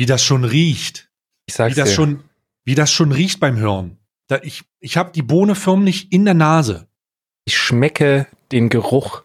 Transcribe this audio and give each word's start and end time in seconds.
wie 0.00 0.06
das 0.06 0.24
schon 0.24 0.44
riecht. 0.44 1.10
Ich 1.44 1.52
sag's 1.52 1.76
wie 1.76 1.80
das 1.80 1.90
dir. 1.90 1.94
schon, 1.94 2.24
wie 2.64 2.74
das 2.74 2.90
schon 2.90 3.12
riecht 3.12 3.38
beim 3.38 3.58
Hören. 3.58 3.98
Da, 4.28 4.38
ich 4.42 4.64
ich 4.78 4.96
habe 4.96 5.12
die 5.12 5.20
Bohne 5.20 5.54
förmlich 5.54 6.10
in 6.10 6.24
der 6.24 6.32
Nase. 6.32 6.88
Ich 7.44 7.58
schmecke 7.58 8.26
den 8.50 8.70
Geruch 8.70 9.24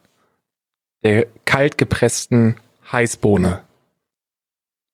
der 1.02 1.28
kalt 1.46 1.78
gepressten 1.78 2.58
Heißbohne. 2.92 3.64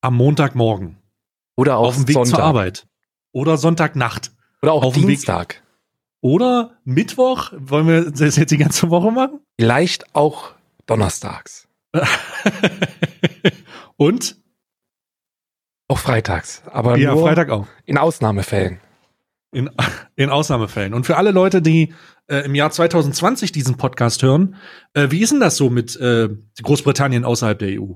Am 0.02 0.16
Montagmorgen. 0.18 0.98
Oder 1.56 1.78
auch 1.78 1.88
auf 1.88 1.96
dem 1.96 2.08
Weg 2.08 2.14
Sonntag. 2.14 2.36
zur 2.36 2.44
Arbeit. 2.44 2.88
Oder 3.32 3.58
Sonntagnacht. 3.58 4.32
Oder 4.62 4.74
auch 4.74 4.84
auf 4.84 4.96
Weg- 4.96 5.08
Dienstag. 5.08 5.64
Oder 6.22 6.78
Mittwoch. 6.84 7.54
Wollen 7.58 7.88
wir 7.88 8.12
das 8.12 8.36
jetzt 8.36 8.52
die 8.52 8.58
ganze 8.58 8.92
Woche 8.92 9.10
machen? 9.12 9.40
Vielleicht 9.60 10.16
auch 10.16 10.52
donnerstags. 10.86 11.68
Und? 13.98 14.38
Auch 15.92 16.00
freitags. 16.00 16.64
Aber 16.68 16.98
Ja, 16.98 17.14
nur 17.14 17.24
Freitag 17.24 17.50
auch. 17.50 17.68
in 17.86 17.98
Ausnahmefällen. 17.98 18.80
In, 19.52 19.70
in 20.16 20.30
Ausnahmefällen. 20.30 20.94
Und 20.94 21.06
für 21.06 21.18
alle 21.18 21.32
Leute, 21.32 21.62
die 21.62 21.94
äh, 22.28 22.46
im 22.46 22.56
Jahr 22.56 22.72
2020 22.72 23.52
diesen 23.52 23.76
Podcast 23.76 24.24
hören, 24.24 24.56
äh, 24.94 25.12
wie 25.12 25.20
ist 25.20 25.34
denn 25.34 25.42
das 25.42 25.58
so 25.58 25.70
mit 25.70 25.98
äh, 25.98 26.30
Großbritannien 26.64 27.26
außerhalb 27.26 27.60
der 27.60 27.82
EU? 27.82 27.96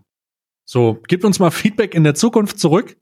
So, 0.66 1.02
gebt 1.08 1.24
uns 1.24 1.40
mal 1.40 1.52
Feedback 1.52 1.96
in 1.96 2.04
der 2.04 2.16
Zukunft 2.16 2.60
zurück, 2.60 2.98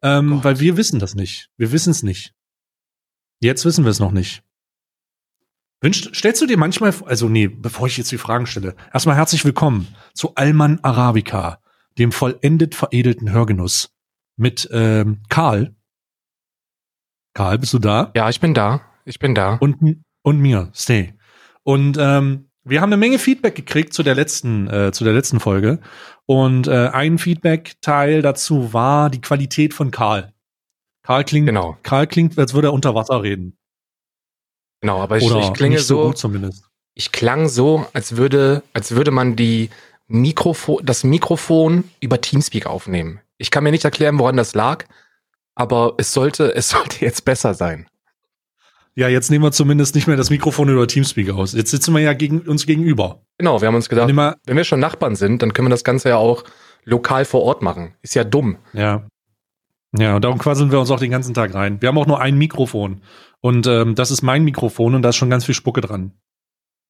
ähm, 0.00 0.30
Gott. 0.30 0.44
weil 0.44 0.60
wir 0.60 0.78
wissen 0.78 0.98
das 0.98 1.14
nicht. 1.14 1.50
Wir 1.58 1.70
wissen 1.70 1.90
es 1.90 2.02
nicht. 2.02 2.32
Jetzt 3.40 3.66
wissen 3.66 3.84
wir 3.84 3.90
es 3.90 4.00
noch 4.00 4.12
nicht. 4.12 4.42
Wünscht, 5.82 6.16
stellst 6.16 6.40
du 6.40 6.46
dir 6.46 6.56
manchmal, 6.56 6.94
also 7.04 7.28
nee, 7.28 7.48
bevor 7.48 7.86
ich 7.86 7.98
jetzt 7.98 8.12
die 8.12 8.16
Fragen 8.16 8.46
stelle, 8.46 8.76
erstmal 8.94 9.16
herzlich 9.16 9.44
willkommen 9.44 9.88
zu 10.14 10.34
Alman 10.36 10.80
Arabica, 10.80 11.60
dem 11.98 12.12
vollendet 12.12 12.74
veredelten 12.74 13.30
Hörgenuss 13.30 13.92
mit 14.36 14.68
ähm, 14.72 15.22
Karl. 15.28 15.74
Karl, 17.34 17.58
bist 17.58 17.72
du 17.74 17.78
da? 17.78 18.12
Ja, 18.14 18.28
ich 18.28 18.40
bin 18.40 18.54
da. 18.54 18.80
Ich 19.04 19.18
bin 19.18 19.34
da. 19.34 19.56
und, 19.56 20.02
und 20.22 20.38
mir, 20.40 20.70
Stay. 20.74 21.14
Und 21.62 21.96
ähm, 21.98 22.50
wir 22.64 22.80
haben 22.80 22.88
eine 22.90 22.96
Menge 22.96 23.18
Feedback 23.18 23.54
gekriegt 23.54 23.92
zu 23.92 24.02
der 24.02 24.14
letzten, 24.14 24.68
äh, 24.68 24.92
zu 24.92 25.04
der 25.04 25.12
letzten 25.12 25.38
Folge. 25.40 25.80
Und 26.26 26.66
äh, 26.66 26.88
ein 26.88 27.18
Feedback-Teil 27.18 28.22
dazu 28.22 28.72
war 28.72 29.10
die 29.10 29.20
Qualität 29.20 29.74
von 29.74 29.90
Karl. 29.90 30.32
Karl 31.02 31.22
klingt, 31.24 31.46
Genau. 31.46 31.76
Karl 31.84 32.06
klingt, 32.08 32.36
als 32.38 32.54
würde 32.54 32.68
er 32.68 32.72
unter 32.72 32.94
Wasser 32.96 33.22
reden. 33.22 33.56
Genau, 34.80 35.00
aber 35.00 35.18
ich, 35.18 35.24
Oder 35.24 35.40
ich 35.40 35.52
klinge 35.52 35.78
so, 35.78 36.02
so, 36.02 36.06
gut 36.08 36.18
zumindest. 36.18 36.64
ich 36.94 37.12
klang 37.12 37.48
so, 37.48 37.86
als 37.92 38.16
würde, 38.16 38.62
als 38.72 38.92
würde 38.92 39.10
man 39.12 39.36
die 39.36 39.70
Mikrofon, 40.08 40.84
das 40.84 41.04
Mikrofon 41.04 41.84
über 42.00 42.20
Teamspeak 42.20 42.66
aufnehmen. 42.66 43.20
Ich 43.38 43.50
kann 43.50 43.64
mir 43.64 43.70
nicht 43.70 43.84
erklären, 43.84 44.18
woran 44.18 44.36
das 44.36 44.54
lag, 44.54 44.84
aber 45.54 45.94
es 45.98 46.12
sollte, 46.12 46.54
es 46.54 46.68
sollte 46.70 47.04
jetzt 47.04 47.24
besser 47.24 47.54
sein. 47.54 47.88
Ja, 48.94 49.08
jetzt 49.08 49.30
nehmen 49.30 49.44
wir 49.44 49.52
zumindest 49.52 49.94
nicht 49.94 50.06
mehr 50.06 50.16
das 50.16 50.30
Mikrofon 50.30 50.70
über 50.70 50.88
Teamspeak 50.88 51.30
aus. 51.30 51.52
Jetzt 51.52 51.70
sitzen 51.70 51.92
wir 51.92 52.00
ja 52.00 52.14
gegen 52.14 52.40
uns 52.40 52.64
gegenüber. 52.64 53.20
Genau, 53.36 53.60
wir 53.60 53.68
haben 53.68 53.74
uns 53.74 53.90
gedacht, 53.90 54.10
mal, 54.10 54.36
wenn 54.46 54.56
wir 54.56 54.64
schon 54.64 54.80
Nachbarn 54.80 55.16
sind, 55.16 55.42
dann 55.42 55.52
können 55.52 55.66
wir 55.68 55.70
das 55.70 55.84
Ganze 55.84 56.08
ja 56.08 56.16
auch 56.16 56.44
lokal 56.84 57.26
vor 57.26 57.42
Ort 57.42 57.60
machen. 57.60 57.94
Ist 58.00 58.14
ja 58.14 58.24
dumm. 58.24 58.56
Ja. 58.72 59.06
Ja, 59.98 60.16
und 60.16 60.24
darum 60.24 60.38
quasseln 60.38 60.72
wir 60.72 60.80
uns 60.80 60.90
auch 60.90 60.98
den 60.98 61.10
ganzen 61.10 61.34
Tag 61.34 61.54
rein. 61.54 61.80
Wir 61.80 61.88
haben 61.88 61.98
auch 61.98 62.06
nur 62.06 62.20
ein 62.20 62.38
Mikrofon. 62.38 63.02
Und 63.40 63.66
ähm, 63.66 63.94
das 63.94 64.10
ist 64.10 64.22
mein 64.22 64.44
Mikrofon 64.44 64.94
und 64.94 65.02
da 65.02 65.10
ist 65.10 65.16
schon 65.16 65.30
ganz 65.30 65.44
viel 65.44 65.54
Spucke 65.54 65.82
dran. 65.82 66.12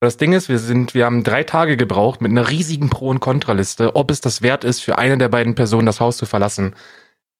Das 0.00 0.18
Ding 0.18 0.32
ist, 0.34 0.48
wir 0.48 0.58
sind, 0.58 0.94
wir 0.94 1.06
haben 1.06 1.24
drei 1.24 1.42
Tage 1.42 1.76
gebraucht 1.76 2.20
mit 2.20 2.30
einer 2.30 2.50
riesigen 2.50 2.90
Pro- 2.90 3.08
und 3.08 3.20
Kontraliste, 3.20 3.96
ob 3.96 4.10
es 4.10 4.20
das 4.20 4.42
wert 4.42 4.62
ist, 4.64 4.80
für 4.80 4.98
eine 4.98 5.16
der 5.16 5.28
beiden 5.30 5.54
Personen 5.54 5.86
das 5.86 6.00
Haus 6.00 6.18
zu 6.18 6.26
verlassen. 6.26 6.74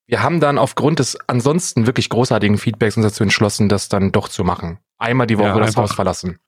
Wir 0.06 0.22
haben 0.22 0.40
dann 0.40 0.56
aufgrund 0.56 0.98
des 0.98 1.18
ansonsten 1.28 1.86
wirklich 1.86 2.08
großartigen 2.08 2.56
Feedbacks 2.58 2.96
uns 2.96 3.04
dazu 3.06 3.22
entschlossen, 3.24 3.68
das 3.68 3.88
dann 3.88 4.12
doch 4.12 4.28
zu 4.28 4.42
machen. 4.44 4.78
Einmal 4.98 5.26
die 5.26 5.38
Woche 5.38 5.48
Ja, 5.48 5.58
das. 5.58 5.76
Haus 5.76 5.92
verlassen. 5.94 6.38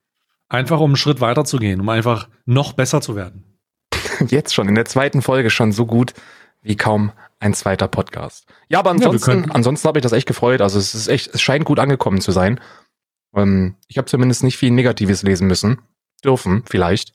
Einfach 0.49 0.81
um 0.81 0.91
einen 0.91 0.97
Schritt 0.97 1.21
weiter 1.21 1.45
zu 1.45 1.59
gehen, 1.59 1.81
um 1.81 1.89
einfach 1.91 2.29
noch 2.47 2.73
besser 2.73 3.03
zu 3.03 3.15
werden. 3.15 3.59
Jetzt 4.29 4.55
schon, 4.55 4.69
in 4.69 4.77
der 4.77 4.87
zweiten 4.87 5.21
Folge 5.21 5.51
schon 5.51 5.73
so 5.73 5.85
gut 5.85 6.15
wie 6.63 6.77
kaum 6.77 7.13
ein 7.41 7.53
zweiter 7.53 7.87
Podcast. 7.87 8.47
Ja, 8.69 8.79
aber 8.79 8.91
Ja, 8.91 8.95
ansonsten, 8.95 9.25
könnten- 9.33 9.51
ansonsten 9.51 9.87
habe 9.89 9.99
ich 9.99 10.03
das 10.03 10.13
echt 10.13 10.27
gefreut. 10.27 10.63
Also 10.63 10.79
es 10.79 10.95
ist 10.95 11.09
echt, 11.09 11.35
es 11.35 11.43
scheint 11.43 11.67
gut 11.67 11.79
angekommen 11.79 12.21
zu 12.23 12.33
sein. 12.33 12.61
Ähm, 13.37 13.75
ich 13.89 13.99
habe 13.99 14.07
zumindest 14.07 14.43
nicht 14.43 14.57
viel 14.57 14.71
Negatives 14.71 15.23
lesen 15.23 15.47
müssen. 15.47 15.83
Dürfen, 16.25 16.65
vielleicht. 16.69 17.15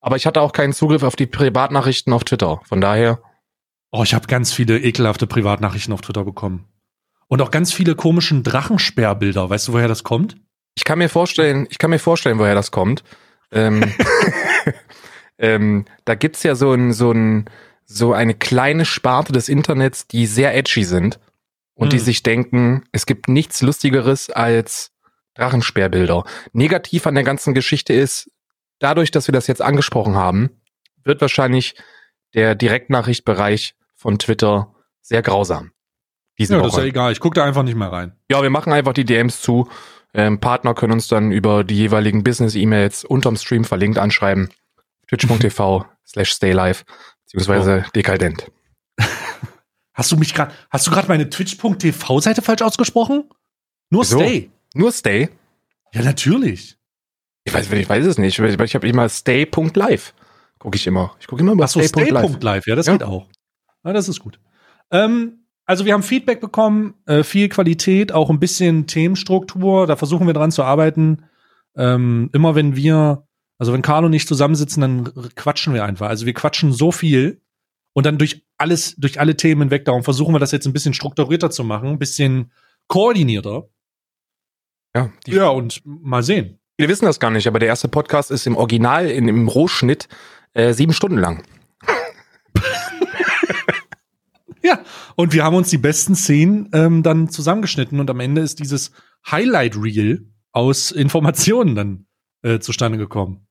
Aber 0.00 0.16
ich 0.16 0.26
hatte 0.26 0.40
auch 0.40 0.52
keinen 0.52 0.72
Zugriff 0.72 1.02
auf 1.02 1.16
die 1.16 1.26
Privatnachrichten 1.26 2.12
auf 2.12 2.24
Twitter. 2.24 2.60
Von 2.64 2.80
daher, 2.80 3.20
Oh, 3.94 4.02
ich 4.02 4.14
habe 4.14 4.26
ganz 4.26 4.52
viele 4.52 4.80
ekelhafte 4.80 5.26
Privatnachrichten 5.26 5.92
auf 5.92 6.00
Twitter 6.00 6.24
bekommen. 6.24 6.66
Und 7.28 7.42
auch 7.42 7.50
ganz 7.50 7.74
viele 7.74 7.94
komischen 7.94 8.42
Drachensperrbilder. 8.42 9.50
Weißt 9.50 9.68
du, 9.68 9.74
woher 9.74 9.88
das 9.88 10.02
kommt? 10.02 10.36
ich 10.74 10.84
kann 10.84 10.98
mir 10.98 11.08
vorstellen, 11.08 11.66
ich 11.70 11.78
kann 11.78 11.90
mir 11.90 11.98
vorstellen, 11.98 12.38
woher 12.38 12.54
das 12.54 12.70
kommt. 12.70 13.04
Ähm, 13.50 13.92
ähm, 15.38 15.84
da 16.04 16.14
gibt's 16.14 16.42
ja 16.42 16.54
so 16.54 16.72
ein, 16.72 16.92
so 16.92 17.12
ein, 17.12 17.50
so 17.84 18.12
eine 18.12 18.34
kleine 18.34 18.84
Sparte 18.84 19.32
des 19.32 19.48
Internets, 19.48 20.06
die 20.06 20.26
sehr 20.26 20.56
edgy 20.56 20.84
sind 20.84 21.20
und 21.74 21.92
die 21.92 21.98
Hm. 21.98 22.04
sich 22.04 22.22
denken, 22.22 22.84
es 22.92 23.06
gibt 23.06 23.28
nichts 23.28 23.60
Lustigeres 23.60 24.30
als 24.30 24.92
Drachensperrbilder. 25.34 26.24
Negativ 26.52 27.06
an 27.06 27.14
der 27.14 27.24
ganzen 27.24 27.54
Geschichte 27.54 27.92
ist, 27.92 28.30
dadurch, 28.82 29.10
dass 29.10 29.28
wir 29.28 29.32
das 29.32 29.46
jetzt 29.46 29.62
angesprochen 29.62 30.14
haben, 30.14 30.50
wird 31.04 31.20
wahrscheinlich 31.20 31.74
der 32.34 32.54
Direktnachrichtbereich 32.54 33.74
von 33.94 34.18
Twitter 34.18 34.74
sehr 35.00 35.22
grausam. 35.22 35.72
Diese 36.38 36.54
Ja, 36.54 36.58
das 36.60 36.68
ist 36.68 36.72
ja 36.74 36.78
Woche. 36.82 36.88
egal. 36.88 37.12
Ich 37.12 37.20
gucke 37.20 37.34
da 37.34 37.44
einfach 37.44 37.62
nicht 37.62 37.76
mehr 37.76 37.92
rein. 37.92 38.16
Ja, 38.30 38.42
wir 38.42 38.50
machen 38.50 38.72
einfach 38.72 38.92
die 38.92 39.04
DMs 39.04 39.40
zu. 39.40 39.68
Ähm, 40.14 40.40
Partner 40.40 40.74
können 40.74 40.92
uns 40.92 41.08
dann 41.08 41.30
über 41.32 41.64
die 41.64 41.76
jeweiligen 41.76 42.24
Business-E-Mails 42.24 43.04
unterm 43.04 43.36
Stream 43.36 43.64
verlinkt 43.64 43.98
anschreiben. 43.98 44.50
Twitch.tv 45.08 45.86
slash 46.06 46.32
staylive 46.32 46.84
beziehungsweise 47.24 47.84
dekadent. 47.94 48.50
Hast 49.94 50.10
du 50.10 50.16
mich 50.16 50.32
gerade, 50.32 50.54
hast 50.70 50.86
du 50.86 50.90
gerade 50.90 51.06
meine 51.08 51.28
Twitch.tv-Seite 51.28 52.40
falsch 52.40 52.62
ausgesprochen? 52.62 53.28
Nur 53.90 54.02
Wieso? 54.02 54.18
Stay. 54.20 54.50
Nur 54.74 54.90
stay? 54.90 55.28
Ja, 55.92 56.02
natürlich. 56.02 56.78
Ich 57.44 57.52
weiß, 57.52 57.72
ich 57.72 57.88
weiß 57.88 58.06
es 58.06 58.18
nicht. 58.18 58.38
Ich, 58.38 58.74
habe 58.74 58.88
immer 58.88 59.08
stay.live. 59.08 60.14
Gucke 60.58 60.76
ich 60.76 60.86
immer. 60.86 61.14
Ich 61.18 61.26
gucke 61.26 61.42
immer 61.42 61.52
über 61.52 61.64
Achso, 61.64 61.80
stay.live. 61.82 62.30
Stay.live. 62.30 62.66
Ja, 62.66 62.76
das 62.76 62.86
Ja. 62.86 62.92
geht 62.92 63.02
auch. 63.02 63.28
Ja, 63.84 63.92
das 63.92 64.08
ist 64.08 64.20
gut. 64.20 64.38
Ähm, 64.90 65.46
also 65.64 65.84
wir 65.84 65.92
haben 65.94 66.02
Feedback 66.02 66.40
bekommen, 66.40 66.94
äh, 67.06 67.22
viel 67.24 67.48
Qualität, 67.48 68.12
auch 68.12 68.30
ein 68.30 68.38
bisschen 68.38 68.86
Themenstruktur. 68.86 69.86
Da 69.86 69.96
versuchen 69.96 70.26
wir 70.26 70.34
dran 70.34 70.52
zu 70.52 70.62
arbeiten. 70.62 71.24
Ähm, 71.76 72.30
immer 72.32 72.54
wenn 72.54 72.76
wir, 72.76 73.26
also 73.58 73.72
wenn 73.72 73.82
Carlo 73.82 74.06
und 74.06 74.12
ich 74.12 74.26
zusammensitzen, 74.26 74.80
dann 74.80 75.12
quatschen 75.34 75.74
wir 75.74 75.84
einfach. 75.84 76.08
Also 76.08 76.26
wir 76.26 76.34
quatschen 76.34 76.72
so 76.72 76.92
viel 76.92 77.40
und 77.92 78.06
dann 78.06 78.18
durch 78.18 78.46
alles, 78.58 78.94
durch 78.96 79.18
alle 79.18 79.36
Themen 79.36 79.62
hinweg. 79.62 79.84
Darum 79.84 80.04
versuchen 80.04 80.34
wir 80.34 80.38
das 80.38 80.52
jetzt 80.52 80.66
ein 80.66 80.72
bisschen 80.72 80.94
strukturierter 80.94 81.50
zu 81.50 81.64
machen, 81.64 81.88
ein 81.88 81.98
bisschen 81.98 82.52
koordinierter. 82.86 83.68
Ja, 84.94 85.10
die, 85.26 85.32
Ja, 85.32 85.48
und 85.48 85.80
mal 85.84 86.22
sehen. 86.22 86.58
Viele 86.76 86.88
wissen 86.88 87.04
das 87.04 87.20
gar 87.20 87.30
nicht, 87.30 87.46
aber 87.46 87.58
der 87.58 87.68
erste 87.68 87.88
Podcast 87.88 88.30
ist 88.30 88.46
im 88.46 88.56
Original, 88.56 89.08
in, 89.08 89.28
im 89.28 89.48
Rohschnitt, 89.48 90.08
äh, 90.54 90.72
sieben 90.72 90.92
Stunden 90.92 91.18
lang. 91.18 91.42
Ja, 94.64 94.78
und 95.16 95.32
wir 95.32 95.42
haben 95.42 95.56
uns 95.56 95.70
die 95.70 95.78
besten 95.78 96.14
Szenen 96.14 96.70
ähm, 96.72 97.02
dann 97.02 97.28
zusammengeschnitten 97.28 97.98
und 97.98 98.08
am 98.08 98.20
Ende 98.20 98.42
ist 98.42 98.60
dieses 98.60 98.92
Highlight 99.28 99.76
Reel 99.76 100.30
aus 100.52 100.92
Informationen 100.92 101.74
dann 101.74 102.06
äh, 102.42 102.60
zustande 102.60 102.96
gekommen. 102.96 103.46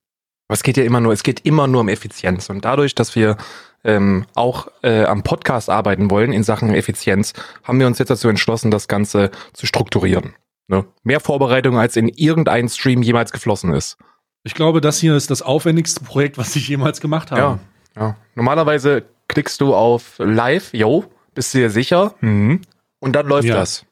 Aber 0.47 0.55
es 0.55 0.63
geht 0.63 0.77
ja 0.77 0.83
immer 0.83 1.01
nur, 1.01 1.13
es 1.13 1.23
geht 1.23 1.45
immer 1.45 1.67
nur 1.67 1.81
um 1.81 1.89
Effizienz. 1.89 2.49
Und 2.49 2.65
dadurch, 2.65 2.95
dass 2.95 3.15
wir 3.15 3.37
ähm, 3.83 4.25
auch 4.35 4.67
äh, 4.83 5.03
am 5.03 5.23
Podcast 5.23 5.69
arbeiten 5.69 6.09
wollen 6.11 6.31
in 6.31 6.43
Sachen 6.43 6.73
Effizienz, 6.73 7.33
haben 7.63 7.79
wir 7.79 7.87
uns 7.87 7.99
jetzt 7.99 8.09
dazu 8.09 8.27
entschlossen, 8.27 8.71
das 8.71 8.87
Ganze 8.87 9.31
zu 9.53 9.65
strukturieren. 9.65 10.33
Ne? 10.71 10.85
Mehr 11.03 11.19
Vorbereitung, 11.19 11.77
als 11.77 11.97
in 11.97 12.07
irgendein 12.07 12.69
Stream 12.69 13.01
jemals 13.03 13.33
geflossen 13.33 13.73
ist. 13.73 13.97
Ich 14.43 14.53
glaube, 14.55 14.79
das 14.79 14.99
hier 14.99 15.17
ist 15.17 15.29
das 15.29 15.41
aufwendigste 15.41 16.01
Projekt, 16.03 16.37
was 16.37 16.55
ich 16.55 16.65
jemals 16.69 17.01
gemacht 17.01 17.29
habe. 17.31 17.41
Ja, 17.41 17.59
ja. 18.01 18.15
Normalerweise 18.35 19.03
klickst 19.27 19.59
du 19.59 19.75
auf 19.75 20.15
Live, 20.17 20.73
yo, 20.73 21.03
bist 21.35 21.53
du 21.53 21.57
dir 21.57 21.69
sicher? 21.69 22.15
Mhm. 22.21 22.61
Und 23.01 23.17
dann 23.17 23.27
läuft 23.27 23.49
Ja. 23.49 23.55
das. 23.55 23.85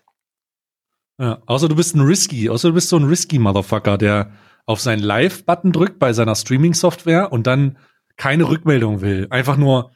Ja, 1.19 1.39
außer 1.47 1.67
du 1.67 1.75
bist 1.75 1.95
ein 1.97 2.01
Risky, 2.01 2.49
außer 2.49 2.69
du 2.69 2.73
bist 2.73 2.87
so 2.87 2.95
ein 2.95 3.03
Risky 3.03 3.39
Motherfucker, 3.39 3.97
der 3.97 4.31
auf 4.65 4.79
seinen 4.79 5.03
Live-Button 5.03 5.73
drückt 5.73 5.99
bei 5.99 6.13
seiner 6.13 6.35
Streaming-Software 6.35 7.33
und 7.33 7.45
dann 7.45 7.77
keine 8.15 8.47
Rückmeldung 8.47 9.01
will. 9.01 9.27
Einfach 9.29 9.57
nur, 9.57 9.91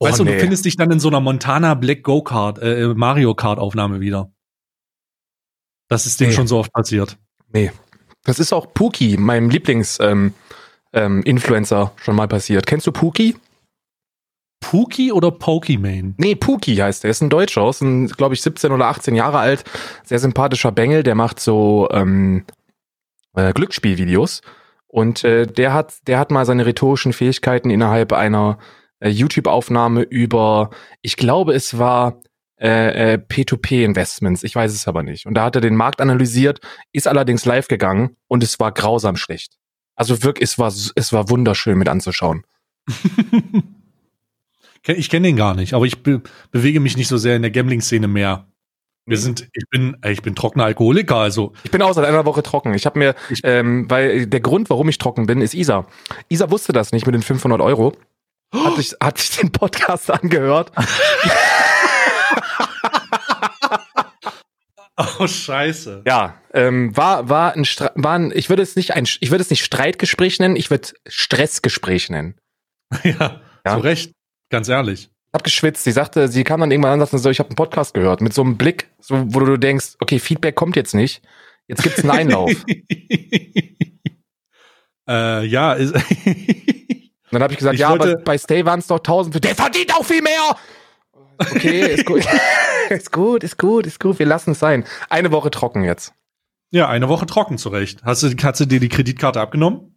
Oh, 0.00 0.06
weißt 0.06 0.18
du, 0.18 0.24
nee. 0.24 0.32
du 0.34 0.40
findest 0.40 0.64
dich 0.64 0.76
dann 0.76 0.90
in 0.90 0.98
so 1.00 1.08
einer 1.08 1.20
Montana 1.20 1.74
Black 1.74 2.02
Go-Kart, 2.02 2.58
äh, 2.58 2.88
Mario 2.94 3.34
Kart-Aufnahme 3.34 4.00
wieder. 4.00 4.30
Das 5.88 6.06
ist 6.06 6.20
dem 6.20 6.28
Nee. 6.28 6.34
schon 6.34 6.46
so 6.46 6.58
oft 6.58 6.72
passiert. 6.72 7.16
Nee. 7.52 7.70
Das 8.24 8.38
ist 8.38 8.52
auch 8.52 8.72
Pookie, 8.74 9.16
meinem 9.16 9.50
Lieblings-Influencer, 9.50 10.40
ähm, 10.92 11.22
ähm, 11.24 11.90
schon 12.02 12.16
mal 12.16 12.28
passiert. 12.28 12.66
Kennst 12.66 12.86
du 12.86 12.92
Pookie? 12.92 13.36
Pookie 14.60 15.12
oder 15.12 15.30
Pokimane? 15.30 16.14
Nee, 16.16 16.34
Pookie 16.34 16.82
heißt 16.82 17.04
der. 17.04 17.10
Ist 17.10 17.20
ein 17.22 17.30
Deutscher, 17.30 17.68
ist 17.68 17.82
ein, 17.82 18.08
glaube 18.08 18.34
ich, 18.34 18.42
17 18.42 18.72
oder 18.72 18.86
18 18.86 19.14
Jahre 19.14 19.38
alt. 19.38 19.64
Sehr 20.04 20.18
sympathischer 20.18 20.72
Bengel, 20.72 21.02
der 21.04 21.14
macht 21.14 21.38
so 21.38 21.88
ähm, 21.92 22.44
äh, 23.34 23.52
Glücksspielvideos. 23.52 24.40
Und 24.88 25.22
äh, 25.24 25.46
der 25.46 25.72
hat, 25.72 25.94
der 26.08 26.18
hat 26.18 26.30
mal 26.30 26.46
seine 26.46 26.66
rhetorischen 26.66 27.12
Fähigkeiten 27.12 27.70
innerhalb 27.70 28.12
einer 28.12 28.58
äh, 28.98 29.08
YouTube-Aufnahme 29.10 30.02
über, 30.02 30.70
ich 31.02 31.16
glaube, 31.16 31.54
es 31.54 31.78
war 31.78 32.20
äh, 32.58 33.14
äh, 33.14 33.18
P2P-Investments, 33.18 34.42
ich 34.42 34.54
weiß 34.54 34.72
es 34.72 34.88
aber 34.88 35.02
nicht. 35.02 35.26
Und 35.26 35.34
da 35.34 35.44
hat 35.44 35.54
er 35.56 35.60
den 35.60 35.76
Markt 35.76 36.00
analysiert, 36.00 36.60
ist 36.92 37.06
allerdings 37.06 37.44
live 37.44 37.68
gegangen 37.68 38.16
und 38.28 38.42
es 38.42 38.58
war 38.58 38.72
grausam 38.72 39.16
schlecht. 39.16 39.58
Also 39.94 40.22
wirklich, 40.22 40.50
es 40.50 40.58
war, 40.58 40.68
es 40.68 41.12
war 41.12 41.28
wunderschön 41.30 41.78
mit 41.78 41.88
anzuschauen. 41.88 42.44
ich 44.86 45.10
kenne 45.10 45.28
den 45.28 45.36
gar 45.36 45.54
nicht, 45.54 45.74
aber 45.74 45.86
ich 45.86 46.02
be 46.02 46.22
bewege 46.50 46.80
mich 46.80 46.96
nicht 46.96 47.08
so 47.08 47.16
sehr 47.16 47.36
in 47.36 47.42
der 47.42 47.50
Gambling-Szene 47.50 48.08
mehr. 48.08 48.46
Wir 49.08 49.18
sind, 49.18 49.48
ich 49.52 49.64
bin, 49.70 49.96
ich 50.04 50.20
bin 50.22 50.34
trockener 50.34 50.64
Alkoholiker, 50.64 51.16
also. 51.16 51.52
Ich 51.62 51.70
bin 51.70 51.80
auch 51.80 51.92
seit 51.92 52.04
einer 52.04 52.24
Woche 52.24 52.42
trocken. 52.42 52.74
Ich 52.74 52.86
habe 52.86 52.98
mir, 52.98 53.14
ähm, 53.44 53.88
weil 53.88 54.26
der 54.26 54.40
Grund, 54.40 54.68
warum 54.68 54.88
ich 54.88 54.98
trocken 54.98 55.26
bin, 55.26 55.40
ist 55.40 55.54
Isa. 55.54 55.86
Isa 56.28 56.50
wusste 56.50 56.72
das 56.72 56.90
nicht 56.90 57.06
mit 57.06 57.14
den 57.14 57.22
500 57.22 57.60
Euro. 57.60 57.92
Hat 58.52 58.76
sich, 58.76 58.94
hat 59.00 59.18
sich 59.18 59.36
den 59.36 59.50
Podcast 59.50 60.10
angehört. 60.22 60.72
oh 65.18 65.26
Scheiße. 65.26 66.02
Ja, 66.06 66.40
ähm, 66.52 66.96
war 66.96 67.28
war 67.28 67.54
ein, 67.54 67.64
Stra 67.64 67.92
war 67.94 68.14
ein 68.14 68.32
ich 68.34 68.48
würde 68.48 68.62
es 68.62 68.76
nicht 68.76 68.94
ein 68.94 69.04
ich 69.04 69.30
würde 69.30 69.42
es 69.42 69.50
nicht 69.50 69.64
Streitgespräch 69.64 70.38
nennen, 70.38 70.56
ich 70.56 70.70
würde 70.70 70.88
Stressgespräch 71.06 72.10
nennen. 72.10 72.34
ja, 73.04 73.40
ja, 73.66 73.74
zu 73.74 73.80
Recht, 73.80 74.12
ganz 74.50 74.68
ehrlich 74.68 75.10
hab 75.36 75.44
geschwitzt. 75.44 75.84
Sie 75.84 75.92
sagte, 75.92 76.28
sie 76.28 76.44
kam 76.44 76.60
dann 76.60 76.70
irgendwann 76.70 76.92
an 76.92 77.00
und 77.00 77.06
sagte 77.06 77.18
so, 77.18 77.30
ich 77.30 77.38
habe 77.38 77.50
einen 77.50 77.56
Podcast 77.56 77.94
gehört. 77.94 78.20
Mit 78.20 78.34
so 78.34 78.42
einem 78.42 78.56
Blick, 78.56 78.90
so, 78.98 79.22
wo 79.34 79.40
du 79.40 79.56
denkst, 79.56 79.96
okay, 80.00 80.18
Feedback 80.18 80.54
kommt 80.56 80.76
jetzt 80.76 80.94
nicht. 80.94 81.22
Jetzt 81.68 81.82
gibt's 81.82 82.00
einen 82.00 82.10
Einlauf. 82.10 82.50
äh, 85.08 85.44
ja. 85.44 85.74
Ist 85.74 85.94
dann 87.30 87.42
habe 87.42 87.52
ich 87.52 87.58
gesagt, 87.58 87.74
ich 87.74 87.80
ja, 87.80 87.88
aber 87.88 88.16
bei 88.16 88.38
Stay 88.38 88.64
waren 88.64 88.78
es 88.78 88.86
doch 88.86 88.98
1000. 88.98 89.44
Der 89.44 89.54
verdient 89.54 89.94
auch 89.94 90.04
viel 90.04 90.22
mehr. 90.22 90.56
Okay, 91.38 91.94
ist 91.94 92.06
gut. 92.06 92.26
ist 92.90 93.12
gut, 93.12 93.44
ist 93.44 93.58
gut, 93.58 93.86
ist 93.86 94.00
gut. 94.00 94.18
Wir 94.18 94.26
lassen 94.26 94.52
es 94.52 94.58
sein. 94.58 94.84
Eine 95.08 95.32
Woche 95.32 95.50
trocken 95.50 95.84
jetzt. 95.84 96.12
Ja, 96.70 96.88
eine 96.88 97.08
Woche 97.08 97.26
trocken 97.26 97.58
zurecht. 97.58 98.02
Hast 98.04 98.22
du, 98.22 98.34
hast 98.42 98.60
du 98.60 98.66
dir 98.66 98.80
die 98.80 98.88
Kreditkarte 98.88 99.40
abgenommen? 99.40 99.96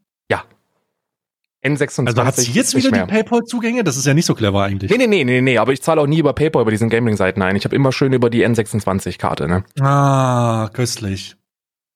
N26. 1.63 2.07
Also 2.07 2.25
hat 2.25 2.35
sie 2.37 2.51
jetzt 2.51 2.75
wieder 2.75 2.91
die 2.91 3.11
PayPal-Zugänge? 3.11 3.83
Das 3.83 3.97
ist 3.97 4.05
ja 4.05 4.13
nicht 4.13 4.25
so 4.25 4.33
clever 4.33 4.63
eigentlich. 4.63 4.89
Nee, 4.91 4.97
nee, 4.97 5.07
nee, 5.07 5.23
nee, 5.23 5.41
nee, 5.41 5.57
aber 5.57 5.73
ich 5.73 5.81
zahle 5.81 6.01
auch 6.01 6.07
nie 6.07 6.19
über 6.19 6.33
PayPal 6.33 6.61
über 6.61 6.71
diesen 6.71 6.89
Gambling-Seiten 6.89 7.41
ein. 7.41 7.55
Ich 7.55 7.65
habe 7.65 7.75
immer 7.75 7.91
schön 7.91 8.13
über 8.13 8.29
die 8.29 8.47
N26-Karte, 8.47 9.47
ne? 9.47 9.63
Ah, 9.79 10.69
köstlich. 10.71 11.35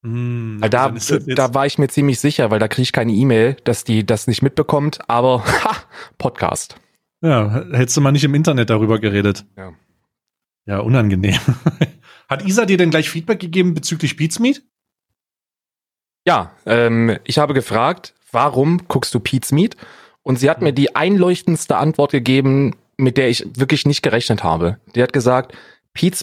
Hm, 0.04 0.58
weil 0.60 0.70
da, 0.70 0.90
da 0.90 1.54
war 1.54 1.66
ich 1.66 1.78
mir 1.78 1.88
ziemlich 1.88 2.20
sicher, 2.20 2.52
weil 2.52 2.60
da 2.60 2.68
kriege 2.68 2.84
ich 2.84 2.92
keine 2.92 3.14
E-Mail, 3.14 3.56
dass 3.64 3.86
die 3.86 4.06
das 4.06 4.28
nicht 4.28 4.42
mitbekommt, 4.42 5.00
aber 5.08 5.46
ha, 5.64 5.78
Podcast. 6.18 6.76
Ja, 7.24 7.64
hättest 7.72 7.96
du 7.96 8.02
mal 8.02 8.12
nicht 8.12 8.26
im 8.26 8.36
Internet 8.36 8.70
darüber 8.70 9.00
geredet. 9.00 9.46
Ja. 9.58 9.74
Ja, 10.66 10.80
unangenehm. 10.80 11.40
Hat 12.30 12.46
Isa 12.46 12.66
dir 12.66 12.78
denn 12.78 12.90
gleich 12.90 13.10
Feedback 13.10 13.40
gegeben 13.40 13.74
bezüglich 13.74 14.18
Beatsmeet? 14.18 14.64
Ja, 16.26 16.52
ähm, 16.66 17.18
ich 17.24 17.38
habe 17.38 17.54
gefragt, 17.54 18.14
warum 18.32 18.88
guckst 18.88 19.14
du 19.14 19.20
Pete's 19.20 19.52
Meat? 19.52 19.78
Und 20.22 20.40
sie 20.40 20.50
hat 20.50 20.62
mir 20.62 20.72
die 20.72 20.96
einleuchtendste 20.96 21.76
Antwort 21.76 22.12
gegeben, 22.12 22.76
mit 22.98 23.18
der 23.18 23.30
ich 23.30 23.46
wirklich 23.58 23.86
nicht 23.86 24.02
gerechnet 24.02 24.44
habe. 24.44 24.80
Die 24.96 25.04
hat 25.04 25.12
gesagt, 25.12 25.54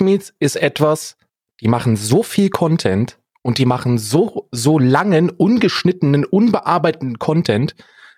Meat 0.00 0.32
ist 0.38 0.56
etwas, 0.56 1.17
die 1.61 1.69
machen 1.69 1.96
so 1.96 2.23
viel 2.23 2.49
Content 2.49 3.19
und 3.43 3.58
die 3.58 3.67
machen 3.67 3.99
so, 3.99 4.49
so 4.53 4.79
langen, 4.79 5.31
ungeschnittenen, 5.31 6.25
unbearbeiteten 6.25 7.19
Content, 7.19 7.75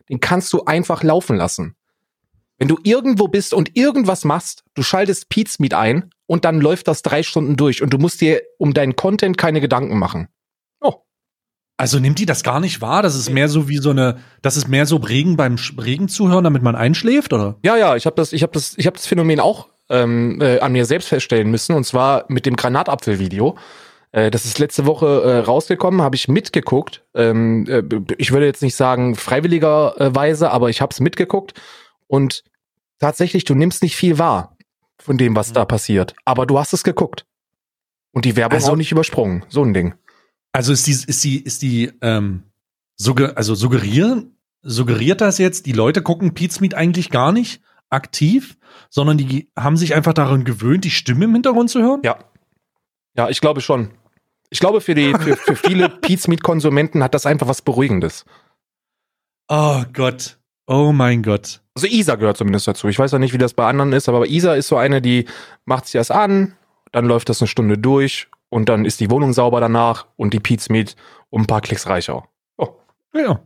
den 0.08 0.20
kannst 0.20 0.52
du 0.52 0.64
einfach 0.64 1.02
laufen 1.02 1.36
lassen. 1.36 1.76
Wenn 2.62 2.68
du 2.68 2.78
irgendwo 2.84 3.26
bist 3.26 3.54
und 3.54 3.76
irgendwas 3.76 4.24
machst, 4.24 4.62
du 4.74 4.84
schaltest 4.84 5.26
Meat 5.58 5.74
ein 5.74 6.10
und 6.26 6.44
dann 6.44 6.60
läuft 6.60 6.86
das 6.86 7.02
drei 7.02 7.24
Stunden 7.24 7.56
durch 7.56 7.82
und 7.82 7.92
du 7.92 7.98
musst 7.98 8.20
dir 8.20 8.40
um 8.56 8.72
deinen 8.72 8.94
Content 8.94 9.36
keine 9.36 9.60
Gedanken 9.60 9.98
machen. 9.98 10.28
Also 11.76 11.98
nimmt 11.98 12.20
die 12.20 12.24
das 12.24 12.44
gar 12.44 12.60
nicht 12.60 12.80
wahr? 12.80 13.02
Das 13.02 13.16
ist 13.16 13.30
mehr 13.30 13.48
so 13.48 13.68
wie 13.68 13.78
so 13.78 13.90
eine, 13.90 14.20
das 14.42 14.56
ist 14.56 14.68
mehr 14.68 14.86
so 14.86 14.98
Regen 14.98 15.36
beim 15.36 15.56
Regen 15.76 16.06
zuhören, 16.06 16.44
damit 16.44 16.62
man 16.62 16.76
einschläft, 16.76 17.32
oder? 17.32 17.56
Ja, 17.64 17.76
ja, 17.76 17.96
ich 17.96 18.06
habe 18.06 18.14
das, 18.14 18.32
ich 18.32 18.44
habe 18.44 18.52
das, 18.52 18.74
ich 18.78 18.86
habe 18.86 18.96
das 18.96 19.06
Phänomen 19.06 19.40
auch 19.40 19.66
ähm, 19.90 20.40
äh, 20.40 20.60
an 20.60 20.70
mir 20.70 20.84
selbst 20.84 21.08
feststellen 21.08 21.50
müssen 21.50 21.74
und 21.74 21.82
zwar 21.82 22.26
mit 22.28 22.46
dem 22.46 22.54
Granatapfel-Video. 22.54 23.58
Äh, 24.12 24.30
das 24.30 24.44
ist 24.44 24.60
letzte 24.60 24.86
Woche 24.86 25.06
äh, 25.24 25.38
rausgekommen, 25.38 26.00
habe 26.00 26.14
ich 26.14 26.28
mitgeguckt. 26.28 27.02
Ähm, 27.16 27.66
äh, 27.68 27.82
ich 28.18 28.30
würde 28.30 28.46
jetzt 28.46 28.62
nicht 28.62 28.76
sagen 28.76 29.16
freiwilligerweise, 29.16 30.52
aber 30.52 30.70
ich 30.70 30.80
habe 30.80 30.92
es 30.92 31.00
mitgeguckt 31.00 31.54
und 32.06 32.44
tatsächlich, 33.02 33.44
du 33.44 33.54
nimmst 33.54 33.82
nicht 33.82 33.96
viel 33.96 34.18
wahr 34.18 34.56
von 34.98 35.18
dem, 35.18 35.36
was 35.36 35.50
mhm. 35.50 35.54
da 35.54 35.64
passiert, 35.64 36.14
aber 36.24 36.46
du 36.46 36.58
hast 36.58 36.72
es 36.72 36.84
geguckt 36.84 37.26
und 38.12 38.24
die 38.24 38.36
Werbung 38.36 38.56
also, 38.56 38.72
auch 38.72 38.76
nicht 38.76 38.92
übersprungen. 38.92 39.44
So 39.48 39.62
ein 39.62 39.74
Ding. 39.74 39.94
Also 40.52 40.72
ist 40.72 40.86
die, 40.86 40.92
ist 40.92 41.24
die, 41.24 41.42
ist 41.42 41.62
die, 41.62 41.92
ähm, 42.00 42.44
sugger 42.96 43.36
also 43.36 43.54
suggerieren, 43.54 44.36
suggeriert 44.62 45.20
das 45.20 45.38
jetzt, 45.38 45.66
die 45.66 45.72
Leute 45.72 46.02
gucken 46.02 46.32
Meat 46.34 46.74
eigentlich 46.74 47.10
gar 47.10 47.32
nicht 47.32 47.62
aktiv, 47.90 48.56
sondern 48.88 49.18
die 49.18 49.50
haben 49.56 49.76
sich 49.76 49.94
einfach 49.94 50.14
daran 50.14 50.44
gewöhnt, 50.44 50.84
die 50.84 50.90
Stimme 50.90 51.24
im 51.24 51.32
Hintergrund 51.32 51.70
zu 51.70 51.82
hören? 51.82 52.00
Ja. 52.04 52.18
Ja, 53.16 53.28
ich 53.28 53.40
glaube 53.40 53.60
schon. 53.60 53.90
Ich 54.48 54.60
glaube, 54.60 54.80
für 54.80 54.94
die, 54.94 55.12
für, 55.14 55.36
für 55.36 55.56
viele 55.56 55.88
Pete's 56.00 56.28
Meat 56.28 56.42
Konsumenten 56.42 57.02
hat 57.02 57.14
das 57.14 57.26
einfach 57.26 57.48
was 57.48 57.62
Beruhigendes. 57.62 58.24
Oh 59.48 59.82
Gott. 59.92 60.38
Oh 60.72 60.90
mein 60.90 61.22
Gott. 61.22 61.60
Also 61.74 61.86
Isa 61.86 62.14
gehört 62.14 62.38
zumindest 62.38 62.66
dazu. 62.66 62.88
Ich 62.88 62.98
weiß 62.98 63.12
ja 63.12 63.18
nicht, 63.18 63.34
wie 63.34 63.38
das 63.38 63.52
bei 63.52 63.66
anderen 63.66 63.92
ist, 63.92 64.08
aber 64.08 64.26
Isa 64.26 64.54
ist 64.54 64.68
so 64.68 64.78
eine, 64.78 65.02
die 65.02 65.26
macht 65.66 65.84
sich 65.84 65.96
erst 65.96 66.10
an, 66.10 66.54
dann 66.92 67.04
läuft 67.04 67.28
das 67.28 67.42
eine 67.42 67.48
Stunde 67.48 67.76
durch 67.76 68.28
und 68.48 68.70
dann 68.70 68.86
ist 68.86 68.98
die 68.98 69.10
Wohnung 69.10 69.34
sauber 69.34 69.60
danach 69.60 70.06
und 70.16 70.32
die 70.32 70.40
Pete's 70.40 70.70
Meat 70.70 70.96
um 71.28 71.42
ein 71.42 71.46
paar 71.46 71.60
Klicks 71.60 71.88
reicher. 71.88 72.24
Oh. 72.56 72.68
Ja. 73.14 73.42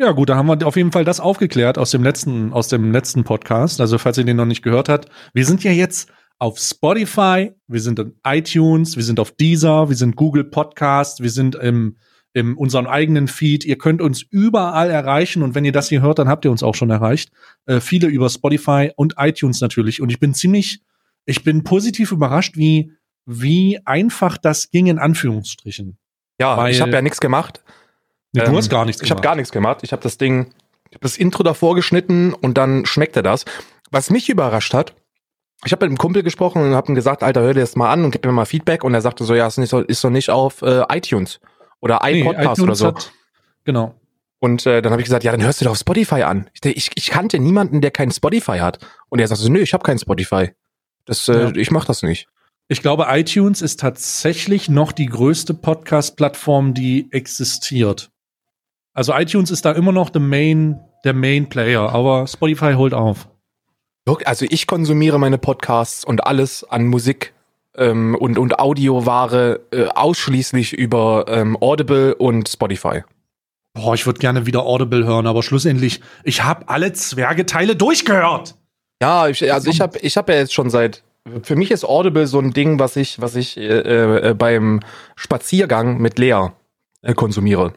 Ja, 0.00 0.10
gut, 0.10 0.28
da 0.28 0.34
haben 0.34 0.48
wir 0.48 0.66
auf 0.66 0.74
jeden 0.74 0.90
Fall 0.90 1.04
das 1.04 1.20
aufgeklärt 1.20 1.78
aus 1.78 1.92
dem 1.92 2.02
letzten, 2.02 2.52
aus 2.52 2.66
dem 2.66 2.90
letzten 2.90 3.22
Podcast. 3.22 3.80
Also, 3.80 3.96
falls 3.98 4.18
ihr 4.18 4.24
den 4.24 4.36
noch 4.36 4.44
nicht 4.44 4.62
gehört 4.62 4.88
habt, 4.88 5.08
wir 5.32 5.46
sind 5.46 5.62
ja 5.62 5.70
jetzt 5.70 6.10
auf 6.40 6.58
Spotify, 6.58 7.52
wir 7.68 7.80
sind 7.80 8.00
in 8.00 8.16
iTunes, 8.26 8.96
wir 8.96 9.04
sind 9.04 9.20
auf 9.20 9.30
Deezer, 9.30 9.88
wir 9.88 9.96
sind 9.96 10.16
Google 10.16 10.42
Podcast, 10.42 11.22
wir 11.22 11.30
sind 11.30 11.54
im, 11.54 11.98
in 12.34 12.54
unserem 12.54 12.86
eigenen 12.86 13.28
Feed. 13.28 13.64
Ihr 13.64 13.78
könnt 13.78 14.02
uns 14.02 14.22
überall 14.22 14.90
erreichen 14.90 15.42
und 15.42 15.54
wenn 15.54 15.64
ihr 15.64 15.72
das 15.72 15.88
hier 15.88 16.02
hört, 16.02 16.18
dann 16.18 16.28
habt 16.28 16.44
ihr 16.44 16.50
uns 16.50 16.62
auch 16.62 16.74
schon 16.74 16.90
erreicht. 16.90 17.30
Äh, 17.66 17.80
viele 17.80 18.08
über 18.08 18.28
Spotify 18.28 18.90
und 18.96 19.14
iTunes 19.16 19.60
natürlich. 19.60 20.02
Und 20.02 20.10
ich 20.10 20.20
bin 20.20 20.34
ziemlich, 20.34 20.80
ich 21.24 21.44
bin 21.44 21.64
positiv 21.64 22.12
überrascht, 22.12 22.56
wie 22.56 22.92
wie 23.26 23.80
einfach 23.86 24.36
das 24.36 24.70
ging 24.70 24.86
in 24.86 24.98
Anführungsstrichen. 24.98 25.96
Ja, 26.38 26.56
Weil, 26.56 26.72
ich 26.72 26.80
habe 26.80 26.90
ja 26.90 27.00
nichts 27.00 27.20
gemacht. 27.20 27.62
Nee, 28.32 28.42
du 28.42 28.50
ähm, 28.50 28.56
hast 28.56 28.68
gar 28.68 28.84
nichts 28.84 29.00
gemacht. 29.00 29.06
Ich 29.06 29.10
habe 29.12 29.22
gar 29.22 29.36
nichts 29.36 29.52
gemacht. 29.52 29.78
Ich 29.82 29.92
habe 29.92 30.02
das 30.02 30.18
Ding, 30.18 30.52
ich 30.88 30.94
habe 30.94 31.02
das 31.02 31.16
Intro 31.16 31.42
davor 31.42 31.74
geschnitten 31.74 32.34
und 32.34 32.58
dann 32.58 32.84
schmeckte 32.84 33.22
das. 33.22 33.44
Was 33.90 34.10
mich 34.10 34.28
überrascht 34.28 34.74
hat, 34.74 34.94
ich 35.64 35.72
habe 35.72 35.86
mit 35.86 35.92
einem 35.92 35.98
Kumpel 35.98 36.22
gesprochen 36.22 36.60
und 36.62 36.74
habe 36.74 36.92
ihm 36.92 36.94
gesagt, 36.94 37.22
Alter, 37.22 37.40
hör 37.40 37.54
dir 37.54 37.60
das 37.60 37.76
mal 37.76 37.90
an 37.90 38.04
und 38.04 38.10
gib 38.10 38.24
mir 38.26 38.32
mal 38.32 38.44
Feedback. 38.44 38.84
Und 38.84 38.92
er 38.92 39.00
sagte 39.00 39.24
so, 39.24 39.34
ja, 39.34 39.46
ist, 39.46 39.56
nicht 39.56 39.70
so, 39.70 39.80
ist 39.80 40.04
doch 40.04 40.10
nicht 40.10 40.28
auf 40.28 40.60
äh, 40.62 40.82
iTunes 40.90 41.40
oder 41.84 42.00
iPodcast 42.02 42.58
nee, 42.58 42.64
oder 42.64 42.74
so. 42.74 42.86
Hat, 42.86 43.12
genau. 43.64 43.94
Und 44.40 44.64
äh, 44.64 44.80
dann 44.80 44.90
habe 44.90 45.02
ich 45.02 45.06
gesagt, 45.06 45.22
ja, 45.22 45.32
dann 45.32 45.42
hörst 45.42 45.60
du 45.60 45.66
doch 45.66 45.72
auf 45.72 45.78
Spotify 45.78 46.22
an. 46.22 46.48
Ich, 46.54 46.64
ich, 46.64 46.90
ich 46.94 47.10
kannte 47.10 47.38
niemanden, 47.38 47.82
der 47.82 47.90
kein 47.90 48.10
Spotify 48.10 48.58
hat. 48.58 48.78
Und 49.10 49.20
er 49.20 49.28
sagte 49.28 49.44
so, 49.44 49.52
nö, 49.52 49.60
ich 49.60 49.74
habe 49.74 49.84
kein 49.84 49.98
Spotify. 49.98 50.50
Das, 51.04 51.28
äh, 51.28 51.44
ja. 51.44 51.54
ich 51.54 51.70
mach 51.70 51.84
das 51.84 52.02
nicht. 52.02 52.26
Ich 52.68 52.80
glaube, 52.80 53.06
iTunes 53.10 53.60
ist 53.60 53.80
tatsächlich 53.80 54.70
noch 54.70 54.92
die 54.92 55.06
größte 55.06 55.52
Podcast-Plattform, 55.52 56.72
die 56.72 57.08
existiert. 57.10 58.10
Also 58.94 59.12
iTunes 59.14 59.50
ist 59.50 59.66
da 59.66 59.72
immer 59.72 59.92
noch 59.92 60.08
der 60.08 60.22
Main, 60.22 60.80
der 61.04 61.12
Main 61.12 61.50
Player, 61.50 61.92
aber 61.92 62.26
Spotify 62.26 62.72
holt 62.74 62.94
auf. 62.94 63.28
Also 64.24 64.46
ich 64.48 64.66
konsumiere 64.66 65.18
meine 65.18 65.36
Podcasts 65.36 66.04
und 66.04 66.26
alles 66.26 66.64
an 66.64 66.86
Musik 66.86 67.34
ähm, 67.76 68.14
und, 68.14 68.38
und 68.38 68.58
Audioware 68.58 69.60
äh, 69.72 69.86
ausschließlich 69.86 70.72
über 70.72 71.26
ähm, 71.28 71.56
Audible 71.60 72.14
und 72.14 72.48
Spotify. 72.48 73.02
Boah, 73.74 73.94
ich 73.94 74.06
würde 74.06 74.20
gerne 74.20 74.46
wieder 74.46 74.64
Audible 74.64 75.04
hören, 75.04 75.26
aber 75.26 75.42
schlussendlich, 75.42 76.00
ich 76.22 76.44
habe 76.44 76.68
alle 76.68 76.92
Zwergeteile 76.92 77.74
durchgehört. 77.74 78.56
Ja, 79.02 79.28
ich, 79.28 79.52
also 79.52 79.68
ich 79.70 79.80
habe 79.80 79.98
ich 79.98 80.16
hab 80.16 80.28
ja 80.28 80.36
jetzt 80.36 80.54
schon 80.54 80.70
seit 80.70 81.02
für 81.42 81.56
mich 81.56 81.70
ist 81.70 81.84
Audible 81.84 82.26
so 82.26 82.38
ein 82.38 82.52
Ding, 82.52 82.78
was 82.78 82.96
ich, 82.96 83.20
was 83.20 83.34
ich 83.34 83.56
äh, 83.56 84.30
äh, 84.30 84.34
beim 84.34 84.80
Spaziergang 85.16 85.98
mit 85.98 86.18
Lea 86.18 86.48
äh, 87.02 87.14
konsumiere. 87.14 87.72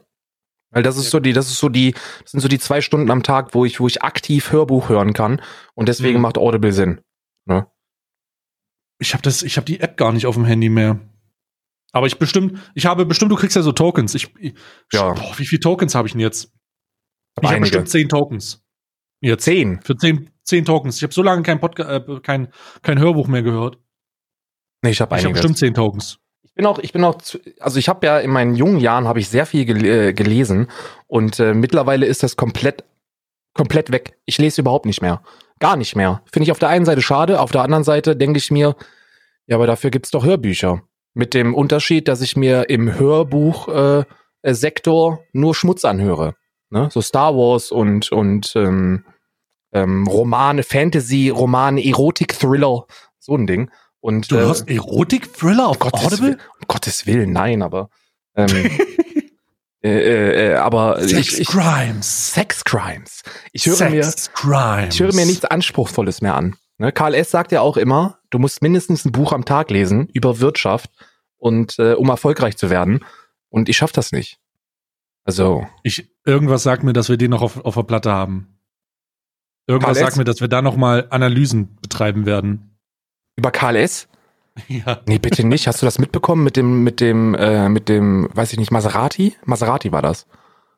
Weil 0.72 0.84
das 0.84 0.98
ist 0.98 1.12
so 1.12 1.22
die, 1.22 1.32
das 1.32 1.48
ist 1.48 1.60
so 1.60 1.70
die, 1.70 1.94
das 2.24 2.32
sind 2.32 2.42
so 2.42 2.50
die 2.50 2.60
zwei 2.60 2.82
Stunden 2.82 3.10
am 3.10 3.24
Tag, 3.24 3.56
wo 3.56 3.64
ich, 3.64 3.80
wo 3.80 3.88
ich 3.88 4.04
aktiv 4.04 4.52
Hörbuch 4.52 4.90
hören 4.90 5.14
kann. 5.14 5.42
Und 5.76 5.88
deswegen 5.88 6.18
Mhm. 6.18 6.24
macht 6.24 6.38
Audible 6.38 6.74
Sinn. 6.74 7.00
Ne? 7.46 7.68
Ich 9.00 9.14
habe 9.14 9.22
das, 9.22 9.44
ich 9.44 9.58
habe 9.58 9.66
die 9.66 9.80
App 9.80 9.98
gar 9.98 10.12
nicht 10.12 10.26
auf 10.26 10.36
dem 10.36 10.46
Handy 10.46 10.70
mehr. 10.70 11.00
Aber 11.92 12.08
ich 12.08 12.20
bestimmt, 12.20 12.60
ich 12.76 12.86
habe 12.86 13.06
bestimmt, 13.06 13.32
du 13.32 13.36
kriegst 13.36 13.56
ja 13.56 13.62
so 13.62 13.72
Tokens. 13.72 14.16
Ich, 14.16 14.34
ich 14.40 14.54
Ja. 14.92 15.14
Boah, 15.14 15.34
wie 15.38 15.46
viele 15.46 15.60
Tokens 15.60 15.96
habe 15.96 16.08
ich 16.08 16.14
denn 16.14 16.22
jetzt? 16.22 16.52
Ich 17.42 17.50
habe 17.50 17.60
bestimmt 17.60 17.90
zehn 17.90 18.10
Tokens. 18.10 18.64
Jetzt. 19.22 19.44
Zehn. 19.44 19.82
Für 19.82 19.96
zehn, 19.96 20.30
zehn 20.44 20.66
Tokens. 20.66 20.98
Ich 20.98 21.04
habe 21.04 21.14
so 21.14 21.24
lange 21.24 21.44
kein, 21.44 21.60
Podca 21.60 21.98
äh, 21.98 22.20
kein, 22.22 22.50
kein 22.82 23.00
Hörbuch 23.00 23.28
mehr 23.28 23.44
gehört. 23.44 23.78
Nee, 24.84 24.92
ich 24.92 25.02
habe 25.02 25.16
Ich 25.18 25.24
habe 25.24 25.34
bestimmt 25.34 25.58
zehn 25.58 25.74
Tokens. 25.74 26.20
Ich 26.44 26.54
bin 26.54 26.66
auch, 26.66 26.80
ich 26.80 26.94
bin 26.94 27.04
auch, 27.04 27.18
also 27.60 27.78
ich 27.78 27.90
habe 27.90 28.06
ja 28.06 28.20
in 28.20 28.32
meinen 28.32 28.56
jungen 28.56 28.80
Jahren 28.80 29.08
habe 29.08 29.20
ich 29.20 29.30
sehr 29.30 29.46
viel 29.46 29.66
gel 29.66 29.86
äh, 29.86 30.14
gelesen 30.14 30.68
und 31.06 31.40
äh, 31.40 31.54
mittlerweile 31.54 32.06
ist 32.06 32.24
das 32.24 32.36
komplett, 32.36 32.84
komplett 33.54 33.92
weg. 33.92 34.18
Ich 34.26 34.38
lese 34.40 34.62
überhaupt 34.62 34.86
nicht 34.86 35.02
mehr, 35.02 35.22
gar 35.60 35.76
nicht 35.76 35.96
mehr. 35.96 36.22
Finde 36.32 36.46
ich 36.46 36.52
auf 36.52 36.60
der 36.60 36.70
einen 36.70 36.86
Seite 36.86 37.02
schade, 37.02 37.40
auf 37.40 37.52
der 37.52 37.62
anderen 37.62 37.84
Seite 37.84 38.16
denke 38.16 38.38
ich 38.38 38.52
mir, 38.52 38.76
ja, 39.48 39.56
aber 39.56 39.68
dafür 39.68 39.90
gibt's 39.90 40.12
doch 40.12 40.26
Hörbücher. 40.26 40.82
Mit 41.14 41.34
dem 41.34 41.56
Unterschied, 41.56 42.08
dass 42.08 42.22
ich 42.22 42.36
mir 42.36 42.70
im 42.70 43.00
Hörbuch 43.00 43.68
äh, 43.70 44.04
nur 45.34 45.56
Schmutz 45.56 45.84
anhöre, 45.84 46.36
ne? 46.70 46.90
So 46.92 47.02
Star 47.02 47.36
Wars 47.36 47.72
und 47.72 48.12
und 48.12 48.54
ähm, 48.56 49.04
ähm, 49.74 50.06
Romane, 50.08 50.64
Fantasy, 50.64 51.30
Romane, 51.30 51.84
Erotik, 51.84 52.38
Thriller, 52.38 52.86
so 53.20 53.36
ein 53.36 53.48
Ding. 53.48 53.72
Und 54.00 54.32
Du 54.32 54.38
äh, 54.38 54.40
hörst 54.42 54.70
Erotik-Thriller 54.70 55.68
auf 55.68 55.80
Gottes 55.80 56.06
Audible? 56.06 56.28
Willen, 56.28 56.40
um 56.60 56.68
Gottes 56.68 57.06
Willen, 57.08 57.32
nein, 57.32 57.62
aber 57.62 57.90
ähm, 58.36 58.48
äh, 59.84 59.90
äh, 59.90 60.52
äh, 60.52 60.56
aber 60.56 61.00
Sex 61.02 61.34
ich, 61.34 61.42
ich, 61.42 61.48
Crimes. 61.48 62.34
Sex 62.34 62.64
Crimes. 62.64 63.22
Ich 63.52 63.66
höre 63.66 63.90
mir 63.90 64.04
Sex 64.04 64.32
Crimes. 64.34 64.96
ich 64.96 65.00
höre 65.02 65.14
mir 65.14 65.26
nichts 65.26 65.46
Anspruchsvolles 65.46 66.22
mehr 66.22 66.36
an. 66.36 66.56
Ne? 66.78 66.92
Karl 66.92 67.14
S. 67.14 67.32
sagt 67.32 67.52
ja 67.52 67.62
auch 67.62 67.78
immer, 67.78 68.20
du 68.30 68.40
musst 68.40 68.62
mindestens 68.62 69.06
ein 69.06 69.12
Buch 69.12 69.34
am 69.34 69.46
Tag 69.46 69.70
lesen 69.70 70.08
über 70.14 70.40
Wirtschaft 70.40 70.92
und 71.38 71.78
äh, 71.80 71.94
um 71.94 72.10
erfolgreich 72.10 72.58
zu 72.58 72.70
werden. 72.70 73.06
Und 73.50 73.70
ich 73.70 73.78
schaff 73.78 73.92
das 73.92 74.12
nicht. 74.12 74.40
Also 75.24 75.68
Ich, 75.84 76.10
irgendwas 76.26 76.64
sagt 76.64 76.84
mir, 76.84 76.94
dass 76.94 77.10
wir 77.10 77.18
den 77.18 77.32
noch 77.32 77.42
auf, 77.42 77.64
auf 77.64 77.76
der 77.76 77.84
Platte 77.84 78.12
haben. 78.12 78.60
Irgendwas 79.68 80.00
sagt 80.00 80.16
mir, 80.16 80.24
dass 80.24 80.40
wir 80.40 80.48
da 80.48 80.62
noch 80.62 80.78
mal 80.78 81.08
Analysen 81.10 81.76
betreiben 81.82 82.26
werden. 82.26 82.78
über 83.36 83.52
Karl 83.52 83.76
S. 83.76 84.08
Ja. 84.68 85.00
Nee, 85.06 85.20
bitte 85.20 85.46
nicht. 85.46 85.68
Hast 85.68 85.82
du 85.82 85.86
das 85.86 86.00
mitbekommen 86.00 86.44
mit 86.44 86.56
dem, 86.58 86.84
mit 86.84 87.00
dem, 87.00 87.36
äh, 87.36 87.70
mit 87.70 87.90
dem, 87.90 88.30
weiß 88.34 88.54
ich 88.54 88.60
nicht, 88.60 88.72
Maserati? 88.72 89.36
Maserati 89.46 89.92
war 89.92 90.02
das. 90.02 90.26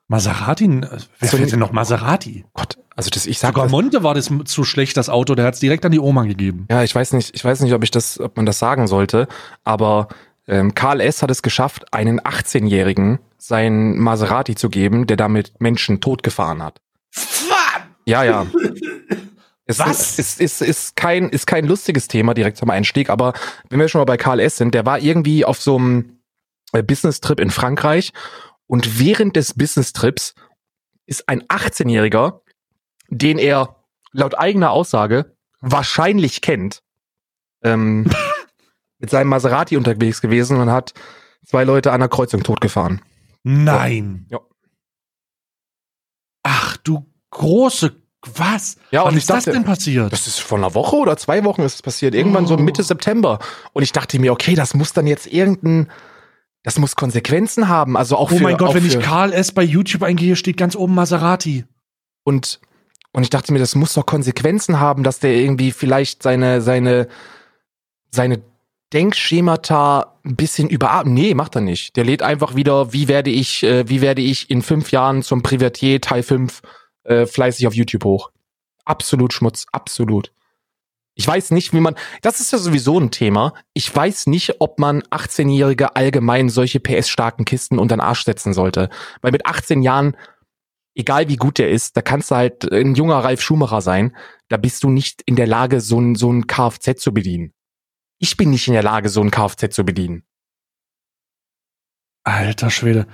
Maserati? 0.07 0.81
Wer 1.19 1.29
So 1.29 1.37
fährt 1.37 1.51
denn 1.51 1.59
noch 1.59 1.71
Maserati? 1.71 2.43
Gott, 2.53 2.77
also 2.95 3.11
das, 3.11 3.27
ich 3.27 3.37
sag 3.37 3.49
Sogar 3.49 3.65
das, 3.65 3.71
Monte 3.71 4.03
war 4.03 4.15
das 4.15 4.31
zu 4.45 4.63
schlecht, 4.63 4.97
das 4.97 5.07
Auto. 5.07 5.35
Der 5.35 5.45
hat 5.45 5.53
es 5.53 5.59
direkt 5.59 5.85
an 5.85 5.91
die 5.91 5.99
Oma 5.99 6.23
gegeben. 6.23 6.65
Ja, 6.69 6.83
ich 6.83 6.93
weiß 6.93 7.13
nicht, 7.13 7.35
ich 7.35 7.45
weiß 7.45 7.61
nicht, 7.61 7.73
ob 7.73 7.83
ich 7.83 7.91
das, 7.91 8.19
ob 8.19 8.35
man 8.35 8.45
das 8.47 8.57
sagen 8.57 8.87
sollte, 8.87 9.27
aber 9.63 10.07
ähm, 10.47 10.73
Karl 10.73 10.99
S. 10.99 11.21
hat 11.21 11.29
es 11.29 11.43
geschafft, 11.43 11.93
einen 11.93 12.19
18-Jährigen 12.19 13.19
seinen 13.37 13.99
Maserati 13.99 14.55
zu 14.55 14.69
geben, 14.69 15.05
der 15.05 15.15
damit 15.15 15.53
Menschen 15.59 16.01
totgefahren 16.01 16.63
hat. 16.63 16.81
Ja, 18.05 18.23
ja. 18.23 18.47
Es 19.69 19.77
Was? 19.77 20.17
Ist, 20.17 20.41
ist, 20.41 20.61
ist, 20.61 20.61
ist, 20.63 20.95
kein, 20.95 21.29
ist 21.29 21.45
kein 21.45 21.63
lustiges 21.63 22.07
Thema 22.07 22.33
direkt 22.33 22.57
zum 22.57 22.71
Einstieg, 22.71 23.11
aber 23.11 23.33
wenn 23.69 23.79
wir 23.79 23.87
schon 23.87 23.99
mal 23.99 24.05
bei 24.05 24.17
Karl 24.17 24.39
S. 24.39 24.57
sind, 24.57 24.73
der 24.73 24.83
war 24.87 24.97
irgendwie 24.97 25.45
auf 25.45 25.61
so 25.61 25.77
einem 25.77 26.23
äh, 26.73 26.81
Business-Trip 26.81 27.39
in 27.39 27.51
Frankreich 27.51 28.11
und 28.65 28.97
während 28.97 29.35
des 29.35 29.53
Business-Trips 29.53 30.33
ist 31.05 31.29
ein 31.29 31.43
18-Jähriger, 31.43 32.41
den 33.09 33.37
er 33.37 33.75
laut 34.11 34.39
eigener 34.39 34.71
Aussage 34.71 35.37
wahrscheinlich 35.61 36.41
kennt, 36.41 36.81
ähm, 37.63 38.09
mit 38.97 39.11
seinem 39.11 39.27
Maserati 39.27 39.77
unterwegs 39.77 40.19
gewesen 40.19 40.57
und 40.57 40.71
hat 40.71 40.95
zwei 41.45 41.63
Leute 41.63 41.91
an 41.91 41.99
der 41.99 42.09
Kreuzung 42.09 42.41
totgefahren. 42.41 43.03
Nein. 43.43 44.25
Ja. 44.31 44.39
Ach 46.41 46.75
du 46.77 47.05
große, 47.29 48.01
was? 48.35 48.77
Ja, 48.91 49.03
Wann 49.03 49.13
und 49.13 49.17
ist 49.17 49.29
das 49.29 49.45
dachte- 49.45 49.51
denn 49.57 49.63
passiert? 49.65 50.11
Das 50.11 50.27
ist 50.27 50.39
vor 50.39 50.57
einer 50.57 50.73
Woche 50.73 50.95
oder 50.97 51.15
zwei 51.17 51.43
Wochen 51.45 51.61
ist 51.61 51.75
es 51.75 51.81
passiert, 51.81 52.13
irgendwann 52.15 52.45
so 52.47 52.55
Oh. 52.55 52.57
Mitte 52.57 52.83
September. 52.83 53.39
Und 53.73 53.83
ich 53.83 53.91
dachte 53.93 54.19
mir, 54.19 54.31
okay, 54.33 54.55
das 54.55 54.73
muss 54.73 54.91
dann 54.93 55.07
jetzt 55.07 55.27
irgendein, 55.27 55.89
das 56.63 56.77
muss 56.77 56.95
Konsequenzen 56.97 57.69
haben. 57.69 57.95
Also 57.95 58.17
auch 58.17 58.31
oh 58.31 58.35
für, 58.37 58.43
mein 58.43 58.57
Gott, 58.57 58.73
wenn 58.73 58.85
ich 58.85 58.99
Karl 58.99 59.31
S. 59.31 59.51
bei 59.53 59.63
YouTube 59.63 60.03
eingehe, 60.03 60.35
steht 60.35 60.57
ganz 60.57 60.75
oben 60.75 60.95
Maserati. 60.95 61.65
und 62.23 62.59
und 63.11 63.23
ich 63.23 63.31
dachte 63.31 63.51
mir, 63.53 63.57
das 63.59 63.73
muss 63.73 63.93
doch 63.95 64.05
Konsequenzen 64.05 64.79
haben, 64.79 65.01
dass 65.03 65.19
der 65.19 65.33
irgendwie 65.33 65.71
vielleicht 65.71 66.21
seine 66.21 66.61
seine 66.61 67.07
seine 68.11 68.41
Denkschemata 68.93 70.19
ein 70.25 70.35
bisschen 70.35 70.69
überarbeiten. 70.69 71.13
Nee, 71.13 71.33
macht 71.33 71.55
er 71.55 71.61
nicht. 71.61 71.95
Der 71.95 72.03
lädt 72.03 72.21
einfach 72.21 72.55
wieder, 72.55 72.93
wie 72.93 73.07
werde 73.07 73.29
ich, 73.31 73.63
äh, 73.63 73.87
wie 73.89 74.01
werde 74.01 74.21
ich 74.21 74.49
in 74.49 74.61
fünf 74.61 74.91
Jahren 74.91 75.23
zum 75.23 75.41
Privatier 75.41 76.01
Teil 76.01 76.21
5 76.23 76.61
äh, 77.03 77.25
fleißig 77.25 77.67
auf 77.67 77.73
YouTube 77.73 78.03
hoch. 78.03 78.31
Absolut 78.85 79.33
Schmutz, 79.33 79.65
absolut. 79.71 80.31
Ich 81.19 81.27
weiß 81.27 81.51
nicht, 81.51 81.73
wie 81.73 81.81
man, 81.81 81.95
das 82.21 82.39
ist 82.39 82.53
ja 82.53 82.57
sowieso 82.57 82.97
ein 82.97 83.11
Thema. 83.11 83.53
Ich 83.73 83.93
weiß 83.93 84.27
nicht, 84.27 84.61
ob 84.61 84.79
man 84.79 85.01
18-Jährige 85.01 85.97
allgemein 85.97 86.47
solche 86.47 86.79
PS-starken 86.79 87.43
Kisten 87.43 87.77
unter 87.77 87.97
den 87.97 88.01
Arsch 88.01 88.23
setzen 88.23 88.53
sollte. 88.53 88.89
Weil 89.21 89.33
mit 89.33 89.45
18 89.45 89.81
Jahren, 89.81 90.15
egal 90.95 91.27
wie 91.27 91.35
gut 91.35 91.57
der 91.57 91.71
ist, 91.71 91.97
da 91.97 92.01
kannst 92.01 92.31
du 92.31 92.35
halt 92.35 92.71
ein 92.71 92.95
junger 92.95 93.17
Ralf 93.17 93.41
Schumacher 93.41 93.81
sein, 93.81 94.15
da 94.47 94.55
bist 94.55 94.83
du 94.83 94.89
nicht 94.89 95.21
in 95.25 95.35
der 95.35 95.47
Lage, 95.47 95.81
so 95.81 95.99
ein, 95.99 96.15
so 96.15 96.31
ein 96.31 96.47
Kfz 96.47 97.01
zu 97.01 97.13
bedienen. 97.13 97.53
Ich 98.17 98.37
bin 98.37 98.49
nicht 98.49 98.67
in 98.67 98.73
der 98.73 98.83
Lage, 98.83 99.09
so 99.09 99.21
ein 99.21 99.29
Kfz 99.29 99.75
zu 99.75 99.83
bedienen. 99.83 100.23
Alter 102.23 102.69
Schwede. 102.69 103.07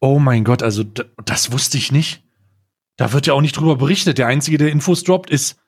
Oh 0.00 0.20
mein 0.20 0.44
Gott, 0.44 0.62
also 0.62 0.84
das 0.84 1.50
wusste 1.50 1.76
ich 1.76 1.90
nicht. 1.90 2.22
Da 2.98 3.12
wird 3.12 3.26
ja 3.26 3.32
auch 3.32 3.40
nicht 3.40 3.56
drüber 3.56 3.76
berichtet. 3.76 4.18
Der 4.18 4.26
Einzige, 4.26 4.58
der 4.58 4.70
Infos 4.70 5.04
droppt, 5.04 5.30
ist 5.30 5.58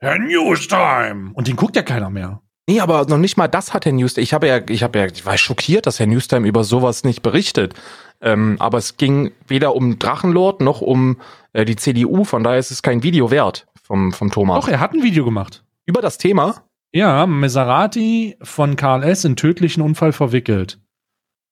Herr 0.00 0.18
Newstime. 0.18 1.30
Und 1.32 1.48
den 1.48 1.56
guckt 1.56 1.76
ja 1.76 1.82
keiner 1.82 2.10
mehr. 2.10 2.42
Nee, 2.68 2.80
aber 2.80 3.06
noch 3.06 3.18
nicht 3.18 3.36
mal 3.36 3.48
das 3.48 3.72
hat 3.72 3.86
Herr 3.86 3.92
Newstime. 3.92 4.22
Ich 4.22 4.34
habe 4.34 4.48
ja, 4.48 4.60
ich 4.68 4.82
habe 4.82 4.98
ja, 4.98 5.06
ich 5.06 5.24
war 5.24 5.38
schockiert, 5.38 5.86
dass 5.86 6.00
Herr 6.00 6.06
Newstime 6.06 6.46
über 6.46 6.64
sowas 6.64 7.04
nicht 7.04 7.22
berichtet. 7.22 7.74
Ähm, 8.20 8.56
aber 8.58 8.78
es 8.78 8.96
ging 8.96 9.32
weder 9.46 9.74
um 9.76 9.98
Drachenlord 9.98 10.60
noch 10.60 10.80
um 10.80 11.20
äh, 11.52 11.64
die 11.64 11.76
CDU. 11.76 12.24
Von 12.24 12.42
daher 12.42 12.58
ist 12.58 12.70
es 12.70 12.82
kein 12.82 13.02
Video 13.02 13.30
wert 13.30 13.66
vom 13.82 14.12
vom 14.12 14.30
Thomas. 14.30 14.60
Doch, 14.60 14.68
er 14.68 14.80
hat 14.80 14.94
ein 14.94 15.02
Video 15.02 15.24
gemacht. 15.24 15.64
Über 15.86 16.02
das 16.02 16.18
Thema. 16.18 16.64
Ja, 16.92 17.26
Maserati 17.26 18.36
von 18.42 18.76
Karl 18.76 19.04
S. 19.04 19.24
in 19.24 19.36
tödlichen 19.36 19.82
Unfall 19.82 20.12
verwickelt. 20.12 20.80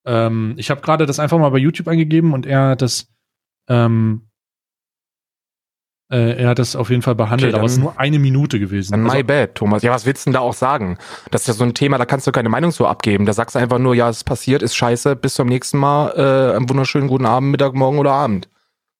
Ähm, 0.05 0.55
ich 0.57 0.69
habe 0.69 0.81
gerade 0.81 1.05
das 1.05 1.19
einfach 1.19 1.37
mal 1.37 1.49
bei 1.49 1.59
YouTube 1.59 1.87
eingegeben 1.87 2.33
und 2.33 2.45
er 2.45 2.69
hat 2.69 2.81
das, 2.81 3.07
ähm, 3.69 4.29
äh, 6.13 6.33
er 6.43 6.49
hat 6.49 6.59
das 6.59 6.75
auf 6.75 6.89
jeden 6.89 7.01
Fall 7.01 7.15
behandelt, 7.15 7.51
Okay, 7.53 7.57
aber 7.59 7.65
es 7.65 7.73
ist 7.73 7.79
nur 7.79 7.99
eine 7.99 8.19
Minute 8.19 8.59
gewesen. 8.59 8.93
Also, 8.93 9.17
my 9.17 9.23
bad, 9.23 9.55
Thomas. 9.55 9.81
Ja, 9.83 9.91
was 9.91 10.05
willst 10.05 10.25
du 10.25 10.29
denn 10.29 10.33
da 10.35 10.39
auch 10.41 10.53
sagen? 10.53 10.97
Das 11.31 11.41
ist 11.41 11.47
ja 11.47 11.53
so 11.55 11.63
ein 11.63 11.73
Thema, 11.73 11.97
da 11.97 12.05
kannst 12.05 12.27
du 12.27 12.31
keine 12.31 12.49
Meinung 12.49 12.71
so 12.71 12.85
abgeben. 12.87 13.25
Da 13.25 13.33
sagst 13.33 13.55
du 13.55 13.59
einfach 13.59 13.79
nur, 13.79 13.95
ja, 13.95 14.09
es 14.09 14.17
ist 14.17 14.23
passiert, 14.23 14.61
ist 14.61 14.75
scheiße, 14.75 15.15
bis 15.15 15.33
zum 15.33 15.47
nächsten 15.47 15.77
Mal, 15.77 16.11
äh, 16.15 16.55
einen 16.55 16.69
wunderschönen 16.69 17.07
guten 17.07 17.25
Abend, 17.25 17.51
Mittag, 17.51 17.73
Morgen 17.73 17.97
oder 17.99 18.11
Abend. 18.11 18.47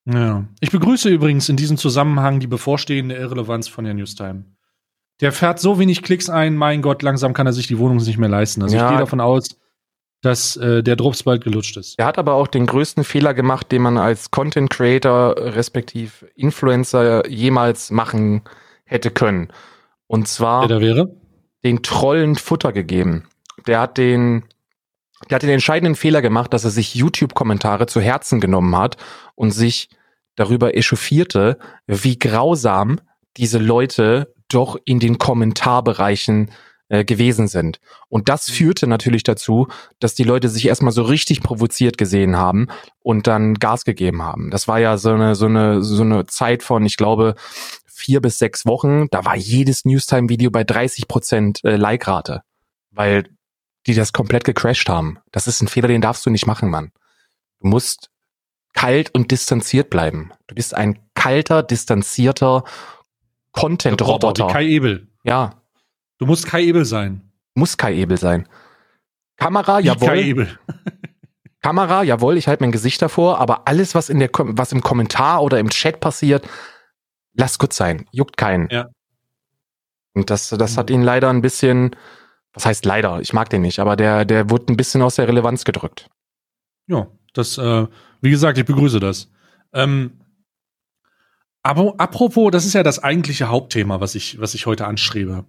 ja. 0.05 0.43
Ich 0.59 0.71
begrüße 0.71 1.07
übrigens 1.09 1.47
in 1.49 1.55
diesem 1.55 1.77
Zusammenhang 1.77 2.39
die 2.39 2.47
bevorstehende 2.47 3.15
Irrelevanz 3.15 3.67
von 3.67 3.85
Herrn 3.85 3.97
Newstime. 3.97 4.45
Der 5.21 5.31
fährt 5.31 5.59
so 5.59 5.79
wenig 5.79 6.01
Klicks 6.01 6.29
ein, 6.29 6.55
mein 6.57 6.81
Gott, 6.81 7.03
langsam 7.03 7.33
kann 7.33 7.45
er 7.45 7.53
sich 7.53 7.67
die 7.67 7.77
Wohnung 7.77 7.97
nicht 7.97 8.17
mehr 8.17 8.29
leisten. 8.29 8.63
Also 8.63 8.75
Ja. 8.75 8.85
ich 8.85 8.89
gehe 8.89 8.99
davon 8.99 9.21
aus, 9.21 9.49
dass 10.23 10.55
äh, 10.55 10.81
der 10.81 10.95
Drops 10.95 11.23
bald 11.23 11.43
gelutscht 11.43 11.75
ist. 11.77 11.99
Er 11.99 12.05
hat 12.05 12.17
aber 12.17 12.33
auch 12.33 12.47
den 12.47 12.65
größten 12.65 13.03
Fehler 13.03 13.33
gemacht, 13.33 13.71
den 13.71 13.81
man 13.81 13.97
als 13.97 14.31
Content 14.31 14.69
Creator 14.69 15.35
respektiv 15.37 16.25
Influencer 16.35 17.29
jemals 17.29 17.91
machen 17.91 18.41
hätte 18.85 19.11
können. 19.11 19.49
Und 20.07 20.27
zwar 20.27 20.67
Der 20.67 20.79
wäre? 20.79 21.13
den 21.65 21.83
Trollen 21.83 22.35
Futter 22.35 22.71
gegeben. 22.71 23.27
Der 23.67 23.81
hat 23.81 23.97
den, 23.97 24.45
der 25.29 25.35
hat 25.35 25.43
den 25.43 25.49
entscheidenden 25.49 25.95
Fehler 25.95 26.21
gemacht, 26.21 26.53
dass 26.53 26.63
er 26.63 26.71
sich 26.71 26.95
YouTube-Kommentare 26.95 27.85
zu 27.87 27.99
Herzen 27.99 28.39
genommen 28.39 28.77
hat 28.77 28.95
und 29.35 29.51
sich 29.51 29.89
darüber 30.35 30.75
echauffierte, 30.75 31.57
wie 31.85 32.17
grausam 32.17 33.01
diese 33.35 33.57
Leute 33.57 34.33
doch 34.47 34.77
in 34.85 34.99
den 34.99 35.17
Kommentarbereichen 35.17 36.51
äh, 36.93 37.03
gewesen 37.03 37.47
sind. 37.47 37.79
Und 38.07 38.29
das 38.29 38.51
führte 38.51 38.85
natürlich 38.85 39.23
dazu, 39.23 39.67
dass 39.97 40.13
die 40.13 40.23
Leute 40.23 40.47
sich 40.47 40.67
erstmal 40.67 40.93
so 40.93 41.01
richtig 41.01 41.41
provoziert 41.41 41.97
gesehen 41.97 42.37
haben 42.37 42.67
und 43.01 43.25
dann 43.25 43.55
Gas 43.55 43.83
gegeben 43.83 44.21
haben. 44.21 44.51
Das 44.51 44.67
war 44.67 44.79
ja 44.79 44.97
so 44.97 45.09
eine, 45.09 45.33
so 45.33 45.47
eine, 45.47 45.81
so 45.81 46.03
eine 46.03 46.27
Zeit 46.27 46.61
von, 46.61 46.85
ich 46.85 46.95
glaube, 46.95 47.33
vier 47.87 48.21
bis 48.21 48.37
sechs 48.37 48.67
Wochen. 48.67 49.07
Da 49.09 49.25
war 49.25 49.35
jedes 49.35 49.85
Newstime-Video 49.85 50.51
bei 50.51 50.63
30 50.63 51.07
Prozent 51.07 51.63
äh, 51.63 51.77
Like-Rate, 51.77 52.43
weil 52.91 53.27
die 53.87 53.95
das 53.95 54.13
komplett 54.13 54.43
gecrashed 54.43 54.87
haben. 54.87 55.17
Das 55.31 55.47
ist 55.47 55.63
ein 55.63 55.67
Fehler, 55.67 55.87
den 55.87 56.01
darfst 56.01 56.23
du 56.27 56.29
nicht 56.29 56.45
machen, 56.45 56.69
Mann. 56.69 56.91
Du 57.59 57.69
musst 57.69 58.11
kalt 58.73 59.09
und 59.15 59.31
distanziert 59.31 59.89
bleiben. 59.89 60.31
Du 60.45 60.53
bist 60.53 60.75
ein 60.75 60.99
kalter, 61.15 61.63
distanzierter 61.63 62.65
Content-Roboter. 63.51 64.45
Kai 64.45 64.65
Ebel. 64.65 65.07
Ja. 65.23 65.62
Du 66.23 66.27
musst 66.27 66.45
Kai 66.47 66.63
Ebel 66.63 66.85
sein. 66.85 67.21
Muss 67.53 67.75
Kai 67.75 67.95
Ebel 67.95 68.17
sein. 68.17 68.47
Kamera, 69.35 69.79
Wie 69.79 69.87
jawohl. 69.87 70.07
Kai 70.07 70.21
Ebel. 70.21 70.57
Kamera, 71.61 72.01
jawohl, 72.01 72.37
ich 72.37 72.47
halte 72.47 72.63
mein 72.63 72.71
Gesicht 72.71 73.01
davor, 73.01 73.39
aber 73.39 73.67
alles, 73.67 73.93
was 73.93 74.07
in 74.07 74.19
der, 74.19 74.29
was 74.31 74.71
im 74.71 74.81
Kommentar 74.81 75.43
oder 75.43 75.59
im 75.59 75.69
Chat 75.69 75.99
passiert, 75.99 76.47
lass 77.33 77.59
gut 77.59 77.73
sein. 77.73 78.05
Juckt 78.11 78.37
keinen. 78.37 78.69
Ja. 78.71 78.87
Und 80.13 80.29
das, 80.29 80.47
das 80.47 80.77
hat 80.77 80.89
ihn 80.89 81.01
leider 81.01 81.29
ein 81.29 81.41
bisschen, 81.41 81.93
was 82.53 82.65
heißt 82.65 82.85
leider? 82.85 83.19
Ich 83.19 83.33
mag 83.33 83.49
den 83.49 83.61
nicht, 83.61 83.79
aber 83.79 83.97
der, 83.97 84.23
der 84.23 84.49
wurde 84.49 84.71
ein 84.71 84.77
bisschen 84.77 85.01
aus 85.01 85.15
der 85.15 85.27
Relevanz 85.27 85.65
gedrückt. 85.65 86.09
Ja, 86.87 87.07
das, 87.33 87.57
äh, 87.57 87.85
wie 88.21 88.31
gesagt, 88.31 88.57
ich 88.57 88.63
begrüße 88.63 89.01
das. 89.01 89.29
Ähm, 89.73 90.21
aber 91.63 91.95
apropos, 91.97 92.49
das 92.49 92.63
ist 92.63 92.75
ja 92.75 92.83
das 92.83 93.03
eigentliche 93.03 93.49
Hauptthema, 93.49 93.99
was 93.99 94.15
ich, 94.15 94.39
was 94.39 94.53
ich 94.53 94.65
heute 94.67 94.87
anstrebe. 94.87 95.43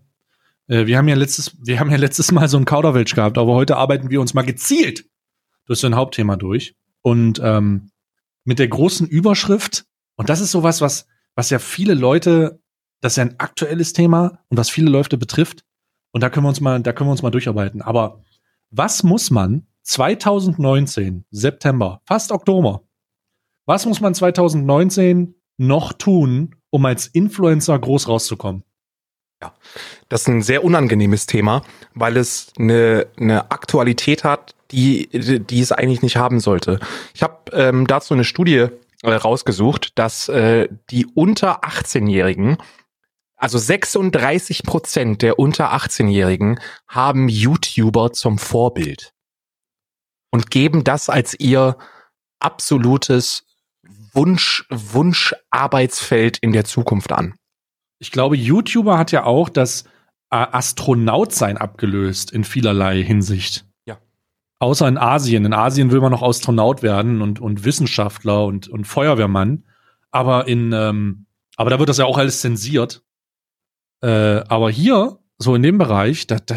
Äh, 0.69 0.87
wir 0.87 0.99
haben 0.99 1.09
ja 1.09 1.15
letztes, 1.15 1.57
wir 1.61 1.81
haben 1.81 1.91
ja 1.91 1.97
letztes 1.97 2.33
Mal 2.33 2.49
so 2.49 2.57
einen 2.57 2.67
Kauderwelsch 2.67 3.15
gehabt, 3.15 3.39
aber 3.39 3.55
heute 3.55 3.77
arbeiten 3.77 4.11
wir 4.11 4.21
uns 4.21 4.35
mal 4.35 4.43
gezielt 4.43 5.07
durch 5.67 5.81
so 5.81 5.87
ein 5.87 5.97
Hauptthema 5.97 6.37
durch. 6.37 6.75
Und 7.03 7.41
ähm, 7.43 7.91
mit 8.45 8.59
der 8.59 8.69
großen 8.69 9.07
Überschrift, 9.07 9.85
und 10.17 10.29
das 10.29 10.41
ist 10.41 10.51
sowas, 10.51 10.81
was, 10.81 11.07
was 11.35 11.51
ja 11.51 11.59
viele 11.59 11.95
Leute, 11.95 12.61
das 13.01 13.15
ist 13.15 13.17
ja 13.17 13.25
ein 13.25 13.39
aktuelles 13.39 13.93
Thema 13.93 14.39
und 14.49 14.57
was 14.57 14.71
viele 14.71 14.91
Leute 14.91 15.19
betrifft. 15.19 15.65
Und 16.13 16.23
da 16.23 16.31
können 16.31 16.45
wir 16.45 16.51
uns 16.51 16.61
mal, 16.61 16.81
da 16.81 16.93
können 16.93 17.09
wir 17.09 17.13
uns 17.13 17.23
mal 17.23 17.31
durcharbeiten. 17.31 17.83
Aber 17.83 18.23
was 18.71 19.03
muss 19.03 19.31
man 19.31 19.67
2019, 19.83 21.25
September, 21.31 22.01
fast 22.07 22.33
Oktober, 22.33 22.85
was 23.67 23.87
muss 23.87 24.01
man 24.01 24.15
2019 24.15 25.35
noch 25.57 25.93
tun, 25.93 26.57
um 26.71 26.85
als 26.85 27.07
Influencer 27.07 27.79
groß 27.79 28.09
rauszukommen? 28.09 28.65
Das 30.09 30.23
ist 30.23 30.29
ein 30.29 30.43
sehr 30.43 30.65
unangenehmes 30.65 31.27
Thema, 31.27 31.63
weil 31.95 32.17
es 32.17 32.53
eine, 32.59 33.07
eine 33.19 33.51
Aktualität 33.51 34.25
hat, 34.25 34.55
die, 34.71 35.09
die 35.13 35.61
es 35.61 35.73
eigentlich 35.73 36.03
nicht 36.03 36.17
haben 36.17 36.41
sollte. 36.41 36.81
Ich 37.15 37.23
habe 37.23 37.51
ähm, 37.53 37.87
dazu 37.87 38.15
eine 38.15 38.25
Studie 38.25 38.67
äh, 39.03 39.13
rausgesucht, 39.13 39.99
dass 39.99 40.29
äh, 40.29 40.69
die 40.91 41.07
unter 41.07 41.65
18-Jährigen, 41.65 42.57
also 43.37 43.59
36 43.59 44.63
Prozent 44.63 45.23
der 45.23 45.39
unter 45.39 45.75
18-Jährigen 45.75 46.61
haben 46.89 47.29
YouTuber 47.29 48.13
zum 48.13 48.39
Vorbild 48.39 49.13
und 50.31 50.51
geben 50.51 50.85
das 50.85 51.09
als 51.09 51.39
ihr 51.39 51.77
absolutes 52.41 53.45
Wunsch, 54.13 54.67
Wunscharbeitsfeld 54.71 56.39
in 56.39 56.53
der 56.53 56.65
Zukunft 56.65 57.13
an. 57.13 57.35
Ich 58.05 58.11
glaube, 58.11 58.37
YouTuber 58.37 58.99
hat 58.99 59.13
ja 59.13 59.25
auch 59.25 59.49
das 59.49 59.85
äh, 60.29 60.37
Astronautsein 60.37 61.57
abgelöst 61.57 62.33
in 62.33 62.45
vielerlei 62.45 63.03
Hinsicht. 63.03 63.65
Ja. 63.87 63.97
Außer 64.59 64.87
in 64.87 64.99
Asien. 64.99 65.47
In 65.47 65.55
Asien 65.55 65.91
will 65.91 66.03
man 66.03 66.11
noch 66.11 66.23
Astronaut 66.23 66.83
werden 66.83 67.23
und, 67.23 67.41
und 67.41 67.65
Wissenschaftler 67.65 68.45
und, 68.45 68.69
und 68.69 68.87
Feuerwehrmann. 68.87 69.65
Aber 70.11 70.47
in, 70.47 70.73
ähm, 70.75 71.25
aber 71.57 71.71
da 71.71 71.79
wird 71.79 71.89
das 71.89 71.97
ja 71.97 72.05
auch 72.05 72.19
alles 72.19 72.43
zensiert. 72.43 73.03
Äh, 74.03 74.43
aber 74.49 74.71
hier, 74.71 75.19
so 75.39 75.55
in 75.55 75.63
dem 75.63 75.79
Bereich, 75.79 76.27
da, 76.27 76.37
da, 76.41 76.57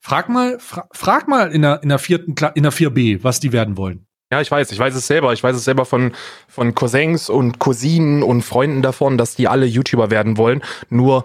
frag 0.00 0.30
mal, 0.30 0.58
fra 0.58 0.88
frag 0.92 1.28
mal 1.28 1.52
in 1.52 1.60
der, 1.60 1.82
in 1.82 1.90
der 1.90 1.98
vierten, 1.98 2.34
Kla 2.34 2.48
in 2.48 2.62
der 2.62 2.72
4b, 2.72 3.22
was 3.22 3.40
die 3.40 3.52
werden 3.52 3.76
wollen. 3.76 4.05
Ja, 4.32 4.40
ich 4.40 4.50
weiß, 4.50 4.72
ich 4.72 4.78
weiß 4.78 4.94
es 4.94 5.06
selber. 5.06 5.32
Ich 5.32 5.42
weiß 5.42 5.54
es 5.54 5.64
selber 5.64 5.84
von, 5.84 6.12
von 6.48 6.74
Cousins 6.74 7.30
und 7.30 7.58
Cousinen 7.58 8.22
und 8.22 8.42
Freunden 8.42 8.82
davon, 8.82 9.18
dass 9.18 9.36
die 9.36 9.46
alle 9.46 9.66
YouTuber 9.66 10.10
werden 10.10 10.36
wollen. 10.36 10.62
Nur, 10.88 11.24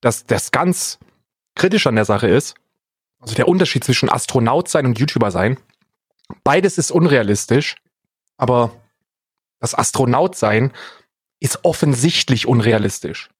dass 0.00 0.26
das 0.26 0.50
ganz 0.50 0.98
kritisch 1.54 1.86
an 1.86 1.94
der 1.94 2.04
Sache 2.04 2.28
ist, 2.28 2.54
also 3.20 3.34
der 3.34 3.46
Unterschied 3.46 3.84
zwischen 3.84 4.10
Astronaut 4.10 4.68
sein 4.68 4.86
und 4.86 4.98
YouTuber 4.98 5.30
sein. 5.30 5.58
Beides 6.42 6.78
ist 6.78 6.90
unrealistisch, 6.90 7.76
aber 8.36 8.72
das 9.60 9.74
Astronaut 9.76 10.34
sein 10.34 10.72
ist 11.38 11.60
offensichtlich 11.64 12.48
unrealistisch. 12.48 13.30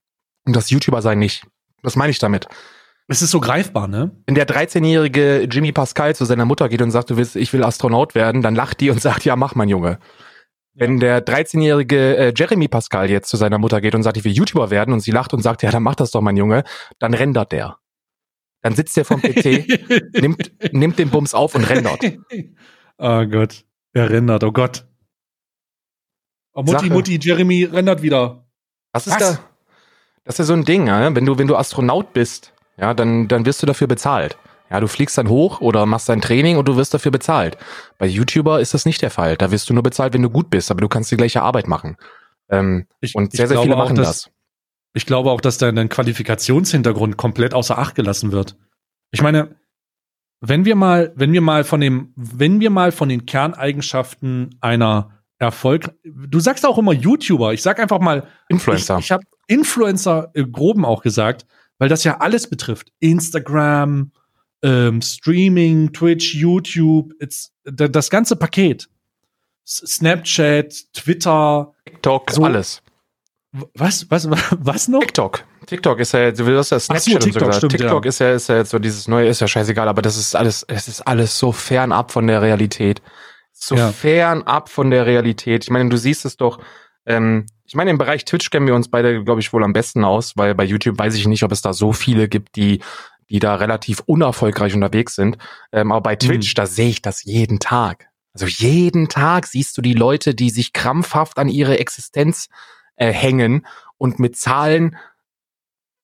Und 0.44 0.54
das 0.54 0.70
YouTuber 0.70 1.02
sein 1.02 1.18
nicht. 1.18 1.44
Was 1.82 1.96
meine 1.96 2.10
ich 2.10 2.20
damit? 2.20 2.46
Es 3.08 3.20
ist 3.20 3.30
so 3.30 3.40
greifbar, 3.40 3.88
ne? 3.88 4.10
Wenn 4.26 4.34
der 4.34 4.46
13-jährige 4.46 5.48
Jimmy 5.50 5.72
Pascal 5.72 6.14
zu 6.14 6.24
seiner 6.24 6.44
Mutter 6.44 6.68
geht 6.68 6.82
und 6.82 6.90
sagt, 6.90 7.10
du 7.10 7.16
willst, 7.16 7.36
ich 7.36 7.52
will 7.52 7.64
Astronaut 7.64 8.14
werden, 8.14 8.42
dann 8.42 8.54
lacht 8.54 8.80
die 8.80 8.90
und 8.90 9.00
sagt, 9.02 9.24
ja, 9.24 9.36
mach 9.36 9.54
mein 9.54 9.68
Junge. 9.68 9.98
Wenn 10.74 11.00
der 11.00 11.24
13-jährige 11.24 12.16
äh, 12.16 12.32
Jeremy 12.34 12.68
Pascal 12.68 13.10
jetzt 13.10 13.28
zu 13.28 13.36
seiner 13.36 13.58
Mutter 13.58 13.80
geht 13.80 13.94
und 13.94 14.02
sagt, 14.02 14.16
ich 14.16 14.24
will 14.24 14.32
YouTuber 14.32 14.70
werden 14.70 14.94
und 14.94 15.00
sie 15.00 15.10
lacht 15.10 15.34
und 15.34 15.42
sagt, 15.42 15.62
ja, 15.62 15.70
dann 15.70 15.82
mach 15.82 15.94
das 15.94 16.10
doch, 16.12 16.22
mein 16.22 16.36
Junge, 16.36 16.64
dann 16.98 17.12
rendert 17.12 17.52
der. 17.52 17.78
Dann 18.62 18.74
sitzt 18.74 18.96
der 18.96 19.04
vom 19.04 19.20
PC, 19.20 19.66
nimmt, 20.20 20.52
nimmt 20.72 20.98
den 20.98 21.10
Bums 21.10 21.34
auf 21.34 21.54
und 21.54 21.68
rendert. 21.68 22.00
oh 22.98 23.26
Gott. 23.30 23.64
Er 23.92 24.08
rendert, 24.08 24.44
oh 24.44 24.52
Gott. 24.52 24.86
Oh, 26.54 26.62
Mutti, 26.62 26.72
Sache. 26.72 26.92
Mutti, 26.92 27.18
Jeremy 27.20 27.64
rendert 27.64 28.02
wieder. 28.02 28.46
Das 28.92 29.06
ist 29.06 29.14
Was? 29.14 29.36
da, 29.36 29.44
das 30.24 30.34
ist 30.34 30.38
ja 30.38 30.44
so 30.44 30.52
ein 30.54 30.64
Ding, 30.64 30.86
ja? 30.86 31.14
wenn 31.14 31.26
du, 31.26 31.38
wenn 31.38 31.48
du 31.48 31.56
Astronaut 31.56 32.12
bist, 32.12 32.54
ja, 32.76 32.94
dann, 32.94 33.28
dann 33.28 33.44
wirst 33.46 33.62
du 33.62 33.66
dafür 33.66 33.87
bezahlt. 33.87 34.37
Ja, 34.70 34.80
du 34.80 34.87
fliegst 34.88 35.18
dann 35.18 35.28
hoch 35.28 35.61
oder 35.61 35.85
machst 35.85 36.08
dein 36.08 36.22
Training 36.22 36.56
und 36.56 36.66
du 36.66 36.76
wirst 36.76 36.94
dafür 36.94 37.11
bezahlt. 37.12 37.58
Bei 37.98 38.06
YouTuber 38.06 38.61
ist 38.61 38.72
das 38.72 38.87
nicht 38.87 39.02
der 39.02 39.11
Fall. 39.11 39.37
Da 39.37 39.50
wirst 39.50 39.68
du 39.68 39.74
nur 39.74 39.82
bezahlt, 39.82 40.14
wenn 40.14 40.22
du 40.22 40.30
gut 40.30 40.48
bist, 40.48 40.70
aber 40.70 40.80
du 40.80 40.88
kannst 40.88 41.11
die 41.11 41.16
gleiche 41.16 41.42
Arbeit 41.42 41.68
machen. 41.68 41.96
Ähm, 42.48 42.87
Ich, 43.00 43.14
und 43.14 43.32
sehr, 43.32 43.48
sehr 43.48 43.61
viele 43.61 43.74
auch, 43.74 43.78
machen 43.80 43.96
dass- 43.96 44.22
das. 44.24 44.30
Ich 44.94 45.06
glaube 45.06 45.30
auch, 45.30 45.40
dass 45.40 45.56
dein, 45.58 45.74
dein 45.76 45.88
Qualifikationshintergrund 45.88 47.16
komplett 47.16 47.54
außer 47.54 47.78
Acht 47.78 47.94
gelassen 47.94 48.30
wird. 48.32 48.56
Ich 49.11 49.22
meine, 49.22 49.56
wenn 50.40 50.64
wir 50.64 50.74
mal, 50.76 51.12
wenn 51.16 51.32
wir 51.32 51.40
mal 51.40 51.64
von 51.64 51.80
dem, 51.80 52.12
wenn 52.16 52.61
wir 52.61 52.70
mal 52.70 52.92
von 52.92 53.08
den 53.08 53.24
Kerneigenschaften 53.26 54.56
einer 54.61 55.22
Erfolg, 55.38 55.90
du 56.04 56.40
sagst 56.40 56.66
auch 56.66 56.78
immer 56.78 56.92
YouTuber, 56.92 57.52
ich 57.52 57.62
sag 57.62 57.78
einfach 57.80 58.00
mal, 58.00 58.26
Influencer. 58.48 58.98
ich, 58.98 59.06
ich 59.06 59.12
habe 59.12 59.24
Influencer 59.46 60.30
im 60.35 60.52
Groben 60.52 60.85
auch 60.85 61.02
gesagt, 61.02 61.46
weil 61.83 61.88
das 61.88 62.05
ja 62.05 62.18
alles 62.21 62.49
betrifft. 62.49 62.92
Instagram, 63.01 64.12
ähm, 64.62 65.03
Streaming, 65.03 65.92
Twitch, 65.92 66.33
YouTube, 66.33 67.12
das 67.64 68.09
ganze 68.09 68.37
Paket. 68.37 68.88
Snapchat, 69.66 70.92
Twitter, 70.92 71.75
TikTok, 71.85 72.31
so- 72.31 72.45
alles. 72.45 72.83
was, 73.75 74.09
was, 74.12 74.29
was 74.61 74.87
noch? 74.87 75.01
TikTok. 75.01 75.42
TikTok 75.66 75.99
ist 75.99 76.12
ja, 76.12 76.31
du 76.31 76.47
wirst 76.47 76.71
ja 76.71 76.79
Snapchat 76.79 77.14
und 77.16 77.21
so 77.23 77.27
TikTok, 77.27 77.40
gesagt. 77.40 77.57
stimmt, 77.57 77.73
TikTok 77.73 78.05
ja. 78.05 78.09
ist 78.11 78.18
ja, 78.21 78.33
ist 78.33 78.49
ja 78.49 78.57
jetzt 78.59 78.71
so 78.71 78.79
dieses 78.79 79.09
neue, 79.09 79.27
ist 79.27 79.40
ja 79.40 79.49
scheißegal, 79.49 79.88
aber 79.88 80.03
das 80.03 80.16
ist 80.16 80.37
alles, 80.37 80.64
es 80.68 80.87
ist 80.87 81.01
alles 81.01 81.37
so 81.37 81.51
fernab 81.51 82.12
von 82.12 82.29
der 82.29 82.42
Realität. 82.42 83.03
So 83.51 83.75
Ja. 83.75 83.90
fernab 83.90 84.68
von 84.68 84.92
der 84.92 85.05
Realität. 85.07 85.64
Ich 85.64 85.71
meine, 85.71 85.88
du 85.88 85.97
siehst 85.97 86.25
es 86.27 86.37
doch, 86.37 86.61
ähm, 87.06 87.46
ich 87.64 87.74
meine, 87.74 87.90
im 87.90 87.98
Bereich 87.98 88.24
Twitch 88.24 88.50
kennen 88.50 88.66
wir 88.66 88.74
uns 88.74 88.88
beide, 88.88 89.24
glaube 89.24 89.40
ich, 89.40 89.52
wohl 89.52 89.64
am 89.64 89.72
besten 89.72 90.04
aus, 90.04 90.36
weil 90.36 90.54
bei 90.54 90.64
YouTube 90.64 90.98
weiß 90.98 91.14
ich 91.14 91.26
nicht, 91.26 91.42
ob 91.42 91.52
es 91.52 91.62
da 91.62 91.72
so 91.72 91.92
viele 91.92 92.28
gibt, 92.28 92.56
die, 92.56 92.80
die 93.30 93.38
da 93.38 93.54
relativ 93.54 94.00
unerfolgreich 94.06 94.74
unterwegs 94.74 95.14
sind. 95.14 95.38
Ähm, 95.72 95.90
aber 95.90 96.02
bei 96.02 96.16
Twitch, 96.16 96.54
da 96.54 96.66
sehe 96.66 96.90
ich 96.90 97.02
das 97.02 97.24
jeden 97.24 97.60
Tag. 97.60 98.08
Also 98.34 98.46
jeden 98.46 99.08
Tag 99.08 99.46
siehst 99.46 99.76
du 99.76 99.82
die 99.82 99.94
Leute, 99.94 100.34
die 100.34 100.50
sich 100.50 100.72
krampfhaft 100.72 101.38
an 101.38 101.48
ihre 101.48 101.78
Existenz 101.78 102.48
äh, 102.96 103.12
hängen 103.12 103.66
und 103.98 104.18
mit 104.18 104.36
Zahlen, 104.36 104.96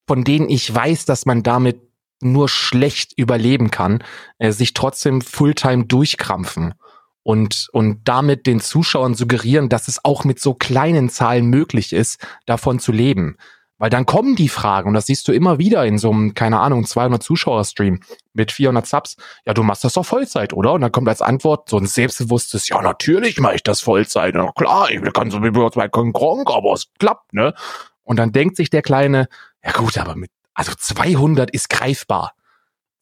von 0.06 0.24
denen 0.24 0.48
ich 0.48 0.74
weiß, 0.74 1.04
dass 1.04 1.26
man 1.26 1.42
damit 1.42 1.82
nur 2.20 2.48
schlecht 2.48 3.12
überleben 3.16 3.70
kann, 3.70 4.02
äh, 4.38 4.52
sich 4.52 4.74
trotzdem 4.74 5.20
Fulltime 5.20 5.84
durchkrampfen 5.84 6.74
und, 7.22 7.68
und 7.72 8.00
damit 8.04 8.46
den 8.46 8.61
Zuschauern 8.61 9.14
suggerieren, 9.14 9.68
dass 9.68 9.88
es 9.88 10.04
auch 10.04 10.24
mit 10.24 10.40
so 10.40 10.54
kleinen 10.54 11.09
Zahlen 11.11 11.46
möglich 11.46 11.92
ist, 11.92 12.26
davon 12.46 12.78
zu 12.78 12.92
leben. 12.92 13.37
Weil 13.81 13.90
dann 13.90 14.07
kommen 14.07 14.35
die 14.35 14.48
Fragen, 14.48 14.88
und 14.88 14.94
das 14.94 15.07
siehst 15.07 15.28
du 15.28 15.33
immer 15.33 15.59
wieder 15.59 15.87
in 15.87 15.98
so 15.98 16.11
einem, 16.11 16.35
keine 16.35 16.59
Ahnung, 16.59 16.85
200 16.85 17.22
Zuschauer-Stream 17.22 18.00
mit 18.33 18.50
400 18.50 18.85
Subs. 18.87 19.16
Ja, 19.46 19.54
du 19.54 19.62
machst 19.62 19.85
das 19.85 19.92
doch 19.92 20.04
Vollzeit, 20.04 20.52
oder? 20.52 20.72
Und 20.72 20.81
dann 20.81 20.90
kommt 20.90 21.09
als 21.09 21.22
Antwort 21.22 21.68
so 21.68 21.78
ein 21.78 21.87
selbstbewusstes, 21.87 22.68
ja, 22.68 22.83
natürlich 22.83 23.38
mache 23.38 23.54
ich 23.54 23.62
das 23.62 23.81
Vollzeit. 23.81 24.35
Na 24.35 24.50
klar, 24.50 24.90
ich 24.90 25.00
kann 25.12 25.31
so 25.31 25.44
wie 25.44 25.50
bei 25.50 25.88
Gronk, 25.88 26.50
aber 26.50 26.72
es 26.72 26.87
klappt, 26.98 27.33
ne? 27.35 27.54
Und 28.02 28.16
dann 28.16 28.33
denkt 28.33 28.57
sich 28.57 28.68
der 28.70 28.83
Kleine, 28.83 29.28
ja 29.64 29.70
gut, 29.72 29.96
aber 29.96 30.16
mit, 30.16 30.31
also 30.54 30.72
200 30.76 31.50
ist 31.50 31.68
greifbar. 31.68 32.33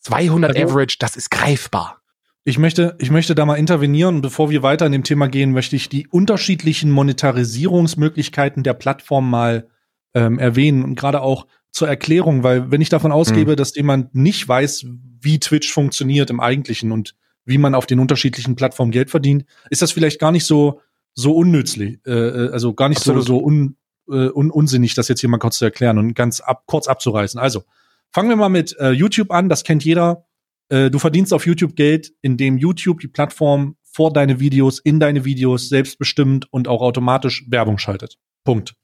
200 0.01 0.57
Also- 0.57 0.63
Average, 0.73 0.97
das 0.99 1.17
ist 1.17 1.31
greifbar. 1.31 2.03
Ich 2.49 2.59
möchte, 2.59 2.95
ich 3.01 3.11
möchte 3.11 3.35
da 3.35 3.45
mal 3.45 3.57
intervenieren. 3.57 4.21
Bevor 4.21 4.51
wir 4.51 4.63
weiter 4.63 4.87
in 4.87 4.93
dem 4.93 5.03
Thema 5.03 5.27
gehen, 5.27 5.51
möchte 5.51 5.75
ich 5.75 5.89
die 5.89 6.07
unterschiedlichen 6.07 6.93
Monetarisierungsmöglichkeiten 6.93 8.63
der 8.63 8.75
Plattform 8.75 9.29
mal 9.29 9.67
ähm, 10.15 10.39
erwähnen 10.39 10.85
und 10.85 10.95
gerade 10.95 11.23
auch 11.23 11.49
zur 11.73 11.89
Erklärung, 11.89 12.45
weil 12.45 12.71
wenn 12.71 12.81
ich 12.81 12.89
davon 12.89 13.11
ausgebe, 13.11 13.57
dass 13.57 13.75
jemand 13.75 14.15
nicht 14.15 14.47
weiß, 14.47 14.87
wie 15.21 15.41
Twitch 15.41 15.73
funktioniert 15.73 16.31
im 16.31 16.39
Eigentlichen 16.39 16.93
und 16.93 17.17
wie 17.45 17.59
man 17.59 17.75
auf 17.75 17.85
den 17.85 17.99
unterschiedlichen 17.99 18.55
Plattformen 18.55 18.93
Geld 18.93 19.11
verdient, 19.11 19.45
ist 19.69 19.83
das 19.83 19.91
vielleicht 19.91 20.21
gar 20.21 20.31
nicht 20.31 20.47
so 20.47 20.81
so 21.15 21.35
unnützlich, 21.35 21.99
äh, 22.07 22.13
äh 22.13 22.53
also 22.53 22.75
gar 22.75 22.89
nicht 22.89 22.99
Absolut. 22.99 23.25
so, 23.25 23.39
so 23.39 23.45
un, 23.45 23.77
äh, 24.09 24.31
un, 24.31 24.53
unsinnig, 24.53 24.95
das 24.95 25.09
jetzt 25.09 25.19
hier 25.19 25.29
mal 25.29 25.39
kurz 25.39 25.59
zu 25.59 25.65
erklären 25.65 25.99
und 25.99 26.15
ganz 26.15 26.41
ab, 26.41 26.63
kurz 26.67 26.87
abzureißen. 26.87 27.41
Also, 27.41 27.65
fangen 28.13 28.29
wir 28.29 28.37
mal 28.37 28.51
mit 28.51 28.79
äh, 28.79 28.93
YouTube 28.93 29.33
an, 29.33 29.49
das 29.49 29.65
kennt 29.65 29.85
jeder. 29.85 30.26
Äh, 30.69 30.91
du 30.91 30.99
verdienst 30.99 31.33
auf 31.33 31.47
YouTube 31.47 31.77
Geld, 31.77 32.13
indem 32.23 32.59
YouTube 32.59 33.01
die 33.01 33.09
Plattform 33.09 33.77
vor 33.83 34.13
deine 34.13 34.41
Videos, 34.41 34.79
in 34.79 35.01
deine 35.01 35.25
Videos 35.25 35.69
selbstbestimmt 35.69 36.53
und 36.53 36.69
auch 36.69 36.83
automatisch 36.83 37.45
Werbung 37.49 37.79
schaltet. 37.79 38.19
Punkt. 38.45 38.75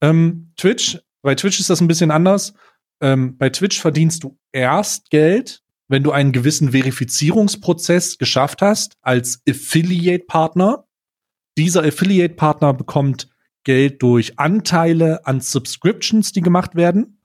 Ähm, 0.00 0.52
Twitch, 0.56 0.98
bei 1.22 1.34
Twitch 1.34 1.60
ist 1.60 1.70
das 1.70 1.80
ein 1.80 1.88
bisschen 1.88 2.10
anders. 2.10 2.54
Ähm, 3.00 3.36
bei 3.38 3.50
Twitch 3.50 3.80
verdienst 3.80 4.24
du 4.24 4.38
erst 4.50 5.10
Geld, 5.10 5.62
wenn 5.88 6.02
du 6.02 6.10
einen 6.10 6.32
gewissen 6.32 6.72
Verifizierungsprozess 6.72 8.18
geschafft 8.18 8.62
hast 8.62 8.96
als 9.02 9.42
Affiliate-Partner. 9.48 10.86
Dieser 11.56 11.84
Affiliate-Partner 11.84 12.74
bekommt 12.74 13.28
Geld 13.64 14.02
durch 14.02 14.38
Anteile 14.38 15.26
an 15.26 15.40
Subscriptions, 15.40 16.32
die 16.32 16.40
gemacht 16.40 16.74
werden. 16.74 17.21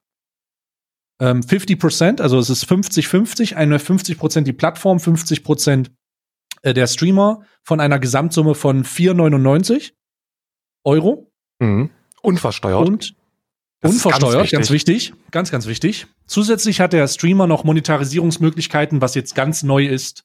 Ähm, 1.20 1.42
50%, 1.42 2.22
also 2.22 2.38
es 2.38 2.50
ist 2.50 2.66
50-50, 2.66 3.56
eine 3.56 3.80
50% 3.80 4.42
die 4.42 4.54
Plattform, 4.54 4.98
50% 4.98 5.90
äh, 6.62 6.74
der 6.74 6.88
Streamer 6.88 7.42
von 7.64 7.80
einer 7.80 8.00
Gesamtsumme 8.00 8.56
von 8.56 8.84
4,99 8.84 9.94
Euro. 10.84 11.32
Mhm. 11.60 11.90
Unversteuert. 12.22 12.88
Und 12.88 13.16
unversteuert, 13.82 14.38
ganz, 14.38 14.52
ganz, 14.52 14.72
wichtig. 14.72 15.14
Ganz, 15.32 15.52
ganz 15.52 15.66
wichtig. 15.66 16.08
Zusätzlich 16.28 16.82
hat 16.82 16.94
der 16.94 17.08
Streamer 17.08 17.48
noch 17.48 17.64
Monetarisierungsmöglichkeiten, 17.64 19.02
was 19.02 19.16
jetzt 19.16 19.34
ganz 19.34 19.64
neu 19.64 19.86
ist. 19.86 20.24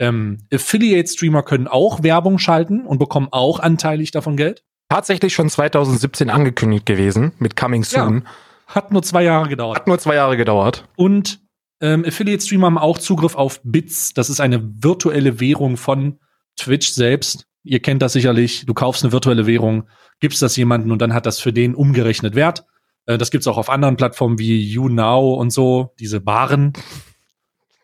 Ähm, 0.00 0.38
Affiliate-Streamer 0.52 1.42
können 1.44 1.68
auch 1.68 2.02
Werbung 2.02 2.38
schalten 2.38 2.86
und 2.86 2.98
bekommen 2.98 3.28
auch 3.30 3.60
anteilig 3.60 4.10
davon 4.10 4.36
Geld. 4.36 4.64
Tatsächlich 4.88 5.34
schon 5.34 5.48
2017 5.48 6.30
angekündigt 6.30 6.86
gewesen 6.86 7.32
mit 7.38 7.56
Coming 7.56 7.84
Soon. 7.84 8.22
Ja, 8.24 8.30
hat 8.66 8.92
nur 8.92 9.02
zwei 9.02 9.22
Jahre 9.22 9.48
gedauert. 9.48 9.78
Hat 9.78 9.86
nur 9.86 9.98
zwei 9.98 10.14
Jahre 10.14 10.36
gedauert. 10.36 10.88
Und 10.96 11.40
ähm, 11.80 12.04
Affiliate-Streamer 12.04 12.66
haben 12.66 12.78
auch 12.78 12.98
Zugriff 12.98 13.34
auf 13.34 13.60
Bits. 13.64 14.14
Das 14.14 14.30
ist 14.30 14.40
eine 14.40 14.62
virtuelle 14.82 15.40
Währung 15.40 15.76
von 15.76 16.18
Twitch 16.56 16.90
selbst. 16.90 17.46
Ihr 17.62 17.80
kennt 17.80 18.02
das 18.02 18.12
sicherlich. 18.12 18.66
Du 18.66 18.74
kaufst 18.74 19.04
eine 19.04 19.12
virtuelle 19.12 19.46
Währung, 19.46 19.88
gibst 20.20 20.42
das 20.42 20.56
jemanden 20.56 20.92
und 20.92 21.00
dann 21.00 21.14
hat 21.14 21.26
das 21.26 21.40
für 21.40 21.52
den 21.52 21.74
umgerechnet 21.74 22.34
Wert. 22.34 22.64
Äh, 23.06 23.18
das 23.18 23.30
gibt's 23.30 23.46
auch 23.46 23.56
auf 23.56 23.70
anderen 23.70 23.96
Plattformen 23.96 24.38
wie 24.38 24.60
YouNow 24.62 25.38
und 25.38 25.50
so, 25.50 25.94
diese 25.98 26.20
Baren. 26.20 26.72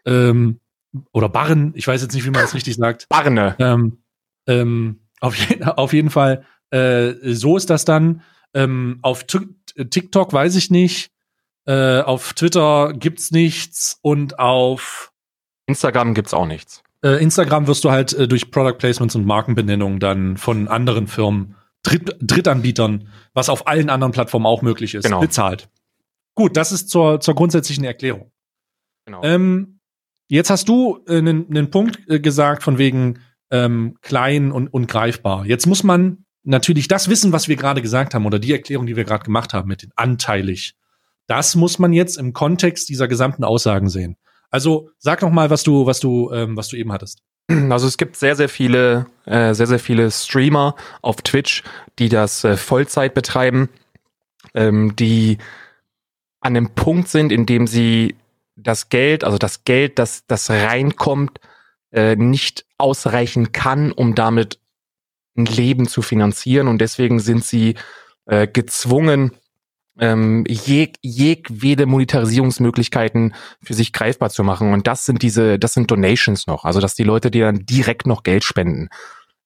Ähm, 0.04 0.60
oder 1.12 1.28
Barren, 1.28 1.72
ich 1.76 1.86
weiß 1.86 2.02
jetzt 2.02 2.14
nicht, 2.14 2.24
wie 2.24 2.30
man 2.30 2.42
das 2.42 2.54
richtig 2.54 2.76
sagt. 2.76 3.08
Barne. 3.08 3.56
Ähm, 3.58 3.98
ähm, 4.46 5.00
auf, 5.20 5.36
je 5.36 5.62
auf 5.64 5.92
jeden 5.92 6.10
Fall, 6.10 6.44
äh, 6.70 7.12
so 7.22 7.56
ist 7.56 7.70
das 7.70 7.84
dann. 7.84 8.22
Ähm, 8.52 8.98
auf 9.02 9.24
TikTok 9.74 10.32
weiß 10.32 10.56
ich 10.56 10.70
nicht. 10.70 11.10
Äh, 11.66 12.00
auf 12.00 12.32
Twitter 12.32 12.92
gibt's 12.94 13.30
nichts 13.30 13.98
und 14.02 14.38
auf 14.38 15.12
Instagram 15.66 16.14
gibt's 16.14 16.34
auch 16.34 16.46
nichts. 16.46 16.82
Äh, 17.02 17.22
Instagram 17.22 17.66
wirst 17.66 17.84
du 17.84 17.90
halt 17.90 18.12
äh, 18.12 18.28
durch 18.28 18.50
Product 18.50 18.78
Placements 18.78 19.14
und 19.14 19.24
Markenbenennungen 19.24 20.00
dann 20.00 20.36
von 20.36 20.68
anderen 20.68 21.06
Firmen, 21.06 21.56
Dritt 21.82 22.16
Drittanbietern, 22.20 23.08
was 23.32 23.48
auf 23.48 23.66
allen 23.66 23.88
anderen 23.88 24.12
Plattformen 24.12 24.46
auch 24.46 24.60
möglich 24.60 24.94
ist, 24.94 25.04
genau. 25.04 25.20
bezahlt. 25.20 25.70
Gut, 26.34 26.56
das 26.56 26.72
ist 26.72 26.90
zur, 26.90 27.20
zur 27.20 27.34
grundsätzlichen 27.34 27.84
Erklärung. 27.84 28.30
Genau. 29.06 29.22
Ähm, 29.22 29.80
jetzt 30.28 30.50
hast 30.50 30.68
du 30.68 31.02
einen 31.08 31.54
äh, 31.56 31.66
Punkt 31.66 32.00
äh, 32.08 32.20
gesagt 32.20 32.62
von 32.62 32.78
wegen 32.78 33.20
ähm, 33.50 33.96
klein 34.02 34.52
und, 34.52 34.68
und 34.68 34.88
greifbar. 34.88 35.46
Jetzt 35.46 35.66
muss 35.66 35.82
man 35.82 36.24
natürlich 36.42 36.88
das 36.88 37.08
wissen, 37.08 37.32
was 37.32 37.48
wir 37.48 37.56
gerade 37.56 37.82
gesagt 37.82 38.14
haben 38.14 38.26
oder 38.26 38.38
die 38.38 38.52
Erklärung, 38.52 38.86
die 38.86 38.96
wir 38.96 39.04
gerade 39.04 39.24
gemacht 39.24 39.52
haben 39.52 39.68
mit 39.68 39.82
den 39.82 39.92
anteilig. 39.96 40.74
Das 41.26 41.54
muss 41.54 41.78
man 41.78 41.92
jetzt 41.92 42.16
im 42.16 42.32
Kontext 42.32 42.88
dieser 42.88 43.08
gesamten 43.08 43.44
Aussagen 43.44 43.88
sehen. 43.88 44.16
Also 44.50 44.90
sag 44.98 45.22
noch 45.22 45.30
mal, 45.30 45.50
was 45.50 45.62
du, 45.62 45.86
was 45.86 46.00
du, 46.00 46.30
ähm, 46.32 46.56
was 46.56 46.68
du 46.68 46.76
eben 46.76 46.92
hattest. 46.92 47.22
Also 47.70 47.86
es 47.86 47.96
gibt 47.96 48.16
sehr, 48.16 48.36
sehr 48.36 48.48
viele, 48.48 49.06
äh, 49.26 49.54
sehr, 49.54 49.66
sehr 49.66 49.78
viele 49.78 50.10
Streamer 50.10 50.76
auf 51.02 51.16
Twitch, 51.22 51.62
die 51.98 52.08
das 52.08 52.44
äh, 52.44 52.56
Vollzeit 52.56 53.14
betreiben, 53.14 53.68
ähm, 54.54 54.94
die 54.96 55.38
an 56.40 56.54
dem 56.54 56.70
Punkt 56.74 57.08
sind, 57.08 57.32
in 57.32 57.46
dem 57.46 57.66
sie 57.66 58.16
das 58.56 58.88
Geld, 58.88 59.24
also 59.24 59.36
das 59.36 59.64
Geld, 59.64 59.98
das, 59.98 60.26
das 60.26 60.50
reinkommt, 60.50 61.40
äh, 61.92 62.16
nicht 62.16 62.66
ausreichen 62.78 63.52
kann, 63.52 63.92
um 63.92 64.14
damit 64.14 64.58
ein 65.42 65.46
Leben 65.46 65.88
zu 65.88 66.02
finanzieren. 66.02 66.68
Und 66.68 66.80
deswegen 66.80 67.20
sind 67.20 67.44
sie 67.44 67.74
äh, 68.26 68.46
gezwungen, 68.46 69.32
ähm, 69.98 70.44
jeg, 70.48 70.94
jegwede 71.02 71.86
Monetarisierungsmöglichkeiten 71.86 73.34
für 73.62 73.74
sich 73.74 73.92
greifbar 73.92 74.30
zu 74.30 74.42
machen. 74.44 74.72
Und 74.72 74.86
das 74.86 75.04
sind 75.04 75.22
diese, 75.22 75.58
das 75.58 75.74
sind 75.74 75.90
Donations 75.90 76.46
noch. 76.46 76.64
Also, 76.64 76.80
dass 76.80 76.94
die 76.94 77.04
Leute 77.04 77.30
dir 77.30 77.46
dann 77.46 77.66
direkt 77.66 78.06
noch 78.06 78.22
Geld 78.22 78.44
spenden. 78.44 78.88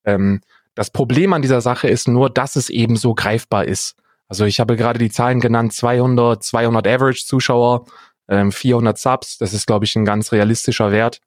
Ähm, 0.05 0.41
das 0.75 0.91
Problem 0.91 1.33
an 1.33 1.43
dieser 1.43 1.61
Sache 1.61 1.89
ist 1.89 2.09
nur, 2.09 2.31
dass 2.31 2.57
es 2.57 2.69
eben 2.69 2.97
so 2.97 3.15
greifbar 3.15 3.65
ist. 3.65 3.97
Also 4.29 4.45
ich 4.45 4.59
habe 4.59 4.77
gerade 4.77 4.99
die 4.99 5.11
Zahlen 5.11 5.41
genannt, 5.41 5.73
200, 5.73 6.43
200 6.43 6.87
Average-Zuschauer, 6.87 7.87
ähm, 8.29 8.51
400 8.53 8.99
Subs. 8.99 9.39
Das 9.39 9.53
ist, 9.53 9.67
glaube 9.67 9.85
ich, 9.85 9.95
ein 9.97 10.05
ganz 10.05 10.33
realistischer 10.33 10.91
Wert, 10.91 11.21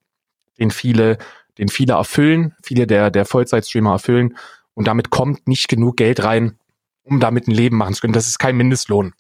den 0.59 0.71
viele, 0.71 1.17
den 1.57 1.69
viele 1.69 1.93
erfüllen, 1.93 2.55
viele 2.63 2.87
der, 2.87 3.11
der 3.11 3.25
Vollzeitstreamer 3.25 3.93
erfüllen. 3.93 4.37
Und 4.77 4.85
damit 4.87 5.09
kommt 5.09 5.47
nicht 5.47 5.69
genug 5.69 5.97
Geld 5.97 6.23
rein, 6.23 6.59
um 7.01 7.19
damit 7.19 7.47
ein 7.47 7.51
Leben 7.51 7.77
machen 7.77 7.95
zu 7.95 8.01
können. 8.01 8.13
Das 8.13 8.27
ist 8.27 8.37
kein 8.37 8.55
Mindestlohn. 8.55 9.15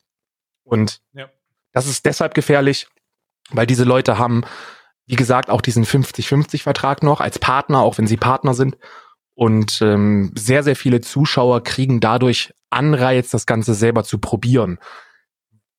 Und 0.63 1.01
ja. 1.13 1.31
das 1.73 1.87
ist 1.87 2.05
deshalb 2.05 2.35
gefährlich, 2.35 2.87
weil 3.49 3.65
diese 3.65 3.83
Leute 3.83 4.19
haben, 4.19 4.43
wie 5.07 5.15
gesagt, 5.15 5.49
auch 5.49 5.61
diesen 5.61 5.83
50-50-Vertrag 5.83 7.01
noch 7.01 7.21
als 7.21 7.39
Partner, 7.39 7.79
auch 7.79 7.97
wenn 7.97 8.05
sie 8.05 8.17
Partner 8.17 8.53
sind. 8.53 8.77
Und 9.33 9.81
ähm, 9.81 10.31
sehr, 10.35 10.61
sehr 10.61 10.75
viele 10.75 11.01
Zuschauer 11.01 11.63
kriegen 11.63 12.01
dadurch 12.01 12.53
Anreiz, 12.69 13.31
das 13.31 13.47
Ganze 13.47 13.73
selber 13.73 14.03
zu 14.03 14.19
probieren. 14.19 14.77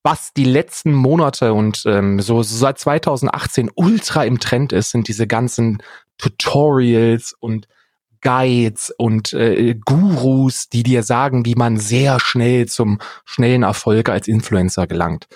Was 0.03 0.33
die 0.33 0.43
letzten 0.43 0.91
Monate 0.91 1.53
und 1.53 1.83
ähm, 1.85 2.19
so, 2.19 2.43
so 2.43 2.57
seit 2.57 2.79
2018 2.79 3.71
ultra 3.75 4.25
im 4.25 4.41
Trend 4.41 4.73
ist, 4.73 4.91
sind 4.91 5.07
diese 5.07 5.25
ganzen 5.25 5.81
Tutorials 6.17 7.33
und 7.39 7.69
Guides 8.21 8.93
und 8.97 9.33
äh, 9.33 9.75
Gurus, 9.75 10.69
die 10.69 10.83
dir 10.83 11.03
sagen, 11.03 11.45
wie 11.45 11.55
man 11.55 11.77
sehr 11.77 12.19
schnell 12.19 12.67
zum 12.67 12.99
schnellen 13.25 13.63
Erfolg 13.63 14.09
als 14.09 14.27
Influencer 14.27 14.87
gelangt. 14.87 15.27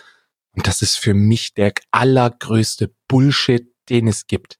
Und 0.55 0.67
das 0.67 0.81
ist 0.81 0.97
für 0.97 1.13
mich 1.13 1.53
der 1.53 1.73
allergrößte 1.91 2.93
Bullshit, 3.07 3.67
den 3.89 4.07
es 4.07 4.27
gibt. 4.27 4.57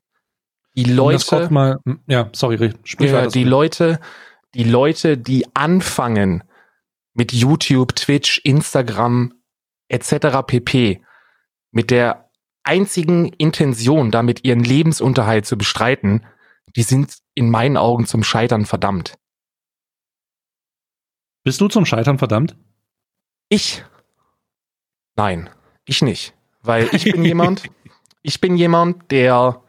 Die 0.76 0.86
Leute, 0.86 1.50
mal, 1.52 1.80
hm, 1.86 2.00
ja, 2.08 2.30
sorry, 2.34 2.74
sprich 2.84 3.12
ja, 3.12 3.28
die 3.28 3.44
Leute, 3.44 4.00
die 4.56 4.64
Leute, 4.64 5.18
die 5.18 5.46
anfangen 5.56 6.44
mit 7.14 7.32
YouTube, 7.32 7.96
Twitch, 7.96 8.42
Instagram 8.44 9.34
etc. 9.88 10.40
pp. 10.48 11.04
mit 11.72 11.92
der 11.92 12.30
einzigen 12.64 13.28
Intention, 13.28 14.10
damit 14.10 14.44
ihren 14.46 14.64
Lebensunterhalt 14.64 15.46
zu 15.46 15.58
bestreiten, 15.58 16.26
die 16.76 16.84
sind 16.84 17.18
in 17.36 17.50
meinen 17.50 17.78
Augen 17.78 18.06
zum 18.06 18.24
Scheitern 18.24 18.66
verdammt. 18.66 19.16
Bist 21.44 21.60
du 21.62 21.68
zum 21.68 21.86
Scheitern 21.86 22.18
verdammt? 22.18 22.56
Ich? 23.50 23.84
Nein, 25.16 25.50
ich 25.86 26.02
nicht. 26.02 26.34
Weil 26.62 26.90
ich 26.94 27.04
bin 27.04 27.24
jemand, 27.24 27.64
ich 28.22 28.40
bin 28.40 28.56
jemand, 28.56 29.12
der, 29.12 29.62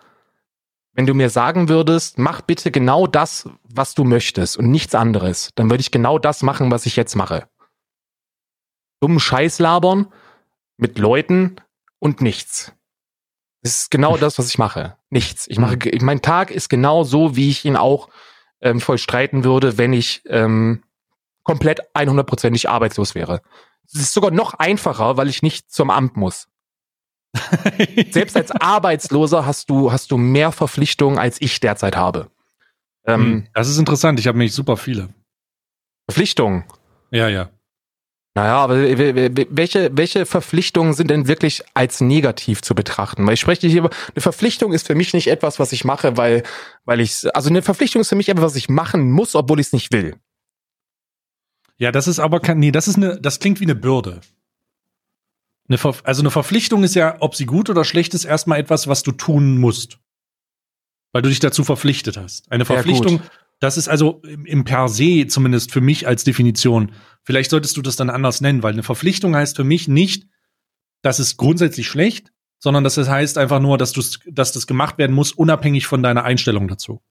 wenn 0.93 1.07
du 1.07 1.15
mir 1.15 1.31
sagen 1.31 1.69
würdest, 1.69 2.19
mach 2.19 2.41
bitte 2.41 2.71
genau 2.71 3.07
das, 3.07 3.49
was 3.65 3.95
du 3.95 4.05
möchtest 4.05 4.57
und 4.57 4.71
nichts 4.71 4.95
anderes, 4.95 5.51
dann 5.57 5.69
würde 5.69 5.81
ich 5.81 5.91
genau 5.91 6.19
das 6.19 6.43
machen, 6.43 6.71
was 6.71 6.87
ich 6.87 6.97
jetzt 6.97 7.17
mache. 7.17 7.49
Dummen 9.01 9.21
Scheiß 9.21 9.59
labern 9.59 10.13
mit 10.77 10.99
Leuten 10.99 11.57
und 11.99 12.21
nichts. 12.21 12.73
Das 13.65 13.81
ist 13.81 13.91
genau 13.91 14.19
das, 14.19 14.39
was 14.39 14.49
ich 14.49 14.59
mache. 14.59 14.99
Nichts. 15.09 15.47
Ich 15.49 15.59
mache, 15.59 15.77
mhm. 15.77 16.05
mein 16.05 16.21
Tag 16.21 16.51
ist 16.51 16.69
genau 16.69 17.03
so, 17.03 17.35
wie 17.35 17.49
ich 17.49 17.65
ihn 17.65 17.77
auch 17.77 18.11
ähm, 18.61 18.79
vollstreiten 18.79 19.43
würde, 19.43 19.79
wenn 19.79 19.95
ich 19.95 20.23
ähm, 20.27 20.85
komplett 21.45 21.81
100%ig 21.95 22.69
arbeitslos 22.69 23.15
wäre. 23.15 23.41
Es 23.87 23.95
ist 23.99 24.13
sogar 24.13 24.31
noch 24.31 24.53
einfacher, 24.53 25.17
weil 25.17 25.31
ich 25.31 25.43
nicht 25.43 25.73
zum 25.73 25.89
Amt 25.89 26.19
muss. 26.19 26.49
Selbst 28.11 28.37
als 28.37 28.51
Arbeitsloser 28.51 29.47
hast 29.47 29.71
du, 29.71 29.91
hast 29.91 30.11
du 30.11 30.19
mehr 30.19 30.53
Verpflichtungen, 30.53 31.19
als 31.19 31.41
ich 31.41 31.59
derzeit 31.59 31.97
habe. 31.97 32.31
Ähm, 33.07 33.21
hm, 33.21 33.49
das 33.55 33.71
ist 33.71 33.79
interessant. 33.79 34.21
Ich 34.21 34.27
habe 34.27 34.37
nämlich 34.37 34.53
super 34.53 34.77
viele. 34.77 35.09
Verpflichtungen? 36.07 36.65
Ja, 37.11 37.29
ja. 37.29 37.49
Naja, 38.37 38.57
aber 38.57 38.77
welche, 38.77 39.97
welche 39.97 40.27
Verpflichtungen 40.27 40.93
sind 40.93 41.09
denn 41.09 41.29
wirklich 41.29 41.63
als 41.73 42.01
negativ 42.01 42.63
zu 42.63 42.75
betrachten? 42.75 43.25
Weil 43.25 43.35
ich 43.35 43.41
spreche 43.41 43.69
hier 43.69 43.79
über, 43.79 43.91
eine 44.13 44.21
Verpflichtung 44.21 44.73
ist 44.73 44.89
für 44.89 44.97
mich 44.97 45.15
nicht 45.15 45.29
etwas, 45.29 45.61
was 45.61 45.71
ich 45.71 45.85
mache, 45.85 46.17
weil, 46.17 46.43
weil 46.85 46.99
ich, 46.99 47.25
also 47.33 47.49
eine 47.49 47.63
Verpflichtung 47.63 48.01
ist 48.01 48.09
für 48.09 48.17
mich 48.17 48.29
etwas, 48.29 48.45
was 48.45 48.57
ich 48.57 48.69
machen 48.69 49.13
muss, 49.13 49.37
obwohl 49.37 49.61
ich 49.61 49.69
es 49.69 49.73
nicht 49.73 49.93
will. 49.93 50.17
Ja, 51.77 51.93
das 51.93 52.09
ist 52.09 52.19
aber 52.19 52.41
kein, 52.41 52.59
nee, 52.59 52.73
das 52.73 52.89
ist 52.89 52.97
eine, 52.97 53.21
das 53.21 53.39
klingt 53.39 53.61
wie 53.61 53.65
eine 53.65 53.77
Bürde. 53.77 54.21
Eine 55.69 55.79
Ver, 55.79 55.95
also 56.03 56.21
eine 56.21 56.33
Verpflichtung 56.33 56.83
ist 56.83 56.97
ja, 56.97 57.17
ob 57.21 57.37
sie 57.37 57.47
gut 57.47 57.71
oder 57.71 57.85
schlecht 57.85 58.15
ist, 58.15 58.25
erstmal 58.25 58.59
etwas, 58.59 58.89
was 58.89 59.05
du 59.05 59.13
tun 59.13 59.59
musst. 59.59 59.99
Weil 61.13 61.23
du 61.23 61.29
dich 61.29 61.39
dazu 61.39 61.63
verpflichtet 61.63 62.17
hast. 62.17 62.51
Eine 62.51 62.65
Verpflichtung, 62.65 63.19
ja, 63.19 63.31
das 63.61 63.77
ist 63.77 63.89
also 63.89 64.21
im, 64.29 64.45
im 64.47 64.65
per 64.65 64.89
se 64.89 65.27
zumindest 65.27 65.73
für 65.73 65.81
mich 65.81 66.07
als 66.07 66.25
Definition. 66.25 66.93
Vielleicht 67.23 67.51
solltest 67.51 67.77
du 67.77 67.83
das 67.83 67.97
dann 67.97 68.11
anders 68.11 68.41
nennen, 68.41 68.63
weil 68.63 68.73
eine 68.73 68.83
Verpflichtung 68.83 69.35
heißt 69.35 69.57
für 69.57 69.65
mich 69.65 69.89
nicht, 69.89 70.27
dass 71.03 71.19
es 71.19 71.37
grundsätzlich 71.37 71.89
schlecht, 71.89 72.33
sondern 72.59 72.85
dass 72.85 72.97
es 72.97 73.09
heißt 73.09 73.39
einfach 73.39 73.61
nur, 73.61 73.79
dass, 73.79 73.93
du 73.93 74.03
dass 74.27 74.53
das 74.53 74.67
gemacht 74.67 74.99
werden 74.99 75.15
muss, 75.15 75.33
unabhängig 75.33 75.87
von 75.87 76.03
deiner 76.03 76.25
Einstellung 76.25 76.69
dazu. 76.69 77.03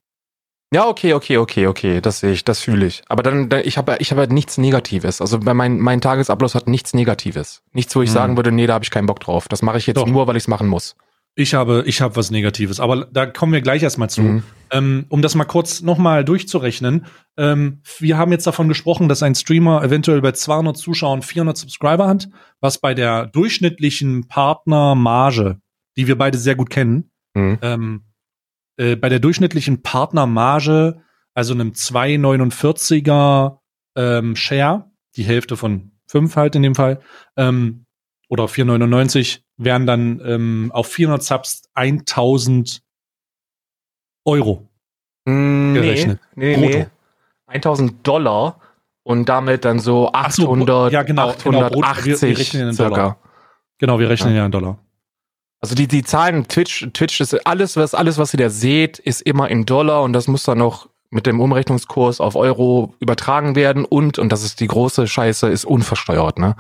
Ja, 0.74 0.88
okay, 0.88 1.14
okay, 1.14 1.38
okay, 1.38 1.68
okay, 1.68 2.02
das 2.02 2.20
sehe 2.20 2.32
ich, 2.32 2.44
das 2.44 2.60
fühle 2.60 2.88
ich. 2.88 3.04
Aber 3.08 3.22
dann, 3.22 3.48
ich 3.64 3.78
habe 3.78 3.98
ich 4.00 4.10
hab 4.10 4.18
halt 4.18 4.32
nichts 4.32 4.58
Negatives. 4.58 5.22
Also 5.22 5.40
bei 5.40 5.54
mein, 5.54 5.78
mein 5.80 6.02
Tagesablauf 6.02 6.56
hat 6.56 6.68
nichts 6.68 6.96
Negatives. 6.96 7.62
Nichts, 7.74 7.96
wo 7.96 8.02
ich 8.02 8.10
hm. 8.10 8.14
sagen 8.16 8.38
würde, 8.38 8.52
nee, 8.52 8.66
da 8.66 8.74
habe 8.74 8.84
ich 8.84 8.90
keinen 8.90 9.06
Bock 9.06 9.20
drauf. 9.20 9.48
Das 9.48 9.62
mache 9.62 9.78
ich 9.78 9.86
jetzt 9.86 9.98
Doch. 9.98 10.08
nur, 10.08 10.26
weil 10.26 10.36
ich 10.36 10.44
es 10.44 10.48
machen 10.48 10.68
muss. 10.68 10.96
Ich 11.36 11.56
habe, 11.56 11.84
ich 11.88 12.00
habe 12.00 12.16
was 12.16 12.30
Negatives, 12.30 12.80
aber 12.80 13.06
da 13.12 13.26
kommen 13.26 13.54
wir 13.54 13.62
gleich 13.62 13.82
erstmal 13.82 14.10
zu. 14.10 14.22
Mhm. 14.22 14.44
Ähm, 14.72 15.06
um 15.10 15.24
das 15.24 15.34
mal 15.34 15.46
kurz 15.46 15.82
nochmal 15.82 16.24
durchzurechnen. 16.24 17.08
Ähm, 17.38 17.82
wir 17.98 18.18
haben 18.18 18.32
jetzt 18.32 18.46
davon 18.46 18.68
gesprochen, 18.68 19.10
dass 19.10 19.24
ein 19.24 19.34
Streamer 19.34 19.84
eventuell 19.84 20.22
bei 20.22 20.32
200 20.32 20.78
Zuschauern 20.78 21.24
400 21.24 21.58
Subscriber 21.58 22.08
hat, 22.08 22.30
was 22.60 22.78
bei 22.78 22.94
der 22.94 23.26
durchschnittlichen 23.26 24.28
Partnermarge, 24.28 25.58
die 25.98 26.08
wir 26.08 26.18
beide 26.18 26.38
sehr 26.38 26.56
gut 26.56 26.70
kennen, 26.70 27.12
mhm. 27.34 27.58
ähm, 27.64 28.04
äh, 28.78 28.96
bei 28.96 29.10
der 29.10 29.20
durchschnittlichen 29.20 29.82
Partnermarge, 29.82 31.02
also 31.34 31.56
einem 31.56 31.72
2,49er 31.72 33.58
ähm, 33.96 34.36
Share, 34.36 34.92
die 35.16 35.24
Hälfte 35.24 35.58
von 35.58 35.94
5 36.08 36.36
halt 36.36 36.56
in 36.56 36.62
dem 36.62 36.76
Fall, 36.76 37.00
ähm, 37.38 37.83
oder 38.30 38.46
4,99 38.46 39.40
wären 39.58 39.86
dann 39.86 40.22
ähm, 40.26 40.72
auf 40.74 40.88
400 40.88 41.24
Subs 41.24 41.64
1000 41.74 42.82
Euro 44.26 44.68
mm, 45.26 45.74
gerechnet. 45.74 46.20
Nee, 46.36 46.58
nee, 46.58 46.68
nee. 46.68 46.88
1000 47.48 48.08
Dollar 48.08 48.60
und 49.04 49.28
damit 49.28 49.66
dann 49.66 49.80
so 49.80 50.12
800, 50.12 50.68
so, 50.68 50.88
ja, 50.90 51.04
genau, 51.04 51.30
880 51.30 51.44
genau, 51.44 52.06
wir, 52.06 52.22
wir 52.22 52.38
rechnen 52.38 52.70
in 52.70 52.74
circa. 52.74 52.90
Dollar. 52.90 53.18
Genau, 53.78 54.00
wir 54.00 54.10
rechnen 54.10 54.34
ja, 54.34 54.40
ja 54.40 54.46
in 54.46 54.52
Dollar. 54.52 54.80
Also 55.60 55.76
die, 55.76 55.88
die 55.88 56.04
Zahlen, 56.04 56.48
Twitch, 56.48 56.88
Twitch 56.94 57.22
ist 57.22 57.34
alles, 57.46 57.78
was, 57.78 57.94
alles, 57.94 58.18
was 58.18 58.34
ihr 58.34 58.38
da 58.38 58.50
seht, 58.50 59.00
ist 59.00 59.22
immer 59.22 59.50
in 59.50 59.66
Dollar 59.66 60.04
und 60.04 60.14
das 60.14 60.28
muss 60.28 60.44
dann 60.44 60.58
noch 60.58 60.90
mit 61.10 61.26
dem 61.26 61.40
Umrechnungskurs 61.40 62.20
auf 62.20 62.36
Euro 62.36 62.96
übertragen 63.00 63.56
werden 63.56 63.86
und, 63.86 64.20
und 64.20 64.30
das 64.32 64.44
ist 64.44 64.60
die 64.60 64.68
große 64.68 65.08
Scheiße, 65.08 65.48
ist 65.48 65.64
unversteuert, 65.64 66.40
ne? 66.40 66.56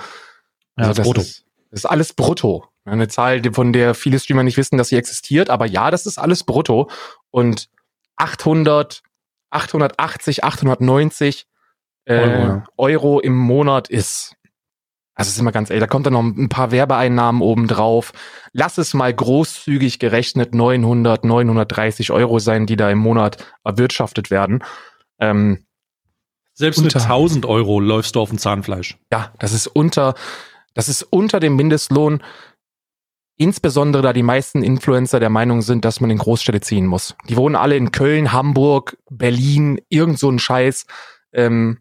Ja, 0.77 0.87
also 0.87 1.03
das, 1.03 1.13
das 1.13 1.25
ist, 1.25 1.42
das 1.73 1.85
ist 1.85 1.89
alles 1.89 2.13
brutto. 2.13 2.67
Eine 2.85 3.07
Zahl, 3.07 3.41
von 3.51 3.73
der 3.73 3.95
viele 3.95 4.19
Streamer 4.19 4.43
nicht 4.43 4.57
wissen, 4.57 4.77
dass 4.77 4.89
sie 4.89 4.95
existiert, 4.95 5.49
aber 5.49 5.65
ja, 5.65 5.89
das 5.89 6.05
ist 6.05 6.19
alles 6.19 6.43
brutto. 6.43 6.87
Und 7.31 7.67
800, 8.17 9.01
880, 9.49 10.43
890 10.43 11.47
äh, 12.05 12.13
Euro, 12.13 12.61
Euro 12.77 13.19
im 13.21 13.35
Monat 13.35 13.89
ist. 13.89 14.35
Also 15.15 15.29
ist 15.29 15.39
immer 15.39 15.51
ganz 15.51 15.71
ehrlich, 15.71 15.81
da 15.81 15.87
kommt 15.87 16.05
dann 16.05 16.13
noch 16.13 16.21
ein 16.21 16.47
paar 16.47 16.69
Werbeeinnahmen 16.69 17.41
oben 17.41 17.67
drauf. 17.67 18.13
Lass 18.51 18.77
es 18.77 18.93
mal 18.93 19.11
großzügig 19.11 19.97
gerechnet 19.97 20.53
900, 20.53 21.23
930 21.25 22.11
Euro 22.11 22.37
sein, 22.37 22.67
die 22.67 22.75
da 22.75 22.91
im 22.91 22.99
Monat 22.99 23.43
erwirtschaftet 23.63 24.29
werden. 24.29 24.63
Ähm, 25.17 25.65
Selbst 26.53 26.77
unter, 26.77 26.99
mit 26.99 27.03
1000 27.03 27.47
Euro 27.47 27.79
läufst 27.79 28.15
du 28.15 28.21
auf 28.21 28.29
dem 28.29 28.37
Zahnfleisch. 28.37 28.99
Ja, 29.11 29.33
das 29.39 29.53
ist 29.53 29.65
unter, 29.65 30.13
das 30.73 30.89
ist 30.89 31.03
unter 31.03 31.39
dem 31.39 31.55
Mindestlohn, 31.55 32.21
insbesondere 33.37 34.03
da 34.03 34.13
die 34.13 34.23
meisten 34.23 34.63
Influencer 34.63 35.19
der 35.19 35.29
Meinung 35.29 35.61
sind, 35.61 35.85
dass 35.85 35.99
man 35.99 36.09
in 36.09 36.17
Großstädte 36.17 36.61
ziehen 36.61 36.85
muss. 36.85 37.15
Die 37.29 37.35
wohnen 37.35 37.55
alle 37.55 37.75
in 37.75 37.91
Köln, 37.91 38.31
Hamburg, 38.31 38.97
Berlin, 39.09 39.79
irgend 39.89 40.19
so 40.19 40.29
ein 40.29 40.39
Scheiß, 40.39 40.85
ähm, 41.33 41.79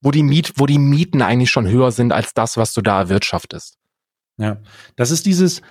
wo 0.00 0.10
die 0.10 0.22
Miet, 0.22 0.54
wo 0.56 0.66
die 0.66 0.78
Mieten 0.78 1.22
eigentlich 1.22 1.50
schon 1.50 1.68
höher 1.68 1.92
sind 1.92 2.12
als 2.12 2.34
das, 2.34 2.56
was 2.56 2.74
du 2.74 2.82
da 2.82 3.00
erwirtschaftest. 3.00 3.78
Ja, 4.36 4.60
das 4.96 5.10
ist 5.10 5.26
dieses, 5.26 5.62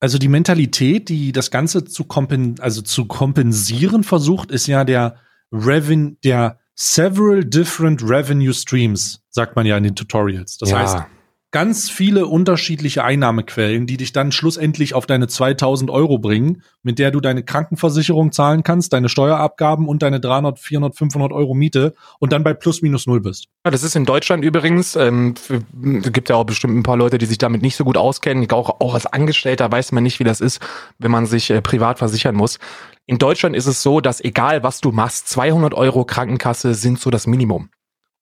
also 0.00 0.18
die 0.18 0.28
Mentalität, 0.28 1.08
die 1.08 1.32
das 1.32 1.50
Ganze 1.50 1.84
zu, 1.84 2.04
kompen 2.04 2.56
also 2.60 2.82
zu 2.82 3.06
kompensieren 3.06 4.04
versucht, 4.04 4.50
ist 4.50 4.66
ja 4.66 4.84
der 4.84 5.16
Reven 5.52 6.18
der 6.22 6.58
several 6.74 7.44
different 7.44 8.02
revenue 8.02 8.52
streams, 8.52 9.22
sagt 9.30 9.56
man 9.56 9.66
ja 9.66 9.76
in 9.76 9.84
den 9.84 9.94
Tutorials. 9.94 10.58
Das 10.58 10.70
ja. 10.70 10.78
heißt, 10.78 11.06
ganz 11.52 11.90
viele 11.90 12.26
unterschiedliche 12.26 13.04
Einnahmequellen, 13.04 13.86
die 13.86 13.98
dich 13.98 14.12
dann 14.12 14.32
schlussendlich 14.32 14.94
auf 14.94 15.04
deine 15.04 15.28
2000 15.28 15.90
Euro 15.90 16.18
bringen, 16.18 16.62
mit 16.82 16.98
der 16.98 17.10
du 17.10 17.20
deine 17.20 17.44
Krankenversicherung 17.44 18.32
zahlen 18.32 18.62
kannst, 18.62 18.94
deine 18.94 19.10
Steuerabgaben 19.10 19.86
und 19.86 20.02
deine 20.02 20.18
300, 20.18 20.58
400, 20.58 20.96
500 20.96 21.30
Euro 21.32 21.52
Miete 21.54 21.94
und 22.18 22.32
dann 22.32 22.42
bei 22.42 22.54
plus 22.54 22.80
minus 22.80 23.06
null 23.06 23.20
bist. 23.20 23.48
Ja, 23.66 23.70
das 23.70 23.82
ist 23.82 23.94
in 23.94 24.06
Deutschland 24.06 24.42
übrigens, 24.44 24.96
ähm, 24.96 25.34
gibt 26.10 26.30
ja 26.30 26.36
auch 26.36 26.44
bestimmt 26.44 26.74
ein 26.76 26.82
paar 26.82 26.96
Leute, 26.96 27.18
die 27.18 27.26
sich 27.26 27.38
damit 27.38 27.60
nicht 27.60 27.76
so 27.76 27.84
gut 27.84 27.98
auskennen. 27.98 28.50
Auch, 28.50 28.80
auch 28.80 28.94
als 28.94 29.06
Angestellter 29.06 29.70
weiß 29.70 29.92
man 29.92 30.02
nicht, 30.02 30.20
wie 30.20 30.24
das 30.24 30.40
ist, 30.40 30.58
wenn 30.98 31.10
man 31.10 31.26
sich 31.26 31.50
äh, 31.50 31.60
privat 31.60 31.98
versichern 31.98 32.34
muss. 32.34 32.58
In 33.04 33.18
Deutschland 33.18 33.54
ist 33.54 33.66
es 33.66 33.82
so, 33.82 34.00
dass 34.00 34.22
egal 34.22 34.62
was 34.62 34.80
du 34.80 34.90
machst, 34.90 35.28
200 35.28 35.74
Euro 35.74 36.06
Krankenkasse 36.06 36.72
sind 36.72 36.98
so 36.98 37.10
das 37.10 37.26
Minimum. 37.26 37.68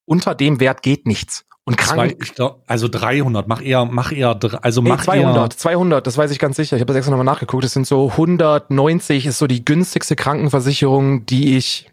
Unter 0.04 0.34
dem 0.34 0.58
Wert 0.58 0.82
geht 0.82 1.06
nichts. 1.06 1.44
Und 1.70 1.76
krank. 1.76 2.32
Zwei, 2.36 2.50
also 2.66 2.88
300, 2.88 3.48
mach 3.48 3.62
eher, 3.62 3.84
mach 3.84 4.12
eher, 4.12 4.38
also 4.62 4.82
mach 4.82 4.98
nee, 4.98 5.04
200, 5.04 5.52
eher 5.52 5.58
200, 5.58 6.06
das 6.06 6.18
weiß 6.18 6.30
ich 6.30 6.38
ganz 6.38 6.56
sicher. 6.56 6.76
Ich 6.76 6.80
habe 6.80 6.88
das 6.88 6.96
extra 6.96 7.10
nochmal 7.10 7.24
nachgeguckt. 7.24 7.64
Das 7.64 7.72
sind 7.72 7.86
so 7.86 8.10
190, 8.10 9.26
ist 9.26 9.38
so 9.38 9.46
die 9.46 9.64
günstigste 9.64 10.16
Krankenversicherung, 10.16 11.26
die 11.26 11.56
ich, 11.56 11.90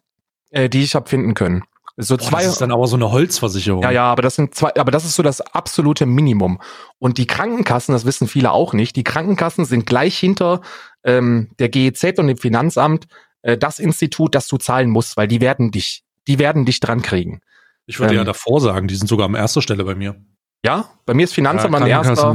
äh, 0.52 0.70
die 0.70 0.84
ich 0.84 0.96
habe 0.96 1.08
finden 1.10 1.34
können. 1.34 1.64
So 2.00 2.16
Boah, 2.16 2.24
zwei, 2.24 2.44
das 2.44 2.54
ist 2.54 2.62
dann 2.62 2.72
aber 2.72 2.86
so 2.86 2.96
eine 2.96 3.12
Holzversicherung. 3.12 3.82
Ja, 3.82 3.90
ja, 3.90 4.04
aber 4.04 4.22
das 4.22 4.36
sind 4.36 4.54
zwei, 4.54 4.76
aber 4.76 4.92
das 4.92 5.04
ist 5.04 5.16
so 5.16 5.24
das 5.24 5.42
absolute 5.42 6.06
Minimum. 6.06 6.60
Und 7.00 7.18
die 7.18 7.26
Krankenkassen, 7.26 7.92
das 7.94 8.06
wissen 8.06 8.28
viele 8.28 8.52
auch 8.52 8.74
nicht, 8.74 8.96
die 8.96 9.04
Krankenkassen 9.04 9.66
sind 9.66 9.88
gleich 9.88 10.16
hinter 10.16 10.62
ähm, 11.04 11.50
der 11.58 11.70
GEZ 11.70 12.20
und 12.20 12.28
dem 12.28 12.38
Finanzamt 12.38 13.08
äh, 13.42 13.58
das 13.58 13.80
Institut, 13.80 14.36
das 14.36 14.48
du 14.48 14.58
zahlen 14.58 14.92
musst, 14.92 15.18
weil 15.18 15.28
die 15.28 15.42
werden 15.42 15.72
dich, 15.72 16.04
die 16.28 16.38
werden 16.38 16.66
dich 16.66 16.80
dran 16.80 17.02
kriegen. 17.02 17.42
Ich 17.88 18.00
würde 18.00 18.14
ähm, 18.14 18.20
ja 18.20 18.24
davor 18.24 18.62
sagen, 18.62 18.88
die 18.88 18.96
sind 18.96 19.08
sogar 19.08 19.28
an 19.28 19.34
erster 19.34 19.62
Stelle 19.62 19.84
bei 19.84 19.96
mir. 19.96 20.16
Ja, 20.64 20.90
bei 21.06 21.14
mir 21.14 21.24
ist 21.24 21.34
Finanzamt 21.34 21.74
ja, 21.74 21.80
an 21.80 21.88
erster 21.88 22.32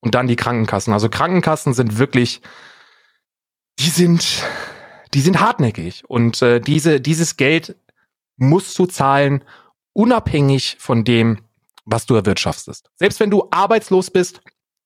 und 0.00 0.14
dann 0.14 0.28
die 0.28 0.36
Krankenkassen. 0.36 0.92
Also 0.92 1.08
Krankenkassen 1.08 1.74
sind 1.74 1.98
wirklich, 1.98 2.40
die 3.80 3.90
sind, 3.90 4.44
die 5.12 5.20
sind 5.20 5.40
hartnäckig 5.40 6.04
und 6.08 6.40
äh, 6.40 6.60
diese, 6.60 7.00
dieses 7.00 7.36
Geld 7.36 7.76
musst 8.36 8.78
du 8.78 8.86
zahlen, 8.86 9.44
unabhängig 9.92 10.76
von 10.78 11.04
dem, 11.04 11.40
was 11.84 12.06
du 12.06 12.14
erwirtschaftest. 12.14 12.90
Selbst 12.94 13.18
wenn 13.18 13.30
du 13.30 13.48
arbeitslos 13.50 14.10
bist, 14.10 14.40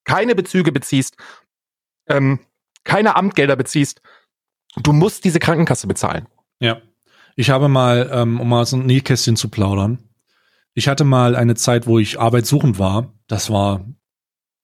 keine 0.04 0.34
Bezüge 0.34 0.72
beziehst, 0.72 1.16
ähm, 2.08 2.40
keine 2.84 3.16
Amtgelder 3.16 3.56
beziehst, 3.56 4.00
du 4.76 4.92
musst 4.92 5.24
diese 5.24 5.38
Krankenkasse 5.38 5.86
bezahlen. 5.86 6.26
Ja. 6.60 6.80
Ich 7.36 7.50
habe 7.50 7.68
mal, 7.68 8.10
ähm, 8.12 8.40
um 8.40 8.48
mal 8.48 8.66
so 8.66 8.76
ein 8.76 8.86
Nähkästchen 8.86 9.36
zu 9.36 9.48
plaudern, 9.48 9.98
ich 10.74 10.88
hatte 10.88 11.04
mal 11.04 11.36
eine 11.36 11.54
Zeit, 11.54 11.86
wo 11.86 11.98
ich 11.98 12.18
arbeitssuchend 12.18 12.78
war. 12.78 13.12
Das 13.26 13.50
war, 13.50 13.84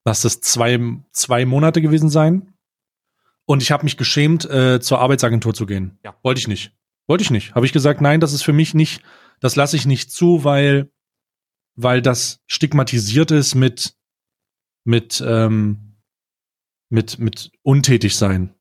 lass 0.05 0.21
das 0.21 0.41
zwei, 0.41 0.79
zwei 1.11 1.45
Monate 1.45 1.81
gewesen 1.81 2.09
sein. 2.09 2.53
Und 3.45 3.61
ich 3.61 3.71
habe 3.71 3.83
mich 3.83 3.97
geschämt, 3.97 4.45
äh, 4.45 4.79
zur 4.79 4.99
Arbeitsagentur 4.99 5.53
zu 5.53 5.65
gehen. 5.65 5.99
Ja. 6.03 6.15
Wollte 6.23 6.39
ich 6.39 6.47
nicht. 6.47 6.71
Wollte 7.07 7.23
ich 7.23 7.31
nicht. 7.31 7.55
Habe 7.55 7.65
ich 7.65 7.73
gesagt, 7.73 8.01
nein, 8.01 8.19
das 8.19 8.33
ist 8.33 8.43
für 8.43 8.53
mich 8.53 8.73
nicht, 8.73 9.01
das 9.39 9.55
lasse 9.55 9.75
ich 9.75 9.85
nicht 9.85 10.11
zu, 10.11 10.43
weil, 10.43 10.91
weil 11.75 12.01
das 12.01 12.41
stigmatisiert 12.45 13.31
ist 13.31 13.55
mit, 13.55 13.95
mit, 14.83 15.23
ähm, 15.25 15.97
mit, 16.89 17.17
mit 17.19 17.51
untätig 17.63 18.15
sein. 18.15 18.53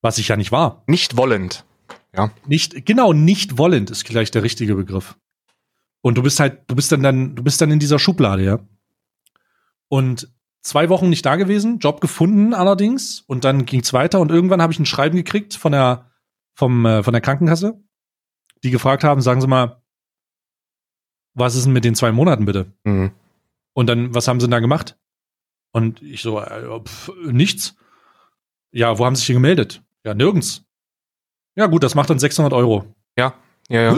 Was 0.00 0.18
ich 0.18 0.28
ja 0.28 0.36
nicht 0.36 0.52
war. 0.52 0.84
Nicht 0.86 1.16
wollend. 1.16 1.64
Ja. 2.14 2.30
Nicht, 2.46 2.86
genau, 2.86 3.12
nicht 3.12 3.58
wollend 3.58 3.90
ist 3.90 4.06
vielleicht 4.06 4.34
der 4.34 4.42
richtige 4.42 4.74
Begriff. 4.74 5.18
Und 6.00 6.16
du 6.16 6.22
bist 6.22 6.40
halt, 6.40 6.62
du 6.68 6.74
bist 6.74 6.90
dann, 6.92 7.02
dann, 7.02 7.34
du 7.34 7.42
bist 7.42 7.60
dann 7.60 7.70
in 7.70 7.78
dieser 7.78 7.98
Schublade, 7.98 8.44
ja. 8.44 8.58
Und 9.88 10.32
zwei 10.62 10.88
Wochen 10.88 11.08
nicht 11.08 11.26
da 11.26 11.36
gewesen, 11.36 11.78
Job 11.78 12.00
gefunden 12.00 12.54
allerdings, 12.54 13.20
und 13.26 13.44
dann 13.44 13.66
ging 13.66 13.80
es 13.80 13.92
weiter 13.92 14.20
und 14.20 14.30
irgendwann 14.30 14.62
habe 14.62 14.72
ich 14.72 14.78
ein 14.78 14.86
Schreiben 14.86 15.16
gekriegt 15.16 15.54
von 15.54 15.72
der, 15.72 16.10
vom, 16.54 16.84
äh, 16.86 17.02
von 17.02 17.12
der 17.12 17.20
Krankenkasse, 17.20 17.82
die 18.62 18.70
gefragt 18.70 19.04
haben, 19.04 19.20
sagen 19.20 19.40
Sie 19.40 19.46
mal, 19.46 19.82
was 21.34 21.54
ist 21.54 21.64
denn 21.64 21.72
mit 21.72 21.84
den 21.84 21.94
zwei 21.94 22.12
Monaten 22.12 22.44
bitte? 22.44 22.72
Mhm. 22.84 23.12
Und 23.72 23.86
dann, 23.86 24.14
was 24.14 24.26
haben 24.26 24.40
sie 24.40 24.46
denn 24.46 24.50
da 24.50 24.58
gemacht? 24.58 24.98
Und 25.72 26.02
ich 26.02 26.22
so, 26.22 26.40
äh, 26.40 26.80
pf, 26.80 27.10
nichts. 27.26 27.76
Ja, 28.72 28.98
wo 28.98 29.06
haben 29.06 29.14
sie 29.14 29.20
sich 29.20 29.26
hier 29.26 29.36
gemeldet? 29.36 29.82
Ja, 30.04 30.14
nirgends. 30.14 30.64
Ja, 31.58 31.66
gut, 31.66 31.82
das 31.82 31.96
macht 31.96 32.08
dann 32.08 32.20
600 32.20 32.52
Euro. 32.52 32.84
Ja, 33.18 33.34
ja, 33.68 33.82
ja. 33.82 33.96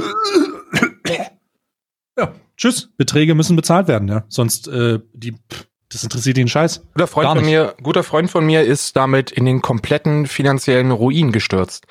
Ja, 2.19 2.33
tschüss. 2.57 2.89
Beträge 2.97 3.35
müssen 3.35 3.55
bezahlt 3.55 3.87
werden, 3.87 4.09
ja. 4.09 4.25
Sonst, 4.29 4.67
äh, 4.69 5.01
die, 5.13 5.33
pff, 5.33 5.67
das 5.91 6.03
interessiert 6.03 6.39
den 6.39 6.49
Scheiß. 6.49 6.87
Guter 6.95 7.07
Freund 7.07 7.29
von 7.29 7.45
mir, 7.45 7.75
guter 7.83 8.03
Freund 8.03 8.31
von 8.31 8.47
mir 8.47 8.63
ist 8.63 8.97
damit 8.97 9.31
in 9.31 9.45
den 9.45 9.61
kompletten 9.61 10.27
finanziellen 10.27 10.91
Ruin 10.91 11.33
gestürzt. 11.33 11.87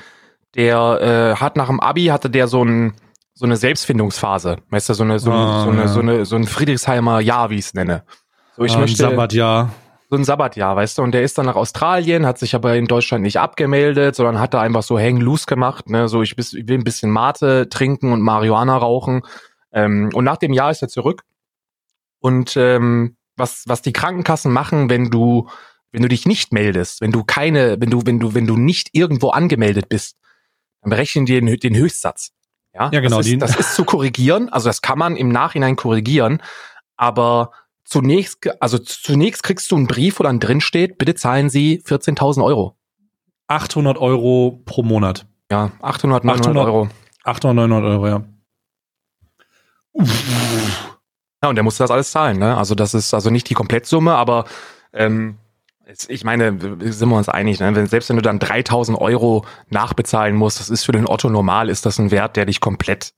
Der 0.55 1.35
äh, 1.37 1.39
hat 1.39 1.55
nach 1.55 1.67
dem 1.67 1.79
Abi 1.79 2.05
hatte 2.05 2.31
der 2.31 2.47
so 2.47 2.63
ein 2.63 2.93
so 3.35 3.45
eine 3.45 3.55
Selbstfindungsphase, 3.55 4.57
weißt 4.71 4.89
du, 4.89 4.93
so 4.95 5.03
eine 5.03 5.19
so, 5.19 5.31
Ah, 5.31 5.63
so 5.63 5.69
eine 5.69 5.81
ja. 5.81 5.87
so 5.87 5.99
eine 5.99 6.25
so 6.25 6.35
ein 6.35 6.45
Friedrichsheimer 6.45 7.19
Jahr, 7.21 7.51
wie 7.51 7.55
ich 7.55 7.65
es 7.65 7.73
nenne. 7.75 8.03
So 8.57 8.63
ich 8.63 8.73
ein 8.73 8.81
möchte 8.81 8.97
Sabbatjahr. 8.97 9.71
So 10.09 10.15
ein 10.15 10.23
Sabbatjahr, 10.23 10.75
weißt 10.75 10.97
du, 10.97 11.03
und 11.03 11.11
der 11.11 11.21
ist 11.21 11.37
dann 11.37 11.45
nach 11.45 11.55
Australien, 11.55 12.25
hat 12.25 12.39
sich 12.39 12.55
aber 12.55 12.75
in 12.75 12.85
Deutschland 12.85 13.21
nicht 13.21 13.37
abgemeldet, 13.37 14.15
sondern 14.15 14.39
hat 14.39 14.55
da 14.55 14.61
einfach 14.61 14.81
so 14.81 14.97
hang 14.97 15.17
loose 15.17 15.45
gemacht, 15.45 15.89
ne, 15.89 16.07
so 16.07 16.23
ich, 16.23 16.35
bis, 16.35 16.53
ich 16.53 16.67
will 16.67 16.79
ein 16.79 16.83
bisschen 16.83 17.11
Mate 17.11 17.69
trinken 17.69 18.11
und 18.11 18.21
Marihuana 18.21 18.75
rauchen. 18.75 19.21
Ähm, 19.71 20.09
und 20.13 20.23
nach 20.23 20.37
dem 20.37 20.51
Jahr 20.51 20.71
ist 20.71 20.81
er 20.81 20.87
zurück. 20.87 21.23
Und 22.19 22.57
ähm, 22.57 23.17
was 23.35 23.63
was 23.67 23.81
die 23.81 23.93
Krankenkassen 23.93 24.51
machen, 24.51 24.89
wenn 24.89 25.11
du 25.11 25.47
wenn 25.91 26.01
du 26.01 26.09
dich 26.09 26.25
nicht 26.25 26.51
meldest, 26.51 27.01
wenn 27.01 27.11
du 27.11 27.23
keine, 27.23 27.79
wenn 27.79 27.91
du 27.91 28.01
wenn 28.05 28.19
du 28.19 28.33
wenn 28.33 28.47
du 28.47 28.57
nicht 28.57 28.89
irgendwo 28.93 29.29
angemeldet 29.29 29.89
bist, 29.89 30.17
dann 30.81 30.89
berechnen 30.89 31.25
die 31.27 31.39
den, 31.39 31.59
den 31.59 31.75
Höchstsatz. 31.75 32.31
Ja, 32.73 32.89
Ja, 32.91 32.99
genau, 32.99 33.17
Das 33.17 33.27
ist, 33.27 33.41
das 33.41 33.55
ist 33.55 33.75
zu 33.75 33.85
korrigieren, 33.85 34.49
also 34.49 34.69
das 34.69 34.81
kann 34.81 34.97
man 34.97 35.15
im 35.15 35.29
Nachhinein 35.29 35.75
korrigieren, 35.75 36.41
aber 36.97 37.51
zunächst, 37.89 38.39
also 38.61 38.77
zunächst 38.77 39.43
kriegst 39.43 39.71
du 39.71 39.75
einen 39.75 39.87
Brief, 39.87 40.19
wo 40.19 40.23
dann 40.23 40.39
drin 40.39 40.61
steht, 40.61 40.97
bitte 40.97 41.15
zahlen 41.15 41.49
Sie 41.49 41.81
14.000 41.85 42.43
Euro. 42.43 42.75
800 43.47 43.97
Euro 43.97 44.61
pro 44.65 44.83
Monat. 44.83 45.25
Ja, 45.51 45.71
800, 45.81 46.23
900 46.23 46.47
800. 46.47 46.65
Euro. 46.65 46.89
800, 47.23 47.55
900 47.67 47.91
Euro, 47.91 48.07
ja. 48.07 48.23
Ja, 51.41 51.49
und 51.49 51.55
der 51.55 51.63
musste 51.63 51.83
das 51.83 51.91
alles 51.91 52.11
zahlen, 52.11 52.37
ne? 52.37 52.57
Also 52.57 52.75
das 52.75 52.93
ist 52.93 53.13
also 53.13 53.29
nicht 53.29 53.49
die 53.49 53.53
Komplettsumme, 53.53 54.13
aber 54.13 54.45
ähm, 54.93 55.37
ich 56.07 56.23
meine, 56.23 56.51
sind 56.91 57.09
wir 57.09 57.15
uns 57.17 57.29
einig, 57.29 57.59
ne? 57.59 57.73
Wenn, 57.75 57.87
selbst 57.87 58.09
wenn 58.09 58.17
du 58.17 58.21
dann 58.21 58.39
3000 58.39 58.99
Euro 58.99 59.45
nachbezahlen 59.69 60.35
musst, 60.35 60.59
das 60.59 60.69
ist 60.69 60.83
für 60.83 60.91
den 60.91 61.07
Otto 61.07 61.29
normal, 61.29 61.69
ist 61.69 61.85
das 61.85 61.97
ein 61.97 62.11
Wert, 62.11 62.35
der 62.35 62.45
dich 62.45 62.59
komplett 62.59 63.13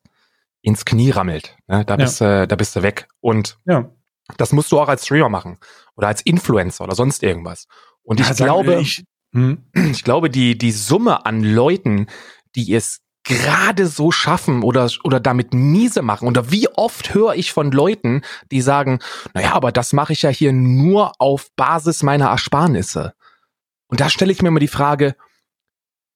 ins 0.62 0.86
Knie 0.86 1.10
rammelt. 1.10 1.57
Ne? 1.67 1.84
Da, 1.84 1.95
Ja. 1.95 1.97
bist, 1.97 2.21
äh, 2.21 2.47
da 2.47 2.55
bist 2.55 2.75
du 2.75 2.84
weg. 2.84 3.07
Und 3.19 3.57
Ja. 3.65 3.89
Das 4.37 4.51
musst 4.51 4.71
du 4.71 4.79
auch 4.79 4.87
als 4.89 5.05
Streamer 5.05 5.29
machen 5.29 5.57
oder 5.95 6.07
als 6.07 6.21
Influencer 6.21 6.83
oder 6.83 6.95
sonst 6.95 7.23
irgendwas. 7.23 7.67
Und 8.03 8.19
ich 8.19 8.27
Ja, 8.27 8.33
sagen 8.33 8.47
glaube, 8.47 8.81
ich, 8.81 9.03
hm, 9.33 9.65
ich 9.91 10.03
glaube, 10.03 10.29
die, 10.29 10.57
die 10.57 10.71
Summe 10.71 11.25
an 11.25 11.43
Leuten, 11.43 12.07
die 12.55 12.73
es 12.73 13.01
gerade 13.23 13.85
so 13.85 14.11
schaffen 14.11 14.63
oder, 14.63 14.89
oder 15.03 15.19
damit 15.19 15.53
miese 15.53 16.01
machen, 16.01 16.27
oder 16.27 16.51
wie 16.51 16.67
oft 16.69 17.13
höre 17.13 17.35
ich 17.35 17.53
von 17.53 17.71
Leuten, 17.71 18.21
die 18.51 18.61
sagen, 18.61 18.99
naja, 19.33 19.53
aber 19.53 19.71
das 19.71 19.93
mache 19.93 20.13
ich 20.13 20.23
ja 20.23 20.29
hier 20.29 20.53
nur 20.53 21.13
auf 21.19 21.49
Basis 21.55 22.03
meiner 22.03 22.29
Ersparnisse. 22.29 23.13
Und 23.87 23.99
da 23.99 24.09
stelle 24.09 24.31
ich 24.31 24.41
mir 24.41 24.47
immer 24.47 24.59
die 24.59 24.67
Frage, 24.67 25.15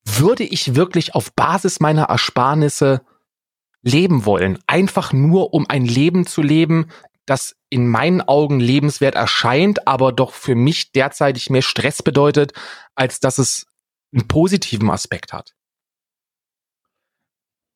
würde 0.03 0.43
ich 0.43 0.75
wirklich 0.75 1.15
auf 1.15 1.33
Basis 1.33 1.79
meiner 1.79 2.03
Ersparnisse 2.03 3.01
leben 3.81 4.25
wollen? 4.25 4.59
Einfach 4.67 5.13
nur, 5.13 5.53
um 5.53 5.65
ein 5.67 5.85
Leben 5.85 6.25
zu 6.25 6.41
leben, 6.41 6.87
das 7.25 7.55
in 7.69 7.87
meinen 7.87 8.21
Augen 8.21 8.59
lebenswert 8.59 9.15
erscheint, 9.15 9.87
aber 9.87 10.11
doch 10.11 10.33
für 10.33 10.55
mich 10.55 10.91
derzeitig 10.91 11.49
mehr 11.49 11.61
Stress 11.61 12.03
bedeutet, 12.03 12.53
als 12.95 13.19
dass 13.19 13.37
es 13.37 13.65
einen 14.13 14.27
positiven 14.27 14.89
Aspekt 14.89 15.33
hat. 15.33 15.53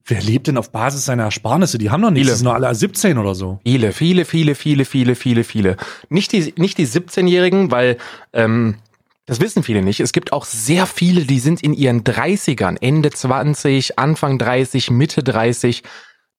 wer 0.10 0.22
lebt 0.22 0.48
denn 0.48 0.58
auf 0.58 0.72
Basis 0.72 1.06
seiner 1.06 1.24
Ersparnisse? 1.24 1.78
Die 1.78 1.90
haben 1.90 2.02
noch 2.02 2.10
nichts. 2.10 2.28
Viele. 2.28 2.34
Die 2.34 2.38
sind 2.38 2.46
nur 2.46 2.56
alle 2.56 2.74
17 2.74 3.18
oder 3.18 3.36
so. 3.36 3.60
Viele, 3.64 3.92
viele, 3.92 4.26
viele, 4.26 4.56
viele, 4.56 4.86
viele, 4.86 5.16
viele, 5.16 5.44
viele. 5.44 5.78
Nicht 6.10 6.32
die, 6.32 6.54
nicht 6.58 6.78
die 6.78 6.88
17-Jährigen, 6.88 7.72
weil 7.72 7.98
ähm, 8.34 8.78
das 9.26 9.40
wissen 9.40 9.62
viele 9.62 9.84
nicht. 9.84 10.00
Es 10.00 10.12
gibt 10.12 10.34
auch 10.34 10.46
sehr 10.46 10.88
viele, 10.88 11.26
die 11.26 11.40
sind 11.40 11.62
in 11.62 11.74
ihren 11.74 12.04
30ern, 12.04 12.78
Ende 12.82 13.12
20, 13.12 14.00
Anfang 14.00 14.40
30, 14.40 14.90
Mitte 14.90 15.24
30, 15.24 15.84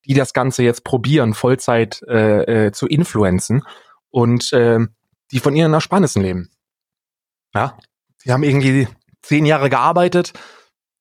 die 0.06 0.14
das 0.14 0.32
Ganze 0.32 0.62
jetzt 0.62 0.84
probieren, 0.84 1.34
Vollzeit 1.34 2.02
äh, 2.08 2.66
äh, 2.66 2.72
zu 2.72 2.86
influenzen 2.86 3.62
und 4.10 4.52
äh, 4.52 4.80
die 5.30 5.40
von 5.40 5.54
ihren 5.54 5.72
Ersparnissen 5.72 6.22
leben. 6.22 6.50
Ja, 7.54 7.78
sie 8.16 8.32
haben 8.32 8.42
irgendwie 8.42 8.88
zehn 9.22 9.46
Jahre 9.46 9.70
gearbeitet, 9.70 10.32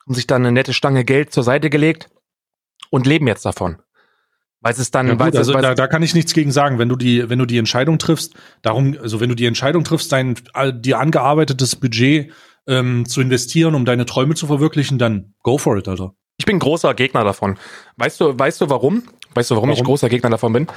haben 0.05 0.15
sich 0.15 0.27
dann 0.27 0.41
eine 0.41 0.51
nette 0.51 0.73
Stange 0.73 1.05
Geld 1.05 1.31
zur 1.31 1.43
Seite 1.43 1.69
gelegt 1.69 2.09
und 2.89 3.05
leben 3.05 3.27
jetzt 3.27 3.45
davon. 3.45 3.81
Weil 4.61 4.73
es 4.73 4.91
dann, 4.91 5.07
Ja, 5.07 5.19
weil 5.19 5.27
gut, 5.27 5.35
es, 5.35 5.39
also 5.39 5.53
weil 5.53 5.61
da, 5.61 5.73
da 5.73 5.87
kann 5.87 6.03
ich 6.03 6.13
nichts 6.13 6.33
gegen 6.33 6.51
sagen. 6.51 6.79
Wenn 6.79 6.89
du 6.89 6.97
die, 6.97 7.29
wenn 7.29 7.39
du 7.39 7.45
die 7.45 7.57
Entscheidung 7.57 7.97
triffst, 7.97 8.33
darum, 8.61 8.97
also 9.01 9.21
wenn 9.21 9.29
du 9.29 9.35
die 9.35 9.45
Entscheidung 9.45 9.85
triffst, 9.85 10.11
dein 10.11 10.35
dir 10.73 10.99
angearbeitetes 10.99 11.77
Budget 11.77 12.33
ähm, 12.67 13.05
zu 13.07 13.21
investieren, 13.21 13.73
um 13.73 13.85
deine 13.85 14.05
Träume 14.05 14.35
zu 14.35 14.47
verwirklichen, 14.47 14.99
dann 14.99 15.33
go 15.43 15.57
for 15.57 15.77
it, 15.77 15.87
Alter. 15.87 16.13
Ich 16.39 16.45
bin 16.45 16.57
großer 16.57 16.93
Gegner 16.95 17.23
davon. 17.23 17.59
Weißt 17.97 18.19
du, 18.19 18.39
weißt 18.39 18.61
du 18.61 18.69
warum? 18.69 19.03
Weißt 19.35 19.51
du, 19.51 19.55
warum, 19.55 19.69
ich 19.69 19.77
Warum? 19.77 19.87
großer 19.87 20.09
Gegner 20.09 20.29
davon 20.29 20.53
bin? 20.53 20.67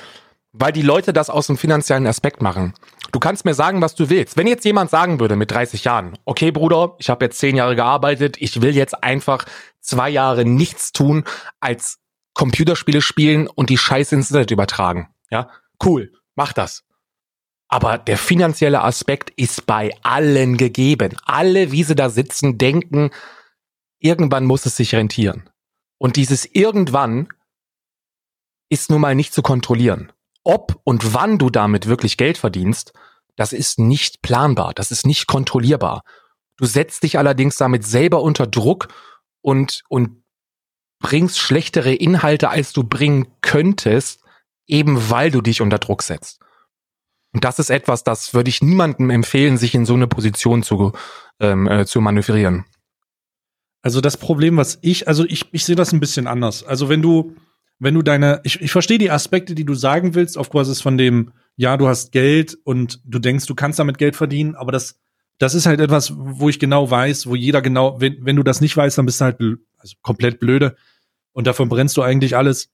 Weil 0.53 0.73
die 0.73 0.83
Leute 0.83 1.15
das 1.15 1.31
aus 1.31 1.47
dem 1.47 1.57
finanziellen 1.57 2.07
Aspekt 2.07 2.43
machen. 2.43 2.75
Du 3.13 3.19
kannst 3.19 3.45
mir 3.45 3.55
sagen, 3.55 3.81
was 3.81 3.95
du 3.95 4.11
willst. 4.11 4.37
Wenn 4.37 4.47
jetzt 4.47 4.65
jemand 4.65 4.91
sagen 4.91 5.21
würde 5.21 5.37
mit 5.37 5.51
30 5.51 5.85
Jahren, 5.85 6.19
okay, 6.25 6.51
Bruder, 6.51 6.97
ich 6.99 7.09
habe 7.09 7.25
jetzt 7.25 7.39
zehn 7.39 7.57
Jahre 7.57 7.77
gearbeitet, 7.77 8.37
ich 8.41 8.61
will 8.61 8.75
jetzt 8.75 9.03
einfach 9.03 9.47
zwei 9.81 10.11
Jahre 10.11 10.45
nichts 10.45 10.93
tun, 10.93 11.25
als 11.61 12.01
Computerspiele 12.35 13.01
spielen 13.01 13.47
und 13.47 13.71
die 13.71 13.79
Scheiße 13.79 14.15
ins 14.15 14.31
Internet 14.31 14.51
übertragen. 14.51 15.09
Ja, 15.31 15.49
cool, 15.85 16.13
mach 16.35 16.53
das. 16.53 16.85
Aber 17.69 17.97
der 17.97 18.19
finanzielle 18.19 18.83
Aspekt 18.83 19.31
ist 19.37 19.65
bei 19.65 19.93
allen 20.03 20.59
gegeben. 20.59 21.17
Alle, 21.25 21.73
wie 21.73 21.85
sie 21.85 21.95
da 21.95 22.11
sitzen, 22.11 22.59
denken, 22.59 23.11
irgendwann 23.99 24.45
muss 24.45 24.67
es 24.67 24.77
sich 24.77 24.95
rentieren. 24.95 25.49
Und 26.03 26.17
dieses 26.17 26.47
irgendwann 26.47 27.29
ist 28.69 28.91
nun 28.91 29.01
mal 29.01 29.15
nicht 29.15 29.33
zu 29.33 29.41
kontrollieren. 29.41 30.11
Ob 30.43 30.81
und 30.83 31.15
wann 31.15 31.39
du 31.39 31.49
damit 31.49 31.87
wirklich 31.87 32.17
Geld 32.17 32.39
verdienst, 32.39 32.93
das 33.37 33.53
ist 33.53 33.79
nicht 33.79 34.21
planbar, 34.21 34.75
das 34.75 34.91
ist 34.91 35.07
nicht 35.07 35.29
kontrollierbar. 35.29 36.03
Du 36.57 36.65
setzt 36.65 37.05
dich 37.05 37.19
allerdings 37.19 37.55
damit 37.55 37.87
selber 37.87 38.21
unter 38.21 38.49
Druck 38.49 38.89
und, 39.43 39.85
und 39.89 40.25
bringst 40.99 41.39
schlechtere 41.39 41.95
Inhalte, 41.95 42.49
als 42.49 42.73
du 42.73 42.83
bringen 42.83 43.29
könntest, 43.41 44.25
eben 44.67 45.09
weil 45.09 45.31
du 45.31 45.41
dich 45.41 45.61
unter 45.61 45.79
Druck 45.79 46.03
setzt. 46.03 46.41
Und 47.33 47.45
das 47.45 47.61
ist 47.61 47.71
etwas, 47.71 48.03
das 48.03 48.35
würde 48.35 48.51
ich 48.51 48.61
niemandem 48.61 49.09
empfehlen, 49.11 49.57
sich 49.57 49.73
in 49.73 49.87
so 49.87 49.95
eine 49.95 50.09
Position 50.09 50.65
zu, 50.65 50.91
ähm, 51.39 51.69
äh, 51.69 51.87
zu 51.87 52.01
manövrieren. 52.01 52.65
Also 53.83 54.01
das 54.01 54.17
Problem, 54.17 54.57
was 54.57 54.79
ich, 54.81 55.09
also 55.09 55.25
ich, 55.25 55.47
ich 55.53 55.65
sehe 55.65 55.77
das 55.77 55.93
ein 55.93 56.01
bisschen 56.01 56.29
anders. 56.29 56.63
Also 56.63 56.89
wenn 56.89 57.03
du, 57.03 57.35
wenn 57.81 57.95
du 57.95 58.03
deine, 58.03 58.41
ich, 58.45 58.61
ich 58.61 58.71
verstehe 58.71 58.99
die 58.99 59.11
Aspekte, 59.11 59.57
die 59.57 59.65
du 59.65 59.75
sagen 59.75 60.15
willst, 60.15 60.39
auf 60.39 60.51
Basis 60.51 60.81
von 60.81 60.97
dem, 60.97 61.33
ja, 61.57 61.77
du 61.77 61.89
hast 61.89 62.13
Geld 62.13 62.57
und 62.65 63.01
du 63.05 63.19
denkst, 63.19 63.47
du 63.47 63.57
kannst 63.57 63.81
damit 63.81 63.99
Geld 63.99 64.15
verdienen, 64.15 64.55
aber 64.55 64.71
das, 64.71 65.01
das 65.39 65.55
ist 65.55 65.67
halt 65.67 65.81
etwas, 65.81 66.13
wo 66.17 66.49
ich 66.49 66.61
genau 66.61 66.89
weiß, 66.89 67.27
wo 67.27 67.35
jeder 67.35 67.61
genau, 67.61 68.01
wenn, 68.01 68.25
wenn 68.25 68.37
du 68.37 68.45
das 68.45 68.61
nicht 68.61 68.77
weißt, 68.77 68.99
dann 68.99 69.07
bist 69.07 69.21
du 69.21 69.25
halt 69.25 69.39
also 69.79 69.97
komplett 70.01 70.39
blöde 70.39 70.77
und 71.33 71.49
davon 71.49 71.69
brennst 71.69 71.97
du 71.97 72.03
eigentlich 72.03 72.37
alles. 72.37 72.71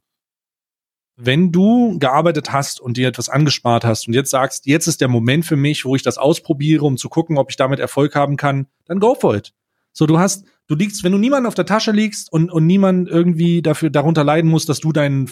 Wenn 1.16 1.51
du 1.51 1.99
gearbeitet 1.99 2.53
hast 2.53 2.79
und 2.81 2.99
dir 2.99 3.09
etwas 3.09 3.31
angespart 3.31 3.85
hast 3.85 4.07
und 4.07 4.14
jetzt 4.14 4.31
sagst, 4.31 4.66
jetzt 4.66 4.87
ist 4.87 5.01
der 5.01 5.09
Moment 5.09 5.47
für 5.47 5.57
mich, 5.57 5.85
wo 5.87 5.97
ich 5.97 6.03
das 6.03 6.18
ausprobiere, 6.18 6.85
um 6.85 6.99
zu 6.99 7.09
gucken, 7.09 7.39
ob 7.39 7.51
ich 7.51 7.57
damit 7.57 7.80
Erfolg 7.80 8.14
haben 8.14 8.37
kann, 8.37 8.66
dann 8.85 9.01
go 9.01 9.14
for 9.14 9.35
it. 9.35 9.55
So, 9.99 10.07
du 10.07 10.20
hast, 10.20 10.46
du 10.68 10.76
liegst, 10.76 11.03
wenn 11.03 11.11
du 11.11 11.18
niemanden 11.18 11.49
auf 11.49 11.57
der 11.57 11.66
Tasche 11.66 11.90
liegst 11.90 12.32
und, 12.32 12.53
und 12.53 12.66
niemand 12.66 13.09
irgendwie 13.09 13.62
dafür 13.62 13.90
darunter 13.90 14.22
leiden 14.22 14.49
muss, 14.49 14.64
dass 14.64 14.78
du 14.78 14.92
deinen 14.92 15.28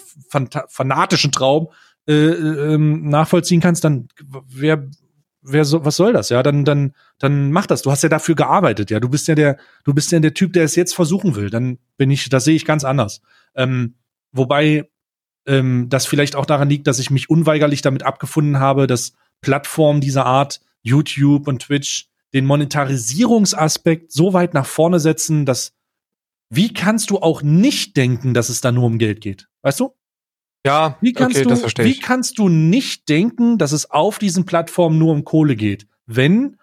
fanatischen 0.68 1.30
Traum 1.30 1.68
äh, 2.08 2.14
ähm, 2.14 3.08
nachvollziehen 3.08 3.60
kannst, 3.60 3.84
dann 3.84 4.08
wer, 4.48 4.88
wer 5.40 5.64
so, 5.64 5.84
was 5.84 5.94
soll 5.94 6.12
das? 6.12 6.30
Ja, 6.30 6.42
dann, 6.42 6.64
dann, 6.64 6.94
dann 7.20 7.52
mach 7.52 7.66
das. 7.66 7.82
Du 7.82 7.92
hast 7.92 8.02
ja 8.02 8.08
dafür 8.08 8.34
gearbeitet, 8.34 8.90
ja. 8.90 8.98
Du 8.98 9.08
bist 9.08 9.28
ja 9.28 9.36
der, 9.36 9.56
du 9.84 9.94
bist 9.94 10.10
ja 10.10 10.18
der 10.18 10.34
Typ, 10.34 10.52
der 10.52 10.64
es 10.64 10.74
jetzt 10.74 10.96
versuchen 10.96 11.36
will. 11.36 11.48
Dann 11.48 11.78
bin 11.96 12.10
ich, 12.10 12.28
das 12.28 12.42
sehe 12.42 12.56
ich 12.56 12.64
ganz 12.64 12.82
anders. 12.82 13.20
Ähm, 13.54 13.94
wobei 14.32 14.90
ähm, 15.46 15.86
das 15.90 16.06
vielleicht 16.06 16.34
auch 16.34 16.44
daran 16.44 16.68
liegt, 16.68 16.88
dass 16.88 16.98
ich 16.98 17.12
mich 17.12 17.30
unweigerlich 17.30 17.82
damit 17.82 18.02
abgefunden 18.02 18.58
habe, 18.58 18.88
dass 18.88 19.12
Plattformen 19.42 20.00
dieser 20.00 20.26
Art, 20.26 20.60
YouTube 20.82 21.46
und 21.46 21.62
Twitch, 21.62 22.08
den 22.34 22.46
Monetarisierungsaspekt 22.46 24.12
so 24.12 24.32
weit 24.32 24.54
nach 24.54 24.66
vorne 24.66 25.00
setzen, 25.00 25.46
dass 25.46 25.72
wie 26.48 26.72
kannst 26.72 27.10
du 27.10 27.18
auch 27.18 27.42
nicht 27.42 27.96
denken, 27.96 28.34
dass 28.34 28.48
es 28.48 28.60
da 28.60 28.72
nur 28.72 28.84
um 28.84 28.98
Geld 28.98 29.20
geht? 29.20 29.48
Weißt 29.62 29.80
du? 29.80 29.94
Ja, 30.64 30.98
Wie 31.00 31.12
kannst, 31.12 31.36
okay, 31.36 31.44
du, 31.44 31.50
das 31.50 31.60
verstehe 31.60 31.84
wie 31.84 31.90
ich. 31.90 32.02
kannst 32.02 32.38
du 32.38 32.48
nicht 32.48 33.08
denken, 33.08 33.56
dass 33.56 33.70
es 33.70 33.90
auf 33.90 34.18
diesen 34.18 34.46
Plattformen 34.46 34.98
nur 34.98 35.12
um 35.12 35.24
Kohle 35.24 35.54
geht? 35.54 35.86
Wenn 36.06 36.56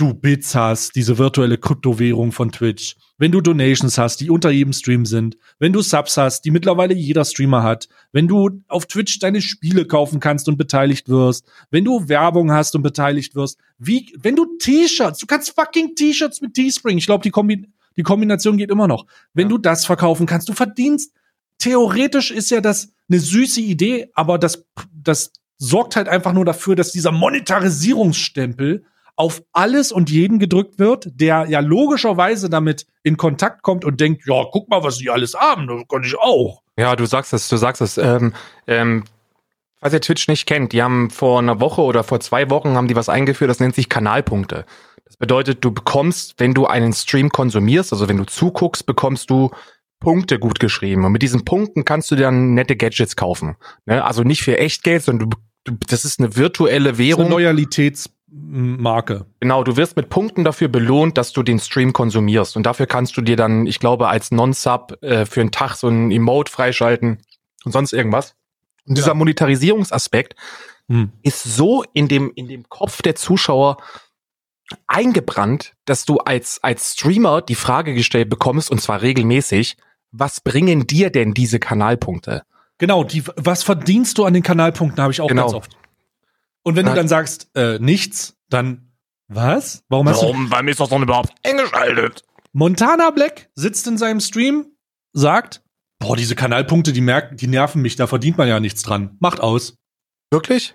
du 0.00 0.14
Bits 0.14 0.54
hast, 0.54 0.96
diese 0.96 1.18
virtuelle 1.18 1.58
Kryptowährung 1.58 2.32
von 2.32 2.50
Twitch, 2.50 2.96
wenn 3.18 3.32
du 3.32 3.40
Donations 3.40 3.98
hast, 3.98 4.20
die 4.20 4.30
unter 4.30 4.50
jedem 4.50 4.72
Stream 4.72 5.04
sind, 5.06 5.36
wenn 5.58 5.72
du 5.72 5.82
Subs 5.82 6.16
hast, 6.16 6.44
die 6.44 6.50
mittlerweile 6.50 6.94
jeder 6.94 7.24
Streamer 7.24 7.62
hat, 7.62 7.88
wenn 8.12 8.26
du 8.26 8.62
auf 8.68 8.86
Twitch 8.86 9.18
deine 9.18 9.42
Spiele 9.42 9.86
kaufen 9.86 10.18
kannst 10.20 10.48
und 10.48 10.56
beteiligt 10.56 11.08
wirst, 11.08 11.46
wenn 11.70 11.84
du 11.84 12.08
Werbung 12.08 12.50
hast 12.50 12.74
und 12.74 12.82
beteiligt 12.82 13.34
wirst, 13.34 13.58
wie, 13.78 14.12
wenn 14.18 14.36
du 14.36 14.46
T-Shirts, 14.58 15.18
du 15.18 15.26
kannst 15.26 15.54
fucking 15.54 15.94
T-Shirts 15.94 16.40
mit 16.40 16.54
Teespring, 16.54 16.98
ich 16.98 17.06
glaube, 17.06 17.22
die, 17.22 17.30
Kombi 17.30 17.68
die 17.96 18.02
Kombination 18.02 18.56
geht 18.56 18.70
immer 18.70 18.86
noch. 18.88 19.06
Wenn 19.34 19.46
Ja. 19.46 19.50
du 19.50 19.58
das 19.58 19.84
verkaufen 19.84 20.24
kannst, 20.24 20.48
du 20.48 20.52
verdienst, 20.52 21.12
theoretisch 21.58 22.30
ist 22.30 22.50
ja 22.50 22.60
das 22.60 22.92
eine 23.10 23.18
süße 23.18 23.60
Idee, 23.60 24.10
aber 24.14 24.38
das, 24.38 24.64
das 24.92 25.32
sorgt 25.58 25.96
halt 25.96 26.08
einfach 26.08 26.32
nur 26.32 26.44
dafür, 26.44 26.74
dass 26.76 26.92
dieser 26.92 27.12
Monetarisierungsstempel 27.12 28.84
auf 29.20 29.42
alles 29.52 29.92
und 29.92 30.08
jeden 30.10 30.38
gedrückt 30.38 30.78
wird, 30.78 31.08
der 31.12 31.44
ja 31.50 31.60
logischerweise 31.60 32.48
damit 32.48 32.86
in 33.02 33.18
Kontakt 33.18 33.62
kommt 33.62 33.84
und 33.84 34.00
denkt, 34.00 34.22
ja, 34.26 34.44
guck 34.50 34.70
mal, 34.70 34.82
was 34.82 34.96
die 34.96 35.10
alles 35.10 35.34
haben, 35.34 35.66
das 35.66 35.82
kann 35.88 36.02
ich 36.02 36.18
auch. 36.18 36.62
Ja, 36.78 36.96
du 36.96 37.04
sagst 37.04 37.34
es, 37.34 37.46
du 37.48 37.58
sagst 37.58 37.82
es. 37.82 37.98
Ähm, 37.98 38.32
ähm, 38.66 39.04
falls 39.78 39.92
ihr 39.92 40.00
Twitch 40.00 40.26
nicht 40.26 40.46
kennt, 40.46 40.72
die 40.72 40.82
haben 40.82 41.10
vor 41.10 41.38
einer 41.38 41.60
Woche 41.60 41.82
oder 41.82 42.02
vor 42.02 42.20
zwei 42.20 42.48
Wochen 42.48 42.70
haben 42.76 42.88
die 42.88 42.96
was 42.96 43.10
eingeführt, 43.10 43.50
das 43.50 43.60
nennt 43.60 43.74
sich 43.74 43.90
Kanalpunkte. 43.90 44.64
Das 45.04 45.18
bedeutet, 45.18 45.62
du 45.66 45.70
bekommst, 45.70 46.36
wenn 46.38 46.54
du 46.54 46.66
einen 46.66 46.94
Stream 46.94 47.28
konsumierst, 47.28 47.92
also 47.92 48.08
wenn 48.08 48.16
du 48.16 48.24
zuguckst, 48.24 48.86
bekommst 48.86 49.28
du 49.28 49.50
Punkte 49.98 50.38
gut 50.38 50.60
geschrieben. 50.60 51.04
Und 51.04 51.12
mit 51.12 51.20
diesen 51.20 51.44
Punkten 51.44 51.84
kannst 51.84 52.10
du 52.10 52.16
dir 52.16 52.22
dann 52.22 52.54
nette 52.54 52.74
Gadgets 52.74 53.16
kaufen. 53.16 53.56
Ne? 53.84 54.02
Also 54.02 54.22
nicht 54.22 54.42
für 54.42 54.56
Echtgeld, 54.56 55.02
sondern 55.02 55.28
du, 55.28 55.36
du, 55.64 55.76
das 55.88 56.06
ist 56.06 56.20
eine 56.20 56.36
virtuelle 56.36 56.90
Das 56.92 56.98
ist 56.98 57.04
Währung. 57.06 57.26
eine 57.26 57.34
Loyalitätsmarke. 58.32 59.26
Genau, 59.40 59.64
du 59.64 59.76
wirst 59.76 59.96
mit 59.96 60.08
Punkten 60.08 60.44
dafür 60.44 60.68
belohnt, 60.68 61.18
dass 61.18 61.32
du 61.32 61.42
den 61.42 61.58
Stream 61.58 61.92
konsumierst. 61.92 62.56
Und 62.56 62.64
dafür 62.64 62.86
kannst 62.86 63.16
du 63.16 63.20
dir 63.22 63.36
dann, 63.36 63.66
ich 63.66 63.78
glaube, 63.80 64.08
als 64.08 64.30
Non-Sub 64.30 64.98
äh, 65.02 65.26
für 65.26 65.40
einen 65.40 65.50
Tag 65.50 65.74
so 65.74 65.88
ein 65.88 66.10
Emote 66.10 66.50
freischalten 66.50 67.18
und 67.64 67.72
sonst 67.72 67.92
irgendwas. 67.92 68.34
Und 68.86 68.96
dieser 68.96 69.08
Ja. 69.08 69.14
Monetarisierungsaspekt 69.14 70.34
Hm. 70.88 71.12
ist 71.22 71.42
so 71.44 71.84
in 71.92 72.08
dem, 72.08 72.32
in 72.34 72.48
dem 72.48 72.68
Kopf 72.68 73.02
der 73.02 73.14
Zuschauer 73.14 73.76
eingebrannt, 74.86 75.74
dass 75.84 76.04
du 76.04 76.18
als, 76.18 76.62
als 76.62 76.92
Streamer 76.94 77.42
die 77.42 77.54
Frage 77.54 77.94
gestellt 77.94 78.30
bekommst, 78.30 78.70
und 78.70 78.80
zwar 78.80 79.02
regelmäßig, 79.02 79.76
was 80.12 80.40
bringen 80.40 80.86
dir 80.86 81.10
denn 81.10 81.34
diese 81.34 81.58
Kanalpunkte? 81.58 82.42
Genau, 82.78 83.04
die, 83.04 83.24
was 83.36 83.62
verdienst 83.62 84.18
du 84.18 84.24
an 84.24 84.34
den 84.34 84.42
Kanalpunkten, 84.42 85.02
habe 85.02 85.12
ich 85.12 85.20
auch 85.20 85.28
Genau. 85.28 85.42
ganz 85.42 85.54
oft. 85.54 85.76
Und 86.62 86.76
wenn 86.76 86.84
du 86.84 86.90
Ja. 86.90 86.96
dann 86.96 87.08
sagst, 87.08 87.50
äh, 87.54 87.78
nichts, 87.78 88.36
dann 88.48 88.92
was? 89.28 89.82
Warum 89.88 90.08
hast 90.08 90.22
du 90.22 90.26
Warum 90.26 90.68
ist 90.68 90.80
das 90.80 90.88
doch 90.88 91.00
überhaupt 91.00 91.32
eingeschaltet? 91.44 92.24
Montana 92.52 93.10
Black 93.10 93.48
sitzt 93.54 93.86
in 93.86 93.96
seinem 93.96 94.20
Stream, 94.20 94.66
sagt, 95.12 95.62
boah, 96.00 96.16
diese 96.16 96.34
Kanalpunkte, 96.34 96.92
die 96.92 97.00
merken, 97.00 97.36
die 97.36 97.46
nerven 97.46 97.80
mich, 97.82 97.96
da 97.96 98.06
verdient 98.06 98.38
man 98.38 98.48
ja 98.48 98.58
nichts 98.60 98.82
dran. 98.82 99.16
Macht 99.20 99.40
aus. 99.40 99.74
Wirklich? 100.32 100.74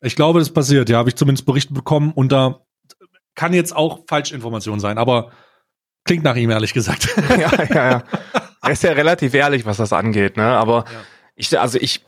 Ich 0.00 0.16
glaube, 0.16 0.40
das 0.40 0.50
passiert, 0.52 0.88
ja, 0.88 0.98
habe 0.98 1.08
ich 1.08 1.14
zumindest 1.16 1.46
Berichte 1.46 1.72
bekommen 1.72 2.12
und 2.12 2.32
da 2.32 2.60
kann 3.36 3.52
jetzt 3.54 3.74
auch 3.74 4.04
Falschinformation 4.08 4.80
sein, 4.80 4.98
aber 4.98 5.30
klingt 6.04 6.24
nach 6.24 6.36
ihm, 6.36 6.50
ehrlich 6.50 6.74
gesagt. 6.74 7.08
ja, 7.30 7.64
ja, 7.64 7.90
ja. 7.90 8.02
Er 8.62 8.70
ist 8.70 8.82
ja 8.82 8.92
relativ 8.92 9.34
ehrlich, 9.34 9.66
was 9.66 9.76
das 9.76 9.92
angeht, 9.92 10.36
ne? 10.38 10.44
Aber 10.44 10.84
Ja. 10.90 11.00
ich, 11.36 11.58
also 11.60 11.78
ich, 11.78 12.02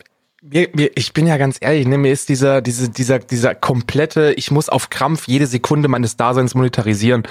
mir, 0.49 0.69
mir, 0.75 0.91
ich 0.95 1.13
bin 1.13 1.27
ja 1.27 1.37
ganz 1.37 1.59
ehrlich, 1.61 1.87
ne, 1.87 1.99
mir 1.99 2.13
ist 2.13 2.29
dieser, 2.29 2.63
diese, 2.63 2.89
dieser, 2.89 3.19
dieser 3.19 3.55
komplette, 3.55 4.33
ich 4.35 4.51
muss 4.51 4.69
auf 4.69 4.91
Krampf 4.91 5.29
jede 5.29 5.47
Sekunde 5.47 5.89
meines 5.89 6.17
Daseins 6.17 6.55
monetarisieren, 6.55 7.25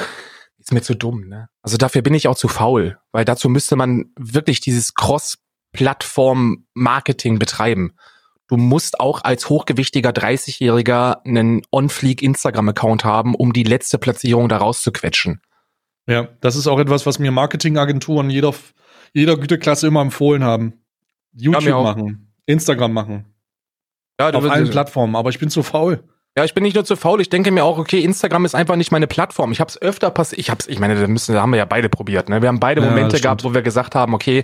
ist 0.59 0.73
mir 0.73 0.81
zu 0.81 0.95
dumm, 0.95 1.27
ne? 1.27 1.49
Also 1.61 1.77
dafür 1.77 2.01
bin 2.01 2.13
ich 2.13 2.27
auch 2.27 2.35
zu 2.35 2.47
faul, 2.47 2.97
weil 3.11 3.25
dazu 3.25 3.49
müsste 3.49 3.75
man 3.75 4.05
wirklich 4.17 4.61
dieses 4.61 4.93
Cross-Plattform-Marketing 4.95 7.37
betreiben. 7.39 7.95
Du 8.47 8.57
musst 8.57 8.99
auch 8.99 9.23
als 9.23 9.49
hochgewichtiger 9.49 10.11
30-Jähriger 10.11 11.25
einen 11.25 11.63
On-Fleek-Instagram-Account 11.71 13.05
haben, 13.05 13.33
um 13.35 13.53
die 13.53 13.63
letzte 13.63 13.97
Platzierung 13.97 14.49
da 14.49 14.57
rauszuquetschen. 14.57 15.41
ja, 16.07 16.27
das 16.41 16.55
ist 16.55 16.67
auch 16.67 16.79
etwas, 16.79 17.05
was 17.05 17.19
mir 17.19 17.31
Marketingagenturen 17.31 18.29
jeder, 18.29 18.53
jeder 19.13 19.37
Güteklasse 19.37 19.87
immer 19.87 20.01
empfohlen 20.01 20.43
haben. 20.43 20.73
YouTube 21.33 21.73
auch. 21.73 21.83
machen, 21.83 22.24
Instagram 22.45 22.93
machen, 22.93 23.25
Ja, 24.19 24.29
auf 24.31 24.49
allen 24.49 24.69
Plattformen, 24.69 25.15
aber 25.15 25.29
ich 25.29 25.39
bin 25.39 25.49
zu 25.49 25.63
faul. 25.63 26.03
Ja, 26.37 26.43
ich 26.43 26.53
bin 26.53 26.63
nicht 26.63 26.75
nur 26.75 26.83
zu 26.83 26.97
faul, 26.97 27.21
ich 27.21 27.29
denke 27.29 27.49
mir 27.51 27.63
auch, 27.63 27.77
okay, 27.77 28.01
Instagram 28.01 28.43
ist 28.43 28.55
einfach 28.55 28.75
nicht 28.75 28.91
meine 28.91 29.07
Plattform. 29.07 29.53
Ich 29.53 29.61
habe 29.61 29.69
es 29.69 29.81
öfter 29.81 30.11
passiert, 30.11 30.39
ich 30.39 30.49
hab's, 30.49 30.67
ich 30.67 30.79
meine, 30.79 30.99
da 30.99 31.07
müssen, 31.07 31.33
da 31.33 31.41
haben 31.41 31.51
wir 31.51 31.57
ja 31.57 31.65
beide 31.65 31.87
probiert, 31.87 32.27
ne? 32.27 32.41
Wir 32.41 32.49
haben 32.49 32.59
beide 32.59 32.81
Ja, 32.81 32.89
Momente 32.89 33.21
gehabt, 33.21 33.43
wo 33.45 33.53
wir 33.53 33.61
gesagt 33.61 33.95
haben, 33.95 34.13
okay, 34.13 34.43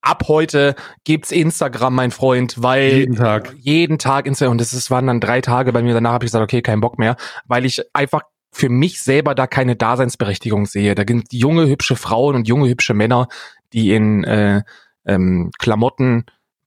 ab 0.00 0.24
heute 0.28 0.74
gibt's 1.04 1.32
Instagram, 1.32 1.94
mein 1.94 2.10
Freund, 2.10 2.62
weil 2.62 2.90
Jeden 2.90 3.16
Tag. 3.16 3.54
jeden 3.58 3.98
Tag 3.98 4.26
Instagram 4.26 4.52
und 4.52 4.60
das 4.62 4.72
ist, 4.72 4.90
waren 4.90 5.06
dann 5.08 5.20
drei 5.20 5.42
Tage 5.42 5.72
bei 5.72 5.82
mir. 5.82 5.92
Danach 5.92 6.12
habe 6.12 6.24
ich 6.24 6.28
gesagt, 6.28 6.42
okay, 6.44 6.62
kein 6.62 6.80
Bock 6.80 6.98
mehr, 6.98 7.16
weil 7.46 7.66
ich 7.66 7.82
einfach 7.92 8.22
für 8.50 8.70
mich 8.70 9.02
selber 9.02 9.34
da 9.34 9.46
keine 9.46 9.76
Daseinsberechtigung 9.76 10.64
sehe. 10.64 10.94
Da 10.94 11.02
sind 11.06 11.30
junge 11.34 11.66
hübsche 11.66 11.96
Frauen 11.96 12.34
und 12.34 12.48
junge 12.48 12.68
hübsche 12.70 12.94
Männer, 12.94 13.28
die 13.74 13.92
in 13.92 14.24
äh, 14.24 14.62
ähm, 15.04 15.50
Klamotten, 15.58 16.24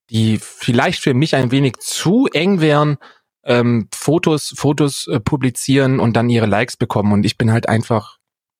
die 0.09 0.39
vielleicht 0.39 1.01
für 1.01 1.13
mich 1.13 1.35
ein 1.35 1.51
wenig 1.51 1.77
zu 1.79 2.27
eng 2.27 2.61
wären, 2.61 2.97
ähm, 3.43 3.87
Fotos, 3.93 4.53
Fotos 4.55 5.07
äh, 5.07 5.19
publizieren 5.19 5.99
und 5.99 6.15
dann 6.15 6.29
ihre 6.29 6.45
Likes 6.45 6.77
bekommen. 6.77 7.13
Und 7.13 7.25
ich 7.25 7.37
bin 7.37 7.51
halt 7.51 7.69
einfach 7.69 8.17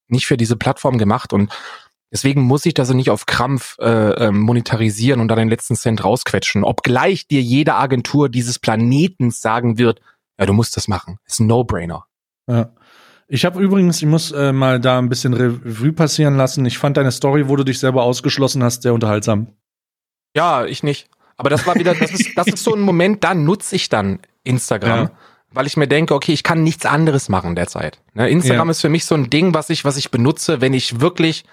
nicht 0.08 0.26
für 0.26 0.38
diese 0.38 0.56
Plattform 0.56 0.98
gemacht 0.98 1.34
und 1.34 1.52
deswegen 2.12 2.42
muss 2.42 2.66
ich 2.66 2.74
das 2.74 2.90
nicht 2.92 3.10
auf 3.10 3.26
Krampf 3.26 3.78
äh, 3.80 4.28
ähm, 4.28 4.40
monetarisieren 4.40 5.22
und 5.22 5.28
da 5.28 5.36
den 5.36 5.50
letzten 5.50 5.76
Cent 5.76 6.04
rausquetschen. 6.04 6.64
Obgleich 6.64 7.28
dir 7.28 7.42
jede 7.42 7.76
Agentur 7.76 8.30
dieses 8.30 8.60
Planetens 8.60 9.42
sagen 9.42 9.78
wird, 9.78 10.02
ja, 10.40 10.46
du 10.46 10.54
musst 10.54 10.76
das 10.78 10.88
machen. 10.88 11.20
Ist 11.26 11.40
ein 11.40 11.48
No-Brainer. 11.48 12.06
Ja. 12.48 12.74
Ich 13.28 13.46
habe 13.46 13.62
übrigens, 13.62 14.02
ich 14.02 14.08
muss 14.08 14.32
äh, 14.32 14.52
mal 14.52 14.80
da 14.80 14.98
ein 14.98 15.10
bisschen 15.10 15.36
Revue 15.36 15.94
passieren 15.94 16.36
lassen. 16.36 16.66
Ich 16.66 16.80
fand 16.80 16.98
deine 16.98 17.12
Story, 17.12 17.48
wo 17.48 17.56
du 17.56 17.64
dich 17.64 17.78
selber 17.78 18.02
ausgeschlossen 18.02 18.64
hast, 18.64 18.82
sehr 18.82 18.94
unterhaltsam. 18.94 19.54
Ja, 20.36 20.66
ich 20.66 20.82
nicht. 20.82 21.10
Aber 21.40 21.50
das 21.50 21.66
war 21.66 21.76
wieder, 21.76 21.96
das 21.96 22.12
ist, 22.12 22.38
das 22.38 22.48
ist 22.48 22.64
so 22.64 22.76
ein 22.76 22.82
Moment, 22.82 23.24
da 23.24 23.34
nutze 23.34 23.76
ich 23.78 23.88
dann 23.90 24.20
Instagram, 24.44 25.00
Ja. 25.06 25.12
weil 25.52 25.66
ich 25.68 25.78
mir 25.78 25.88
denke, 25.88 26.14
okay, 26.14 26.34
ich 26.34 26.44
kann 26.44 26.64
nichts 26.64 26.86
anderes 26.86 27.30
machen 27.30 27.56
derzeit. 27.56 28.00
Ne, 28.14 28.30
Instagram 28.30 28.68
Ja. 28.68 28.72
ist 28.72 28.82
für 28.82 28.90
mich 28.90 29.06
so 29.06 29.16
ein 29.16 29.30
Ding, 29.30 29.54
was 29.54 29.70
ich, 29.70 29.86
was 29.86 29.96
ich 29.98 30.12
benutze, 30.12 30.60
wenn 30.62 30.74
ich 30.74 31.00
wirklich 31.00 31.46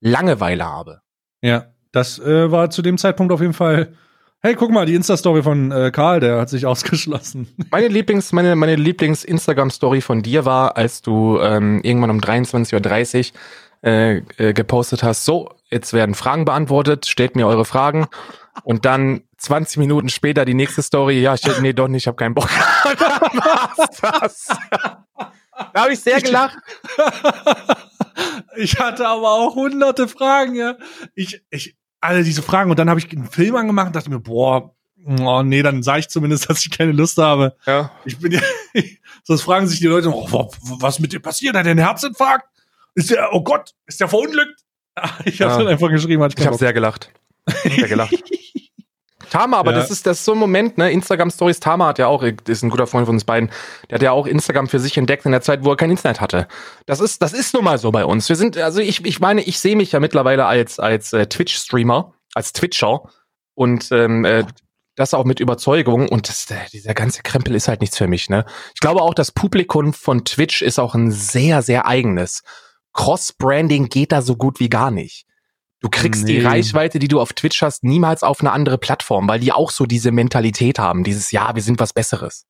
Langeweile 0.00 0.64
habe. 0.66 1.00
Ja, 1.42 1.66
das 1.92 2.18
äh, 2.18 2.50
war 2.52 2.70
zu 2.70 2.82
dem 2.82 2.98
Zeitpunkt 2.98 3.32
auf 3.32 3.40
jeden 3.40 3.54
Fall. 3.54 3.94
Hey, 4.42 4.54
guck 4.54 4.70
mal, 4.70 4.86
die 4.86 4.94
Insta-Story 4.94 5.42
von 5.42 5.70
äh, 5.72 5.90
Karl, 5.90 6.20
der 6.20 6.38
hat 6.40 6.48
sich 6.50 6.64
ausgeschlossen. 6.66 7.48
Meine 7.70 7.88
Lieblings, 7.88 8.32
meine, 8.32 8.56
meine 8.56 8.76
Lieblings-Instagram-Story 8.76 10.00
von 10.00 10.22
dir 10.22 10.44
war, 10.44 10.76
als 10.76 11.02
du 11.02 11.38
ähm, 11.40 11.80
irgendwann 11.82 12.10
um 12.10 12.20
23.30 12.20 13.32
Uhr 13.32 13.88
äh, 13.90 14.16
äh, 14.38 14.52
gepostet 14.52 15.02
hast, 15.02 15.24
so, 15.24 15.50
jetzt 15.70 15.92
werden 15.92 16.14
Fragen 16.14 16.44
beantwortet, 16.44 17.06
stellt 17.06 17.36
mir 17.36 17.46
eure 17.46 17.64
Fragen. 17.64 18.06
Und 18.62 18.84
dann 18.84 19.22
20 19.38 19.78
Minuten 19.78 20.08
später 20.08 20.44
die 20.44 20.54
nächste 20.54 20.82
Story, 20.82 21.20
ja, 21.20 21.34
ich, 21.34 21.42
nee, 21.60 21.72
doch 21.72 21.88
nicht, 21.88 22.02
ich 22.02 22.06
habe 22.06 22.16
keinen 22.16 22.34
Bock. 22.34 22.48
Das. 24.02 24.48
Da 25.74 25.82
habe 25.82 25.92
ich 25.92 26.00
sehr 26.00 26.20
gelacht. 26.22 26.56
ich 28.56 28.78
hatte 28.78 29.06
aber 29.06 29.30
auch 29.30 29.54
hunderte 29.54 30.08
Fragen, 30.08 30.54
ja. 30.54 30.76
Ich, 31.14 31.42
ich, 31.50 31.76
alle 32.00 32.24
diese 32.24 32.42
Fragen 32.42 32.70
und 32.70 32.78
dann 32.78 32.88
habe 32.88 32.98
ich 32.98 33.10
einen 33.12 33.26
Film 33.30 33.56
angemacht 33.56 33.88
und 33.88 33.96
dachte 33.96 34.08
mir, 34.10 34.20
boah, 34.20 34.74
oh 35.20 35.42
nee, 35.42 35.62
dann 35.62 35.82
sage 35.82 36.00
ich 36.00 36.08
zumindest, 36.08 36.48
dass 36.50 36.60
ich 36.64 36.70
keine 36.70 36.92
Lust 36.92 37.18
habe. 37.18 37.56
Ja. 37.66 37.90
Ich 38.06 38.18
bin 38.18 38.32
ja, 38.32 38.40
sonst 39.24 39.42
fragen 39.42 39.66
sich 39.66 39.80
die 39.80 39.86
Leute, 39.86 40.08
oh, 40.08 40.30
wa- 40.32 40.48
was 40.62 40.98
mit 40.98 41.12
dir 41.12 41.20
passiert? 41.20 41.54
Hat 41.56 41.66
er 41.66 41.72
einen 41.72 41.80
Herzinfarkt? 41.84 42.46
Ist 42.94 43.10
der, 43.10 43.32
oh 43.34 43.42
Gott, 43.42 43.74
ist 43.86 44.00
der 44.00 44.08
verunglückt? 44.08 44.64
Ich 45.24 45.40
habe 45.42 45.52
Ja. 45.52 45.58
dann 45.58 45.68
einfach 45.68 45.90
geschrieben, 45.90 46.22
hat 46.22 46.38
Ich 46.38 46.46
habe 46.46 46.56
sehr 46.56 46.72
gelacht. 46.72 47.10
Sehr 47.64 47.88
gelacht. 47.88 48.14
Tama, 49.30 49.56
aber 49.58 49.72
Ja. 49.72 49.78
das 49.78 49.90
ist 49.90 50.06
das 50.06 50.18
ist 50.18 50.24
so 50.24 50.32
ein 50.32 50.38
Moment, 50.38 50.76
ne? 50.76 50.90
Instagram 50.90 51.30
Stories. 51.30 51.60
Tama 51.60 51.86
hat 51.86 51.98
ja 51.98 52.06
auch, 52.08 52.22
ist 52.22 52.62
ein 52.62 52.70
guter 52.70 52.86
Freund 52.86 53.06
von 53.06 53.14
uns 53.16 53.24
beiden. 53.24 53.50
Der 53.88 53.94
hat 53.96 54.02
ja 54.02 54.12
auch 54.12 54.26
Instagram 54.26 54.68
für 54.68 54.78
sich 54.80 54.96
entdeckt 54.98 55.24
in 55.24 55.32
der 55.32 55.40
Zeit, 55.40 55.64
wo 55.64 55.70
er 55.70 55.76
kein 55.76 55.90
Internet 55.90 56.20
hatte. 56.20 56.48
Das 56.86 57.00
ist, 57.00 57.22
das 57.22 57.32
ist 57.32 57.54
nun 57.54 57.64
mal 57.64 57.78
so 57.78 57.90
bei 57.90 58.04
uns. 58.04 58.28
Wir 58.28 58.36
sind, 58.36 58.58
also 58.58 58.80
ich, 58.80 59.04
ich 59.06 59.20
meine, 59.20 59.40
ich 59.42 59.58
sehe 59.58 59.76
mich 59.76 59.92
ja 59.92 60.00
mittlerweile 60.00 60.46
als 60.46 60.78
als 60.78 61.12
äh, 61.12 61.26
Twitch-Streamer, 61.26 62.12
als 62.34 62.52
Twitcher 62.52 63.02
und 63.54 63.90
ähm, 63.92 64.24
äh, 64.24 64.44
das 64.96 65.14
auch 65.14 65.24
mit 65.24 65.40
Überzeugung. 65.40 66.08
Und 66.08 66.28
das, 66.28 66.46
dieser 66.72 66.94
ganze 66.94 67.22
Krempel 67.22 67.54
ist 67.54 67.68
halt 67.68 67.80
nichts 67.80 67.96
für 67.96 68.08
mich. 68.08 68.28
Ne? 68.28 68.44
Ich 68.74 68.80
glaube 68.80 69.00
auch, 69.00 69.14
das 69.14 69.30
Publikum 69.32 69.94
von 69.94 70.24
Twitch 70.24 70.60
ist 70.60 70.78
auch 70.78 70.94
ein 70.94 71.10
sehr, 71.10 71.62
sehr 71.62 71.86
eigenes. 71.86 72.42
Cross-Branding 72.92 73.88
geht 73.88 74.12
da 74.12 74.20
so 74.20 74.36
gut 74.36 74.60
wie 74.60 74.68
gar 74.68 74.90
nicht. 74.90 75.24
Du 75.80 75.88
kriegst 75.88 76.24
nee. 76.24 76.34
die 76.34 76.40
Reichweite, 76.40 76.98
die 76.98 77.08
du 77.08 77.20
auf 77.20 77.32
Twitch 77.32 77.62
hast, 77.62 77.84
niemals 77.84 78.22
auf 78.22 78.40
eine 78.40 78.52
andere 78.52 78.76
Plattform, 78.76 79.28
weil 79.28 79.40
die 79.40 79.52
auch 79.52 79.70
so 79.70 79.86
diese 79.86 80.12
Mentalität 80.12 80.78
haben, 80.78 81.04
dieses 81.04 81.32
Ja, 81.32 81.54
wir 81.54 81.62
sind 81.62 81.80
was 81.80 81.94
Besseres. 81.94 82.46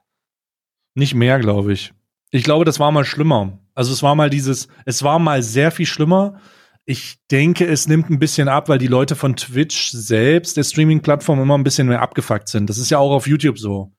Nicht 0.94 1.14
mehr, 1.14 1.38
glaube 1.38 1.72
ich. 1.72 1.92
Ich 2.32 2.42
glaube, 2.42 2.64
das 2.64 2.80
war 2.80 2.90
mal 2.90 3.04
schlimmer. 3.04 3.58
Also 3.74 3.92
es 3.92 4.02
war 4.02 4.16
mal 4.16 4.30
dieses, 4.30 4.68
es 4.84 5.02
war 5.04 5.18
mal 5.20 5.42
sehr 5.42 5.70
viel 5.70 5.86
schlimmer. 5.86 6.40
Ich 6.84 7.18
denke, 7.30 7.66
es 7.66 7.86
nimmt 7.86 8.10
ein 8.10 8.18
bisschen 8.18 8.48
ab, 8.48 8.68
weil 8.68 8.78
die 8.78 8.88
Leute 8.88 9.14
von 9.14 9.36
Twitch 9.36 9.90
selbst, 9.92 10.56
der 10.56 10.64
Streaming-Plattform, 10.64 11.40
immer 11.40 11.56
ein 11.56 11.62
bisschen 11.62 11.86
mehr 11.86 12.02
abgefuckt 12.02 12.48
sind. 12.48 12.68
Das 12.68 12.78
ist 12.78 12.90
ja 12.90 12.98
auch 12.98 13.12
auf 13.12 13.28
YouTube 13.28 13.58
so. 13.58 13.92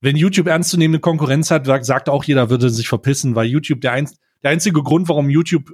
Wenn 0.00 0.16
YouTube 0.16 0.46
ernstzunehmende 0.46 1.00
Konkurrenz 1.00 1.50
hat, 1.50 1.66
sagt 1.84 2.08
auch 2.08 2.24
jeder, 2.24 2.48
würde 2.48 2.70
sich 2.70 2.88
verpissen, 2.88 3.34
weil 3.34 3.46
YouTube 3.46 3.80
der, 3.82 3.92
ein, 3.92 4.08
der 4.42 4.52
einzige 4.52 4.82
Grund, 4.82 5.08
warum 5.08 5.28
YouTube 5.28 5.72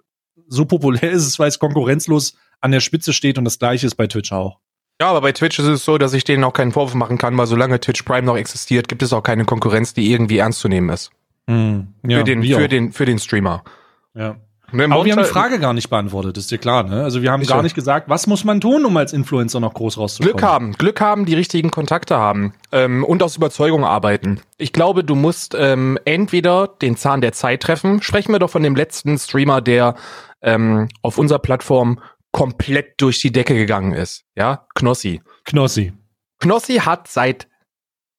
so 0.49 0.65
populär 0.65 1.11
ist, 1.13 1.27
ist, 1.27 1.39
weil 1.39 1.49
es 1.49 1.59
konkurrenzlos 1.59 2.35
an 2.65 2.73
der 2.73 2.81
Spitze 2.81 3.13
steht 3.13 3.37
und 3.37 3.45
das 3.45 3.59
gleiche 3.59 3.87
ist 3.87 3.95
bei 3.95 4.07
Twitch 4.07 4.33
auch. 4.33 4.59
Ja, 5.01 5.11
aber 5.11 5.21
bei 5.21 5.33
Twitch 5.33 5.59
ist 5.59 5.67
es 5.67 5.85
so, 5.85 5.99
dass 5.99 6.15
ich 6.15 6.25
denen 6.25 6.45
auch 6.45 6.53
keinen 6.53 6.73
Vorwurf 6.73 6.95
machen 6.95 7.19
kann, 7.19 7.37
weil 7.37 7.47
solange 7.47 7.79
Twitch 7.79 8.03
Prime 8.05 8.23
noch 8.23 8.37
existiert, 8.37 8.89
gibt 8.89 9.03
es 9.03 9.13
auch 9.13 9.23
keine 9.23 9.45
Konkurrenz, 9.45 9.93
die 9.93 10.11
irgendwie 10.11 10.39
ernst 10.39 10.61
zu 10.61 10.69
nehmen 10.69 10.89
ist. 10.89 11.11
Hm, 11.47 11.89
ja, 12.07 12.19
für, 12.19 12.25
den, 12.25 12.43
für, 12.43 12.69
den, 12.69 12.93
für 12.93 13.05
den 13.05 13.19
Streamer. 13.19 13.65
Ja. 14.15 14.37
Aber 14.73 15.05
wir 15.05 15.13
haben 15.13 15.23
die 15.23 15.29
Frage 15.29 15.61
gar 15.61 15.73
nicht 15.73 15.89
beantwortet, 15.89 16.37
ist 16.37 16.51
dir 16.51 16.59
klar, 16.59 16.83
ne? 16.83 17.05
Also 17.05 17.23
wir 17.23 17.31
haben 17.31 17.45
gar 17.45 17.63
nicht 17.63 17.77
gesagt, 17.77 18.09
was 18.09 18.27
muss 18.27 18.45
man 18.45 18.61
tun, 18.61 18.85
um 18.85 18.97
als 18.97 19.13
Influencer 19.13 19.61
noch 19.61 19.75
groß 19.75 19.99
rauszukommen? 19.99 20.37
Glück 20.37 20.43
haben, 20.43 20.73
Glück 20.73 21.01
haben, 21.01 21.27
die 21.27 21.35
richtigen 21.35 21.71
Kontakte 21.71 22.17
haben 22.17 22.55
ähm, 22.73 23.05
und 23.05 23.23
aus 23.23 23.37
Überzeugung 23.37 23.85
arbeiten. 23.85 24.41
Ich 24.59 24.73
glaube, 24.73 25.05
du 25.05 25.15
musst 25.15 25.55
ähm, 25.57 25.99
entweder 26.07 26.67
den 26.67 26.97
Zahn 26.97 27.21
der 27.21 27.33
Zeit 27.33 27.63
treffen. 27.63 28.03
Sprechen 28.03 28.33
wir 28.33 28.41
doch 28.41 28.51
von 28.51 28.65
dem 28.65 28.75
letzten 28.75 29.17
Streamer, 29.17 29.61
der 29.61 29.95
ähm, 30.43 30.89
auf 31.03 31.19
unserer 31.19 31.39
Plattform 31.39 32.01
komplett 32.35 33.01
durch 33.01 33.21
die 33.21 33.31
Decke 33.31 33.55
gegangen 33.55 33.95
ist. 33.95 34.25
Ja, 34.35 34.67
Knossi. 34.75 35.23
Knossi. 35.45 35.93
Knossi 36.41 36.79
hat 36.79 37.07
seit 37.07 37.49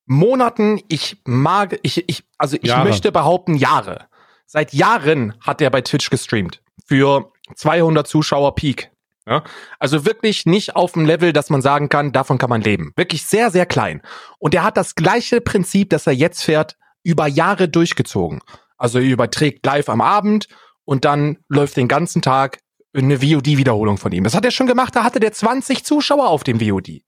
Monaten, 0.06 0.82
ich 0.88 1.22
mag, 1.26 1.78
ich, 1.84 2.08
ich, 2.08 2.24
also 2.38 2.56
ich 2.56 2.70
Jahre. 2.70 2.88
möchte 2.88 3.12
behaupten 3.12 3.56
Jahre. 3.56 4.08
Seit 4.46 4.74
Jahren 4.74 5.38
hat 5.42 5.60
er 5.60 5.70
bei 5.70 5.82
Twitch 5.82 6.10
gestreamt. 6.10 6.62
Für 6.86 7.34
200 7.56 8.08
Zuschauer 8.08 8.56
Peak. 8.56 8.90
Ja? 9.28 9.44
Also 9.80 10.06
wirklich 10.06 10.46
nicht 10.46 10.78
auf 10.78 10.94
dem 10.94 11.06
Level, 11.06 11.34
dass 11.34 11.50
man 11.50 11.62
sagen 11.62 11.90
kann, 11.90 12.14
davon 12.14 12.38
kann 12.38 12.50
man 12.50 12.62
leben. 12.62 12.94
Wirklich 12.96 13.26
sehr, 13.26 13.52
sehr 13.52 13.66
klein. 13.66 14.02
Und 14.40 14.56
er 14.56 14.64
hat 14.64 14.78
das 14.78 14.96
gleiche 14.96 15.42
Prinzip, 15.42 15.90
das 15.90 16.08
er 16.08 16.14
jetzt 16.14 16.42
fährt, 16.42 16.78
über 17.04 17.28
Jahre 17.28 17.68
durchgezogen. 17.68 18.40
Also 18.78 19.00
er 19.00 19.06
überträgt 19.06 19.66
live 19.66 19.90
am 19.90 20.00
Abend 20.00 20.48
und 20.86 21.04
dann 21.04 21.40
läuft 21.50 21.76
den 21.76 21.90
ganzen 21.90 22.22
Tag 22.22 22.60
eine 23.04 23.20
VOD-Wiederholung 23.20 23.98
von 23.98 24.12
ihm. 24.12 24.24
Das 24.24 24.36
hat 24.36 24.46
er 24.46 24.52
schon 24.52 24.68
gemacht, 24.68 24.96
da 24.96 25.04
hatte 25.04 25.20
der 25.20 25.34
20 25.34 25.84
Zuschauer 25.84 26.30
auf 26.30 26.44
dem 26.44 26.60
VOD. 26.60 27.02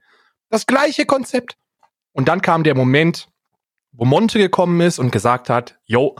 Das 0.49 0.65
gleiche 0.65 1.05
Konzept. 1.05 1.57
Und 2.11 2.27
dann 2.27 2.41
kam 2.41 2.63
der 2.63 2.75
Moment, 2.75 3.29
wo 3.91 4.05
Monte 4.05 4.39
gekommen 4.39 4.81
ist 4.81 4.99
und 4.99 5.11
gesagt 5.11 5.49
hat, 5.49 5.79
yo, 5.85 6.15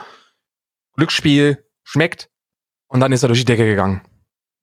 Glücksspiel 0.94 1.66
schmeckt. 1.84 2.30
Und 2.88 3.00
dann 3.00 3.12
ist 3.12 3.24
er 3.24 3.28
durch 3.28 3.40
die 3.40 3.46
Decke 3.46 3.66
gegangen. 3.66 4.02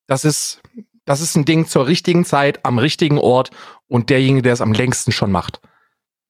Das 0.06 0.24
ist, 0.24 0.62
das 1.04 1.20
ist 1.20 1.36
ein 1.36 1.44
Ding 1.44 1.66
zur 1.66 1.86
richtigen 1.86 2.24
Zeit, 2.24 2.64
am 2.64 2.78
richtigen 2.78 3.18
Ort 3.18 3.50
und 3.86 4.10
derjenige, 4.10 4.42
der 4.42 4.52
es 4.52 4.60
am 4.60 4.72
längsten 4.72 5.12
schon 5.12 5.30
macht. 5.30 5.60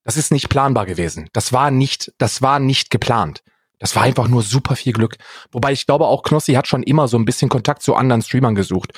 Das 0.05 0.17
ist 0.17 0.33
nicht 0.33 0.49
planbar 0.49 0.87
gewesen. 0.87 1.31
Das 1.33 1.53
war 1.53 1.71
nicht, 1.71 2.13
das 2.19 2.43
war 2.43 2.59
nicht 2.59 2.91
geplant. 2.91 3.43
Das 3.85 3.95
war 3.97 4.03
einfach 4.05 4.29
nur 4.29 4.41
super 4.41 4.77
viel 4.77 4.95
Glück. 4.95 5.19
Wobei 5.53 5.71
ich 5.71 5.85
glaube, 5.85 6.07
auch 6.07 6.23
Knossi 6.23 6.55
hat 6.55 6.67
schon 6.67 6.83
immer 6.83 7.07
so 7.07 7.19
ein 7.19 7.27
bisschen 7.27 7.51
Kontakt 7.51 7.83
zu 7.83 7.95
anderen 7.95 8.23
Streamern 8.23 8.55
gesucht 8.55 8.95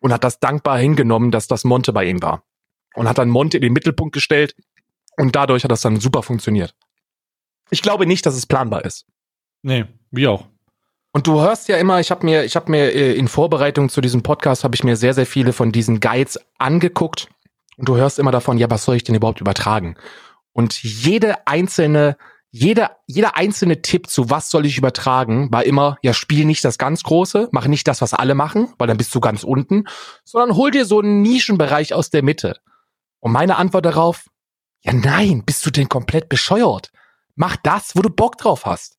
und 0.00 0.14
hat 0.14 0.24
das 0.24 0.40
dankbar 0.40 0.78
hingenommen, 0.78 1.30
dass 1.30 1.46
das 1.46 1.62
Monte 1.62 1.92
bei 1.92 2.06
ihm 2.06 2.22
war. 2.22 2.42
Und 2.94 3.06
hat 3.06 3.18
dann 3.18 3.28
Monte 3.28 3.58
in 3.58 3.62
den 3.62 3.74
Mittelpunkt 3.74 4.14
gestellt 4.14 4.56
und 5.18 5.36
dadurch 5.36 5.62
hat 5.62 5.70
das 5.70 5.82
dann 5.82 6.00
super 6.00 6.22
funktioniert. 6.22 6.74
Ich 7.68 7.82
glaube 7.82 8.06
nicht, 8.06 8.24
dass 8.24 8.34
es 8.34 8.46
planbar 8.46 8.86
ist. 8.86 9.04
Nee, 9.60 9.84
wie 10.10 10.26
auch. 10.26 10.46
Und 11.12 11.26
du 11.26 11.42
hörst 11.42 11.68
ja 11.68 11.76
immer, 11.76 12.00
ich 12.00 12.10
habe 12.10 12.24
mir, 12.24 12.44
ich 12.44 12.56
habe 12.56 12.70
mir 12.70 12.94
äh, 12.94 13.12
in 13.12 13.28
Vorbereitung 13.28 13.90
zu 13.90 14.00
diesem 14.00 14.22
Podcast 14.22 14.64
habe 14.64 14.74
ich 14.74 14.84
mir 14.84 14.96
sehr, 14.96 15.12
sehr 15.12 15.26
viele 15.26 15.52
von 15.52 15.70
diesen 15.70 16.00
Guides 16.00 16.40
angeguckt 16.56 17.28
und 17.76 17.90
du 17.90 17.96
hörst 17.96 18.18
immer 18.18 18.32
davon, 18.32 18.56
ja, 18.56 18.70
was 18.70 18.86
soll 18.86 18.96
ich 18.96 19.04
denn 19.04 19.16
überhaupt 19.16 19.42
übertragen? 19.42 19.96
Und 20.54 20.82
jede 20.82 21.46
einzelne 21.46 22.16
jeder, 22.56 22.98
jeder 23.08 23.36
einzelne 23.36 23.82
Tipp 23.82 24.08
zu 24.08 24.30
was 24.30 24.48
soll 24.48 24.64
ich 24.64 24.78
übertragen, 24.78 25.50
war 25.50 25.64
immer, 25.64 25.98
ja, 26.02 26.14
spiel 26.14 26.44
nicht 26.44 26.64
das 26.64 26.78
ganz 26.78 27.02
Große, 27.02 27.48
mach 27.50 27.66
nicht 27.66 27.88
das, 27.88 28.00
was 28.00 28.14
alle 28.14 28.36
machen, 28.36 28.72
weil 28.78 28.86
dann 28.86 28.96
bist 28.96 29.12
du 29.12 29.18
ganz 29.18 29.42
unten, 29.42 29.88
sondern 30.22 30.56
hol 30.56 30.70
dir 30.70 30.84
so 30.84 31.00
einen 31.00 31.20
Nischenbereich 31.20 31.94
aus 31.94 32.10
der 32.10 32.22
Mitte. 32.22 32.60
Und 33.18 33.32
meine 33.32 33.56
Antwort 33.56 33.84
darauf, 33.86 34.30
ja 34.82 34.92
nein, 34.92 35.42
bist 35.44 35.66
du 35.66 35.72
denn 35.72 35.88
komplett 35.88 36.28
bescheuert? 36.28 36.92
Mach 37.34 37.56
das, 37.56 37.96
wo 37.96 38.02
du 38.02 38.08
Bock 38.08 38.38
drauf 38.38 38.66
hast. 38.66 38.98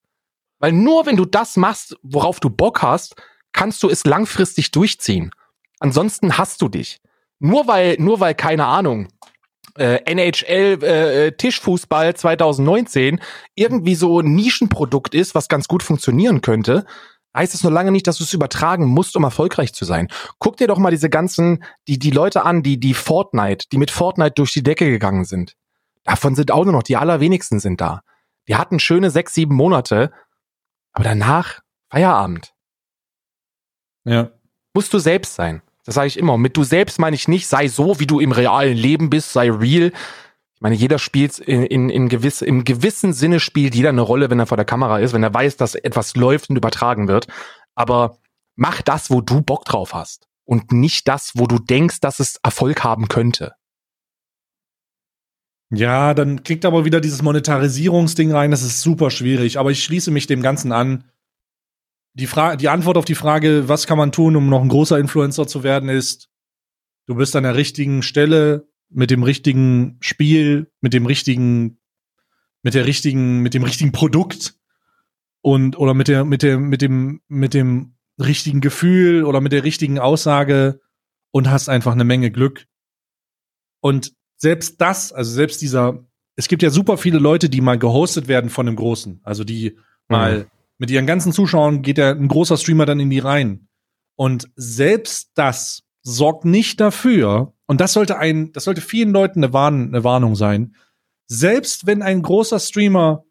Weil 0.59 0.73
nur 0.73 1.05
wenn 1.05 1.15
du 1.15 1.23
das 1.23 1.55
machst, 1.55 1.95
worauf 2.03 2.41
du 2.41 2.49
Bock 2.49 2.81
hast, 2.81 3.15
kannst 3.53 3.81
du 3.83 3.89
es 3.89 4.03
langfristig 4.03 4.71
durchziehen. 4.71 5.31
Ansonsten 5.79 6.37
hast 6.37 6.61
du 6.61 6.67
dich. 6.67 6.99
Nur 7.39 7.67
weil, 7.67 7.95
nur 7.99 8.19
weil, 8.19 8.35
keine 8.35 8.65
Ahnung, 8.65 9.07
äh, 9.77 9.99
NHL 10.05 10.83
äh, 10.83 11.31
Tischfußball 11.33 12.15
2019 12.15 13.19
irgendwie 13.55 13.95
so 13.95 14.19
ein 14.19 14.33
Nischenprodukt 14.33 15.15
ist, 15.15 15.35
was 15.35 15.47
ganz 15.47 15.67
gut 15.67 15.83
funktionieren 15.83 16.41
könnte, 16.41 16.85
heißt 17.35 17.53
es 17.53 17.63
nur 17.63 17.71
lange 17.71 17.91
nicht, 17.91 18.07
dass 18.07 18.17
du 18.17 18.23
es 18.23 18.33
übertragen 18.33 18.85
musst, 18.85 19.15
um 19.15 19.23
erfolgreich 19.23 19.73
zu 19.73 19.85
sein. 19.85 20.07
Guck 20.39 20.57
dir 20.57 20.67
doch 20.67 20.77
mal 20.77 20.91
diese 20.91 21.09
ganzen, 21.09 21.63
die, 21.87 21.99
die 21.99 22.11
Leute 22.11 22.45
an, 22.45 22.63
die, 22.63 22.79
die 22.79 22.93
Fortnite, 22.93 23.67
die 23.71 23.77
mit 23.77 23.91
Fortnite 23.91 24.33
durch 24.35 24.53
die 24.53 24.63
Decke 24.63 24.89
gegangen 24.89 25.25
sind. 25.25 25.55
Davon 26.03 26.35
sind 26.35 26.51
auch 26.51 26.63
nur 26.63 26.73
noch 26.73 26.83
die 26.83 26.97
allerwenigsten 26.97 27.59
sind 27.59 27.81
da. 27.81 28.01
Die 28.47 28.55
hatten 28.55 28.79
schöne 28.79 29.09
sechs, 29.09 29.33
sieben 29.33 29.55
Monate, 29.55 30.11
aber 30.93 31.03
danach 31.03 31.61
Feierabend. 31.89 32.53
Ja. 34.05 34.31
Musst 34.73 34.93
du 34.93 34.99
selbst 34.99 35.35
sein. 35.35 35.61
Das 35.85 35.95
sage 35.95 36.07
ich 36.07 36.17
immer. 36.17 36.37
Mit 36.37 36.57
du 36.57 36.63
selbst 36.63 36.99
meine 36.99 37.15
ich 37.15 37.27
nicht, 37.27 37.47
sei 37.47 37.67
so, 37.67 37.99
wie 37.99 38.07
du 38.07 38.19
im 38.19 38.31
realen 38.31 38.75
Leben 38.75 39.09
bist, 39.09 39.31
sei 39.31 39.51
real. 39.51 39.91
Ich 40.55 40.61
meine, 40.61 40.75
jeder 40.75 40.99
spielt 40.99 41.39
in, 41.39 41.63
in, 41.63 41.89
in 41.89 42.09
gewiss, 42.09 42.41
im 42.41 42.63
gewissen 42.63 43.13
Sinne 43.13 43.39
spielt 43.39 43.75
jeder 43.75 43.89
eine 43.89 44.01
Rolle, 44.01 44.29
wenn 44.29 44.39
er 44.39 44.47
vor 44.47 44.57
der 44.57 44.65
Kamera 44.65 44.99
ist, 44.99 45.13
wenn 45.13 45.23
er 45.23 45.33
weiß, 45.33 45.57
dass 45.57 45.75
etwas 45.75 46.15
läuft 46.15 46.49
und 46.49 46.55
übertragen 46.55 47.07
wird. 47.07 47.27
Aber 47.75 48.17
mach 48.55 48.81
das, 48.81 49.11
wo 49.11 49.21
du 49.21 49.41
Bock 49.41 49.65
drauf 49.65 49.93
hast. 49.93 50.27
Und 50.43 50.71
nicht 50.71 51.07
das, 51.07 51.31
wo 51.35 51.45
du 51.45 51.59
denkst, 51.59 51.99
dass 52.01 52.19
es 52.19 52.39
Erfolg 52.43 52.83
haben 52.83 53.07
könnte. 53.07 53.53
Ja, 55.71 56.13
dann 56.13 56.43
kriegt 56.43 56.65
aber 56.65 56.85
wieder 56.85 57.01
dieses 57.01 57.21
Monetarisierungsding 57.21 58.31
rein. 58.31 58.51
Das 58.51 58.61
ist 58.61 58.81
super 58.81 59.11
schwierig. 59.11 59.57
Aber 59.57 59.71
ich 59.71 59.83
schließe 59.83 60.11
mich 60.11 60.27
dem 60.27 60.41
Ganzen 60.41 60.71
an 60.71 61.03
die, 62.15 62.27
Frage, 62.27 62.57
die 62.57 62.69
Antwort 62.69 62.97
auf 62.97 63.05
die 63.05 63.15
Frage, 63.15 63.67
was 63.67 63.87
kann 63.87 63.97
man 63.97 64.11
tun, 64.11 64.35
um 64.35 64.49
noch 64.49 64.61
ein 64.61 64.69
großer 64.69 64.97
Influencer 64.97 65.47
zu 65.47 65.63
werden, 65.63 65.89
ist, 65.89 66.29
du 67.07 67.15
bist 67.15 67.35
an 67.35 67.43
der 67.43 67.55
richtigen 67.55 68.01
Stelle 68.01 68.67
mit 68.89 69.11
dem 69.11 69.21
richtigen 69.21 69.97
Spiel, 69.99 70.71
mit 70.79 70.93
dem 70.93 71.05
richtigen, 71.05 71.77
mit 72.63 72.73
der 72.73 72.85
richtigen, 72.85 73.41
mit 73.41 73.53
dem 73.53 73.63
richtigen 73.63 73.91
Produkt 73.91 74.55
und 75.41 75.77
oder 75.77 75.93
mit 75.93 76.07
der, 76.07 76.23
mit 76.23 76.41
dem, 76.41 76.69
mit 76.69 76.81
dem, 76.81 77.21
mit 77.27 77.53
dem 77.53 77.97
richtigen 78.17 78.61
Gefühl 78.61 79.25
oder 79.25 79.41
mit 79.41 79.51
der 79.51 79.65
richtigen 79.65 79.99
Aussage 79.99 80.79
und 81.31 81.51
hast 81.51 81.67
einfach 81.67 81.91
eine 81.91 82.05
Menge 82.05 82.31
Glück. 82.31 82.65
Und 83.81 84.13
selbst 84.37 84.79
das, 84.79 85.11
also 85.11 85.31
selbst 85.31 85.61
dieser, 85.61 86.05
es 86.37 86.47
gibt 86.47 86.63
ja 86.63 86.69
super 86.69 86.97
viele 86.97 87.19
Leute, 87.19 87.49
die 87.49 87.59
mal 87.59 87.77
gehostet 87.77 88.29
werden 88.29 88.49
von 88.49 88.67
einem 88.67 88.77
Großen, 88.77 89.19
also 89.23 89.43
die 89.43 89.77
mal 90.07 90.39
mhm 90.39 90.54
mit 90.77 90.91
ihren 90.91 91.05
ganzen 91.05 91.31
Zuschauern 91.31 91.81
geht 91.81 91.97
ja 91.97 92.11
ein 92.11 92.27
großer 92.27 92.57
Streamer 92.57 92.85
dann 92.85 92.99
in 92.99 93.09
die 93.09 93.19
Reihen. 93.19 93.69
Und 94.15 94.49
selbst 94.55 95.31
das 95.35 95.83
sorgt 96.01 96.45
nicht 96.45 96.79
dafür, 96.79 97.53
und 97.67 97.81
das 97.81 97.93
sollte 97.93 98.17
ein, 98.17 98.51
das 98.53 98.65
sollte 98.65 98.81
vielen 98.81 99.11
Leuten 99.11 99.43
eine, 99.43 99.53
Warn, 99.53 99.87
eine 99.87 100.03
Warnung 100.03 100.35
sein, 100.35 100.75
selbst 101.27 101.87
wenn 101.87 102.01
ein 102.01 102.21
großer 102.21 102.59
Streamer, 102.59 103.25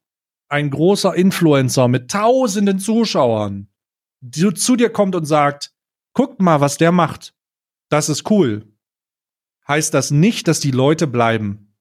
ein 0.49 0.70
großer 0.70 1.14
Influencer 1.14 1.88
mit 1.88 2.11
tausenden 2.11 2.78
Zuschauern 2.78 3.68
die 4.24 4.55
zu 4.55 4.76
dir 4.76 4.90
kommt 4.90 5.14
und 5.14 5.26
sagt, 5.26 5.72
guckt 6.14 6.40
mal, 6.40 6.61
was 6.61 6.78
der 6.78 6.92
macht. 6.92 7.34
Das 7.90 8.09
ist 8.09 8.30
cool. 8.30 8.72
Heißt 9.68 9.92
das 9.92 10.11
nicht, 10.11 10.49
dass 10.49 10.61
die 10.61 10.70
Leute 10.70 11.07
bleiben. 11.07 11.76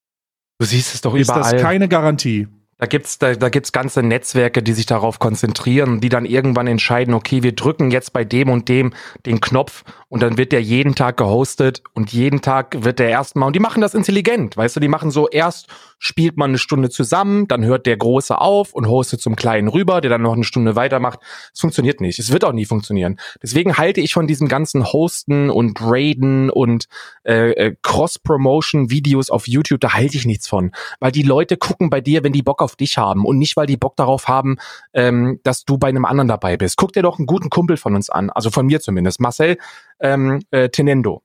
Du 0.59 0.66
siehst 0.66 0.93
es 0.93 1.01
doch 1.01 1.14
überall. 1.14 1.41
Ist 1.41 1.53
das 1.53 1.61
keine 1.61 1.88
Garantie. 1.88 2.47
Da 2.78 2.88
gibt's 2.88 3.19
da, 3.19 3.34
da 3.36 3.49
gibt's 3.49 3.71
ganze 3.71 4.03
Netzwerke, 4.03 4.63
die 4.63 4.74
sich 4.74 4.86
darauf 4.86 5.19
konzentrieren, 5.19 6.01
die 6.01 6.09
dann 6.09 6.26
irgendwann 6.26 6.67
entscheiden, 6.67 7.13
okay, 7.13 7.43
wir 7.43 7.53
drücken 7.53 7.91
jetzt 7.91 8.13
bei 8.13 8.24
dem 8.24 8.49
und 8.49 8.67
dem 8.67 8.93
den 9.26 9.39
Knopf 9.39 9.84
und 10.09 10.21
dann 10.21 10.38
wird 10.38 10.51
der 10.51 10.61
jeden 10.61 10.95
Tag 10.95 11.17
gehostet 11.17 11.84
und 11.93 12.11
jeden 12.11 12.41
Tag 12.41 12.84
wird 12.84 12.99
der 12.99 13.09
erstmal 13.09 13.47
und 13.47 13.55
die 13.55 13.59
machen 13.59 13.82
das 13.82 13.93
intelligent, 13.93 14.57
weißt 14.57 14.76
du, 14.76 14.80
die 14.80 14.88
machen 14.88 15.11
so 15.11 15.30
erst 15.30 15.67
spielt 16.04 16.36
man 16.36 16.51
eine 16.51 16.58
Stunde 16.58 16.89
zusammen, 16.89 17.47
dann 17.47 17.64
hört 17.64 17.86
der 17.86 17.95
Große 17.95 18.39
auf 18.39 18.74
und 18.74 18.88
hostet 18.89 19.22
zum 19.22 19.38
Kleinen 19.38 19.70
rüber, 19.70 20.01
der 20.01 20.10
dann 20.10 20.22
noch 20.22 20.34
eine 20.34 20.43
Stunde 20.43 20.76
weitermacht. 20.76 21.20
Es 21.54 21.62
funktioniert 21.62 22.01
nicht. 22.01 22.20
Es 22.20 22.32
wird 22.32 22.43
auch 22.43 22.51
nie 22.51 22.66
funktionieren. 22.66 23.18
Deswegen 23.41 23.78
halte 23.78 24.01
ich 24.01 24.14
von 24.14 24.28
diesem 24.28 24.49
ganzen 24.49 24.91
Hosten 24.91 25.49
und 25.49 25.80
Raiden 25.82 26.49
und 26.49 26.88
äh, 27.24 27.51
äh, 27.51 27.76
Cross-Promotion-Videos 27.82 29.30
auf 29.30 29.47
YouTube, 29.47 29.80
da 29.80 29.93
halte 29.93 30.18
ich 30.18 30.26
nichts 30.26 30.45
von. 30.47 30.72
Weil 30.99 31.14
die 31.14 31.24
Leute 31.24 31.56
gucken 31.56 31.89
bei 31.89 32.01
dir, 32.01 32.22
wenn 32.24 32.34
die 32.34 32.43
Bock 32.43 32.62
auf 32.62 32.76
dich 32.76 32.97
haben 32.97 33.26
und 33.26 33.38
nicht, 33.38 33.56
weil 33.56 33.68
die 33.68 33.78
Bock 33.78 33.95
darauf 33.95 34.28
haben, 34.28 34.58
ähm, 34.93 35.39
dass 35.43 35.64
du 35.64 35.78
bei 35.78 35.88
einem 35.88 36.04
anderen 36.04 36.28
dabei 36.28 36.58
bist. 36.58 36.76
Guck 36.76 36.91
dir 36.91 37.01
doch 37.01 37.18
einen 37.18 37.28
guten 37.28 37.49
Kumpel 37.49 37.78
von 37.78 37.95
uns 37.95 38.10
an, 38.10 38.30
also 38.30 38.49
von 38.49 38.66
mir 38.66 38.82
zumindest, 38.82 39.22
Marcel 39.22 39.58
ähm, 40.01 40.41
äh, 40.51 40.68
Tenendo. 40.68 41.24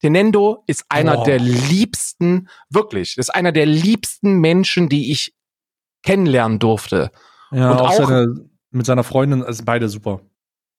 Tenendo 0.00 0.62
ist 0.66 0.84
einer 0.88 1.20
oh. 1.20 1.24
der 1.24 1.38
liebsten, 1.38 2.48
wirklich, 2.68 3.16
ist 3.16 3.34
einer 3.34 3.52
der 3.52 3.66
liebsten 3.66 4.40
Menschen, 4.40 4.88
die 4.88 5.10
ich 5.10 5.34
kennenlernen 6.02 6.58
durfte. 6.58 7.10
Ja, 7.50 7.70
und 7.72 7.80
auch, 7.80 7.90
auch 7.90 8.06
seine, 8.06 8.48
mit 8.70 8.86
seiner 8.86 9.04
Freundin, 9.04 9.42
also 9.42 9.62
beide 9.64 9.88
super. 9.88 10.20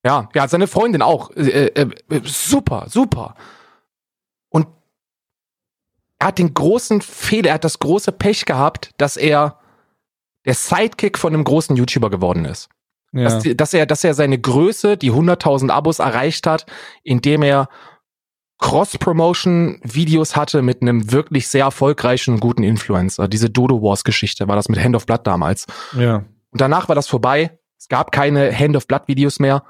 Ja, 0.05 0.29
ja, 0.33 0.47
seine 0.47 0.67
Freundin 0.67 1.01
auch. 1.01 1.31
Äh, 1.31 1.67
äh, 1.67 1.89
äh, 2.09 2.21
super, 2.23 2.85
super. 2.87 3.35
Und 4.49 4.67
er 6.19 6.27
hat 6.27 6.39
den 6.39 6.53
großen 6.53 7.01
Fehler, 7.01 7.49
er 7.49 7.53
hat 7.55 7.63
das 7.63 7.79
große 7.79 8.11
Pech 8.11 8.45
gehabt, 8.45 8.91
dass 8.97 9.17
er 9.17 9.59
der 10.45 10.53
Sidekick 10.53 11.17
von 11.17 11.33
einem 11.33 11.43
großen 11.43 11.75
YouTuber 11.75 12.09
geworden 12.09 12.45
ist. 12.45 12.69
Ja. 13.11 13.23
Dass, 13.23 13.43
dass, 13.43 13.73
er, 13.73 13.85
dass 13.85 14.03
er 14.03 14.13
seine 14.13 14.39
Größe, 14.39 14.95
die 14.97 15.11
100.000 15.11 15.71
Abos 15.71 15.99
erreicht 15.99 16.45
hat, 16.45 16.65
indem 17.03 17.41
er 17.41 17.67
Cross-Promotion-Videos 18.59 20.35
hatte 20.35 20.61
mit 20.61 20.81
einem 20.81 21.11
wirklich 21.11 21.47
sehr 21.47 21.65
erfolgreichen 21.65 22.35
und 22.35 22.39
guten 22.39 22.63
Influencer. 22.63 23.27
Diese 23.27 23.49
Dodo 23.49 23.81
Wars-Geschichte 23.81 24.47
war 24.47 24.55
das 24.55 24.69
mit 24.69 24.83
Hand 24.83 24.95
of 24.95 25.05
Blood 25.05 25.25
damals. 25.25 25.65
Ja. 25.97 26.25
Und 26.51 26.61
danach 26.61 26.87
war 26.87 26.95
das 26.95 27.07
vorbei. 27.07 27.59
Es 27.77 27.87
gab 27.87 28.11
keine 28.11 28.51
Hand 28.51 28.75
of 28.75 28.87
Blood-Videos 28.87 29.39
mehr. 29.39 29.63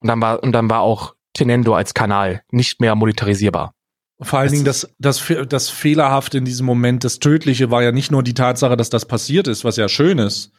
Und 0.00 0.08
dann 0.08 0.20
war, 0.20 0.42
und 0.42 0.52
dann 0.52 0.68
war 0.68 0.80
auch 0.80 1.14
Tenendo 1.32 1.74
als 1.74 1.94
Kanal 1.94 2.42
nicht 2.50 2.80
mehr 2.80 2.94
monetarisierbar. 2.94 3.74
Vor 4.20 4.38
allen 4.38 4.52
Dingen 4.52 4.64
das, 4.64 4.94
das, 4.98 5.26
das 5.48 5.68
Fehlerhafte 5.70 6.38
in 6.38 6.44
diesem 6.44 6.66
Moment, 6.66 7.02
das 7.02 7.18
Tödliche 7.18 7.70
war 7.70 7.82
ja 7.82 7.90
nicht 7.90 8.12
nur 8.12 8.22
die 8.22 8.34
Tatsache, 8.34 8.76
dass 8.76 8.88
das 8.88 9.06
passiert 9.06 9.48
ist, 9.48 9.64
was 9.64 9.76
ja 9.76 9.88
schön 9.88 10.18
ist, 10.18 10.52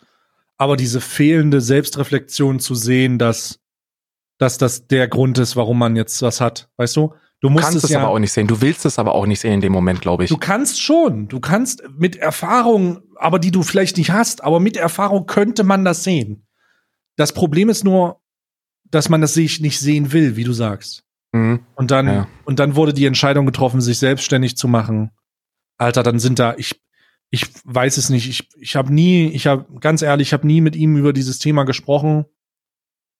aber 0.57 0.75
diese 0.75 0.99
fehlende 0.99 1.61
Selbstreflexion 1.61 2.59
zu 2.59 2.75
sehen, 2.75 3.17
dass, 3.17 3.59
dass 4.37 4.57
das 4.57 4.87
der 4.87 5.07
Grund 5.07 5.37
ist, 5.37 5.55
warum 5.55 5.79
man 5.79 5.95
jetzt 5.95 6.21
was 6.21 6.41
hat. 6.41 6.69
Weißt 6.75 6.97
du? 6.97 7.13
Du 7.41 7.49
musst 7.49 7.65
kannst 7.65 7.83
es, 7.83 7.89
ja, 7.89 7.99
aber 7.99 8.09
auch 8.09 8.19
nicht 8.19 8.31
sehen. 8.31 8.47
Du 8.47 8.61
willst 8.61 8.85
es 8.85 8.97
aber 8.97 9.13
auch 9.13 9.25
nicht 9.25 9.39
sehen 9.39 9.53
in 9.53 9.61
dem 9.61 9.73
Moment, 9.73 10.01
glaube 10.01 10.23
ich. 10.23 10.29
Du 10.29 10.37
kannst 10.37 10.81
schon. 10.81 11.27
Du 11.27 11.39
kannst 11.39 11.83
mit 11.97 12.15
Erfahrung, 12.15 13.01
aber 13.17 13.39
die 13.39 13.51
du 13.51 13.61
vielleicht 13.61 13.97
nicht 13.97 14.11
hast, 14.11 14.43
aber 14.43 14.59
mit 14.59 14.77
Erfahrung 14.77 15.25
könnte 15.25 15.63
man 15.63 15.85
das 15.85 16.03
sehen. 16.03 16.47
Das 17.17 17.33
Problem 17.33 17.69
ist 17.69 17.83
nur, 17.83 18.21
dass 18.89 19.09
man 19.09 19.21
das 19.21 19.33
sich 19.33 19.59
nicht 19.59 19.79
sehen 19.79 20.11
will, 20.11 20.35
wie 20.35 20.43
du 20.43 20.53
sagst. 20.53 21.03
Mhm. 21.33 21.59
Und 21.75 21.91
dann, 21.91 22.07
ja. 22.07 22.27
und 22.45 22.59
dann 22.59 22.75
wurde 22.75 22.93
die 22.93 23.05
Entscheidung 23.05 23.45
getroffen, 23.45 23.81
sich 23.81 23.97
selbstständig 23.97 24.57
zu 24.57 24.67
machen. 24.67 25.11
Alter, 25.77 26.03
dann 26.03 26.19
sind 26.19 26.39
da, 26.39 26.55
ich, 26.57 26.81
ich 27.29 27.47
weiß 27.65 27.97
es 27.97 28.09
nicht. 28.09 28.29
Ich, 28.29 28.49
ich 28.57 28.75
habe 28.75 28.93
nie, 28.93 29.27
ich 29.27 29.47
habe, 29.47 29.65
ganz 29.79 30.01
ehrlich, 30.01 30.29
ich 30.29 30.33
habe 30.33 30.47
nie 30.47 30.61
mit 30.61 30.75
ihm 30.75 30.95
über 30.95 31.11
dieses 31.11 31.39
Thema 31.39 31.63
gesprochen. 31.63 32.25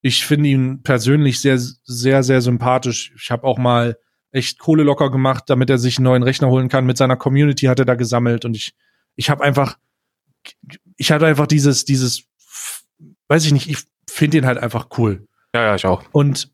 Ich 0.00 0.24
finde 0.24 0.48
ihn 0.48 0.82
persönlich 0.82 1.40
sehr, 1.40 1.58
sehr, 1.58 2.22
sehr 2.22 2.40
sympathisch. 2.40 3.12
Ich 3.16 3.30
habe 3.30 3.44
auch 3.44 3.58
mal 3.58 3.98
echt 4.36 4.58
Kohle 4.58 4.82
locker 4.82 5.10
gemacht, 5.10 5.44
damit 5.48 5.70
er 5.70 5.78
sich 5.78 5.98
einen 5.98 6.04
neuen 6.04 6.22
Rechner 6.22 6.48
holen 6.48 6.68
kann. 6.68 6.86
Mit 6.86 6.96
seiner 6.96 7.16
Community 7.16 7.66
hat 7.66 7.78
er 7.78 7.84
da 7.84 7.94
gesammelt 7.94 8.44
und 8.44 8.54
ich, 8.54 8.74
ich 9.16 9.30
habe 9.30 9.42
einfach, 9.42 9.78
ich 10.96 11.10
hatte 11.10 11.26
einfach 11.26 11.46
dieses, 11.46 11.84
dieses, 11.84 12.24
weiß 13.28 13.44
ich 13.46 13.52
nicht, 13.52 13.68
ich 13.68 13.78
finde 14.08 14.38
ihn 14.38 14.46
halt 14.46 14.58
einfach 14.58 14.88
cool. 14.98 15.26
Ja, 15.54 15.62
ja, 15.62 15.74
ich 15.74 15.86
auch. 15.86 16.04
Und, 16.12 16.52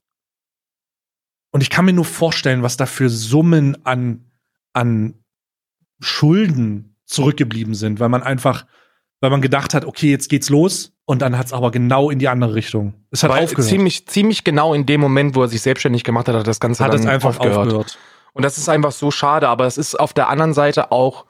und 1.51 1.61
ich 1.61 1.71
kann 1.71 1.85
mir 1.85 1.93
nur 1.93 2.05
vorstellen, 2.05 2.63
was 2.63 2.77
da 2.77 2.87
für 2.87 3.11
Summen 3.11 3.85
an, 3.85 4.31
an 4.73 5.23
Schulden 6.01 6.97
zurückgeblieben 7.05 7.75
sind, 7.75 8.01
weil 8.01 8.09
man 8.09 8.23
einfach, 8.23 8.67
weil 9.21 9.31
man 9.31 9.43
gedacht 9.43 9.75
hat, 9.75 9.85
okay, 9.85 10.11
jetzt 10.11 10.29
geht's 10.29 10.49
los 10.49 10.92
und 11.05 11.21
dann 11.23 11.37
hat's 11.37 11.53
aber 11.53 11.71
genau 11.71 12.11
in 12.11 12.19
die 12.19 12.29
andere 12.29 12.55
Richtung. 12.55 12.95
Es 13.11 13.23
hat 13.23 13.31
weil 13.31 13.45
aufgehört. 13.45 13.69
Ziemlich, 13.69 14.07
ziemlich 14.07 14.45
genau 14.45 14.73
in 14.75 14.87
dem 14.87 15.01
Moment, 15.01 15.35
wo 15.35 15.43
er 15.43 15.49
sich 15.49 15.63
selbstständig 15.63 16.05
gemacht 16.05 16.29
hat, 16.29 16.37
hat 16.37 16.47
das 16.47 16.61
Ganze 16.61 16.85
hat 16.85 16.93
dann 16.93 17.01
es 17.01 17.07
einfach 17.07 17.31
aufgehört. 17.31 17.59
aufgehört. 17.59 17.99
Und 18.35 18.45
das 18.45 18.57
ist 18.57 18.69
einfach 18.69 18.93
so 18.93 19.11
schade, 19.11 19.49
aber 19.49 19.67
es 19.67 19.77
ist 19.77 19.99
auf 19.99 20.13
der 20.13 20.29
anderen 20.29 20.55
Seite 20.55 20.91
auch, 20.93 21.27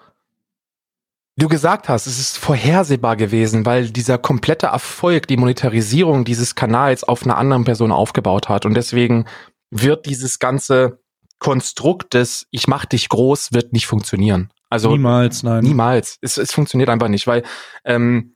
du 1.36 1.48
gesagt 1.48 1.88
hast, 1.88 2.06
es 2.06 2.18
ist 2.18 2.38
vorhersehbar 2.38 3.16
gewesen, 3.16 3.66
weil 3.66 3.90
dieser 3.90 4.18
komplette 4.18 4.66
Erfolg, 4.66 5.26
die 5.26 5.36
Monetarisierung 5.36 6.24
dieses 6.24 6.54
Kanals 6.54 7.02
auf 7.02 7.24
einer 7.24 7.38
anderen 7.38 7.64
Person 7.64 7.90
aufgebaut 7.90 8.48
hat. 8.48 8.66
Und 8.66 8.74
deswegen 8.74 9.26
wird 9.70 10.06
dieses 10.06 10.38
ganze 10.38 11.00
Konstrukt 11.38 12.14
des 12.14 12.46
Ich 12.50 12.68
mach 12.68 12.84
dich 12.84 13.08
groß 13.08 13.52
wird 13.52 13.72
nicht 13.72 13.86
funktionieren. 13.86 14.52
Also 14.70 14.92
niemals, 14.92 15.42
nein. 15.42 15.64
Niemals. 15.64 16.18
Es, 16.20 16.38
es 16.38 16.52
funktioniert 16.52 16.88
einfach 16.88 17.08
nicht, 17.08 17.26
weil 17.26 17.42
ähm, 17.84 18.34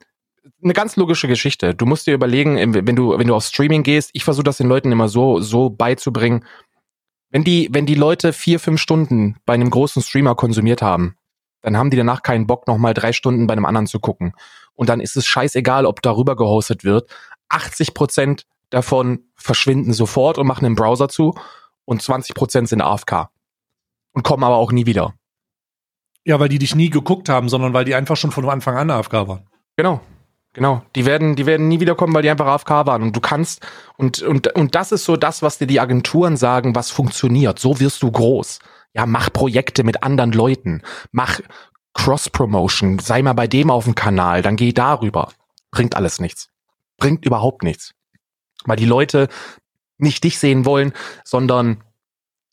eine 0.62 0.72
ganz 0.72 0.96
logische 0.96 1.28
Geschichte. 1.28 1.74
Du 1.74 1.86
musst 1.86 2.06
dir 2.06 2.14
überlegen, 2.14 2.74
wenn 2.74 2.96
du 2.96 3.18
wenn 3.18 3.26
du 3.26 3.34
auf 3.34 3.44
Streaming 3.44 3.82
gehst, 3.82 4.10
ich 4.12 4.24
versuche 4.24 4.44
das 4.44 4.58
den 4.58 4.68
Leuten 4.68 4.92
immer 4.92 5.08
so 5.08 5.40
so 5.40 5.70
beizubringen. 5.70 6.44
Wenn 7.30 7.44
die 7.44 7.68
wenn 7.72 7.86
die 7.86 7.94
Leute 7.94 8.32
vier 8.32 8.60
fünf 8.60 8.80
Stunden 8.80 9.36
bei 9.44 9.54
einem 9.54 9.70
großen 9.70 10.02
Streamer 10.02 10.34
konsumiert 10.34 10.82
haben, 10.82 11.16
dann 11.62 11.76
haben 11.76 11.90
die 11.90 11.96
danach 11.96 12.22
keinen 12.22 12.46
Bock 12.46 12.66
noch 12.66 12.78
mal 12.78 12.94
drei 12.94 13.12
Stunden 13.12 13.46
bei 13.46 13.52
einem 13.52 13.64
anderen 13.64 13.86
zu 13.86 14.00
gucken. 14.00 14.32
Und 14.74 14.88
dann 14.88 15.00
ist 15.00 15.16
es 15.16 15.26
scheißegal, 15.26 15.86
ob 15.86 16.02
darüber 16.02 16.36
gehostet 16.36 16.84
wird. 16.84 17.10
80 17.48 17.94
Prozent 17.94 18.46
davon 18.70 19.24
verschwinden 19.34 19.92
sofort 19.92 20.38
und 20.38 20.46
machen 20.46 20.64
den 20.64 20.74
Browser 20.74 21.08
zu 21.08 21.34
und 21.84 22.02
20 22.02 22.34
Prozent 22.34 22.68
sind 22.68 22.82
AFK 22.82 23.28
und 24.12 24.22
kommen 24.22 24.44
aber 24.44 24.56
auch 24.56 24.72
nie 24.72 24.86
wieder. 24.86 25.14
Ja, 26.24 26.40
weil 26.40 26.48
die 26.48 26.58
dich 26.58 26.74
nie 26.74 26.90
geguckt 26.90 27.28
haben, 27.28 27.48
sondern 27.48 27.72
weil 27.72 27.84
die 27.84 27.94
einfach 27.94 28.16
schon 28.16 28.32
von 28.32 28.48
Anfang 28.48 28.76
an 28.76 28.90
AFK 28.90 29.12
waren. 29.28 29.48
Genau. 29.76 30.00
Genau, 30.56 30.80
die 30.94 31.04
werden, 31.04 31.36
die 31.36 31.44
werden 31.44 31.68
nie 31.68 31.80
wiederkommen, 31.80 32.14
weil 32.14 32.22
die 32.22 32.30
einfach 32.30 32.46
AFK 32.46 32.86
waren. 32.86 33.02
Und 33.02 33.14
du 33.14 33.20
kannst, 33.20 33.60
und, 33.98 34.22
und, 34.22 34.54
und 34.54 34.74
das 34.74 34.90
ist 34.90 35.04
so 35.04 35.18
das, 35.18 35.42
was 35.42 35.58
dir 35.58 35.66
die 35.66 35.80
Agenturen 35.80 36.38
sagen, 36.38 36.74
was 36.74 36.90
funktioniert. 36.90 37.58
So 37.58 37.78
wirst 37.78 38.02
du 38.02 38.10
groß. 38.10 38.60
Ja, 38.94 39.04
mach 39.04 39.30
Projekte 39.30 39.84
mit 39.84 40.02
anderen 40.02 40.32
Leuten. 40.32 40.80
Mach 41.12 41.40
Cross-Promotion. 41.92 43.00
Sei 43.00 43.20
mal 43.20 43.34
bei 43.34 43.46
dem 43.46 43.70
auf 43.70 43.84
dem 43.84 43.94
Kanal, 43.94 44.40
dann 44.40 44.56
geh 44.56 44.72
darüber. 44.72 45.30
Bringt 45.70 45.94
alles 45.94 46.20
nichts. 46.20 46.48
Bringt 46.96 47.26
überhaupt 47.26 47.62
nichts. 47.62 47.92
Weil 48.64 48.78
die 48.78 48.86
Leute 48.86 49.28
nicht 49.98 50.24
dich 50.24 50.38
sehen 50.38 50.64
wollen, 50.64 50.94
sondern 51.22 51.84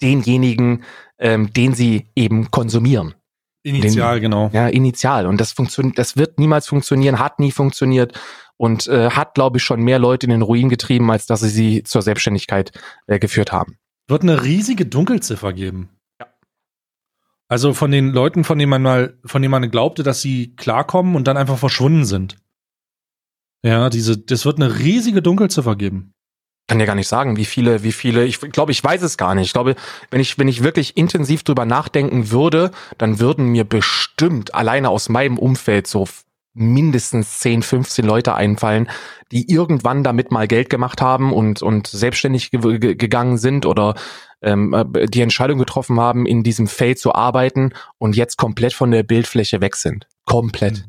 denjenigen, 0.02 0.84
ähm, 1.20 1.54
den 1.54 1.74
sie 1.74 2.10
eben 2.18 2.52
konsumieren. 2.52 3.16
Initial, 3.64 4.16
den, 4.16 4.24
genau. 4.24 4.50
Ja, 4.54 4.68
initial. 4.68 5.26
Und 5.26 5.40
das 5.40 5.54
funktioniert, 5.54 5.98
das 5.98 6.18
wird 6.18 6.38
niemals 6.38 6.68
funktionieren, 6.68 7.20
hat 7.20 7.40
nie 7.40 7.52
funktioniert 7.52 8.20
und 8.58 8.88
äh, 8.88 9.10
hat, 9.10 9.34
glaube 9.34 9.58
ich, 9.58 9.64
schon 9.64 9.82
mehr 9.82 10.00
Leute 10.00 10.26
in 10.26 10.32
den 10.32 10.42
Ruin 10.42 10.70
getrieben, 10.70 11.10
als 11.10 11.26
dass 11.26 11.40
sie 11.42 11.50
sie 11.50 11.84
zur 11.84 12.02
Selbstständigkeit 12.02 12.72
äh, 13.08 13.20
geführt 13.20 13.52
haben. 13.52 13.78
Wird 14.08 14.24
eine 14.24 14.44
riesige 14.44 14.86
Dunkelziffer 14.86 15.54
geben. 15.54 15.90
Ja. 16.20 16.28
Also 17.48 17.74
von 17.74 17.90
den 17.92 18.10
Leuten, 18.10 18.44
von 18.44 18.60
denen 18.60 18.70
man 18.70 18.82
mal, 18.82 19.18
von 19.26 19.42
denen 19.42 19.52
man 19.52 19.72
glaubte, 19.72 20.04
dass 20.04 20.22
sie 20.22 20.56
klarkommen 20.56 21.16
und 21.16 21.28
dann 21.28 21.38
einfach 21.38 21.58
verschwunden 21.58 22.06
sind. 22.06 22.36
Ja, 23.64 23.90
diese, 23.90 24.18
das 24.18 24.46
wird 24.46 24.58
eine 24.58 24.80
riesige 24.80 25.22
Dunkelziffer 25.22 25.78
geben 25.78 26.13
kann 26.74 26.80
ja 26.80 26.88
gar 26.88 26.96
nicht 26.96 27.08
sagen, 27.08 27.38
wie 27.38 27.46
viele, 27.46 27.84
wie 27.84 27.92
viele, 27.92 28.26
ich 28.26 28.40
glaube, 28.40 28.72
ich 28.72 28.84
weiß 28.84 29.04
es 29.04 29.16
gar 29.16 29.36
nicht. 29.36 29.46
Ich 29.46 29.54
glaube, 29.54 29.76
wenn 30.10 30.20
ich, 30.20 30.40
wenn 30.40 30.48
ich 30.48 30.64
wirklich 30.64 30.98
intensiv 30.98 31.44
drüber 31.44 31.66
nachdenken 31.66 32.32
würde, 32.32 32.72
dann 32.98 33.20
würden 33.20 33.46
mir 33.46 33.64
bestimmt 33.64 34.56
alleine 34.56 34.90
aus 34.90 35.08
meinem 35.08 35.38
Umfeld 35.38 35.86
so 35.86 36.08
mindestens 36.56 37.38
10, 37.42 37.62
15 37.62 38.04
Leute 38.04 38.34
einfallen, 38.34 38.90
die 39.32 39.52
irgendwann 39.52 40.04
damit 40.04 40.32
mal 40.32 40.48
Geld 40.48 40.72
gemacht 40.72 41.00
haben 41.00 41.32
und, 41.32 41.62
und 41.62 41.86
selbstständig 41.86 42.50
ge 42.50 42.96
gegangen 42.96 43.38
sind 43.38 43.68
oder 43.68 43.94
ähm, 44.42 44.74
äh, 44.74 45.06
die 45.06 45.22
Entscheidung 45.22 45.60
getroffen 45.60 46.00
haben, 46.00 46.26
in 46.26 46.42
diesem 46.42 46.66
Feld 46.66 46.98
zu 46.98 47.14
arbeiten 47.14 47.74
und 48.00 48.16
jetzt 48.16 48.38
komplett 48.38 48.74
von 48.74 48.90
der 48.90 49.04
Bildfläche 49.04 49.62
weg 49.62 49.76
sind. 49.76 50.08
Komplett. 50.26 50.86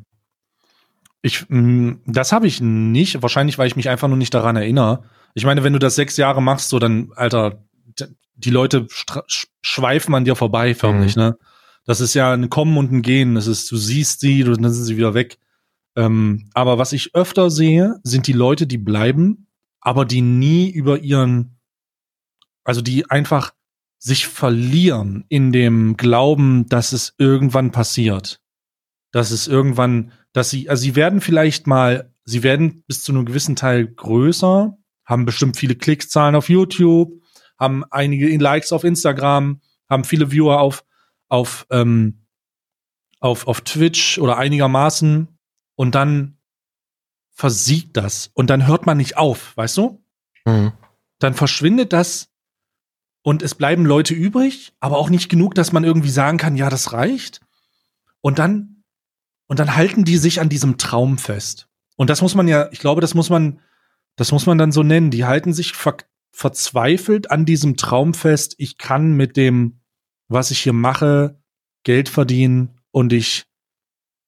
Ich, 1.20 1.44
mm, 1.46 1.96
das 2.06 2.32
habe 2.32 2.46
ich 2.46 2.62
nicht, 2.62 3.20
wahrscheinlich, 3.20 3.58
weil 3.58 3.66
ich 3.66 3.76
mich 3.76 3.90
einfach 3.90 4.08
nur 4.08 4.16
nicht 4.16 4.32
daran 4.32 4.56
erinnere. 4.56 5.04
Ich 5.34 5.44
meine, 5.44 5.62
wenn 5.64 5.72
du 5.72 5.78
das 5.78 5.96
sechs 5.96 6.16
Jahre 6.16 6.40
machst, 6.40 6.68
so 6.68 6.78
dann, 6.78 7.12
Alter, 7.16 7.64
die 8.36 8.50
Leute 8.50 8.86
schweifen 9.62 10.14
an 10.14 10.24
dir 10.24 10.36
vorbei, 10.36 10.74
förmlich, 10.74 11.16
mhm. 11.16 11.22
ne? 11.22 11.38
Das 11.86 12.00
ist 12.00 12.14
ja 12.14 12.32
ein 12.32 12.48
Kommen 12.48 12.78
und 12.78 12.90
ein 12.92 13.02
Gehen. 13.02 13.34
Das 13.34 13.46
ist, 13.46 13.70
du 13.70 13.76
siehst 13.76 14.20
sie, 14.20 14.42
dann 14.42 14.72
sind 14.72 14.84
sie 14.84 14.96
wieder 14.96 15.12
weg. 15.12 15.38
Ähm, 15.96 16.48
aber 16.54 16.78
was 16.78 16.92
ich 16.92 17.14
öfter 17.14 17.50
sehe, 17.50 18.00
sind 18.02 18.26
die 18.26 18.32
Leute, 18.32 18.66
die 18.66 18.78
bleiben, 18.78 19.48
aber 19.80 20.06
die 20.06 20.22
nie 20.22 20.70
über 20.70 21.00
ihren, 21.00 21.58
also 22.64 22.80
die 22.80 23.10
einfach 23.10 23.52
sich 23.98 24.26
verlieren 24.26 25.24
in 25.28 25.52
dem 25.52 25.96
Glauben, 25.98 26.66
dass 26.68 26.92
es 26.92 27.14
irgendwann 27.18 27.70
passiert. 27.70 28.40
dass 29.14 29.30
es 29.30 29.46
irgendwann, 29.46 30.10
dass 30.32 30.50
sie, 30.50 30.68
also 30.68 30.82
sie 30.82 30.96
werden 30.96 31.20
vielleicht 31.20 31.68
mal, 31.68 32.12
sie 32.24 32.42
werden 32.42 32.82
bis 32.88 33.04
zu 33.04 33.12
einem 33.12 33.24
gewissen 33.24 33.54
Teil 33.54 33.86
größer, 33.86 34.76
haben 35.04 35.24
bestimmt 35.24 35.56
viele 35.56 35.74
Klickzahlen 35.74 36.34
auf 36.34 36.48
YouTube, 36.48 37.22
haben 37.58 37.84
einige 37.90 38.36
Likes 38.36 38.72
auf 38.72 38.84
Instagram, 38.84 39.60
haben 39.88 40.04
viele 40.04 40.30
Viewer 40.30 40.60
auf, 40.60 40.84
auf, 41.28 41.66
ähm, 41.70 42.26
auf, 43.20 43.46
auf 43.46 43.60
Twitch 43.62 44.18
oder 44.18 44.36
einigermaßen 44.36 45.28
und 45.76 45.94
dann 45.94 46.38
versiegt 47.32 47.96
das 47.96 48.30
und 48.34 48.50
dann 48.50 48.66
hört 48.66 48.86
man 48.86 48.96
nicht 48.96 49.16
auf, 49.16 49.56
weißt 49.56 49.76
du? 49.76 50.04
Mhm. 50.44 50.72
Dann 51.18 51.34
verschwindet 51.34 51.92
das 51.92 52.30
und 53.22 53.42
es 53.42 53.54
bleiben 53.54 53.86
Leute 53.86 54.14
übrig, 54.14 54.74
aber 54.80 54.98
auch 54.98 55.10
nicht 55.10 55.28
genug, 55.28 55.54
dass 55.54 55.72
man 55.72 55.82
irgendwie 55.82 56.10
sagen 56.10 56.38
kann, 56.38 56.56
ja, 56.56 56.68
das 56.68 56.92
reicht. 56.92 57.40
Und 58.20 58.38
dann, 58.38 58.84
und 59.46 59.58
dann 59.58 59.76
halten 59.76 60.04
die 60.04 60.18
sich 60.18 60.40
an 60.40 60.48
diesem 60.48 60.78
Traum 60.78 61.18
fest. 61.18 61.68
Und 61.96 62.10
das 62.10 62.22
muss 62.22 62.34
man 62.34 62.48
ja, 62.48 62.70
ich 62.70 62.80
glaube, 62.80 63.00
das 63.00 63.14
muss 63.14 63.30
man, 63.30 63.60
das 64.16 64.32
muss 64.32 64.46
man 64.46 64.58
dann 64.58 64.72
so 64.72 64.82
nennen. 64.82 65.10
Die 65.10 65.24
halten 65.24 65.52
sich 65.52 65.72
ver 65.72 65.96
verzweifelt 66.30 67.30
an 67.30 67.44
diesem 67.44 67.76
Traum 67.76 68.12
fest. 68.12 68.56
Ich 68.58 68.76
kann 68.76 69.12
mit 69.12 69.36
dem, 69.36 69.80
was 70.26 70.50
ich 70.50 70.58
hier 70.58 70.72
mache, 70.72 71.40
Geld 71.84 72.08
verdienen 72.08 72.80
und 72.90 73.12
ich, 73.12 73.44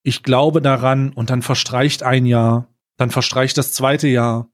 ich 0.04 0.22
glaube 0.22 0.62
daran 0.62 1.12
und 1.12 1.30
dann 1.30 1.42
verstreicht 1.42 2.04
ein 2.04 2.24
Jahr, 2.24 2.72
dann 2.96 3.10
verstreicht 3.10 3.58
das 3.58 3.72
zweite 3.72 4.06
Jahr. 4.06 4.48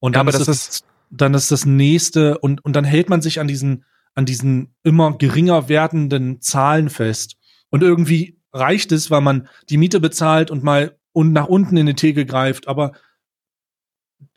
Und 0.00 0.16
dann, 0.16 0.26
ja, 0.26 0.32
ist, 0.32 0.40
das 0.40 0.48
ist, 0.48 0.84
dann 1.10 1.34
ist 1.34 1.52
das 1.52 1.66
nächste 1.66 2.38
und, 2.38 2.64
und 2.64 2.74
dann 2.74 2.84
hält 2.84 3.10
man 3.10 3.22
sich 3.22 3.38
an 3.38 3.46
diesen, 3.46 3.84
an 4.14 4.24
diesen 4.26 4.74
immer 4.82 5.16
geringer 5.18 5.68
werdenden 5.68 6.40
Zahlen 6.40 6.90
fest. 6.90 7.36
Und 7.68 7.84
irgendwie 7.84 8.40
reicht 8.52 8.90
es, 8.90 9.10
weil 9.10 9.20
man 9.20 9.48
die 9.68 9.76
Miete 9.76 10.00
bezahlt 10.00 10.50
und 10.50 10.64
mal 10.64 10.98
und 11.12 11.32
nach 11.32 11.46
unten 11.46 11.76
in 11.76 11.86
die 11.86 11.94
Theke 11.94 12.26
greift, 12.26 12.66
aber 12.66 12.92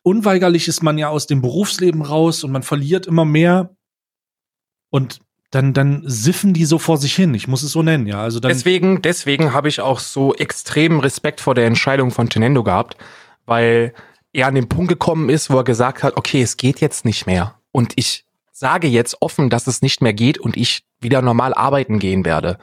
unweigerlich 0.03 0.67
ist 0.67 0.83
man 0.83 0.97
ja 0.97 1.09
aus 1.09 1.27
dem 1.27 1.41
Berufsleben 1.41 2.01
raus 2.01 2.43
und 2.43 2.51
man 2.51 2.63
verliert 2.63 3.07
immer 3.07 3.25
mehr 3.25 3.75
und 4.89 5.21
dann, 5.49 5.73
dann 5.73 6.03
siffen 6.05 6.53
die 6.53 6.65
so 6.65 6.79
vor 6.79 6.97
sich 6.97 7.15
hin. 7.15 7.33
Ich 7.35 7.47
muss 7.47 7.63
es 7.63 7.71
so 7.71 7.83
nennen, 7.83 8.07
ja. 8.07 8.21
Also 8.21 8.39
dann 8.39 8.49
deswegen, 8.49 9.01
deswegen 9.01 9.53
habe 9.53 9.69
ich 9.69 9.81
auch 9.81 9.99
so 9.99 10.33
extremen 10.33 10.99
Respekt 10.99 11.41
vor 11.41 11.55
der 11.55 11.67
Entscheidung 11.67 12.11
von 12.11 12.29
Tenendo 12.29 12.63
gehabt, 12.63 12.97
weil 13.45 13.93
er 14.33 14.47
an 14.47 14.55
den 14.55 14.67
Punkt 14.67 14.89
gekommen 14.89 15.29
ist, 15.29 15.51
wo 15.51 15.57
er 15.57 15.63
gesagt 15.63 16.01
hat, 16.01 16.17
okay, 16.17 16.41
es 16.41 16.57
geht 16.57 16.81
jetzt 16.81 17.05
nicht 17.05 17.27
mehr. 17.27 17.55
Und 17.71 17.93
ich 17.95 18.25
sage 18.51 18.87
jetzt 18.87 19.21
offen, 19.21 19.49
dass 19.49 19.67
es 19.67 19.81
nicht 19.83 20.01
mehr 20.01 20.13
geht 20.13 20.39
und 20.39 20.57
ich 20.57 20.83
wieder 20.99 21.21
normal 21.21 21.53
arbeiten 21.53 21.99
gehen 21.99 22.25
werde. 22.25 22.57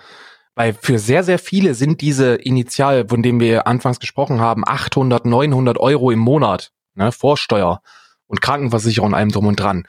Weil 0.56 0.74
für 0.74 0.98
sehr, 0.98 1.22
sehr 1.22 1.38
viele 1.38 1.74
sind 1.74 2.00
diese 2.00 2.34
Initial, 2.34 3.08
von 3.08 3.22
dem 3.22 3.38
wir 3.38 3.68
anfangs 3.68 4.00
gesprochen 4.00 4.40
haben, 4.40 4.64
800, 4.66 5.26
900 5.26 5.78
Euro 5.78 6.10
im 6.10 6.18
Monat, 6.18 6.72
ne, 7.00 7.12
Vorsteuer 7.12 7.82
und 8.26 8.40
Krankenversicherung 8.40 9.08
und 9.10 9.14
allem 9.14 9.30
drum 9.30 9.46
und 9.46 9.58
dran. 9.58 9.86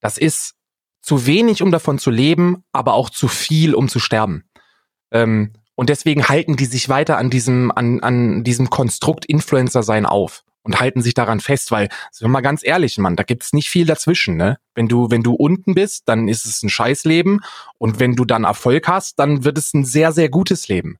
Das 0.00 0.18
ist 0.18 0.54
zu 1.02 1.26
wenig, 1.26 1.62
um 1.62 1.70
davon 1.70 1.98
zu 1.98 2.10
leben, 2.10 2.64
aber 2.72 2.94
auch 2.94 3.10
zu 3.10 3.28
viel, 3.28 3.74
um 3.74 3.88
zu 3.88 3.98
sterben. 3.98 4.44
Ähm, 5.10 5.52
und 5.74 5.88
deswegen 5.88 6.28
halten 6.28 6.56
die 6.56 6.66
sich 6.66 6.90
weiter 6.90 7.16
an 7.16 7.30
diesem, 7.30 7.70
an, 7.70 8.00
an 8.00 8.44
diesem 8.44 8.68
Konstrukt 8.68 9.24
Influencer 9.24 9.82
sein 9.82 10.04
auf 10.04 10.42
und 10.62 10.78
halten 10.78 11.00
sich 11.00 11.14
daran 11.14 11.40
fest, 11.40 11.70
weil, 11.70 11.88
sind 12.10 12.26
wir 12.26 12.32
mal 12.32 12.42
ganz 12.42 12.62
ehrlich, 12.62 12.98
Mann, 12.98 13.16
da 13.16 13.22
gibt's 13.22 13.54
nicht 13.54 13.70
viel 13.70 13.86
dazwischen, 13.86 14.36
ne? 14.36 14.58
Wenn 14.74 14.88
du, 14.88 15.10
wenn 15.10 15.22
du 15.22 15.32
unten 15.32 15.74
bist, 15.74 16.02
dann 16.06 16.28
ist 16.28 16.44
es 16.44 16.62
ein 16.62 16.68
Scheißleben 16.68 17.40
und 17.78 17.98
wenn 17.98 18.14
du 18.14 18.26
dann 18.26 18.44
Erfolg 18.44 18.88
hast, 18.88 19.18
dann 19.18 19.44
wird 19.44 19.56
es 19.56 19.72
ein 19.72 19.86
sehr, 19.86 20.12
sehr 20.12 20.28
gutes 20.28 20.68
Leben. 20.68 20.98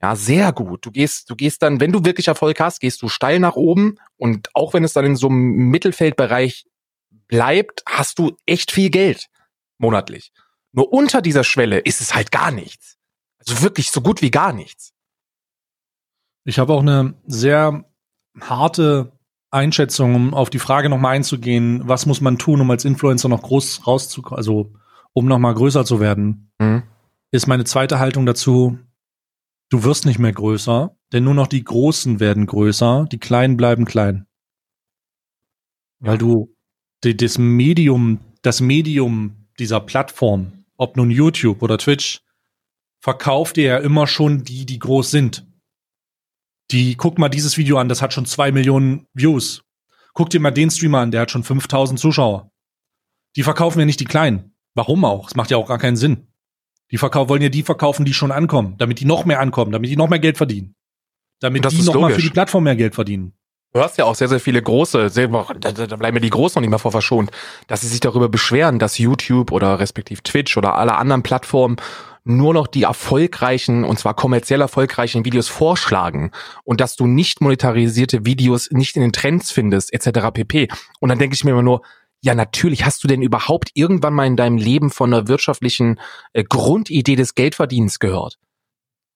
Ja, 0.00 0.14
sehr 0.14 0.52
gut. 0.52 0.86
Du 0.86 0.90
gehst, 0.92 1.28
du 1.28 1.34
gehst 1.34 1.62
dann, 1.62 1.80
wenn 1.80 1.92
du 1.92 2.04
wirklich 2.04 2.28
Erfolg 2.28 2.60
hast, 2.60 2.80
gehst 2.80 3.02
du 3.02 3.08
steil 3.08 3.40
nach 3.40 3.56
oben 3.56 3.96
und 4.16 4.48
auch 4.54 4.72
wenn 4.74 4.84
es 4.84 4.92
dann 4.92 5.04
in 5.04 5.16
so 5.16 5.28
einem 5.28 5.70
Mittelfeldbereich 5.70 6.66
bleibt, 7.26 7.82
hast 7.86 8.18
du 8.18 8.36
echt 8.46 8.70
viel 8.70 8.90
Geld 8.90 9.26
monatlich. 9.78 10.32
Nur 10.72 10.92
unter 10.92 11.20
dieser 11.20 11.44
Schwelle 11.44 11.78
ist 11.78 12.00
es 12.00 12.14
halt 12.14 12.30
gar 12.30 12.50
nichts. 12.50 12.96
Also 13.40 13.62
wirklich 13.62 13.90
so 13.90 14.00
gut 14.00 14.22
wie 14.22 14.30
gar 14.30 14.52
nichts. 14.52 14.92
Ich 16.44 16.58
habe 16.58 16.72
auch 16.72 16.80
eine 16.80 17.14
sehr 17.26 17.84
harte 18.40 19.12
Einschätzung, 19.50 20.14
um 20.14 20.34
auf 20.34 20.50
die 20.50 20.58
Frage 20.58 20.88
nochmal 20.88 21.16
einzugehen, 21.16 21.82
was 21.86 22.06
muss 22.06 22.20
man 22.20 22.38
tun, 22.38 22.60
um 22.60 22.70
als 22.70 22.84
Influencer 22.84 23.28
noch 23.28 23.42
groß 23.42 23.86
rauszukommen, 23.86 24.36
also 24.36 24.72
um 25.12 25.26
nochmal 25.26 25.54
größer 25.54 25.84
zu 25.84 26.00
werden, 26.00 26.52
mhm. 26.58 26.82
ist 27.30 27.46
meine 27.46 27.64
zweite 27.64 27.98
Haltung 27.98 28.26
dazu, 28.26 28.78
du 29.70 29.84
wirst 29.84 30.06
nicht 30.06 30.18
mehr 30.18 30.32
größer, 30.32 30.96
denn 31.12 31.24
nur 31.24 31.34
noch 31.34 31.46
die 31.46 31.64
Großen 31.64 32.20
werden 32.20 32.46
größer, 32.46 33.06
die 33.10 33.18
Kleinen 33.18 33.56
bleiben 33.56 33.84
klein. 33.84 34.26
Weil 36.00 36.18
du 36.18 36.54
die, 37.04 37.16
das 37.16 37.38
Medium, 37.38 38.20
das 38.42 38.60
Medium 38.60 39.48
dieser 39.58 39.80
Plattform, 39.80 40.64
ob 40.76 40.96
nun 40.96 41.10
YouTube 41.10 41.62
oder 41.62 41.78
Twitch, 41.78 42.22
verkauft 43.00 43.56
dir 43.56 43.64
ja 43.64 43.78
immer 43.78 44.06
schon 44.06 44.44
die, 44.44 44.66
die 44.66 44.78
groß 44.78 45.10
sind. 45.10 45.46
Die, 46.70 46.96
guck 46.96 47.18
mal 47.18 47.28
dieses 47.28 47.56
Video 47.56 47.78
an, 47.78 47.88
das 47.88 48.02
hat 48.02 48.12
schon 48.12 48.26
zwei 48.26 48.52
Millionen 48.52 49.06
Views. 49.14 49.62
Guck 50.12 50.30
dir 50.30 50.40
mal 50.40 50.50
den 50.50 50.70
Streamer 50.70 50.98
an, 50.98 51.10
der 51.10 51.22
hat 51.22 51.30
schon 51.30 51.44
5000 51.44 51.98
Zuschauer. 51.98 52.50
Die 53.36 53.42
verkaufen 53.42 53.78
ja 53.78 53.86
nicht 53.86 54.00
die 54.00 54.04
Kleinen. 54.04 54.54
Warum 54.74 55.04
auch? 55.04 55.28
Es 55.28 55.36
macht 55.36 55.50
ja 55.50 55.56
auch 55.56 55.68
gar 55.68 55.78
keinen 55.78 55.96
Sinn. 55.96 56.28
Die 56.90 56.98
verkaufen, 56.98 57.28
wollen 57.28 57.42
ja 57.42 57.48
die 57.48 57.62
verkaufen, 57.62 58.04
die 58.04 58.14
schon 58.14 58.32
ankommen, 58.32 58.76
damit 58.78 59.00
die 59.00 59.04
noch 59.04 59.24
mehr 59.24 59.40
ankommen, 59.40 59.72
damit 59.72 59.90
die 59.90 59.96
noch 59.96 60.08
mehr 60.08 60.18
Geld 60.18 60.36
verdienen. 60.36 60.74
Damit 61.40 61.64
die 61.70 61.82
noch 61.82 61.94
logisch. 61.94 62.00
mal 62.00 62.14
für 62.14 62.22
die 62.22 62.30
Plattform 62.30 62.64
mehr 62.64 62.76
Geld 62.76 62.94
verdienen. 62.94 63.34
Du 63.74 63.80
hast 63.80 63.98
ja 63.98 64.06
auch 64.06 64.14
sehr, 64.14 64.28
sehr 64.28 64.40
viele 64.40 64.62
große, 64.62 65.10
sehr, 65.10 65.28
da, 65.28 65.72
da 65.72 65.96
bleiben 65.96 66.14
mir 66.14 66.22
die 66.22 66.30
Großen 66.30 66.58
noch 66.58 66.62
nicht 66.62 66.70
mehr 66.70 66.78
vor 66.78 66.90
verschont, 66.90 67.30
dass 67.66 67.82
sie 67.82 67.86
sich 67.86 68.00
darüber 68.00 68.30
beschweren, 68.30 68.78
dass 68.78 68.96
YouTube 68.96 69.52
oder 69.52 69.78
respektiv 69.78 70.22
Twitch 70.22 70.56
oder 70.56 70.76
alle 70.76 70.96
anderen 70.96 71.22
Plattformen 71.22 71.76
nur 72.24 72.54
noch 72.54 72.66
die 72.66 72.84
erfolgreichen, 72.84 73.84
und 73.84 73.98
zwar 73.98 74.14
kommerziell 74.14 74.60
erfolgreichen 74.62 75.24
Videos 75.24 75.48
vorschlagen 75.48 76.30
und 76.64 76.80
dass 76.80 76.96
du 76.96 77.06
nicht 77.06 77.40
monetarisierte 77.40 78.24
Videos 78.24 78.70
nicht 78.70 78.96
in 78.96 79.02
den 79.02 79.12
Trends 79.12 79.50
findest, 79.50 79.92
etc. 79.92 80.28
pp. 80.32 80.68
Und 81.00 81.10
dann 81.10 81.18
denke 81.18 81.34
ich 81.34 81.44
mir 81.44 81.52
immer 81.52 81.62
nur, 81.62 81.82
ja, 82.20 82.34
natürlich. 82.34 82.84
Hast 82.84 83.04
du 83.04 83.08
denn 83.08 83.22
überhaupt 83.22 83.70
irgendwann 83.74 84.14
mal 84.14 84.26
in 84.26 84.36
deinem 84.36 84.56
Leben 84.56 84.90
von 84.90 85.12
einer 85.12 85.28
wirtschaftlichen 85.28 86.00
äh, 86.32 86.44
Grundidee 86.44 87.16
des 87.16 87.34
Geldverdienens 87.34 87.98
gehört? 87.98 88.38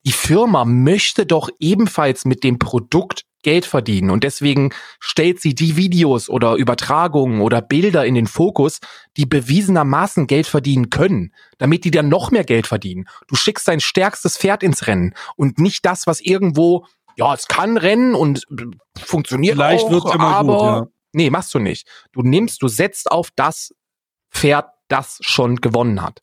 Die 0.05 0.13
Firma 0.13 0.65
möchte 0.65 1.27
doch 1.27 1.49
ebenfalls 1.59 2.25
mit 2.25 2.45
dem 2.45 2.59
Produkt 2.59 3.25
Geld 3.43 3.67
verdienen. 3.67 4.11
Und 4.11 4.25
deswegen 4.25 4.71
stellt 5.01 5.41
sie 5.41 5.55
die 5.55 5.77
Videos 5.77 6.29
oder 6.29 6.55
Übertragungen 6.55 7.41
oder 7.41 7.61
Bilder 7.61 8.07
in 8.07 8.15
den 8.15 8.27
Fokus, 8.27 8.79
die 9.17 9.27
bewiesenermaßen 9.27 10.27
Geld 10.29 10.47
verdienen 10.47 10.91
können, 10.91 11.35
damit 11.59 11.85
die 11.85 11.91
dann 11.91 12.09
noch 12.09 12.31
mehr 12.31 12.45
Geld 12.45 12.67
verdienen. 12.67 13.07
Du 13.27 13.35
schickst 13.35 13.67
dein 13.67 13.81
stärkstes 13.81 14.39
Pferd 14.39 14.63
ins 14.63 14.87
Rennen 14.87 15.15
und 15.37 15.59
nicht 15.59 15.85
das, 15.85 16.07
was 16.07 16.21
irgendwo, 16.21 16.87
ja, 17.17 17.35
es 17.35 17.49
kann 17.49 17.77
rennen 17.77 18.15
und 18.15 18.47
äh, 18.51 18.65
funktioniert 19.01 19.57
Vielleicht 19.57 19.87
auch, 19.87 19.91
wird's 19.91 20.15
immer 20.15 20.37
aber 20.37 20.53
gut, 20.53 20.63
ja. 20.63 21.02
Nee, 21.13 21.31
machst 21.31 21.53
du 21.55 21.59
nicht. 21.59 21.89
Du 22.13 22.23
nimmst, 22.23 22.63
du 22.63 22.69
setzt 22.69 23.11
auf 23.11 23.31
das 23.37 23.75
Pferd, 24.31 24.67
das 24.89 25.19
schon 25.21 25.57
gewonnen 25.57 26.03
hat. 26.03 26.23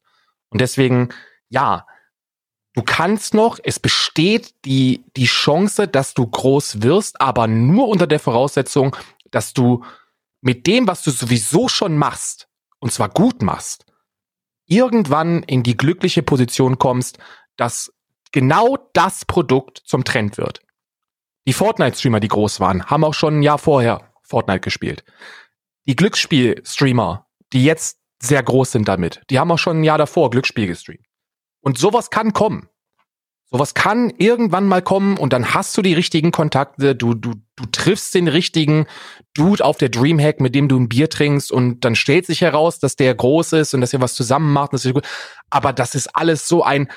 Und 0.50 0.62
deswegen, 0.62 1.10
ja, 1.50 1.86
Du 2.74 2.84
kannst 2.84 3.34
noch, 3.34 3.60
es 3.64 3.80
besteht 3.80 4.54
die, 4.64 5.04
die 5.18 5.26
Chance, 5.26 5.88
dass 5.88 6.14
du 6.14 6.26
groß 6.26 6.82
wirst, 6.82 7.20
aber 7.20 7.48
nur 7.48 7.88
unter 7.88 8.06
der 8.06 8.20
Voraussetzung, 8.20 8.96
dass 9.32 9.54
du 9.54 9.84
mit 10.42 10.68
dem, 10.68 10.88
was 10.88 11.04
du 11.04 11.12
sowieso 11.12 11.68
schon 11.68 11.98
machst, 11.98 12.48
und 12.80 12.94
zwar 12.94 13.10
gut 13.10 13.42
machst, 13.42 13.86
irgendwann 14.66 15.44
in 15.44 15.64
die 15.64 15.76
glückliche 15.76 16.24
Position 16.24 16.78
kommst, 16.78 17.18
dass 17.58 17.92
genau 18.32 18.78
das 18.94 19.26
Produkt 19.26 19.82
zum 19.84 20.04
Trend 20.04 20.38
wird. 20.38 20.62
Die 21.48 21.54
Fortnite-Streamer, 21.54 22.20
die 22.20 22.28
groß 22.28 22.60
waren, 22.60 22.86
haben 22.86 23.04
auch 23.04 23.16
schon 23.16 23.40
ein 23.40 23.44
Jahr 23.44 23.58
vorher 23.58 24.09
Fortnite 24.30 24.62
gespielt. 24.62 25.04
Die 25.88 25.96
Glücksspiel-Streamer, 25.96 27.26
die 27.52 27.66
jetzt 27.66 28.00
sehr 28.22 28.44
groß 28.44 28.72
sind 28.72 28.88
damit, 28.88 29.22
die 29.30 29.40
haben 29.40 29.52
auch 29.52 29.58
schon 29.58 29.82
ein 29.82 29.84
Jahr 29.84 29.98
davor 29.98 30.30
Glücksspiel 30.30 30.68
gestreamt. 30.68 31.06
Und 31.62 31.78
sowas 31.78 32.10
kann 32.10 32.34
kommen. 32.34 32.70
Sowas 33.52 33.74
kann 33.74 34.14
irgendwann 34.18 34.68
mal 34.68 34.84
kommen 34.84 35.18
und 35.18 35.34
dann 35.34 35.56
hast 35.56 35.76
du 35.76 35.82
die 35.82 35.96
richtigen 35.96 36.32
Kontakte, 36.32 36.96
du, 36.96 37.16
du, 37.16 37.34
du 37.56 37.66
triffst 37.72 38.14
den 38.14 38.28
richtigen 38.28 38.86
Dude 39.34 39.66
auf 39.66 39.78
der 39.78 39.90
Dreamhack, 39.90 40.40
mit 40.40 40.54
dem 40.54 40.68
du 40.68 40.78
ein 40.78 40.88
Bier 40.88 41.10
trinkst 41.10 41.52
und 41.52 41.84
dann 41.84 41.96
stellt 41.96 42.28
sich 42.28 42.42
heraus, 42.42 42.78
dass 42.78 42.96
der 42.96 43.16
groß 43.16 43.54
ist 43.54 43.74
und 43.74 43.82
dass 43.82 43.92
ihr 43.92 44.02
was 44.02 44.14
zusammen 44.14 44.54
macht. 44.54 44.74
Das 44.74 44.86
ist 44.86 44.94
gut. 44.94 45.08
Aber 45.50 45.74
das 45.74 45.96
ist 45.96 46.16
alles 46.16 46.48
so 46.48 46.64
ein, 46.64 46.90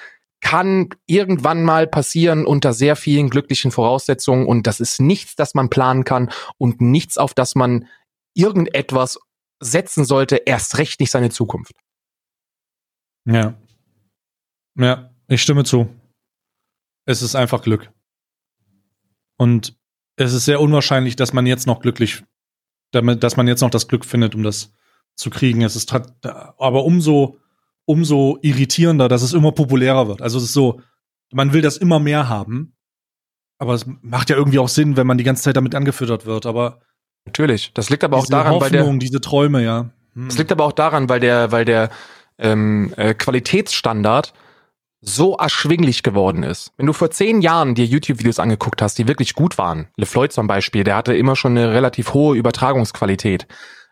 kann 0.42 0.90
irgendwann 1.06 1.64
mal 1.64 1.86
passieren 1.86 2.44
unter 2.44 2.74
sehr 2.74 2.96
vielen 2.96 3.30
glücklichen 3.30 3.70
Voraussetzungen 3.70 4.46
und 4.46 4.66
das 4.66 4.80
ist 4.80 5.00
nichts, 5.00 5.34
das 5.36 5.54
man 5.54 5.70
planen 5.70 6.04
kann 6.04 6.30
und 6.58 6.80
nichts, 6.82 7.16
auf 7.16 7.32
das 7.32 7.54
man 7.54 7.88
irgendetwas 8.34 9.18
setzen 9.60 10.04
sollte, 10.04 10.36
erst 10.36 10.76
recht 10.78 11.00
nicht 11.00 11.10
seine 11.10 11.30
Zukunft. 11.30 11.72
Ja, 13.24 13.54
ja, 14.76 15.10
ich 15.28 15.42
stimme 15.42 15.64
zu. 15.64 15.88
Es 17.06 17.22
ist 17.22 17.34
einfach 17.34 17.62
Glück. 17.62 17.90
Und 19.36 19.76
es 20.16 20.32
ist 20.32 20.44
sehr 20.44 20.60
unwahrscheinlich, 20.60 21.16
dass 21.16 21.32
man 21.32 21.46
jetzt 21.46 21.66
noch 21.66 21.80
glücklich, 21.80 22.24
damit, 22.90 23.22
dass 23.22 23.36
man 23.36 23.48
jetzt 23.48 23.60
noch 23.60 23.70
das 23.70 23.88
Glück 23.88 24.04
findet, 24.04 24.34
um 24.34 24.42
das 24.42 24.72
zu 25.14 25.30
kriegen. 25.30 25.62
Es 25.62 25.76
ist 25.76 25.92
aber 25.92 26.84
umso, 26.84 27.38
umso 27.92 28.38
irritierender, 28.42 29.08
dass 29.08 29.22
es 29.22 29.34
immer 29.34 29.52
populärer 29.52 30.08
wird. 30.08 30.22
Also 30.22 30.38
es 30.38 30.44
ist 30.44 30.54
so, 30.54 30.80
man 31.32 31.52
will 31.52 31.62
das 31.62 31.76
immer 31.76 32.00
mehr 32.00 32.28
haben. 32.28 32.74
Aber 33.58 33.74
es 33.74 33.86
macht 34.00 34.30
ja 34.30 34.36
irgendwie 34.36 34.58
auch 34.58 34.68
Sinn, 34.68 34.96
wenn 34.96 35.06
man 35.06 35.18
die 35.18 35.24
ganze 35.24 35.42
Zeit 35.42 35.56
damit 35.56 35.74
angefüttert 35.74 36.26
wird. 36.26 36.46
Aber 36.46 36.80
natürlich, 37.26 37.72
das 37.74 37.90
liegt 37.90 38.02
aber 38.02 38.16
auch 38.16 38.26
daran, 38.26 38.54
Hoffnung, 38.54 38.60
weil 38.62 38.70
der 38.70 38.98
diese 38.98 39.20
Träume, 39.20 39.62
ja. 39.62 39.90
Hm. 40.14 40.28
Das 40.28 40.38
liegt 40.38 40.50
aber 40.50 40.64
auch 40.64 40.72
daran, 40.72 41.08
weil 41.08 41.20
der, 41.20 41.52
weil 41.52 41.64
der 41.64 41.90
ähm, 42.38 42.92
äh, 42.96 43.14
Qualitätsstandard 43.14 44.32
so 45.00 45.36
erschwinglich 45.36 46.02
geworden 46.02 46.44
ist. 46.44 46.72
Wenn 46.76 46.86
du 46.86 46.92
vor 46.92 47.10
zehn 47.10 47.42
Jahren 47.42 47.74
dir 47.74 47.84
YouTube-Videos 47.84 48.38
angeguckt 48.38 48.80
hast, 48.80 48.98
die 48.98 49.08
wirklich 49.08 49.34
gut 49.34 49.58
waren, 49.58 49.88
LeFloid 49.96 50.32
zum 50.32 50.46
Beispiel, 50.46 50.84
der 50.84 50.96
hatte 50.96 51.14
immer 51.14 51.36
schon 51.36 51.58
eine 51.58 51.72
relativ 51.72 52.14
hohe 52.14 52.36
Übertragungsqualität, 52.36 53.46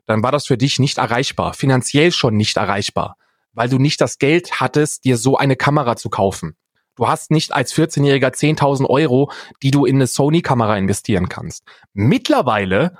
dann 0.07 0.23
war 0.23 0.33
das 0.33 0.47
für 0.47 0.57
dich 0.57 0.79
nicht 0.79 0.99
erreichbar, 0.99 1.55
finanziell 1.55 2.13
schon 2.13 2.37
nicht 2.37 2.57
erreichbar, 2.57 3.17
weil 3.53 3.69
du 3.69 3.79
nicht 3.79 4.01
das 4.01 4.19
Geld 4.19 4.61
hattest, 4.61 5.05
dir 5.05 5.17
so 5.17 5.37
eine 5.37 5.57
Kamera 5.57 5.97
zu 5.97 6.09
kaufen. 6.09 6.57
Du 6.97 7.09
hast 7.09 7.31
nicht 7.31 7.53
als 7.53 7.75
14-Jähriger 7.75 8.29
10.000 8.29 8.87
Euro, 8.87 9.33
die 9.63 9.71
du 9.71 9.87
in 9.87 9.97
eine 9.97 10.07
Sony-Kamera 10.07 10.77
investieren 10.77 11.29
kannst. 11.29 11.65
Mittlerweile, 11.95 12.99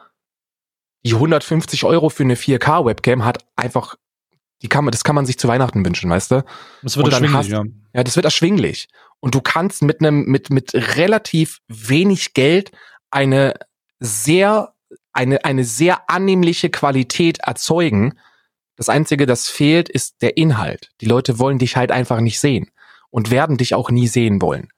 die 1.05 1.15
150 1.15 1.85
Euro 1.85 2.09
für 2.09 2.23
eine 2.23 2.35
4K-Webcam 2.35 3.25
hat 3.25 3.45
einfach, 3.57 3.97
die 4.63 4.69
kann 4.69 4.85
man, 4.85 4.93
das 4.93 5.05
kann 5.05 5.15
man 5.15 5.27
sich 5.27 5.39
zu 5.39 5.49
Weihnachten 5.49 5.85
wünschen, 5.85 6.11
weißt 6.11 6.31
du? 6.31 6.45
Das 6.83 6.97
wird 6.97 7.09
erschwinglich, 7.09 7.37
hast, 7.37 7.49
ja. 7.49 7.65
Ja, 7.95 8.05
das 8.05 8.17
wird 8.17 8.25
erschwinglich. 8.25 8.89
Und 9.21 9.35
du 9.35 9.41
kannst 9.41 9.83
mit 9.83 10.01
einem, 10.01 10.25
mit, 10.25 10.51
mit 10.51 10.73
relativ 10.75 11.61
wenig 11.69 12.33
Geld 12.33 12.73
eine 13.11 13.55
sehr, 13.99 14.75
eine, 15.13 15.45
eine 15.45 15.65
sehr 15.65 16.09
annehmliche 16.09 16.71
Qualität 16.71 17.41
erzeugen. 17.41 18.19
Das 18.81 18.89
einzige, 18.89 19.27
das 19.27 19.51
fehlt, 19.51 19.91
ist 19.91 20.23
der 20.23 20.39
Inhalt. 20.39 20.89
Die 21.03 21.05
Leute 21.05 21.39
wollen 21.39 21.59
dich 21.59 21.77
halt 21.77 21.93
einfach 21.93 22.21
nicht 22.21 22.41
sehen 22.41 22.71
und 23.11 23.31
werden 23.31 23.59
dich 23.59 23.75
auch 23.75 23.91
nie 23.91 24.09
sehen 24.09 24.41
wollen. 24.41 24.71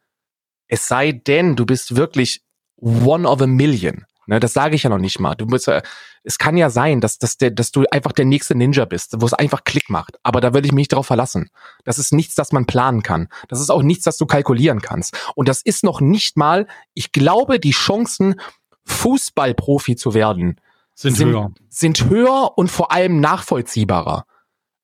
Es 0.66 0.88
sei 0.88 1.12
denn, 1.12 1.54
du 1.54 1.64
bist 1.64 1.94
wirklich 1.94 2.42
one 2.80 3.28
of 3.28 3.40
a 3.40 3.46
million. 3.46 4.04
Ne, 4.26 4.40
das 4.40 4.54
sage 4.54 4.74
ich 4.74 4.82
ja 4.82 4.90
noch 4.90 4.98
nicht 4.98 5.20
mal. 5.20 5.36
Du 5.36 5.46
musst, 5.46 5.68
äh, 5.68 5.82
es 6.24 6.38
kann 6.38 6.56
ja 6.56 6.68
sein, 6.68 7.00
dass, 7.00 7.18
dass, 7.18 7.36
der, 7.36 7.52
dass 7.52 7.70
du 7.70 7.84
einfach 7.92 8.10
der 8.10 8.24
nächste 8.24 8.56
Ninja 8.56 8.86
bist, 8.86 9.20
wo 9.20 9.26
es 9.26 9.34
einfach 9.34 9.62
Klick 9.62 9.88
macht. 9.88 10.16
Aber 10.24 10.40
da 10.40 10.52
würde 10.52 10.66
ich 10.66 10.72
mich 10.72 10.82
nicht 10.82 10.92
darauf 10.94 11.06
verlassen. 11.06 11.50
Das 11.84 12.00
ist 12.00 12.12
nichts, 12.12 12.34
das 12.34 12.50
man 12.50 12.66
planen 12.66 13.04
kann. 13.04 13.28
Das 13.46 13.60
ist 13.60 13.70
auch 13.70 13.84
nichts, 13.84 14.02
das 14.02 14.16
du 14.16 14.26
kalkulieren 14.26 14.82
kannst. 14.82 15.16
Und 15.36 15.48
das 15.48 15.62
ist 15.62 15.84
noch 15.84 16.00
nicht 16.00 16.36
mal, 16.36 16.66
ich 16.94 17.12
glaube, 17.12 17.60
die 17.60 17.70
Chancen, 17.70 18.34
Fußballprofi 18.84 19.94
zu 19.94 20.12
werden, 20.12 20.56
sind, 20.94 21.16
sind 21.16 21.28
höher. 21.28 21.52
Sind 21.68 22.10
höher 22.10 22.52
und 22.56 22.70
vor 22.70 22.92
allem 22.92 23.20
nachvollziehbarer. 23.20 24.24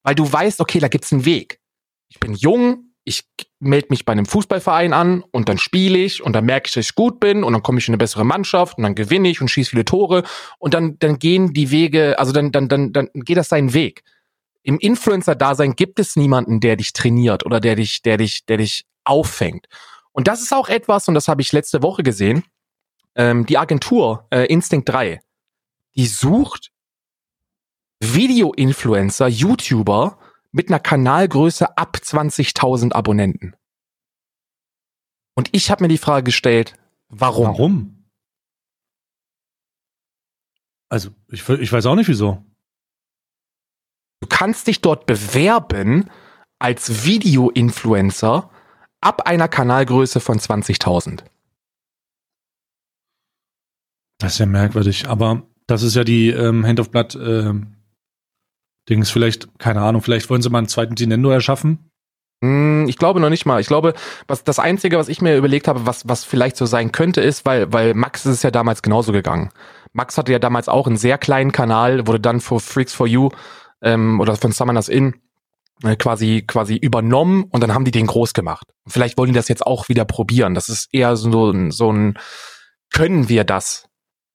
Weil 0.03 0.15
du 0.15 0.31
weißt, 0.31 0.61
okay, 0.61 0.79
da 0.79 0.89
gibt's 0.89 1.13
einen 1.13 1.25
Weg. 1.25 1.61
Ich 2.09 2.19
bin 2.21 2.35
jung, 2.35 2.89
ich 3.05 3.25
melde 3.59 3.89
mich 3.91 4.05
bei 4.05 4.13
einem 4.13 4.27
Fußballverein 4.27 4.93
an 4.93 5.23
und 5.31 5.49
dann 5.49 5.59
spiele 5.59 5.99
ich 5.99 6.23
und 6.23 6.35
dann 6.35 6.45
merke 6.45 6.69
ich, 6.69 6.75
dass 6.75 6.87
ich 6.87 6.95
gut 6.95 7.21
bin 7.21 7.43
und 7.43 7.53
dann 7.53 7.63
komme 7.63 7.79
ich 7.79 7.89
in 7.89 7.93
eine 7.93 7.99
bessere 7.99 8.25
Mannschaft 8.25 8.77
und 8.77 8.85
dann 8.85 8.95
gewinne 8.95 9.29
ich 9.29 9.41
und 9.41 9.49
schieße 9.49 9.71
viele 9.71 9.85
Tore 9.85 10.25
und 10.59 10.75
dann, 10.75 10.99
dann 10.99 11.19
gehen 11.19 11.55
die 11.55 11.71
Wege, 11.71 12.19
also 12.19 12.33
dann, 12.33 12.53
dann, 12.53 12.69
dann, 12.69 12.93
dann 12.93 13.09
geht 13.15 13.37
das 13.37 13.49
seinen 13.49 13.73
Weg. 13.73 14.05
Im 14.63 14.79
Influencer-Dasein 14.79 15.75
gibt 15.75 15.99
es 15.99 16.17
niemanden, 16.17 16.61
der 16.61 16.77
dich 16.77 16.93
trainiert 16.93 17.47
oder 17.47 17.61
der 17.61 17.77
dich, 17.77 18.03
der 18.03 18.19
dich, 18.19 18.45
der 18.45 18.59
dich 18.59 18.85
auffängt. 19.05 19.67
Und 20.13 20.29
das 20.29 20.43
ist 20.43 20.53
auch 20.53 20.69
etwas, 20.69 21.09
und 21.09 21.15
das 21.15 21.29
habe 21.29 21.41
ich 21.41 21.53
letzte 21.53 21.83
Woche 21.83 22.03
gesehen, 22.03 22.45
ähm, 23.15 23.47
die 23.47 23.57
Agentur 23.57 24.27
äh, 24.31 24.45
Instinct 24.47 24.89
3, 24.89 25.21
die 25.99 26.07
sucht 26.07 26.73
Video-Influencer, 28.01 29.27
YouTuber, 29.27 30.19
mit 30.53 30.69
einer 30.69 30.79
Kanalgröße 30.79 31.77
ab 31.77 31.99
20.000 32.01 32.93
Abonnenten. 32.93 33.57
Und 35.35 35.49
ich 35.53 35.71
habe 35.71 35.83
mir 35.83 35.89
die 35.89 35.99
Frage 35.99 36.25
gestellt, 36.25 36.75
warum? 37.09 37.47
Warum? 37.47 38.11
Also, 40.89 41.11
ich, 41.29 41.47
ich 41.49 41.73
weiß 41.73 41.85
auch 41.87 41.97
nicht 41.97 42.09
wieso. 42.09 42.45
Du 44.21 44.29
kannst 44.29 44.69
dich 44.69 44.81
dort 44.81 45.05
bewerben 45.07 46.09
als 46.61 47.05
Video-Influencer 47.05 48.51
ab 49.01 49.27
einer 49.27 49.49
Kanalgröße 49.49 50.21
von 50.21 50.39
20.000. 50.39 51.25
Das 54.19 54.35
ist 54.35 54.39
ja 54.39 54.47
merkwürdig, 54.47 55.09
aber 55.09 55.47
das 55.69 55.83
ist 55.83 55.95
ja 55.95 56.03
die 56.03 56.31
ähm, 56.31 56.67
Hand 56.67 56.81
of 56.81 56.91
Blood 56.91 57.15
äh, 57.15 57.53
Dings. 58.89 59.11
Vielleicht, 59.11 59.59
keine 59.59 59.83
Ahnung, 59.83 60.03
vielleicht 60.03 60.29
wollen 60.29 60.43
sie 60.43 60.51
mal 60.51 60.59
einen 60.59 60.69
zweiten 60.69 60.95
Nintendo 60.95 61.31
erschaffen. 61.31 61.91
Hm, 62.43 62.87
ich 62.89 62.97
glaube 62.97 63.21
noch 63.21 63.31
nicht 63.31 63.47
mal. 63.47 63.61
Ich 63.61 63.67
glaube, 63.67 63.93
was 64.27 64.43
das 64.43 64.59
Einzige, 64.59 64.99
was 64.99 65.09
ich 65.09 65.21
mir 65.21 65.37
überlegt 65.37 65.69
habe, 65.69 65.87
was, 65.87 66.09
was 66.09 66.25
vielleicht 66.25 66.57
so 66.57 66.67
sein 66.67 66.91
könnte, 66.91 67.21
ist, 67.21 67.45
weil, 67.45 67.73
weil 67.73 67.95
Max 67.95 68.27
ist 68.27 68.33
es 68.33 68.43
ja 68.43 68.51
damals 68.51 68.83
genauso 68.83 69.13
gegangen. 69.13 69.51
Max 69.93 70.17
hatte 70.17 70.33
ja 70.33 70.39
damals 70.39 70.69
auch 70.69 70.87
einen 70.87 70.97
sehr 70.97 71.19
kleinen 71.19 71.53
Kanal, 71.53 72.07
wurde 72.07 72.21
dann 72.21 72.41
für 72.41 72.61
Freaks 72.61 72.95
for 72.95 73.07
You 73.07 73.29
ähm, 73.83 74.21
oder 74.21 74.37
von 74.37 74.53
Summoners 74.53 74.89
Inn 74.89 75.17
äh, 75.83 75.97
quasi 75.97 76.45
quasi 76.47 76.77
übernommen 76.77 77.45
und 77.51 77.61
dann 77.61 77.75
haben 77.75 77.85
die 77.85 77.91
den 77.91 78.07
groß 78.07 78.33
gemacht. 78.33 78.67
Vielleicht 78.87 79.19
wollen 79.19 79.33
die 79.33 79.37
das 79.37 79.49
jetzt 79.49 79.67
auch 79.67 79.89
wieder 79.89 80.05
probieren. 80.05 80.55
Das 80.55 80.69
ist 80.69 80.89
eher 80.93 81.17
so 81.17 81.71
so 81.71 81.93
ein 81.93 82.19
können 82.91 83.29
wir 83.29 83.45
das, 83.45 83.88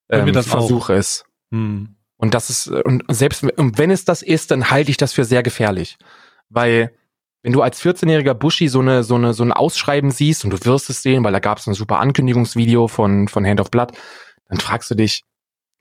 ähm, 0.09 0.17
können 0.17 0.25
wir 0.27 0.33
das 0.33 0.47
Versuch 0.47 0.89
auch? 0.89 0.95
ist. 0.95 1.25
Hm. 1.51 1.95
Und 2.17 2.33
das 2.33 2.49
ist, 2.49 2.67
und 2.67 3.03
selbst 3.09 3.43
und 3.43 3.77
wenn 3.77 3.91
es 3.91 4.05
das 4.05 4.21
ist, 4.21 4.51
dann 4.51 4.69
halte 4.69 4.91
ich 4.91 4.97
das 4.97 5.13
für 5.13 5.25
sehr 5.25 5.43
gefährlich. 5.43 5.97
Weil, 6.49 6.93
wenn 7.41 7.51
du 7.51 7.61
als 7.61 7.81
14-jähriger 7.81 8.33
Buschi 8.33 8.69
so 8.69 8.79
eine, 8.79 9.03
so 9.03 9.15
eine, 9.15 9.33
so 9.33 9.43
ein 9.43 9.51
Ausschreiben 9.51 10.11
siehst 10.11 10.45
und 10.45 10.51
du 10.51 10.65
wirst 10.65 10.89
es 10.89 11.01
sehen, 11.01 11.23
weil 11.23 11.33
da 11.33 11.39
gab 11.39 11.57
es 11.57 11.67
ein 11.67 11.73
super 11.73 11.99
Ankündigungsvideo 11.99 12.87
von, 12.87 13.27
von 13.27 13.45
Hand 13.45 13.59
of 13.59 13.71
Blood, 13.71 13.91
dann 14.47 14.59
fragst 14.59 14.89
du 14.91 14.95
dich, 14.95 15.23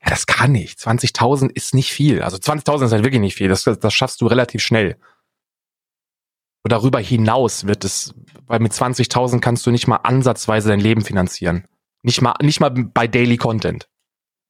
ja, 0.03 0.09
das 0.09 0.25
kann 0.25 0.51
nicht. 0.51 0.79
20.000 0.79 1.49
ist 1.51 1.73
nicht 1.73 1.93
viel. 1.93 2.21
Also 2.21 2.37
20.000 2.37 2.85
ist 2.85 2.91
halt 2.91 3.05
wirklich 3.05 3.21
nicht 3.21 3.35
viel. 3.35 3.47
Das, 3.47 3.63
das 3.63 3.93
schaffst 3.93 4.19
du 4.19 4.27
relativ 4.27 4.61
schnell. 4.61 4.97
Und 6.63 6.71
darüber 6.71 6.99
hinaus 6.99 7.67
wird 7.67 7.85
es, 7.85 8.13
weil 8.47 8.59
mit 8.59 8.73
20.000 8.73 9.39
kannst 9.39 9.65
du 9.65 9.71
nicht 9.71 9.87
mal 9.87 9.97
ansatzweise 9.97 10.69
dein 10.69 10.79
Leben 10.79 11.03
finanzieren. 11.03 11.65
Nicht 12.01 12.21
mal, 12.21 12.33
nicht 12.41 12.59
mal 12.59 12.69
bei 12.69 13.07
Daily 13.07 13.37
Content. 13.37 13.87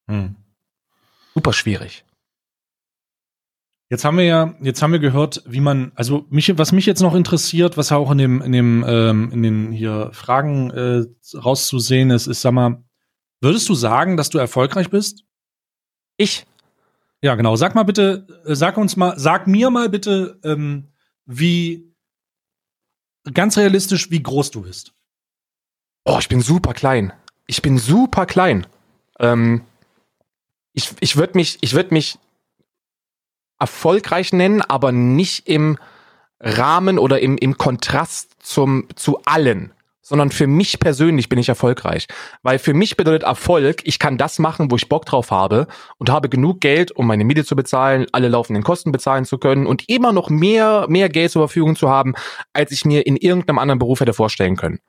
Hm 0.08 0.36
super 1.34 1.52
schwierig. 1.52 2.04
Jetzt 3.90 4.04
haben 4.04 4.16
wir 4.16 4.24
ja, 4.24 4.54
jetzt 4.60 4.82
haben 4.82 4.92
wir 4.92 4.98
gehört, 4.98 5.42
wie 5.46 5.60
man, 5.60 5.92
also 5.94 6.24
mich, 6.30 6.56
was 6.56 6.72
mich 6.72 6.86
jetzt 6.86 7.02
noch 7.02 7.14
interessiert, 7.14 7.76
was 7.76 7.92
auch 7.92 8.10
in 8.10 8.18
dem, 8.18 8.40
in 8.40 8.52
dem, 8.52 8.84
ähm, 8.88 9.30
in 9.30 9.42
den 9.42 9.72
hier 9.72 10.10
Fragen 10.12 10.70
äh, 10.70 11.04
rauszusehen 11.36 12.10
ist, 12.10 12.26
ist, 12.26 12.40
sag 12.40 12.52
mal, 12.52 12.82
würdest 13.40 13.68
du 13.68 13.74
sagen, 13.74 14.16
dass 14.16 14.30
du 14.30 14.38
erfolgreich 14.38 14.88
bist? 14.88 15.24
Ich? 16.16 16.46
Ja, 17.20 17.34
genau. 17.34 17.56
Sag 17.56 17.74
mal 17.74 17.82
bitte, 17.82 18.26
äh, 18.46 18.54
sag 18.54 18.78
uns 18.78 18.96
mal, 18.96 19.18
sag 19.18 19.46
mir 19.46 19.70
mal 19.70 19.90
bitte, 19.90 20.40
ähm, 20.44 20.88
wie 21.26 21.92
ganz 23.32 23.58
realistisch, 23.58 24.10
wie 24.10 24.22
groß 24.22 24.50
du 24.50 24.62
bist. 24.62 24.94
Oh, 26.04 26.18
ich 26.18 26.28
bin 26.28 26.40
super 26.40 26.72
klein. 26.74 27.12
Ich 27.46 27.60
bin 27.60 27.78
super 27.78 28.26
klein. 28.26 28.66
Ähm, 29.20 29.62
ich, 30.74 30.90
ich 31.00 31.16
würde 31.16 31.32
mich, 31.36 31.58
ich 31.62 31.74
würde 31.74 31.94
mich 31.94 32.18
erfolgreich 33.58 34.32
nennen, 34.32 34.60
aber 34.60 34.92
nicht 34.92 35.48
im 35.48 35.78
Rahmen 36.40 36.98
oder 36.98 37.20
im, 37.20 37.38
im 37.38 37.56
Kontrast 37.56 38.32
zum, 38.40 38.88
zu 38.96 39.22
allen, 39.24 39.72
sondern 40.02 40.30
für 40.30 40.46
mich 40.46 40.78
persönlich 40.80 41.30
bin 41.30 41.38
ich 41.38 41.48
erfolgreich. 41.48 42.06
Weil 42.42 42.58
für 42.58 42.74
mich 42.74 42.96
bedeutet 42.96 43.22
Erfolg, 43.22 43.80
ich 43.84 43.98
kann 43.98 44.18
das 44.18 44.38
machen, 44.38 44.70
wo 44.70 44.76
ich 44.76 44.88
Bock 44.88 45.06
drauf 45.06 45.30
habe 45.30 45.66
und 45.96 46.10
habe 46.10 46.28
genug 46.28 46.60
Geld, 46.60 46.92
um 46.92 47.06
meine 47.06 47.24
Miete 47.24 47.44
zu 47.44 47.56
bezahlen, 47.56 48.06
alle 48.12 48.28
laufenden 48.28 48.64
Kosten 48.64 48.92
bezahlen 48.92 49.24
zu 49.24 49.38
können 49.38 49.66
und 49.66 49.88
immer 49.88 50.12
noch 50.12 50.28
mehr, 50.28 50.86
mehr 50.88 51.08
Geld 51.08 51.30
zur 51.30 51.48
Verfügung 51.48 51.76
zu 51.76 51.88
haben, 51.88 52.14
als 52.52 52.70
ich 52.72 52.84
mir 52.84 53.06
in 53.06 53.16
irgendeinem 53.16 53.58
anderen 53.58 53.78
Beruf 53.78 54.00
hätte 54.00 54.12
vorstellen 54.12 54.56
können. 54.56 54.80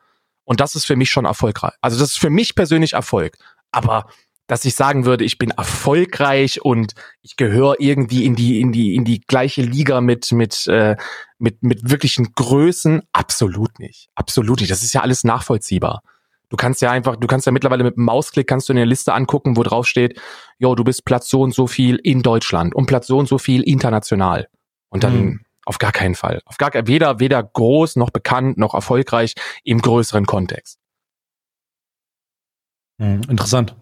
Und 0.43 0.59
das 0.59 0.75
ist 0.75 0.85
für 0.85 0.95
mich 0.95 1.09
schon 1.09 1.25
erfolgreich. 1.25 1.73
Also 1.81 1.97
das 1.97 2.09
ist 2.09 2.19
für 2.19 2.29
mich 2.29 2.55
persönlich 2.55 2.93
Erfolg. 2.93 3.37
Aber 3.71 4.07
dass 4.47 4.65
ich 4.65 4.75
sagen 4.75 5.05
würde, 5.05 5.23
ich 5.23 5.37
bin 5.37 5.51
erfolgreich 5.51 6.63
und 6.63 6.93
ich 7.21 7.35
gehöre 7.35 7.75
irgendwie 7.79 8.25
in 8.25 8.35
die 8.35 8.61
in 8.61 8.71
die 8.71 8.95
in 8.95 9.05
die 9.05 9.21
gleiche 9.21 9.61
Liga 9.61 10.01
mit 10.01 10.31
mit 10.31 10.67
äh, 10.67 10.95
mit 11.39 11.63
mit 11.63 11.89
wirklichen 11.89 12.33
Größen 12.33 13.01
absolut 13.11 13.79
nicht. 13.79 14.09
Absolut 14.15 14.59
nicht. 14.59 14.71
Das 14.71 14.83
ist 14.83 14.93
ja 14.93 15.01
alles 15.01 15.23
nachvollziehbar. 15.23 16.01
Du 16.49 16.57
kannst 16.57 16.81
ja 16.81 16.91
einfach, 16.91 17.15
du 17.15 17.25
kannst 17.27 17.47
ja 17.47 17.51
mittlerweile 17.51 17.83
mit 17.83 17.97
einem 17.97 18.05
Mausklick 18.05 18.47
kannst 18.47 18.69
du 18.69 18.73
eine 18.73 18.85
Liste 18.85 19.13
angucken, 19.13 19.57
wo 19.57 19.63
drauf 19.63 19.87
steht, 19.87 20.21
yo, 20.59 20.75
du 20.75 20.83
bist 20.83 21.03
Platz 21.03 21.27
so 21.27 21.41
und 21.41 21.53
so 21.53 21.65
viel 21.65 21.95
in 21.95 22.21
Deutschland 22.21 22.75
und 22.75 22.85
Platz 22.85 23.07
so 23.07 23.17
und 23.17 23.27
so 23.27 23.39
viel 23.39 23.63
international. 23.63 24.47
Und 24.89 25.03
dann 25.03 25.25
mhm. 25.25 25.45
auf 25.65 25.79
gar 25.79 25.91
keinen 25.91 26.13
Fall. 26.13 26.41
Auf 26.45 26.57
gar 26.57 26.71
weder 26.87 27.19
weder 27.19 27.41
groß 27.41 27.95
noch 27.95 28.11
bekannt 28.11 28.59
noch 28.59 28.75
erfolgreich 28.75 29.33
im 29.63 29.81
größeren 29.81 30.27
Kontext. 30.27 30.77
Mhm, 32.99 33.21
interessant. 33.27 33.75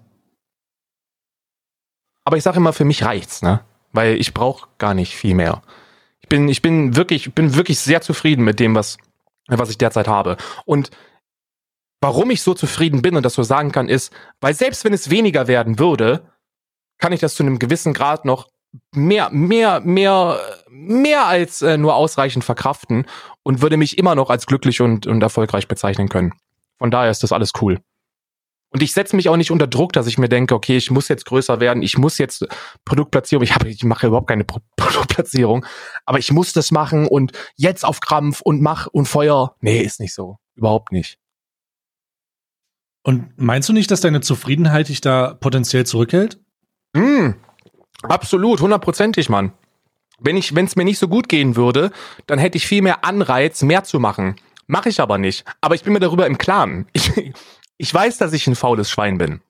Aber 2.25 2.37
ich 2.37 2.43
sage 2.43 2.57
immer, 2.57 2.73
für 2.73 2.85
mich 2.85 3.03
reicht's, 3.03 3.41
ne? 3.41 3.61
Weil 3.91 4.15
ich 4.15 4.33
brauche 4.33 4.67
gar 4.77 4.93
nicht 4.93 5.15
viel 5.15 5.35
mehr. 5.35 5.61
Ich 6.21 6.29
bin, 6.29 6.47
ich 6.47 6.61
bin 6.61 6.95
wirklich, 6.95 7.33
bin 7.33 7.55
wirklich 7.55 7.79
sehr 7.79 8.01
zufrieden 8.01 8.43
mit 8.43 8.59
dem, 8.59 8.75
was, 8.75 8.97
was 9.47 9.69
ich 9.69 9.77
derzeit 9.77 10.07
habe. 10.07 10.37
Und 10.65 10.89
warum 12.01 12.31
ich 12.31 12.41
so 12.41 12.53
zufrieden 12.53 13.01
bin 13.01 13.15
und 13.15 13.23
das 13.23 13.33
so 13.33 13.43
sagen 13.43 13.71
kann, 13.71 13.89
ist, 13.89 14.11
weil 14.41 14.53
selbst 14.53 14.83
wenn 14.83 14.93
es 14.93 15.09
weniger 15.09 15.47
werden 15.47 15.79
würde, 15.79 16.23
kann 16.97 17.13
ich 17.13 17.19
das 17.19 17.35
zu 17.35 17.43
einem 17.43 17.59
gewissen 17.59 17.93
Grad 17.93 18.25
noch 18.25 18.47
mehr, 18.93 19.29
mehr, 19.31 19.81
mehr, 19.81 20.39
mehr 20.69 21.25
als 21.25 21.61
äh, 21.61 21.77
nur 21.77 21.95
ausreichend 21.95 22.43
verkraften 22.43 23.05
und 23.43 23.61
würde 23.61 23.77
mich 23.77 23.97
immer 23.97 24.15
noch 24.15 24.29
als 24.29 24.45
glücklich 24.45 24.81
und, 24.81 25.05
und 25.05 25.21
erfolgreich 25.21 25.67
bezeichnen 25.67 26.09
können. 26.09 26.33
Von 26.79 26.91
daher 26.91 27.11
ist 27.11 27.23
das 27.23 27.31
alles 27.31 27.51
cool. 27.61 27.79
Und 28.73 28.81
ich 28.81 28.91
setze 28.91 29.15
mich 29.15 29.29
auch 29.29 29.37
nicht 29.37 29.51
unter 29.51 29.67
Druck, 29.67 29.93
dass 29.93 30.07
ich 30.07 30.17
mir 30.17 30.29
denke, 30.29 30.55
okay, 30.55 30.77
ich 30.77 30.89
muss 30.89 31.07
jetzt 31.07 31.25
größer 31.25 31.59
werden, 31.59 31.83
ich 31.83 31.99
muss 31.99 32.17
jetzt 32.17 32.47
Produktplatzierung, 32.85 33.43
ich 33.43 33.53
habe, 33.53 33.69
ich 33.69 33.83
mache 33.83 34.07
überhaupt 34.07 34.27
keine 34.27 34.45
Pro 34.45 34.59
Produktplatzierung, 34.77 35.63
aber 36.05 36.17
ich 36.17 36.31
muss 36.31 36.53
das 36.53 36.71
machen 36.71 37.07
und 37.07 37.33
jetzt 37.55 37.85
auf 37.85 37.99
Krampf 37.99 38.41
und 38.41 38.61
mach 38.61 38.87
und 38.87 39.07
Feuer. 39.07 39.55
Nee, 39.61 39.81
ist 39.81 39.99
nicht 39.99 40.15
so. 40.15 40.37
Überhaupt 40.55 40.91
nicht. 40.91 41.19
Und 43.03 43.33
meinst 43.37 43.69
du 43.69 43.73
nicht, 43.73 43.91
dass 43.91 44.01
deine 44.01 44.21
Zufriedenheit 44.21 44.89
dich 44.89 45.01
da 45.01 45.35
potenziell 45.35 45.85
zurückhält? 45.85 46.39
Mm, 46.93 47.31
absolut, 48.01 48.59
hundertprozentig, 48.59 49.29
Mann. 49.29 49.53
Wenn 50.19 50.37
ich, 50.37 50.55
wenn 50.55 50.65
es 50.65 50.75
mir 50.75 50.85
nicht 50.85 50.99
so 50.99 51.07
gut 51.07 51.29
gehen 51.29 51.55
würde, 51.55 51.91
dann 52.25 52.39
hätte 52.39 52.57
ich 52.57 52.65
viel 52.65 52.81
mehr 52.81 53.05
Anreiz, 53.05 53.61
mehr 53.61 53.83
zu 53.83 53.99
machen. 53.99 54.35
Mache 54.65 54.89
ich 54.89 54.99
aber 54.99 55.17
nicht. 55.17 55.43
Aber 55.61 55.75
ich 55.75 55.83
bin 55.83 55.93
mir 55.93 55.99
darüber 55.99 56.25
im 56.25 56.37
Klaren. 56.37 56.87
Ich, 56.93 57.11
ich 57.77 57.93
weiß, 57.93 58.17
dass 58.17 58.33
ich 58.33 58.47
ein 58.47 58.55
faules 58.55 58.89
Schwein 58.89 59.17
bin. 59.17 59.41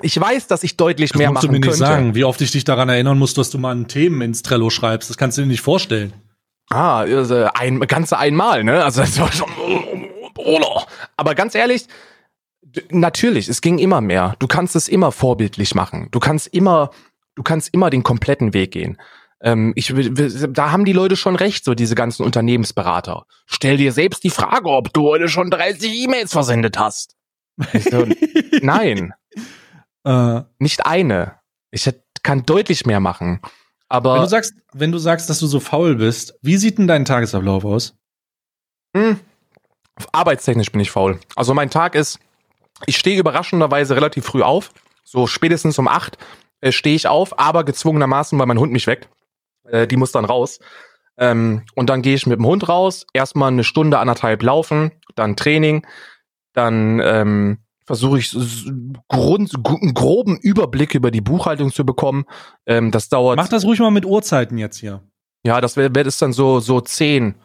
Ich 0.00 0.18
weiß, 0.18 0.46
dass 0.46 0.62
ich 0.62 0.76
deutlich 0.76 1.10
das 1.10 1.18
mehr 1.18 1.32
machen 1.32 1.48
könnte. 1.50 1.66
Musst 1.66 1.80
du 1.80 1.84
mir 1.84 1.88
nicht 1.88 1.96
sagen, 1.96 2.14
wie 2.14 2.24
oft 2.24 2.40
ich 2.40 2.52
dich 2.52 2.64
daran 2.64 2.88
erinnern 2.88 3.18
muss, 3.18 3.34
dass 3.34 3.50
du 3.50 3.58
mal 3.58 3.74
ein 3.74 3.88
Themen 3.88 4.20
ins 4.20 4.42
Trello 4.42 4.70
schreibst. 4.70 5.10
Das 5.10 5.16
kannst 5.16 5.38
du 5.38 5.42
dir 5.42 5.48
nicht 5.48 5.60
vorstellen. 5.60 6.12
Ah, 6.70 7.00
also 7.00 7.48
ein 7.54 7.80
ganze 7.80 8.18
einmal, 8.18 8.62
ne? 8.62 8.84
Also 8.84 9.00
das 9.00 9.18
war 9.18 9.32
schon 9.32 9.48
aber 11.16 11.34
ganz 11.34 11.54
ehrlich, 11.54 11.86
natürlich, 12.90 13.48
es 13.48 13.60
ging 13.60 13.78
immer 13.78 14.00
mehr. 14.00 14.34
Du 14.38 14.46
kannst 14.46 14.76
es 14.76 14.88
immer 14.88 15.12
vorbildlich 15.12 15.74
machen. 15.74 16.08
Du 16.10 16.20
kannst 16.20 16.46
immer, 16.48 16.90
du 17.34 17.42
kannst 17.42 17.72
immer 17.72 17.90
den 17.90 18.02
kompletten 18.02 18.54
Weg 18.54 18.72
gehen. 18.72 18.98
Ähm, 19.40 19.72
ich, 19.76 19.92
da 19.94 20.72
haben 20.72 20.84
die 20.84 20.92
Leute 20.92 21.16
schon 21.16 21.36
recht, 21.36 21.64
so 21.64 21.74
diese 21.74 21.94
ganzen 21.94 22.24
Unternehmensberater. 22.24 23.24
Stell 23.46 23.76
dir 23.76 23.92
selbst 23.92 24.24
die 24.24 24.30
Frage, 24.30 24.68
ob 24.68 24.92
du 24.92 25.02
heute 25.02 25.28
schon 25.28 25.50
30 25.50 25.92
E-Mails 25.92 26.32
versendet 26.32 26.78
hast. 26.78 27.14
So, 27.90 28.06
nein. 28.62 29.14
Äh, 30.04 30.42
Nicht 30.58 30.86
eine. 30.86 31.34
Ich 31.70 31.90
kann 32.22 32.46
deutlich 32.46 32.86
mehr 32.86 33.00
machen. 33.00 33.40
Aber 33.88 34.14
wenn 34.14 34.22
du 34.22 34.28
sagst, 34.28 34.54
wenn 34.72 34.92
du 34.92 34.98
sagst, 34.98 35.28
dass 35.28 35.40
du 35.40 35.46
so 35.46 35.60
faul 35.60 35.96
bist, 35.96 36.38
wie 36.40 36.56
sieht 36.56 36.78
denn 36.78 36.86
dein 36.86 37.04
Tagesablauf 37.04 37.64
aus? 37.64 37.94
Hm, 38.96 39.18
arbeitstechnisch 40.12 40.70
bin 40.72 40.80
ich 40.80 40.90
faul. 40.90 41.18
Also 41.36 41.52
mein 41.52 41.68
Tag 41.68 41.94
ist, 41.94 42.20
ich 42.86 42.96
stehe 42.96 43.18
überraschenderweise 43.18 43.96
relativ 43.96 44.24
früh 44.24 44.42
auf. 44.42 44.72
So 45.04 45.26
spätestens 45.26 45.78
um 45.78 45.88
acht 45.88 46.16
äh, 46.60 46.72
stehe 46.72 46.96
ich 46.96 47.08
auf, 47.08 47.38
aber 47.38 47.64
gezwungenermaßen, 47.64 48.38
weil 48.38 48.46
mein 48.46 48.58
Hund 48.60 48.72
mich 48.72 48.86
weckt. 48.86 49.08
Äh, 49.64 49.86
die 49.86 49.96
muss 49.96 50.12
dann 50.12 50.24
raus. 50.24 50.58
Ähm, 51.18 51.62
und 51.74 51.90
dann 51.90 52.02
gehe 52.02 52.14
ich 52.14 52.26
mit 52.26 52.38
dem 52.38 52.46
Hund 52.46 52.68
raus, 52.68 53.06
erstmal 53.12 53.50
eine 53.50 53.64
Stunde, 53.64 53.98
anderthalb 53.98 54.42
laufen, 54.42 54.92
dann 55.16 55.36
Training, 55.36 55.84
dann 56.58 57.00
ähm, 57.02 57.58
versuche 57.86 58.18
ich 58.18 58.36
Grund, 59.08 59.54
einen 59.54 59.94
groben 59.94 60.36
Überblick 60.36 60.94
über 60.94 61.10
die 61.10 61.20
Buchhaltung 61.20 61.72
zu 61.72 61.86
bekommen. 61.86 62.24
Ähm, 62.66 62.90
das 62.90 63.08
dauert. 63.08 63.36
Mach 63.36 63.48
das 63.48 63.64
ruhig 63.64 63.78
mal 63.80 63.90
mit 63.90 64.04
Uhrzeiten 64.04 64.58
jetzt 64.58 64.78
hier. 64.78 65.02
Ja, 65.46 65.60
das 65.60 65.76
wär 65.76 65.88
das 65.88 66.18
dann 66.18 66.32
so 66.32 66.60
so 66.60 66.80
zehn. 66.80 67.36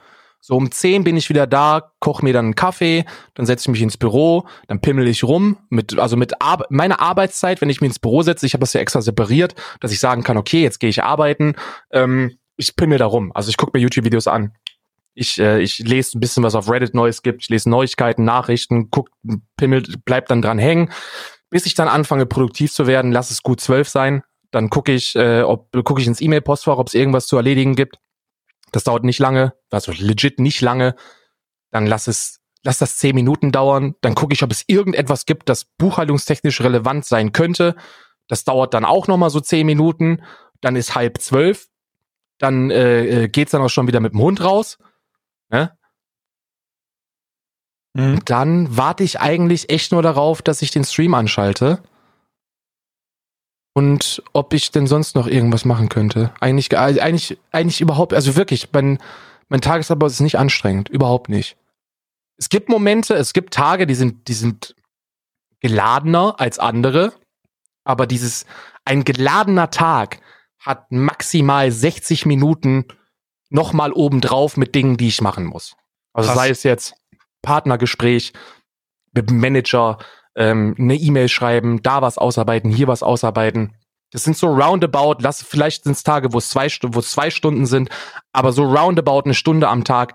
So 0.42 0.58
um 0.58 0.72
zehn 0.72 1.06
bin 1.06 1.16
ich 1.16 1.30
wieder 1.30 1.48
da, 1.48 1.94
koche 2.02 2.26
mir 2.26 2.34
dann 2.34 2.46
einen 2.46 2.56
Kaffee, 2.56 3.06
dann 3.36 3.46
setze 3.46 3.64
ich 3.64 3.68
mich 3.70 3.82
ins 3.82 3.96
Büro, 3.96 4.46
dann 4.68 4.82
pimmel 4.82 5.08
ich 5.08 5.24
rum 5.24 5.58
mit 5.70 5.98
also 5.98 6.18
mit 6.18 6.42
Ar 6.42 6.66
meiner 6.70 7.00
Arbeitszeit, 7.00 7.62
wenn 7.62 7.70
ich 7.70 7.80
mich 7.80 7.92
ins 7.92 8.00
Büro 8.00 8.24
setze, 8.24 8.46
ich 8.46 8.54
habe 8.54 8.62
das 8.62 8.74
ja 8.74 8.82
extra 8.82 9.02
separiert, 9.02 9.56
dass 9.80 9.94
ich 9.94 10.02
sagen 10.02 10.24
kann, 10.24 10.36
okay, 10.36 10.62
jetzt 10.62 10.80
gehe 10.80 10.90
ich 10.90 11.04
arbeiten. 11.04 11.56
Ähm, 11.92 12.38
ich 12.58 12.76
pimmel 12.76 12.98
da 12.98 13.06
rum. 13.06 13.32
Also 13.34 13.50
ich 13.50 13.58
gucke 13.58 13.78
mir 13.78 13.82
YouTube-Videos 13.82 14.28
an. 14.28 14.54
Ich, 15.16 15.40
äh, 15.40 15.62
ich 15.62 15.80
lese 15.80 16.18
ein 16.18 16.20
bisschen, 16.20 16.44
was 16.44 16.56
auf 16.56 16.70
Reddit 16.70 16.94
Neues 16.94 17.22
gibt. 17.22 17.44
Ich 17.44 17.50
lese 17.50 17.70
Neuigkeiten, 17.70 18.24
Nachrichten, 18.24 18.90
guck, 18.90 19.10
pimmelt, 19.58 20.06
bleib 20.06 20.28
dann 20.28 20.42
dran 20.42 20.58
hängen. 20.58 20.92
Bis 21.50 21.66
ich 21.66 21.76
dann 21.76 21.88
anfange, 21.88 22.26
produktiv 22.26 22.74
zu 22.74 22.88
werden, 22.88 23.12
lass 23.12 23.30
es 23.30 23.44
gut 23.44 23.62
zwölf 23.62 23.88
sein. 23.88 24.24
Dann 24.50 24.70
gucke 24.70 24.92
ich, 24.92 25.16
äh, 25.16 25.42
ob 25.42 25.72
gucke 25.84 26.02
ich 26.02 26.08
ins 26.08 26.22
E-Mail-Postfach, 26.22 26.78
ob 26.78 26.88
es 26.88 26.94
irgendwas 26.94 27.28
zu 27.28 27.38
erledigen 27.38 27.76
gibt. 27.76 27.98
Das 28.72 28.84
dauert 28.84 29.04
nicht 29.04 29.20
lange, 29.20 29.54
also 29.70 29.92
legit 29.92 30.40
nicht 30.40 30.62
lange. 30.62 30.96
Dann 31.70 31.86
lass 31.86 32.08
es, 32.08 32.42
lass 32.64 32.80
das 32.80 32.98
zehn 32.98 33.16
Minuten 33.16 33.52
dauern. 33.52 33.96
Dann 34.02 34.16
gucke 34.16 34.34
ich, 34.34 34.42
ob 34.44 34.52
es 34.52 34.64
irgendetwas 34.68 35.26
gibt, 35.26 35.48
das 35.48 35.66
buchhaltungstechnisch 35.78 36.62
relevant 36.62 37.06
sein 37.06 37.34
könnte. 37.34 37.76
Das 38.28 38.46
dauert 38.46 38.74
dann 38.74 38.86
auch 38.86 39.08
nochmal 39.08 39.30
so 39.30 39.40
zehn 39.40 39.66
Minuten. 39.66 40.24
Dann 40.62 40.76
ist 40.76 40.96
halb 40.96 41.20
zwölf. 41.20 41.68
Dann 42.40 42.72
äh, 42.72 43.24
äh 43.24 43.28
geht's 43.28 43.52
dann 43.52 43.62
auch 43.62 43.70
schon 43.70 43.88
wieder 43.88 44.00
mit 44.00 44.14
dem 44.14 44.22
Hund 44.22 44.44
raus. 44.44 44.80
Ne? 45.54 45.78
Mhm. 47.94 48.26
Dann 48.26 48.76
warte 48.76 49.04
ich 49.04 49.20
eigentlich 49.20 49.70
echt 49.70 49.92
nur 49.92 50.02
darauf, 50.02 50.42
dass 50.42 50.62
ich 50.62 50.72
den 50.72 50.84
Stream 50.84 51.14
anschalte. 51.14 51.82
Und 53.76 54.22
ob 54.34 54.54
ich 54.54 54.72
denn 54.72 54.86
sonst 54.86 55.16
noch 55.16 55.28
irgendwas 55.28 55.66
machen 55.66 55.90
könnte. 55.90 56.32
Eigentlich, 56.40 56.72
äh, 56.74 56.76
eigentlich, 56.76 57.40
eigentlich 57.52 57.82
überhaupt, 57.82 58.14
also 58.14 58.36
wirklich, 58.36 58.70
mein, 58.72 59.00
mein 59.50 59.62
Tagesablauf 59.62 60.12
ist 60.12 60.20
nicht 60.20 60.38
anstrengend. 60.38 60.90
Überhaupt 60.90 61.30
nicht. 61.30 61.58
Es 62.38 62.50
gibt 62.50 62.70
Momente, 62.70 63.16
es 63.16 63.34
gibt 63.34 63.54
Tage, 63.54 63.88
die 63.88 63.96
sind, 63.96 64.28
die 64.28 64.34
sind 64.34 64.76
geladener 65.60 66.40
als 66.40 66.60
andere. 66.60 67.14
Aber 67.84 68.06
dieses, 68.06 68.46
ein 68.86 69.04
geladener 69.04 69.72
Tag 69.72 70.20
hat 70.60 70.92
maximal 70.92 71.72
60 71.72 72.26
Minuten 72.26 72.86
nochmal 73.54 73.94
obendrauf 73.94 74.58
mit 74.58 74.76
Dingen, 74.76 74.98
die 74.98 75.08
ich 75.08 75.22
machen 75.22 75.46
muss. 75.46 75.76
Also 76.14 76.28
Krass. 76.28 76.38
sei 76.38 76.50
es 76.50 76.64
jetzt 76.64 76.96
Partnergespräch 77.42 78.34
mit 79.14 79.30
dem 79.30 79.40
Manager, 79.40 80.00
ähm, 80.36 80.76
eine 80.78 80.96
E-Mail 80.96 81.30
schreiben, 81.30 81.82
da 81.84 82.02
was 82.02 82.18
ausarbeiten, 82.18 82.72
hier 82.72 82.88
was 82.88 83.04
ausarbeiten. 83.04 83.76
Das 84.12 84.24
sind 84.24 84.38
so 84.38 84.48
roundabout, 84.48 85.18
lass, 85.20 85.44
vielleicht 85.44 85.84
sind 85.84 85.94
es 85.94 86.04
Tage, 86.04 86.34
wo 86.34 86.40
es 86.40 86.50
zwei, 86.50 86.68
wo 86.84 87.00
es 87.00 87.12
zwei 87.12 87.30
Stunden 87.30 87.66
sind, 87.66 87.90
aber 88.32 88.52
so 88.52 88.64
roundabout 88.64 89.24
eine 89.26 89.34
Stunde 89.34 89.68
am 89.68 89.84
Tag 89.84 90.14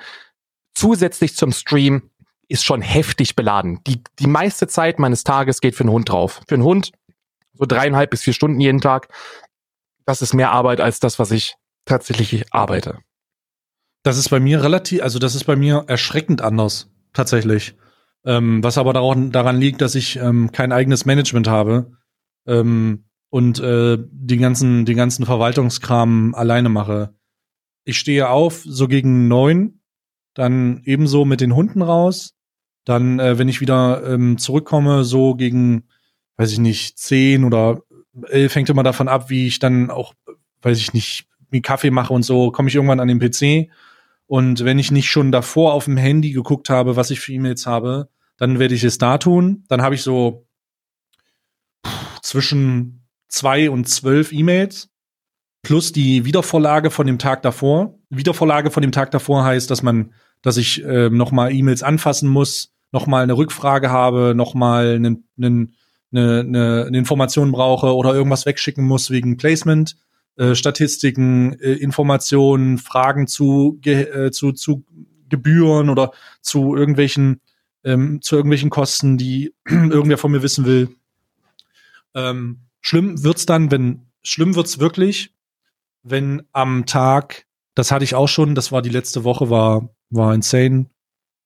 zusätzlich 0.74 1.36
zum 1.36 1.52
Stream 1.52 2.10
ist 2.48 2.64
schon 2.64 2.80
heftig 2.80 3.36
beladen. 3.36 3.80
Die, 3.86 4.02
die 4.18 4.26
meiste 4.26 4.68
Zeit 4.68 4.98
meines 4.98 5.22
Tages 5.24 5.60
geht 5.60 5.74
für 5.74 5.84
einen 5.84 5.92
Hund 5.92 6.08
drauf. 6.08 6.40
Für 6.48 6.54
einen 6.54 6.64
Hund 6.64 6.92
so 7.52 7.66
dreieinhalb 7.66 8.10
bis 8.10 8.22
vier 8.22 8.32
Stunden 8.32 8.60
jeden 8.60 8.80
Tag. 8.80 9.08
Das 10.06 10.22
ist 10.22 10.32
mehr 10.32 10.52
Arbeit 10.52 10.80
als 10.80 11.00
das, 11.00 11.18
was 11.18 11.30
ich 11.30 11.56
tatsächlich 11.84 12.52
arbeite. 12.52 12.98
Das 14.08 14.16
ist 14.16 14.30
bei 14.30 14.40
mir 14.40 14.62
relativ, 14.62 15.02
also 15.02 15.18
das 15.18 15.34
ist 15.34 15.44
bei 15.44 15.54
mir 15.54 15.84
erschreckend 15.86 16.40
anders, 16.40 16.90
tatsächlich. 17.12 17.74
Ähm, 18.24 18.64
was 18.64 18.78
aber 18.78 18.94
daran, 18.94 19.32
daran 19.32 19.60
liegt, 19.60 19.82
dass 19.82 19.94
ich 19.94 20.16
ähm, 20.16 20.50
kein 20.50 20.72
eigenes 20.72 21.04
Management 21.04 21.46
habe 21.46 21.92
ähm, 22.46 23.04
und 23.28 23.60
äh, 23.60 23.98
den 24.00 24.40
ganzen, 24.40 24.86
den 24.86 24.96
ganzen 24.96 25.26
Verwaltungskram 25.26 26.34
alleine 26.34 26.70
mache. 26.70 27.16
Ich 27.84 27.98
stehe 27.98 28.30
auf, 28.30 28.62
so 28.64 28.88
gegen 28.88 29.28
neun, 29.28 29.82
dann 30.32 30.80
ebenso 30.84 31.26
mit 31.26 31.42
den 31.42 31.54
Hunden 31.54 31.82
raus. 31.82 32.34
Dann, 32.86 33.18
äh, 33.18 33.36
wenn 33.36 33.50
ich 33.50 33.60
wieder 33.60 34.02
ähm, 34.06 34.38
zurückkomme, 34.38 35.04
so 35.04 35.34
gegen, 35.34 35.84
weiß 36.38 36.50
ich 36.50 36.60
nicht, 36.60 36.98
zehn 36.98 37.44
oder 37.44 37.82
elf, 38.28 38.54
hängt 38.54 38.70
immer 38.70 38.84
davon 38.84 39.06
ab, 39.06 39.28
wie 39.28 39.46
ich 39.46 39.58
dann 39.58 39.90
auch, 39.90 40.14
weiß 40.62 40.78
ich 40.78 40.94
nicht, 40.94 41.26
wie 41.50 41.60
Kaffee 41.60 41.90
mache 41.90 42.14
und 42.14 42.22
so, 42.22 42.50
komme 42.50 42.70
ich 42.70 42.74
irgendwann 42.74 43.00
an 43.00 43.08
den 43.08 43.18
PC 43.18 43.68
und 44.28 44.62
wenn 44.62 44.78
ich 44.78 44.90
nicht 44.90 45.08
schon 45.08 45.32
davor 45.32 45.72
auf 45.72 45.86
dem 45.86 45.96
Handy 45.96 46.32
geguckt 46.32 46.68
habe, 46.68 46.96
was 46.96 47.10
ich 47.10 47.18
für 47.18 47.32
E-Mails 47.32 47.66
habe, 47.66 48.10
dann 48.36 48.58
werde 48.58 48.74
ich 48.74 48.84
es 48.84 48.98
da 48.98 49.16
tun. 49.16 49.64
Dann 49.68 49.80
habe 49.80 49.94
ich 49.94 50.02
so 50.02 50.46
zwischen 52.22 53.08
zwei 53.28 53.70
und 53.70 53.88
zwölf 53.88 54.30
E-Mails 54.30 54.90
plus 55.62 55.92
die 55.92 56.26
Wiedervorlage 56.26 56.90
von 56.90 57.06
dem 57.06 57.18
Tag 57.18 57.40
davor. 57.40 57.98
Wiedervorlage 58.10 58.70
von 58.70 58.82
dem 58.82 58.92
Tag 58.92 59.10
davor 59.12 59.44
heißt, 59.44 59.70
dass 59.70 59.82
man, 59.82 60.12
dass 60.42 60.58
ich 60.58 60.84
äh, 60.84 61.08
noch 61.08 61.32
mal 61.32 61.50
E-Mails 61.50 61.82
anfassen 61.82 62.28
muss, 62.28 62.74
noch 62.92 63.06
mal 63.06 63.22
eine 63.22 63.36
Rückfrage 63.36 63.88
habe, 63.90 64.34
noch 64.36 64.52
mal 64.52 64.96
eine, 64.96 65.22
eine, 65.38 65.68
eine, 66.12 66.84
eine 66.86 66.98
Information 66.98 67.50
brauche 67.50 67.96
oder 67.96 68.12
irgendwas 68.12 68.44
wegschicken 68.44 68.84
muss 68.84 69.10
wegen 69.10 69.38
Placement 69.38 69.96
äh, 70.38 70.54
Statistiken, 70.54 71.58
äh, 71.60 71.72
Informationen, 71.72 72.78
Fragen 72.78 73.26
zu, 73.26 73.80
äh, 73.84 74.30
zu, 74.30 74.52
zu 74.52 74.84
Gebühren 75.28 75.90
oder 75.90 76.12
zu 76.40 76.76
irgendwelchen, 76.76 77.40
ähm, 77.84 78.22
zu 78.22 78.36
irgendwelchen 78.36 78.70
Kosten, 78.70 79.18
die 79.18 79.52
irgendwer 79.68 80.16
von 80.16 80.30
mir 80.30 80.42
wissen 80.42 80.64
will. 80.64 80.94
Ähm, 82.14 82.60
schlimm 82.80 83.22
wird's 83.24 83.46
dann, 83.46 83.72
wenn, 83.72 84.06
schlimm 84.22 84.54
wird's 84.54 84.78
wirklich, 84.78 85.34
wenn 86.04 86.42
am 86.52 86.86
Tag, 86.86 87.46
das 87.74 87.90
hatte 87.90 88.04
ich 88.04 88.14
auch 88.14 88.28
schon, 88.28 88.54
das 88.54 88.70
war 88.70 88.80
die 88.80 88.90
letzte 88.90 89.24
Woche, 89.24 89.50
war, 89.50 89.90
war 90.08 90.34
insane, 90.34 90.86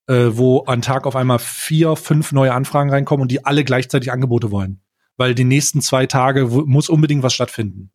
äh, 0.07 0.29
wo 0.33 0.65
am 0.67 0.81
Tag 0.83 1.07
auf 1.07 1.15
einmal 1.15 1.39
vier, 1.39 1.95
fünf 1.95 2.31
neue 2.31 2.53
Anfragen 2.53 2.91
reinkommen 2.91 3.23
und 3.23 3.31
die 3.31 3.43
alle 3.43 3.63
gleichzeitig 3.63 4.11
Angebote 4.11 4.51
wollen. 4.51 4.81
Weil 5.17 5.33
die 5.33 5.45
nächsten 5.45 5.81
zwei 5.81 6.05
Tage 6.05 6.45
muss 6.45 6.89
unbedingt 6.89 7.23
was 7.23 7.33
stattfinden. 7.33 7.91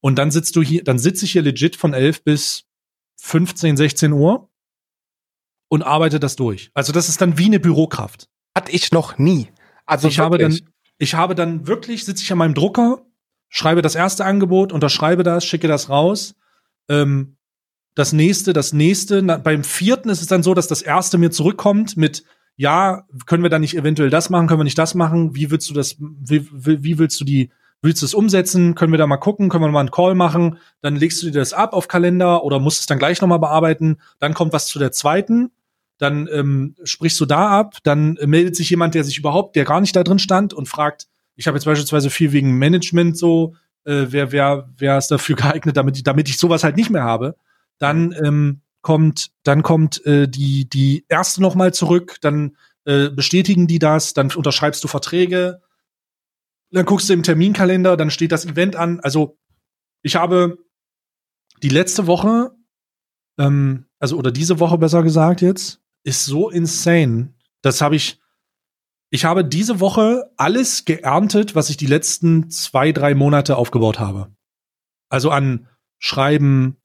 Und 0.00 0.16
dann 0.16 0.30
sitzt 0.30 0.56
du 0.56 0.62
hier, 0.62 0.84
dann 0.84 0.98
sitze 0.98 1.24
ich 1.24 1.32
hier 1.32 1.42
legit 1.42 1.76
von 1.76 1.92
11 1.92 2.24
bis 2.24 2.64
15, 3.20 3.76
16 3.76 4.12
Uhr 4.12 4.48
und 5.68 5.82
arbeite 5.82 6.20
das 6.20 6.36
durch. 6.36 6.70
Also 6.74 6.92
das 6.92 7.08
ist 7.08 7.20
dann 7.20 7.38
wie 7.38 7.46
eine 7.46 7.60
Bürokraft. 7.60 8.28
Hatte 8.54 8.72
ich 8.72 8.92
noch 8.92 9.18
nie. 9.18 9.48
Also 9.86 10.08
ich 10.08 10.18
habe 10.18 10.38
dann, 10.38 10.58
ich 10.98 11.14
habe 11.14 11.34
dann 11.34 11.66
wirklich, 11.66 12.04
sitze 12.04 12.22
ich 12.22 12.32
an 12.32 12.38
meinem 12.38 12.54
Drucker, 12.54 13.04
schreibe 13.48 13.82
das 13.82 13.94
erste 13.94 14.24
Angebot, 14.24 14.72
unterschreibe 14.72 15.22
das, 15.22 15.44
schicke 15.44 15.68
das 15.68 15.88
raus. 15.88 16.34
Ähm, 16.88 17.36
das 17.94 18.12
nächste, 18.12 18.52
das 18.52 18.72
nächste. 18.72 19.22
Na, 19.22 19.38
beim 19.38 19.64
vierten 19.64 20.08
ist 20.08 20.20
es 20.20 20.28
dann 20.28 20.42
so, 20.42 20.54
dass 20.54 20.68
das 20.68 20.82
erste 20.82 21.18
mir 21.18 21.30
zurückkommt 21.30 21.96
mit, 21.96 22.24
ja, 22.56 23.04
können 23.26 23.42
wir 23.42 23.50
da 23.50 23.58
nicht 23.58 23.76
eventuell 23.76 24.10
das 24.10 24.30
machen, 24.30 24.46
können 24.46 24.60
wir 24.60 24.64
nicht 24.64 24.78
das 24.78 24.94
machen? 24.94 25.34
Wie 25.34 25.50
willst 25.50 25.68
du 25.68 25.74
das, 25.74 25.96
wie, 25.98 26.48
wie, 26.52 26.84
wie 26.84 26.98
willst 26.98 27.20
du 27.20 27.24
die, 27.24 27.50
willst 27.82 28.02
du 28.02 28.06
es 28.06 28.14
umsetzen? 28.14 28.74
Können 28.74 28.92
wir 28.92 28.98
da 28.98 29.06
mal 29.06 29.16
gucken? 29.16 29.48
Können 29.48 29.64
wir 29.64 29.68
mal 29.68 29.80
einen 29.80 29.90
Call 29.90 30.14
machen? 30.14 30.58
Dann 30.80 30.96
legst 30.96 31.22
du 31.22 31.26
dir 31.26 31.38
das 31.38 31.52
ab 31.52 31.72
auf 31.72 31.88
Kalender 31.88 32.44
oder 32.44 32.58
musst 32.58 32.80
es 32.80 32.86
dann 32.86 32.98
gleich 32.98 33.20
nochmal 33.20 33.38
bearbeiten. 33.38 33.98
Dann 34.18 34.34
kommt 34.34 34.52
was 34.52 34.66
zu 34.66 34.78
der 34.78 34.92
zweiten. 34.92 35.50
Dann 35.98 36.28
ähm, 36.32 36.74
sprichst 36.84 37.20
du 37.20 37.26
da 37.26 37.48
ab. 37.48 37.76
Dann 37.82 38.16
äh, 38.16 38.26
meldet 38.26 38.56
sich 38.56 38.70
jemand, 38.70 38.94
der 38.94 39.04
sich 39.04 39.18
überhaupt, 39.18 39.56
der 39.56 39.64
gar 39.64 39.80
nicht 39.80 39.94
da 39.94 40.02
drin 40.02 40.18
stand 40.18 40.54
und 40.54 40.68
fragt, 40.68 41.06
ich 41.36 41.46
habe 41.46 41.56
jetzt 41.56 41.64
beispielsweise 41.64 42.10
viel 42.10 42.32
wegen 42.32 42.58
Management 42.58 43.16
so, 43.16 43.54
äh, 43.84 44.06
wer, 44.08 44.32
wer, 44.32 44.68
wer 44.76 44.98
ist 44.98 45.10
dafür 45.10 45.36
geeignet, 45.36 45.76
damit 45.76 45.96
ich, 45.96 46.02
damit 46.02 46.28
ich 46.28 46.38
sowas 46.38 46.64
halt 46.64 46.76
nicht 46.76 46.90
mehr 46.90 47.04
habe. 47.04 47.36
Dann 47.78 48.12
ähm, 48.12 48.60
kommt, 48.82 49.30
dann 49.44 49.62
kommt 49.62 50.04
äh, 50.04 50.28
die, 50.28 50.68
die 50.68 51.04
erste 51.08 51.42
nochmal 51.42 51.72
zurück, 51.72 52.16
dann 52.20 52.56
äh, 52.84 53.10
bestätigen 53.10 53.66
die 53.66 53.78
das, 53.78 54.14
dann 54.14 54.32
unterschreibst 54.32 54.82
du 54.82 54.88
Verträge, 54.88 55.60
dann 56.70 56.84
guckst 56.84 57.08
du 57.08 57.14
im 57.14 57.22
Terminkalender, 57.22 57.96
dann 57.96 58.10
steht 58.10 58.32
das 58.32 58.44
Event 58.44 58.76
an. 58.76 59.00
Also 59.00 59.38
ich 60.02 60.16
habe 60.16 60.58
die 61.62 61.68
letzte 61.68 62.06
Woche, 62.06 62.54
ähm, 63.38 63.86
also 63.98 64.16
oder 64.16 64.30
diese 64.30 64.60
Woche 64.60 64.78
besser 64.78 65.02
gesagt 65.02 65.40
jetzt, 65.40 65.80
ist 66.04 66.24
so 66.24 66.50
insane. 66.50 67.34
Das 67.62 67.80
habe 67.80 67.96
ich, 67.96 68.20
ich 69.10 69.24
habe 69.24 69.44
diese 69.44 69.80
Woche 69.80 70.30
alles 70.36 70.84
geerntet, 70.84 71.54
was 71.54 71.70
ich 71.70 71.76
die 71.76 71.86
letzten 71.86 72.50
zwei, 72.50 72.92
drei 72.92 73.14
Monate 73.14 73.56
aufgebaut 73.56 73.98
habe. 73.98 74.34
Also 75.08 75.30
an 75.30 75.68
Schreiben, 75.98 76.76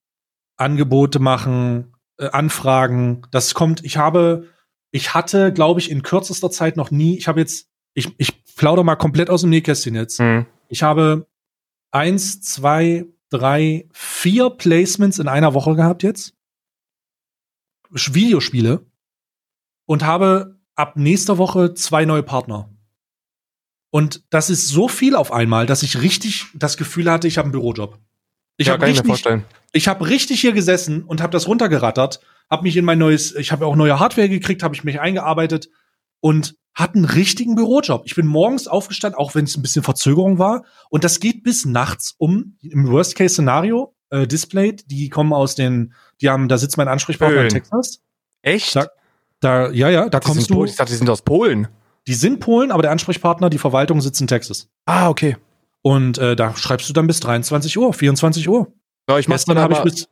Angebote 0.58 1.20
machen, 1.20 1.94
äh, 2.18 2.30
Anfragen. 2.30 3.24
Das 3.32 3.54
kommt, 3.54 3.84
ich 3.84 3.98
habe, 3.98 4.48
ich 4.92 5.14
hatte, 5.14 5.52
glaube 5.52 5.82
ich, 5.82 5.92
in 5.92 6.04
kürzester 6.04 6.50
Zeit 6.50 6.78
noch 6.78 6.90
nie, 6.90 7.18
ich 7.18 7.28
habe 7.28 7.42
jetzt 7.42 7.70
ich, 7.94 8.14
ich 8.18 8.43
plaudere 8.56 8.86
mal 8.86 8.96
komplett 8.96 9.30
aus 9.30 9.42
dem 9.42 9.50
Nähkästchen 9.50 9.96
jetzt. 9.96 10.20
Mhm. 10.20 10.46
Ich 10.68 10.84
habe 10.84 11.28
eins, 11.92 12.42
zwei, 12.42 13.06
drei, 13.30 13.88
vier 13.92 14.50
Placements 14.50 15.20
in 15.20 15.28
einer 15.28 15.54
Woche 15.54 15.76
gehabt 15.76 16.04
jetzt. 16.04 16.36
Videospiele. 17.90 18.86
Und 19.86 20.04
habe 20.04 20.60
ab 20.76 20.96
nächster 20.96 21.38
Woche 21.38 21.74
zwei 21.74 22.06
neue 22.06 22.24
Partner. 22.24 22.70
Und 23.92 24.24
das 24.32 24.50
ist 24.50 24.70
so 24.70 24.88
viel 24.88 25.16
auf 25.16 25.32
einmal, 25.32 25.68
dass 25.68 25.84
ich 25.84 26.02
richtig 26.02 26.48
das 26.56 26.78
Gefühl 26.78 27.12
hatte, 27.12 27.28
ich 27.28 27.38
habe 27.38 27.46
einen 27.46 27.52
Bürojob. 27.52 28.00
Ich 28.58 28.68
ja, 28.68 28.74
habe 28.74 28.88
richtig, 28.88 29.26
ich 29.72 29.88
habe 29.88 30.08
richtig 30.08 30.42
hier 30.42 30.54
gesessen 30.54 31.04
und 31.04 31.22
habe 31.22 31.32
das 31.32 31.48
runtergerattert, 31.48 32.20
habe 32.50 32.64
mich 32.64 32.78
in 32.78 32.86
mein 32.86 32.98
neues, 32.98 33.36
ich 33.36 33.52
habe 33.52 33.66
auch 33.66 33.76
neue 33.76 34.00
Hardware 34.00 34.30
gekriegt, 34.30 34.64
habe 34.64 34.74
ich 34.74 34.84
mich 34.84 35.00
eingearbeitet 35.00 35.70
und 36.22 36.56
hat 36.76 36.96
einen 36.96 37.06
richtigen 37.06 37.56
Bürojob. 37.56 38.04
Ich 38.06 38.16
bin 38.16 38.26
morgens 38.26 38.68
aufgestanden, 38.68 39.20
auch 39.20 39.36
wenn 39.36 39.46
es 39.46 39.56
ein 39.56 39.62
bisschen 39.62 39.84
Verzögerung 39.84 40.40
war. 40.40 40.64
Und 40.90 41.04
das 41.04 41.20
geht 41.20 41.44
bis 41.44 41.66
nachts 41.66 42.16
um, 42.18 42.58
im 42.62 42.90
Worst-Case-Szenario, 42.90 43.94
äh, 44.10 44.26
displayed. 44.26 44.90
Die 44.90 45.10
kommen 45.10 45.34
aus 45.34 45.56
den, 45.56 45.94
die 46.22 46.30
haben, 46.30 46.48
da 46.48 46.58
sitzt 46.58 46.78
mein 46.78 46.88
Ansprechpartner 46.88 47.42
Schön. 47.42 47.46
in 47.48 47.54
Texas. 47.54 48.02
Echt? 48.42 48.76
Da, 48.76 48.88
da, 49.40 49.70
ja, 49.70 49.90
ja, 49.90 50.10
da 50.10 50.20
die 50.20 50.28
kommst 50.28 50.50
du. 50.50 50.66
Ich 50.66 50.76
dachte, 50.76 50.92
die 50.92 50.98
sind 50.98 51.10
aus 51.10 51.22
Polen. 51.22 51.68
Die 52.08 52.16
sind 52.16 52.40
Polen, 52.40 52.72
aber 52.72 52.82
der 52.82 52.92
Ansprechpartner, 52.92 53.50
die 53.50 53.58
Verwaltung 53.58 54.02
sitzt 54.02 54.20
in 54.20 54.28
Texas. 54.28 54.68
Ah, 54.86 55.10
okay. 55.10 55.38
Und 55.82 56.18
äh, 56.18 56.36
da 56.36 56.56
schreibst 56.56 56.90
du 56.90 56.94
dann 56.94 57.08
bis 57.08 57.20
23 57.20 57.78
Uhr, 57.78 57.94
24 57.94 58.50
Uhr. 58.50 58.74
Ja, 59.10 59.20
ich 59.20 59.28
Gestern 59.28 59.60
habe 59.60 59.74
ich 59.74 59.82
bis, 59.82 60.08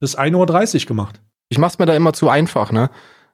bis 0.00 0.18
1.30 0.18 0.80
Uhr 0.82 0.86
gemacht. 0.86 1.20
Ich 1.48 1.58
mach's 1.58 1.78
mir 1.78 1.86
da 1.86 1.94
immer 1.94 2.12
zu 2.12 2.28
einfach, 2.28 2.72
ne? 2.72 2.90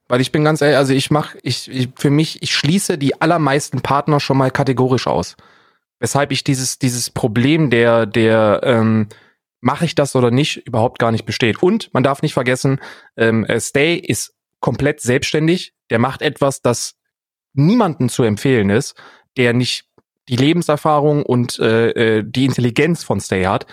Weil 0.09 0.21
ich 0.21 0.33
bin 0.33 0.45
ganz 0.45 0.63
ehrlich, 0.63 0.79
also 0.79 0.95
ich 0.95 1.11
mache, 1.11 1.39
ich, 1.43 1.71
ich, 1.71 1.91
für 1.97 2.11
mich, 2.11 2.43
ich 2.43 2.55
schließe 2.55 2.99
die 2.99 3.21
allermeisten 3.21 3.83
Partner 3.83 4.21
schon 4.21 4.39
mal 4.39 4.51
kategorisch 4.51 5.07
aus. 5.07 5.37
Weshalb 6.01 6.33
ich 6.33 6.45
dieses, 6.45 6.79
dieses 6.79 7.11
Problem 7.11 7.71
der, 7.71 8.07
der, 8.07 8.61
ähm, 8.65 9.09
mache 9.61 9.85
ich 9.85 9.95
das 9.95 10.15
oder 10.15 10.31
nicht, 10.31 10.67
überhaupt 10.67 10.99
gar 10.99 11.13
nicht 11.13 11.27
besteht. 11.27 11.63
Und 11.63 11.93
man 11.93 12.03
darf 12.03 12.23
nicht 12.23 12.35
vergessen, 12.35 12.81
ähm, 13.17 13.45
äh, 13.45 13.61
Stay 13.61 13.97
ist 13.97 14.35
komplett 14.61 15.01
selbstständig. 15.01 15.75
Der 15.91 15.99
macht 15.99 16.23
etwas, 16.23 16.63
das 16.63 16.95
niemanden 17.55 18.09
zu 18.09 18.23
empfehlen 18.23 18.71
ist, 18.71 18.95
der 19.37 19.53
nicht 19.53 19.87
die 20.29 20.37
Lebenserfahrung 20.37 21.25
und 21.25 21.59
äh, 21.59 22.19
äh 22.19 22.25
die 22.25 22.45
Intelligenz 22.45 23.03
von 23.03 23.21
Stay 23.21 23.45
hat. 23.47 23.67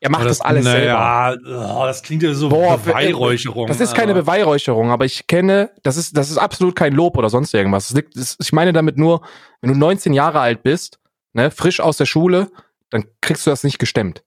Er 0.00 0.10
macht 0.10 0.26
das, 0.26 0.38
das, 0.38 0.46
alles 0.46 0.64
naja, 0.64 1.32
selber. 1.42 1.76
Oh, 1.76 1.84
das 1.84 2.02
klingt 2.02 2.22
ja 2.22 2.32
so 2.32 2.48
Boah, 2.48 2.78
Beweihräucherung. 2.78 3.66
Das 3.66 3.80
ist 3.80 3.94
keine 3.94 4.14
Beweihräucherung, 4.14 4.90
aber 4.90 5.04
ich 5.04 5.26
kenne, 5.26 5.70
das 5.82 5.96
ist, 5.96 6.16
das 6.16 6.30
ist 6.30 6.38
absolut 6.38 6.76
kein 6.76 6.92
Lob 6.92 7.16
oder 7.16 7.30
sonst 7.30 7.52
irgendwas. 7.52 7.92
Liegt, 7.92 8.16
das, 8.16 8.36
ich 8.40 8.52
meine 8.52 8.72
damit 8.72 8.96
nur, 8.96 9.22
wenn 9.60 9.72
du 9.72 9.78
19 9.78 10.12
Jahre 10.12 10.38
alt 10.38 10.62
bist, 10.62 11.00
ne, 11.32 11.50
frisch 11.50 11.80
aus 11.80 11.96
der 11.96 12.06
Schule, 12.06 12.50
dann 12.90 13.06
kriegst 13.20 13.44
du 13.46 13.50
das 13.50 13.64
nicht 13.64 13.78
gestemmt. 13.80 14.22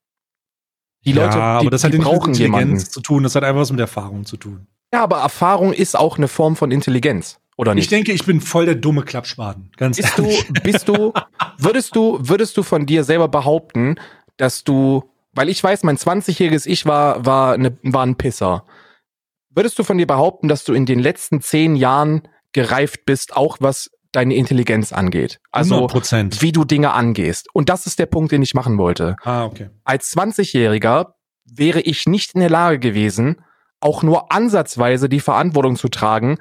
Die 1.05 1.13
Leute, 1.13 1.37
ja, 1.37 1.59
die, 1.59 1.65
aber 1.65 1.71
das 1.71 1.83
hat 1.83 1.93
die 1.93 1.97
brauchen 1.97 2.31
mit 2.31 2.39
Intelligenz 2.39 2.61
jemanden. 2.61 2.79
zu 2.79 3.01
tun, 3.01 3.23
das 3.23 3.35
hat 3.35 3.43
einfach 3.43 3.61
was 3.61 3.71
mit 3.71 3.79
Erfahrung 3.79 4.25
zu 4.25 4.37
tun. 4.37 4.67
Ja, 4.93 5.03
aber 5.03 5.19
Erfahrung 5.19 5.71
ist 5.71 5.97
auch 5.97 6.17
eine 6.17 6.27
Form 6.27 6.57
von 6.57 6.69
Intelligenz, 6.69 7.39
oder 7.55 7.73
nicht? 7.73 7.85
Ich 7.85 7.89
denke, 7.89 8.11
ich 8.11 8.25
bin 8.25 8.41
voll 8.41 8.65
der 8.65 8.75
dumme 8.75 9.03
Klappspaten, 9.03 9.71
ganz 9.77 9.97
bist 9.97 10.19
ehrlich. 10.19 10.47
du, 10.47 10.53
bist 10.61 10.87
du, 10.87 11.13
würdest 11.57 11.95
du, 11.95 12.19
würdest 12.21 12.57
du 12.57 12.63
von 12.63 12.85
dir 12.85 13.05
selber 13.05 13.29
behaupten, 13.29 13.95
dass 14.35 14.63
du 14.63 15.10
weil 15.33 15.49
ich 15.49 15.63
weiß, 15.63 15.83
mein 15.83 15.97
20-jähriges 15.97 16.65
Ich 16.65 16.85
war, 16.85 17.25
war, 17.25 17.57
ne, 17.57 17.77
war 17.83 18.05
ein 18.05 18.15
Pisser. 18.15 18.65
Würdest 19.49 19.77
du 19.79 19.83
von 19.83 19.97
dir 19.97 20.07
behaupten, 20.07 20.47
dass 20.47 20.63
du 20.63 20.73
in 20.73 20.85
den 20.85 20.99
letzten 20.99 21.41
zehn 21.41 21.75
Jahren 21.75 22.27
gereift 22.53 23.05
bist, 23.05 23.35
auch 23.35 23.57
was 23.59 23.89
deine 24.11 24.35
Intelligenz 24.35 24.93
angeht? 24.93 25.39
Also 25.51 25.87
100%. 25.87 26.41
wie 26.41 26.51
du 26.51 26.65
Dinge 26.65 26.93
angehst. 26.93 27.47
Und 27.53 27.69
das 27.69 27.85
ist 27.85 27.99
der 27.99 28.05
Punkt, 28.05 28.31
den 28.31 28.41
ich 28.41 28.53
machen 28.53 28.77
wollte. 28.77 29.15
Ah, 29.23 29.45
okay. 29.45 29.69
Als 29.83 30.15
20-Jähriger 30.15 31.13
wäre 31.45 31.81
ich 31.81 32.05
nicht 32.07 32.33
in 32.33 32.41
der 32.41 32.49
Lage 32.49 32.79
gewesen, 32.79 33.43
auch 33.79 34.03
nur 34.03 34.31
ansatzweise 34.31 35.09
die 35.09 35.19
Verantwortung 35.19 35.75
zu 35.75 35.89
tragen, 35.89 36.37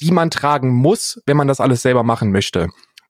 die 0.00 0.10
man 0.10 0.30
tragen 0.30 0.72
muss, 0.72 1.20
wenn 1.26 1.36
man 1.36 1.48
das 1.48 1.60
alles 1.60 1.82
selber 1.82 2.02
machen 2.02 2.30
möchte 2.32 2.68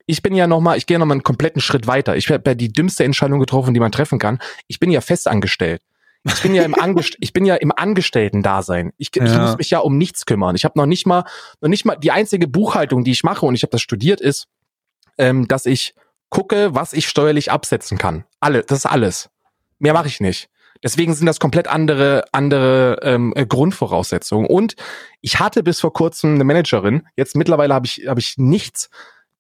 ich 0.09 0.22
bin 0.22 0.35
ja 0.35 0.47
noch 0.47 0.60
mal, 0.60 0.78
ich 0.78 0.86
gehe 0.86 0.98
noch 0.98 1.05
mal 1.05 1.12
einen 1.12 1.22
kompletten 1.22 1.60
Schritt 1.60 1.86
weiter. 1.86 2.16
Ich 2.16 2.30
habe 2.30 2.43
ja 2.47 2.55
die 2.55 2.72
dümmste 2.72 3.05
Entscheidung 3.05 3.40
getroffen, 3.40 3.74
die 3.74 3.80
man 3.80 3.93
treffen 3.93 4.18
kann. 4.18 4.39
Ich 4.66 4.80
bin 4.80 4.90
ja 4.90 5.02
festangestellt. 5.02 5.82
Ich 6.24 6.43
bin 6.43 6.55
ja 6.55 6.64
im 6.64 6.74
Angest 6.74 7.16
ich 7.20 7.35
bin 7.35 7.44
ja 7.44 7.56
im 7.56 7.72
Angestellten-Dasein. 7.76 8.93
Ich, 8.97 9.10
ja. 9.14 9.24
ich 9.24 9.36
muss 9.36 9.59
mich 9.59 9.70
ja 9.70 9.80
um 9.80 9.98
nichts 9.98 10.24
kümmern. 10.24 10.56
Ich 10.56 10.64
habe 10.64 10.78
noch 10.78 10.86
nicht 10.86 11.06
mal, 11.06 11.24
noch 11.60 11.68
nicht 11.68 11.85
mal 11.85 11.97
die 11.97 12.10
einzige 12.10 12.48
Buchhaltung, 12.48 13.05
die 13.05 13.10
ich 13.10 13.22
mache 13.22 13.44
und 13.44 13.55
ich 13.55 13.62
habe 13.62 13.70
das 13.70 13.82
studiert, 13.82 14.22
ist, 14.22 14.47
ähm, 15.18 15.47
dass 15.47 15.66
ich 15.66 15.94
gucke, 16.30 16.74
was 16.74 16.94
ich 16.94 17.06
steuerlich 17.06 17.52
absetzen 17.52 17.98
kann. 17.98 18.24
Alle, 18.40 18.62
das 18.62 18.78
ist 18.78 18.86
alles. 18.86 19.28
Mehr 19.78 19.93
mache 19.93 20.09
ich 20.09 20.20
nicht. 20.20 20.48
Deswegen 20.82 21.12
sind 21.12 21.26
das 21.26 21.39
komplett 21.39 21.68
andere, 21.68 22.24
andere 22.32 22.98
ähm, 23.02 23.35
äh, 23.36 23.44
Grundvoraussetzungen. 23.44 24.47
Und 24.47 24.74
ich 25.20 25.39
hatte 25.39 25.62
bis 25.62 25.80
vor 25.80 25.93
kurzem 25.93 26.35
eine 26.35 26.44
Managerin. 26.44 27.06
Jetzt 27.14 27.36
mittlerweile 27.36 27.74
habe 27.74 27.86
ich, 27.86 28.06
hab 28.06 28.18
ich 28.18 28.39
nichts 28.39 28.89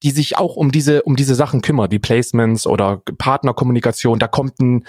die 0.02 0.10
sich 0.10 0.36
auch 0.36 0.56
um 0.56 0.70
diese, 0.70 1.02
um 1.02 1.16
diese 1.16 1.34
Sachen 1.34 1.62
kümmert, 1.62 1.90
wie 1.90 1.98
Placements 1.98 2.66
oder 2.66 3.02
Partnerkommunikation. 3.18 4.18
Da 4.18 4.28
kommt 4.28 4.60
ein, 4.60 4.84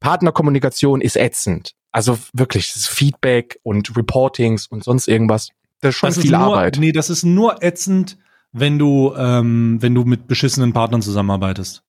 Partnerkommunikation 0.00 1.00
ist 1.00 1.16
ätzend. 1.16 1.74
Also 1.90 2.18
wirklich, 2.32 2.72
das 2.72 2.86
Feedback 2.86 3.58
und 3.62 3.96
Reportings 3.96 4.66
und 4.66 4.84
sonst 4.84 5.08
irgendwas. 5.08 5.50
Das 5.80 5.90
ist 5.90 5.96
schon 5.96 6.08
das 6.08 6.16
viel 6.16 6.26
ist 6.26 6.30
nur, 6.30 6.40
Arbeit. 6.40 6.76
Nee, 6.78 6.92
das 6.92 7.10
ist 7.10 7.24
nur 7.24 7.62
ätzend, 7.62 8.18
wenn 8.52 8.78
du, 8.78 9.14
ähm, 9.16 9.78
wenn 9.80 9.94
du 9.94 10.04
mit 10.04 10.26
beschissenen 10.28 10.72
Partnern 10.72 11.02
zusammenarbeitest. 11.02 11.82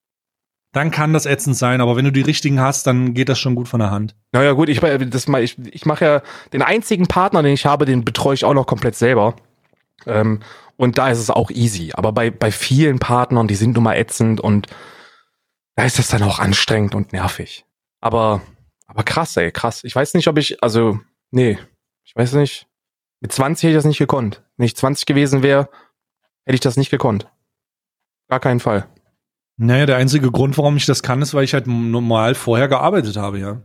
Dann 0.71 0.89
kann 0.89 1.13
das 1.13 1.27
ätzend 1.27 1.55
sein, 1.55 1.81
aber 1.81 1.95
wenn 1.95 2.05
du 2.05 2.11
die 2.11 2.21
richtigen 2.21 2.59
hast, 2.59 2.87
dann 2.87 3.13
geht 3.13 3.29
das 3.29 3.37
schon 3.37 3.53
gut 3.53 3.67
von 3.67 3.79
der 3.79 3.91
Hand. 3.91 4.15
Naja, 4.31 4.53
gut, 4.53 4.69
ich, 4.69 4.79
das 4.79 5.27
mal, 5.27 5.43
ich, 5.43 5.57
ich 5.71 5.85
mache 5.85 6.05
ja 6.05 6.21
den 6.51 6.63
einzigen 6.63 7.05
Partner, 7.05 7.43
den 7.43 7.53
ich 7.53 7.67
habe, 7.67 7.85
den 7.85 8.03
betreue 8.03 8.33
ich 8.33 8.43
auch 8.43 8.55
noch 8.55 8.65
komplett 8.65 8.95
selber. 8.95 9.35
Ähm, 10.07 10.39
und 10.77 10.97
da 10.97 11.09
ist 11.09 11.19
es 11.19 11.29
auch 11.29 11.51
easy. 11.51 11.91
Aber 11.93 12.11
bei, 12.11 12.31
bei 12.31 12.51
vielen 12.51 12.99
Partnern, 12.99 13.47
die 13.47 13.55
sind 13.55 13.73
nun 13.73 13.83
mal 13.83 13.95
ätzend 13.95 14.41
und 14.41 14.67
da 15.75 15.85
ist 15.85 15.99
das 15.99 16.09
dann 16.09 16.23
auch 16.23 16.39
anstrengend 16.39 16.95
und 16.95 17.13
nervig. 17.13 17.65
Aber, 17.99 18.41
aber 18.87 19.03
krass, 19.03 19.37
ey, 19.37 19.51
krass. 19.51 19.83
Ich 19.83 19.95
weiß 19.95 20.13
nicht, 20.13 20.27
ob 20.27 20.37
ich, 20.37 20.61
also, 20.61 20.99
nee, 21.31 21.57
ich 22.03 22.15
weiß 22.15 22.33
nicht. 22.33 22.67
Mit 23.21 23.31
20 23.31 23.63
hätte 23.63 23.71
ich 23.71 23.77
das 23.77 23.85
nicht 23.85 23.99
gekonnt. 23.99 24.43
Wenn 24.57 24.65
ich 24.65 24.75
20 24.75 25.05
gewesen 25.05 25.43
wäre, 25.43 25.69
hätte 26.45 26.55
ich 26.55 26.59
das 26.59 26.77
nicht 26.77 26.91
gekonnt. 26.91 27.27
Gar 28.27 28.39
keinen 28.39 28.59
Fall. 28.59 28.87
Naja, 29.57 29.85
der 29.85 29.97
einzige 29.97 30.31
Grund, 30.31 30.57
warum 30.57 30.77
ich 30.77 30.85
das 30.85 31.03
kann, 31.03 31.21
ist, 31.21 31.33
weil 31.33 31.43
ich 31.43 31.53
halt 31.53 31.67
normal 31.67 32.35
vorher 32.35 32.67
gearbeitet 32.67 33.17
habe, 33.17 33.39
ja. 33.39 33.61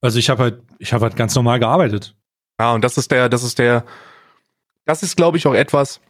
Also 0.00 0.18
ich 0.18 0.30
habe 0.30 0.42
halt, 0.42 0.62
ich 0.78 0.92
habe 0.92 1.04
halt 1.04 1.16
ganz 1.16 1.34
normal 1.34 1.58
gearbeitet. 1.60 2.16
Ja, 2.58 2.72
und 2.72 2.82
das 2.82 2.96
ist 2.98 3.10
der, 3.10 3.28
das 3.28 3.42
ist 3.42 3.58
der, 3.58 3.84
das 4.84 5.02
ist, 5.02 5.16
glaube 5.16 5.36
ich, 5.36 5.46
auch 5.46 5.54
etwas, 5.54 6.00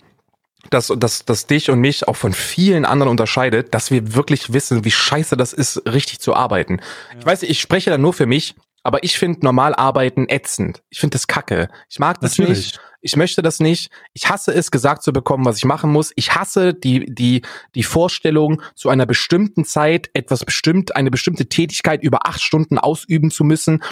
das, 0.70 0.92
das, 0.96 1.24
das 1.24 1.46
dich 1.46 1.70
und 1.70 1.80
mich 1.80 2.06
auch 2.08 2.16
von 2.16 2.32
vielen 2.32 2.84
anderen 2.84 3.10
unterscheidet, 3.10 3.74
dass 3.74 3.90
wir 3.90 4.14
wirklich 4.14 4.52
wissen, 4.52 4.84
wie 4.84 4.90
scheiße 4.90 5.36
das 5.36 5.52
ist, 5.52 5.82
richtig 5.86 6.20
zu 6.20 6.34
arbeiten. 6.34 6.80
Ja. 7.12 7.18
Ich 7.18 7.26
weiß, 7.26 7.42
ich 7.42 7.60
spreche 7.60 7.90
da 7.90 7.98
nur 7.98 8.12
für 8.12 8.26
mich, 8.26 8.54
aber 8.82 9.04
ich 9.04 9.18
finde 9.18 9.44
normal 9.44 9.74
arbeiten 9.74 10.26
ätzend. 10.28 10.82
Ich 10.90 11.00
finde 11.00 11.14
das 11.14 11.26
kacke. 11.26 11.68
Ich 11.88 11.98
mag 11.98 12.20
das 12.20 12.38
Natürlich. 12.38 12.58
nicht. 12.58 12.80
Ich 13.00 13.16
möchte 13.16 13.42
das 13.42 13.58
nicht. 13.58 13.90
Ich 14.12 14.28
hasse 14.28 14.54
es, 14.54 14.70
gesagt 14.70 15.02
zu 15.02 15.12
bekommen, 15.12 15.44
was 15.44 15.56
ich 15.56 15.64
machen 15.64 15.90
muss. 15.90 16.12
Ich 16.14 16.34
hasse 16.34 16.72
die, 16.72 17.12
die, 17.12 17.42
die 17.74 17.82
Vorstellung, 17.82 18.62
zu 18.76 18.88
einer 18.88 19.06
bestimmten 19.06 19.64
Zeit 19.64 20.10
etwas 20.14 20.44
bestimmt, 20.44 20.94
eine 20.94 21.10
bestimmte 21.10 21.48
Tätigkeit 21.48 22.02
über 22.02 22.26
acht 22.26 22.40
Stunden 22.40 22.78
ausüben 22.78 23.32
zu 23.32 23.42
müssen. 23.42 23.82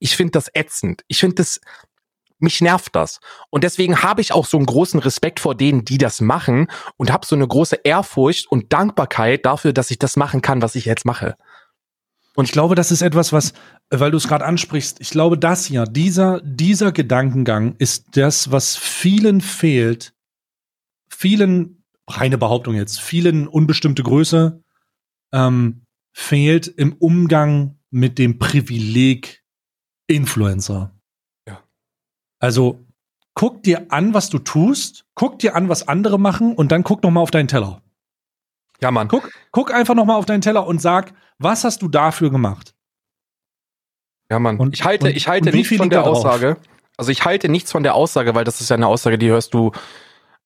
Ich 0.00 0.16
finde 0.16 0.32
das 0.32 0.50
ätzend. 0.52 1.02
Ich 1.08 1.18
finde 1.18 1.36
das, 1.36 1.60
mich 2.38 2.60
nervt 2.60 2.94
das. 2.94 3.20
Und 3.50 3.64
deswegen 3.64 4.02
habe 4.02 4.20
ich 4.20 4.32
auch 4.32 4.46
so 4.46 4.56
einen 4.56 4.66
großen 4.66 5.00
Respekt 5.00 5.40
vor 5.40 5.54
denen, 5.54 5.84
die 5.84 5.98
das 5.98 6.20
machen 6.20 6.68
und 6.96 7.12
habe 7.12 7.26
so 7.26 7.36
eine 7.36 7.46
große 7.46 7.80
Ehrfurcht 7.84 8.50
und 8.50 8.72
Dankbarkeit 8.72 9.44
dafür, 9.44 9.72
dass 9.72 9.90
ich 9.90 9.98
das 9.98 10.16
machen 10.16 10.42
kann, 10.42 10.62
was 10.62 10.74
ich 10.74 10.84
jetzt 10.84 11.04
mache. 11.04 11.36
Und 12.38 12.44
ich 12.44 12.52
glaube, 12.52 12.76
das 12.76 12.92
ist 12.92 13.02
etwas, 13.02 13.32
was, 13.32 13.52
weil 13.90 14.12
du 14.12 14.16
es 14.16 14.28
gerade 14.28 14.44
ansprichst, 14.44 15.00
ich 15.00 15.10
glaube, 15.10 15.36
das 15.36 15.66
hier, 15.66 15.84
dieser, 15.84 16.40
dieser 16.42 16.92
Gedankengang 16.92 17.74
ist 17.78 18.16
das, 18.16 18.52
was 18.52 18.76
vielen 18.76 19.40
fehlt, 19.40 20.14
vielen, 21.08 21.82
reine 22.06 22.38
Behauptung 22.38 22.74
jetzt, 22.74 23.00
vielen 23.00 23.48
unbestimmte 23.48 24.04
Größe, 24.04 24.62
ähm, 25.32 25.82
fehlt 26.12 26.68
im 26.68 26.92
Umgang 26.92 27.78
mit 27.90 28.18
dem 28.18 28.38
Privileg 28.38 29.42
Influencer. 30.06 30.97
Also 32.38 32.84
guck 33.34 33.62
dir 33.62 33.92
an, 33.92 34.14
was 34.14 34.30
du 34.30 34.38
tust, 34.38 35.04
guck 35.14 35.38
dir 35.38 35.54
an, 35.54 35.68
was 35.68 35.86
andere 35.86 36.18
machen 36.18 36.54
und 36.54 36.72
dann 36.72 36.82
guck 36.82 37.02
noch 37.02 37.10
mal 37.10 37.20
auf 37.20 37.30
deinen 37.30 37.48
Teller. 37.48 37.82
Ja, 38.80 38.90
Mann. 38.90 39.08
Guck, 39.08 39.30
guck 39.50 39.72
einfach 39.72 39.94
noch 39.94 40.04
mal 40.04 40.16
auf 40.16 40.26
deinen 40.26 40.40
Teller 40.40 40.66
und 40.66 40.80
sag, 40.80 41.12
was 41.38 41.64
hast 41.64 41.82
du 41.82 41.88
dafür 41.88 42.30
gemacht? 42.30 42.74
Ja, 44.30 44.38
Mann. 44.38 44.58
Und, 44.58 44.74
ich 44.74 44.84
halte, 44.84 45.06
und, 45.06 45.16
ich 45.16 45.28
halte 45.28 45.50
nichts 45.50 45.76
von 45.76 45.90
der 45.90 46.04
Aussage. 46.04 46.56
Also 46.96 47.12
ich 47.12 47.24
halte 47.24 47.48
nichts 47.48 47.70
von 47.70 47.82
der 47.82 47.94
Aussage, 47.94 48.34
weil 48.34 48.44
das 48.44 48.60
ist 48.60 48.70
ja 48.70 48.76
eine 48.76 48.88
Aussage, 48.88 49.18
die 49.18 49.28
hörst 49.28 49.54
du 49.54 49.72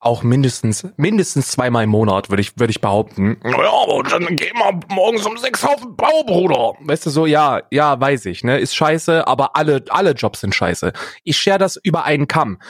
auch 0.03 0.25
mindestens, 0.25 0.85
mindestens 0.97 1.53
zweimal 1.53 1.85
im 1.85 1.91
Monat, 1.91 2.29
würde 2.29 2.41
ich, 2.41 2.59
würde 2.59 2.73
ich 2.73 2.81
behaupten. 2.81 3.41
Ja, 3.45 3.71
aber 3.71 4.03
dann 4.03 4.35
geh 4.35 4.53
mal 4.53 4.81
morgens 4.89 5.25
um 5.25 5.39
sechs 5.39 5.65
auf 5.65 5.81
den 5.81 5.95
Bau, 5.95 6.25
Bruder. 6.25 6.75
Weißt 6.81 7.07
du 7.07 7.11
so, 7.11 7.25
ja, 7.25 7.63
ja, 7.71 8.01
weiß 8.01 8.27
ich, 8.27 8.43
ne, 8.43 8.59
ist 8.59 8.75
scheiße, 8.75 9.29
aber 9.29 9.55
alle, 9.55 9.85
alle 9.91 10.11
Jobs 10.11 10.41
sind 10.41 10.57
scheiße. 10.57 10.93
Ich 11.23 11.37
share 11.37 11.59
das 11.59 11.77
über 11.77 12.05
einen 12.05 12.27
Kamm. 12.27 12.61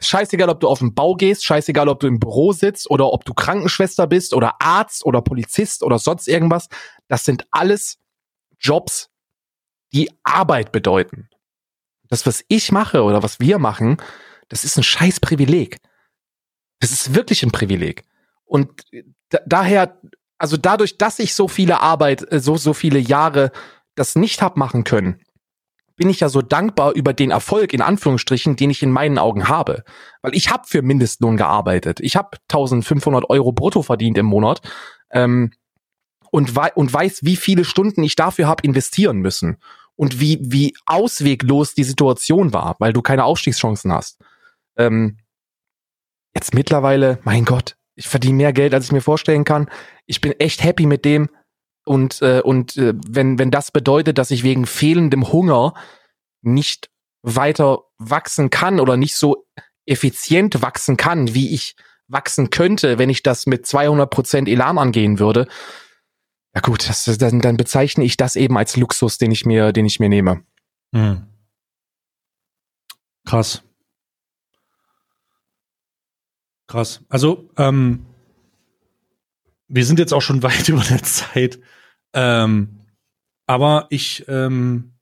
Scheißegal, 0.00 0.48
ob 0.48 0.60
du 0.60 0.68
auf 0.68 0.78
den 0.78 0.94
Bau 0.94 1.14
gehst, 1.14 1.44
scheißegal, 1.44 1.88
ob 1.88 2.00
du 2.00 2.06
im 2.06 2.20
Büro 2.20 2.52
sitzt 2.52 2.88
oder 2.88 3.12
ob 3.12 3.26
du 3.26 3.34
Krankenschwester 3.34 4.06
bist 4.06 4.32
oder 4.32 4.54
Arzt 4.58 5.04
oder 5.04 5.20
Polizist 5.20 5.82
oder 5.82 5.98
sonst 5.98 6.26
irgendwas. 6.26 6.68
Das 7.06 7.24
sind 7.24 7.46
alles 7.50 7.98
Jobs, 8.58 9.10
die 9.92 10.10
Arbeit 10.22 10.72
bedeuten. 10.72 11.28
Das, 12.08 12.24
was 12.24 12.42
ich 12.48 12.72
mache 12.72 13.02
oder 13.02 13.22
was 13.22 13.40
wir 13.40 13.58
machen, 13.58 13.98
das 14.48 14.64
ist 14.64 14.78
ein 14.78 14.84
scheiß 14.84 15.20
Privileg. 15.20 15.76
Das 16.80 16.92
ist 16.92 17.14
wirklich 17.14 17.42
ein 17.42 17.50
Privileg. 17.50 18.04
Und 18.44 18.82
daher, 19.46 19.98
also 20.38 20.56
dadurch, 20.56 20.98
dass 20.98 21.18
ich 21.18 21.34
so 21.34 21.48
viele 21.48 21.80
Arbeit, 21.80 22.30
äh, 22.32 22.40
so, 22.40 22.56
so 22.56 22.72
viele 22.72 22.98
Jahre 22.98 23.52
das 23.94 24.16
nicht 24.16 24.42
hab 24.42 24.56
machen 24.56 24.84
können, 24.84 25.20
bin 25.96 26.08
ich 26.08 26.20
ja 26.20 26.28
so 26.28 26.40
dankbar 26.40 26.92
über 26.92 27.12
den 27.12 27.32
Erfolg 27.32 27.74
in 27.74 27.82
Anführungsstrichen, 27.82 28.56
den 28.56 28.70
ich 28.70 28.82
in 28.82 28.92
meinen 28.92 29.18
Augen 29.18 29.48
habe. 29.48 29.82
Weil 30.22 30.34
ich 30.34 30.50
habe 30.50 30.62
für 30.66 30.80
Mindestlohn 30.80 31.36
gearbeitet. 31.36 31.98
Ich 32.00 32.14
habe 32.16 32.38
1500 32.50 33.28
Euro 33.28 33.52
brutto 33.52 33.82
verdient 33.82 34.16
im 34.16 34.26
Monat 34.26 34.62
ähm, 35.10 35.52
und, 36.30 36.54
wei 36.54 36.72
und 36.72 36.92
weiß, 36.92 37.24
wie 37.24 37.36
viele 37.36 37.64
Stunden 37.64 38.02
ich 38.04 38.14
dafür 38.14 38.46
habe 38.46 38.62
investieren 38.62 39.18
müssen 39.18 39.58
und 39.96 40.20
wie, 40.20 40.38
wie 40.40 40.74
ausweglos 40.86 41.74
die 41.74 41.84
Situation 41.84 42.52
war, 42.52 42.76
weil 42.78 42.92
du 42.92 43.02
keine 43.02 43.24
Aufstiegschancen 43.24 43.92
hast. 43.92 44.20
Ähm, 44.76 45.18
Jetzt 46.38 46.54
mittlerweile, 46.54 47.18
mein 47.24 47.44
Gott, 47.44 47.76
ich 47.96 48.06
verdiene 48.06 48.36
mehr 48.36 48.52
Geld, 48.52 48.72
als 48.72 48.84
ich 48.84 48.92
mir 48.92 49.00
vorstellen 49.00 49.42
kann. 49.42 49.68
Ich 50.06 50.20
bin 50.20 50.30
echt 50.38 50.62
happy 50.62 50.86
mit 50.86 51.04
dem. 51.04 51.30
Und, 51.84 52.22
äh, 52.22 52.40
und 52.42 52.76
äh, 52.76 52.94
wenn, 53.08 53.40
wenn 53.40 53.50
das 53.50 53.72
bedeutet, 53.72 54.18
dass 54.18 54.30
ich 54.30 54.44
wegen 54.44 54.64
fehlendem 54.64 55.32
Hunger 55.32 55.74
nicht 56.40 56.90
weiter 57.22 57.80
wachsen 57.98 58.50
kann 58.50 58.78
oder 58.78 58.96
nicht 58.96 59.16
so 59.16 59.48
effizient 59.84 60.62
wachsen 60.62 60.96
kann, 60.96 61.34
wie 61.34 61.52
ich 61.52 61.74
wachsen 62.06 62.50
könnte, 62.50 62.98
wenn 63.00 63.10
ich 63.10 63.24
das 63.24 63.46
mit 63.46 63.64
200% 63.64 64.48
Elan 64.48 64.78
angehen 64.78 65.18
würde, 65.18 65.48
ja 66.54 66.60
gut, 66.60 66.88
das, 66.88 67.04
dann, 67.18 67.40
dann 67.40 67.56
bezeichne 67.56 68.04
ich 68.04 68.16
das 68.16 68.36
eben 68.36 68.56
als 68.56 68.76
Luxus, 68.76 69.18
den 69.18 69.32
ich 69.32 69.44
mir, 69.44 69.72
den 69.72 69.86
ich 69.86 69.98
mir 69.98 70.08
nehme. 70.08 70.44
Mhm. 70.92 71.26
Krass. 73.26 73.64
Krass. 76.68 77.02
Also, 77.08 77.50
ähm, 77.56 78.06
wir 79.68 79.84
sind 79.84 79.98
jetzt 79.98 80.12
auch 80.12 80.22
schon 80.22 80.42
weit 80.44 80.68
über 80.68 80.82
der 80.82 81.02
Zeit. 81.02 81.58
Ähm, 82.12 82.86
aber 83.46 83.86
ich, 83.90 84.26
ähm, 84.28 84.92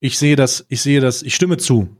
ich 0.00 0.18
sehe 0.18 0.36
das, 0.36 0.64
ich 0.68 0.80
sehe 0.80 1.00
das, 1.00 1.22
ich 1.22 1.34
stimme 1.34 1.56
zu. 1.56 1.96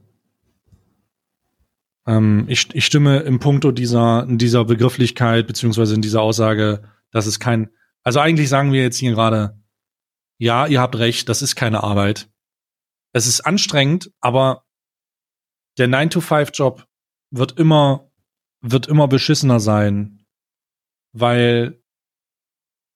Ähm, 2.07 2.45
ich, 2.47 2.73
ich 2.73 2.85
stimme 2.85 3.19
im 3.19 3.39
Punkto 3.39 3.71
dieser, 3.71 4.25
dieser 4.27 4.63
Begrifflichkeit, 4.65 5.45
beziehungsweise 5.45 5.95
in 5.95 6.01
dieser 6.01 6.21
Aussage, 6.21 6.83
dass 7.11 7.25
es 7.25 7.39
kein, 7.39 7.69
also 8.03 8.19
eigentlich 8.21 8.47
sagen 8.47 8.71
wir 8.71 8.81
jetzt 8.81 8.97
hier 8.97 9.11
gerade, 9.11 9.61
ja, 10.37 10.67
ihr 10.67 10.79
habt 10.79 10.97
recht, 10.97 11.27
das 11.27 11.41
ist 11.41 11.57
keine 11.57 11.83
Arbeit. 11.83 12.29
Es 13.11 13.27
ist 13.27 13.41
anstrengend, 13.41 14.11
aber 14.21 14.63
der 15.77 15.89
9-to-5-Job 15.89 16.88
wird 17.31 17.59
immer, 17.59 18.09
wird 18.61 18.87
immer 18.87 19.07
beschissener 19.07 19.59
sein, 19.59 20.25
weil, 21.13 21.81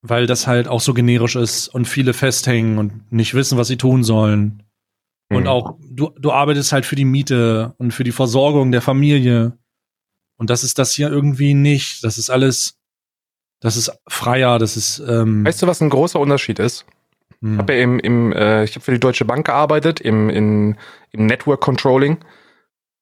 weil 0.02 0.26
das 0.26 0.46
halt 0.46 0.68
auch 0.68 0.80
so 0.80 0.94
generisch 0.94 1.36
ist 1.36 1.68
und 1.68 1.86
viele 1.86 2.12
festhängen 2.12 2.78
und 2.78 3.12
nicht 3.12 3.34
wissen, 3.34 3.58
was 3.58 3.68
sie 3.68 3.76
tun 3.76 4.04
sollen. 4.04 4.62
Mhm. 5.28 5.36
Und 5.36 5.46
auch, 5.46 5.78
du, 5.80 6.10
du 6.18 6.32
arbeitest 6.32 6.72
halt 6.72 6.86
für 6.86 6.96
die 6.96 7.04
Miete 7.04 7.74
und 7.78 7.92
für 7.92 8.04
die 8.04 8.12
Versorgung 8.12 8.72
der 8.72 8.82
Familie. 8.82 9.58
Und 10.36 10.50
das 10.50 10.64
ist 10.64 10.78
das 10.78 10.92
hier 10.92 11.08
irgendwie 11.08 11.54
nicht. 11.54 12.02
Das 12.04 12.18
ist 12.18 12.30
alles, 12.30 12.78
das 13.60 13.76
ist 13.76 13.92
freier, 14.08 14.58
das 14.58 14.76
ist. 14.76 15.02
Ähm 15.08 15.44
weißt 15.44 15.62
du, 15.62 15.66
was 15.66 15.80
ein 15.80 15.90
großer 15.90 16.20
Unterschied 16.20 16.58
ist? 16.58 16.86
Hm. 17.40 17.54
Ich 17.54 17.58
habe 17.58 17.74
ja 17.74 17.82
im, 17.82 17.98
im 18.00 18.32
äh, 18.32 18.64
ich 18.64 18.74
habe 18.74 18.84
für 18.84 18.92
die 18.92 19.00
Deutsche 19.00 19.24
Bank 19.24 19.46
gearbeitet, 19.46 20.00
im, 20.00 20.28
in, 20.28 20.76
im 21.12 21.26
Network 21.26 21.60
Controlling. 21.60 22.18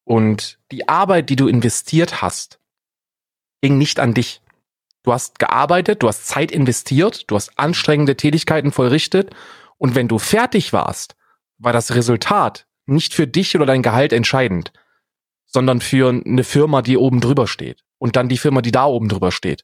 Und 0.05 0.59
die 0.71 0.87
Arbeit, 0.87 1.29
die 1.29 1.35
du 1.35 1.47
investiert 1.47 2.21
hast, 2.21 2.59
ging 3.61 3.77
nicht 3.77 3.99
an 3.99 4.13
dich. 4.13 4.41
Du 5.03 5.11
hast 5.13 5.39
gearbeitet, 5.39 6.03
du 6.03 6.07
hast 6.07 6.27
Zeit 6.27 6.51
investiert, 6.51 7.29
du 7.29 7.35
hast 7.35 7.57
anstrengende 7.57 8.15
Tätigkeiten 8.15 8.71
vollrichtet 8.71 9.33
und 9.77 9.95
wenn 9.95 10.07
du 10.07 10.17
fertig 10.17 10.71
warst, 10.71 11.15
war 11.57 11.73
das 11.73 11.95
Resultat 11.95 12.67
nicht 12.85 13.13
für 13.13 13.27
dich 13.27 13.55
oder 13.55 13.65
dein 13.65 13.81
Gehalt 13.81 14.13
entscheidend, 14.13 14.71
sondern 15.45 15.81
für 15.81 16.09
eine 16.09 16.43
Firma, 16.43 16.81
die 16.81 16.97
oben 16.97 17.21
drüber 17.21 17.47
steht 17.47 17.83
und 17.97 18.15
dann 18.15 18.29
die 18.29 18.37
Firma, 18.37 18.61
die 18.61 18.71
da 18.71 18.85
oben 18.85 19.09
drüber 19.09 19.31
steht. 19.31 19.63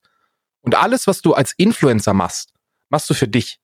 Und 0.61 0.75
alles, 0.75 1.07
was 1.07 1.21
du 1.21 1.33
als 1.33 1.53
Influencer 1.57 2.13
machst, 2.13 2.53
machst 2.89 3.09
du 3.09 3.13
für 3.13 3.27
dich. 3.27 3.59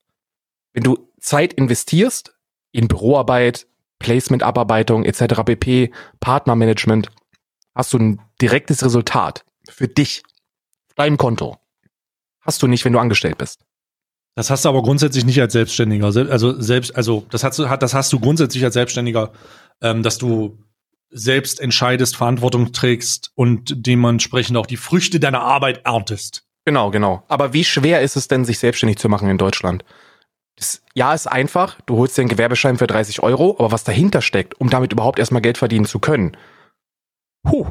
Wenn 0.74 0.84
du 0.84 1.12
Zeit 1.20 1.54
investierst 1.54 2.36
in 2.72 2.88
Büroarbeit, 2.88 3.68
Placement-Abarbeitung 4.06 5.04
etc. 5.04 5.42
pp, 5.44 5.92
Partnermanagement, 6.20 7.10
hast 7.74 7.92
du 7.92 7.98
ein 7.98 8.22
direktes 8.40 8.86
Resultat 8.86 9.44
für 9.68 9.88
dich, 9.88 10.22
dein 10.96 11.18
Konto. 11.18 11.58
Hast 12.42 12.62
du 12.62 12.68
nicht, 12.68 12.86
wenn 12.86 12.94
du 12.94 13.00
angestellt 13.00 13.40
bist. 13.40 13.62
Das 14.36 14.52
hast 14.52 14.64
du 14.64 14.70
aber 14.70 14.84
grundsätzlich 14.84 15.26
nicht 15.26 15.42
als 15.42 15.54
Selbstständiger. 15.54 16.06
Also 16.06 16.62
selbst, 16.62 16.96
also 16.96 17.26
das 17.32 17.44
hast 17.44 17.58
du, 17.58 17.66
das 17.66 17.96
hast 17.96 18.14
du 18.14 18.20
grundsätzlich 18.20 18.64
als 18.64 18.76
Selbstständiger, 18.76 19.32
ähm, 19.82 20.04
dass 20.04 20.20
du 20.20 20.60
selbst 21.10 21.60
entscheidest, 21.60 22.16
Verantwortung 22.16 22.74
trägst 22.74 23.32
und 23.34 23.74
dementsprechend 23.76 24.56
auch 24.58 24.68
die 24.68 24.78
Früchte 24.78 25.20
deiner 25.20 25.42
Arbeit 25.42 25.82
erntest. 25.84 26.44
Genau, 26.64 26.92
genau. 26.92 27.24
Aber 27.28 27.54
wie 27.54 27.64
schwer 27.64 28.02
ist 28.04 28.18
es 28.18 28.28
denn, 28.28 28.46
sich 28.46 28.60
selbstständig 28.60 29.00
zu 29.00 29.10
machen 29.10 29.30
in 29.30 29.40
Deutschland? 29.40 29.84
Das, 30.58 30.82
ja, 30.94 31.14
ist 31.14 31.28
einfach. 31.28 31.80
Du 31.86 31.98
holst 31.98 32.18
dir 32.18 32.22
einen 32.22 32.30
Gewerbeschein 32.30 32.78
für 32.78 32.88
30 32.88 33.22
Euro, 33.24 33.56
aber 33.60 33.72
was 33.72 33.84
dahinter 33.84 34.22
steckt, 34.22 34.60
um 34.60 34.70
damit 34.70 34.94
überhaupt 34.94 35.20
erstmal 35.20 35.42
Geld 35.42 35.58
verdienen 35.58 35.86
zu 35.86 36.00
können, 36.00 36.38
puh, 37.44 37.68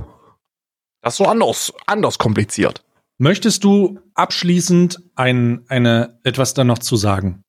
das 1.02 1.15
ist 1.15 1.19
so 1.19 1.27
anders, 1.27 1.73
anders 1.86 2.19
kompliziert. 2.19 2.85
Möchtest 3.19 3.62
du 3.65 4.01
abschließend 4.15 5.01
ein, 5.15 5.65
eine, 5.69 6.19
etwas 6.24 6.55
da 6.55 6.65
noch 6.65 6.78
zu 6.78 6.97
sagen? 6.97 7.43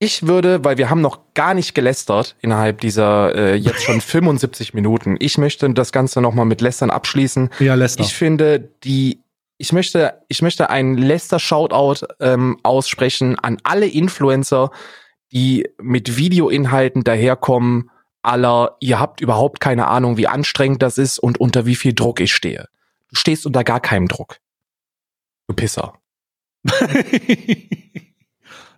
Ich 0.00 0.26
würde, 0.26 0.64
weil 0.64 0.78
wir 0.78 0.90
haben 0.90 1.00
noch 1.00 1.34
gar 1.34 1.54
nicht 1.54 1.74
gelästert 1.74 2.36
innerhalb 2.40 2.80
dieser 2.80 3.34
äh, 3.34 3.54
jetzt 3.54 3.82
schon 3.82 4.00
75 4.00 4.74
Minuten. 4.74 5.16
Ich 5.18 5.38
möchte 5.38 5.68
das 5.70 5.92
Ganze 5.92 6.20
nochmal 6.20 6.44
mit 6.44 6.60
Lästern 6.60 6.90
abschließen. 6.90 7.50
Ja, 7.58 7.74
Läster. 7.74 8.04
Ich 8.04 8.14
finde, 8.14 8.60
die, 8.84 9.20
ich 9.58 9.72
möchte, 9.72 10.22
ich 10.28 10.40
möchte 10.40 10.70
einen 10.70 10.96
Läster-Shoutout 10.96 12.06
ähm, 12.20 12.58
aussprechen 12.62 13.38
an 13.38 13.58
alle 13.64 13.86
Influencer, 13.86 14.70
die 15.32 15.68
mit 15.80 16.16
Videoinhalten 16.16 17.04
daherkommen, 17.04 17.90
aller, 18.22 18.76
ihr 18.80 18.98
habt 19.00 19.20
überhaupt 19.20 19.60
keine 19.60 19.88
Ahnung, 19.88 20.16
wie 20.16 20.28
anstrengend 20.28 20.82
das 20.82 20.96
ist 20.96 21.18
und 21.18 21.40
unter 21.40 21.66
wie 21.66 21.76
viel 21.76 21.92
Druck 21.92 22.20
ich 22.20 22.32
stehe. 22.32 22.68
Du 23.10 23.16
stehst 23.16 23.46
unter 23.46 23.64
gar 23.64 23.80
keinem 23.80 24.08
Druck. 24.08 24.38
Du 25.48 25.54
Pisser. 25.54 25.94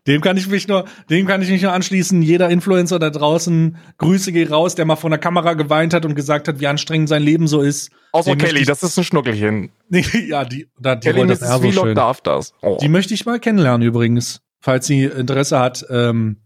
Dem 0.06 0.20
kann 0.20 0.36
ich 0.36 0.48
mich 0.48 0.66
nur, 0.66 0.86
dem 1.10 1.26
kann 1.26 1.42
ich 1.42 1.50
mich 1.50 1.62
nur 1.62 1.72
anschließen. 1.72 2.22
Jeder 2.22 2.48
Influencer 2.48 2.98
da 2.98 3.10
draußen, 3.10 3.76
Grüße 3.98 4.32
geh 4.32 4.46
raus, 4.46 4.74
der 4.74 4.84
mal 4.86 4.96
vor 4.96 5.10
der 5.10 5.18
Kamera 5.18 5.54
geweint 5.54 5.92
hat 5.92 6.04
und 6.04 6.14
gesagt 6.14 6.48
hat, 6.48 6.60
wie 6.60 6.66
anstrengend 6.66 7.08
sein 7.08 7.22
Leben 7.22 7.46
so 7.46 7.60
ist. 7.60 7.90
Außer 8.12 8.34
Kelly, 8.36 8.60
ich, 8.60 8.66
das 8.66 8.82
ist 8.82 8.96
ein 8.98 9.04
Schnuckelchen. 9.04 9.70
ja, 9.90 10.44
die, 10.44 10.68
da, 10.80 10.96
die 10.96 11.10
Kelly 11.10 11.26
das 11.26 11.42
ist 11.42 11.62
wie 11.62 11.72
so 11.72 11.92
darf 11.92 12.20
das. 12.22 12.54
Oh. 12.62 12.78
Die 12.80 12.88
möchte 12.88 13.14
ich 13.14 13.26
mal 13.26 13.38
kennenlernen 13.38 13.86
übrigens, 13.86 14.40
falls 14.60 14.86
sie 14.86 15.04
Interesse 15.04 15.58
hat. 15.58 15.84
Ähm, 15.90 16.38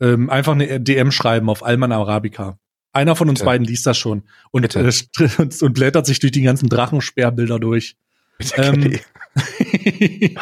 ähm, 0.00 0.30
einfach 0.30 0.52
eine 0.52 0.80
DM 0.80 1.10
schreiben 1.10 1.50
auf 1.50 1.64
Alman 1.64 1.92
Arabica. 1.92 2.58
Einer 2.92 3.16
von 3.16 3.28
uns 3.28 3.40
Bitte. 3.40 3.46
beiden 3.46 3.66
liest 3.66 3.86
das 3.86 3.98
schon 3.98 4.24
und, 4.50 4.74
äh, 4.74 4.90
und 5.60 5.72
blättert 5.74 6.06
sich 6.06 6.20
durch 6.20 6.32
die 6.32 6.42
ganzen 6.42 6.68
Drachensperrbilder 6.68 7.58
durch. 7.58 7.96
Bitte, 8.38 8.62
ähm, 8.62 8.98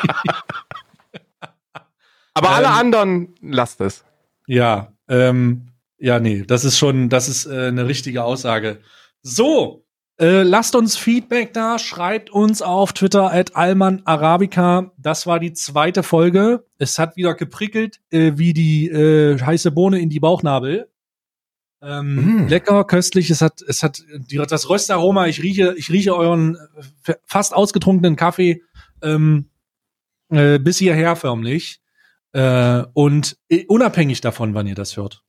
Aber 2.37 2.51
alle 2.51 2.67
ähm, 2.67 2.73
anderen 2.73 3.35
lasst 3.41 3.81
es. 3.81 4.05
Ja, 4.47 4.93
ähm, 5.09 5.69
ja, 5.99 6.21
nee, 6.21 6.45
das 6.47 6.65
ist 6.65 6.77
schon, 6.77 7.09
das 7.09 7.29
ist 7.29 7.47
äh, 7.47 7.69
eine 7.69 7.89
richtige 7.89 8.25
Aussage. 8.25 8.79
So, 9.23 9.87
äh, 10.21 10.43
lasst 10.43 10.75
uns 10.75 10.99
Feedback 10.99 11.55
da, 11.55 11.79
schreibt 11.79 12.29
uns 12.29 12.61
auf 12.61 12.93
Twitter 12.93 13.33
at 13.33 13.57
Alman 13.57 14.03
Arabica. 14.05 14.93
Das 14.99 15.27
war 15.27 15.41
die 15.41 15.55
zweite 15.55 16.03
Folge. 16.03 16.67
Es 16.77 16.99
hat 16.99 17.17
wieder 17.17 17.35
geprickelt 17.35 18.01
äh, 18.11 18.33
wie 18.37 18.53
die 18.53 18.89
äh, 18.89 19.41
heiße 19.41 19.71
Bohne 19.71 19.99
in 19.99 20.11
die 20.11 20.21
Bauchnabel. 20.21 20.91
Ähm, 21.81 22.45
mm. 22.45 22.49
Lecker, 22.49 22.85
köstlich. 22.85 23.31
Es 23.31 23.41
hat, 23.41 23.63
es 23.63 23.83
hat 23.83 24.03
die, 24.15 24.37
das 24.37 24.69
Röstaroma. 24.69 25.27
Ich 25.27 25.43
rieche, 25.43 25.75
ich 25.79 25.91
rieche 25.91 26.15
euren 26.15 26.57
äh, 27.07 27.15
fast 27.25 27.55
ausgetrunkenen 27.55 28.17
Kaffee 28.17 28.63
ähm, 29.01 29.49
äh, 30.29 30.59
bis 30.59 30.77
hierher 30.77 31.17
förmlich. 31.17 31.81
Äh, 32.37 32.85
und 32.93 33.39
äh, 33.49 33.65
unabhängig 33.67 34.21
davon, 34.21 34.53
wann 34.53 34.67
ihr 34.67 34.75
das 34.75 34.99
hört, 34.99 35.25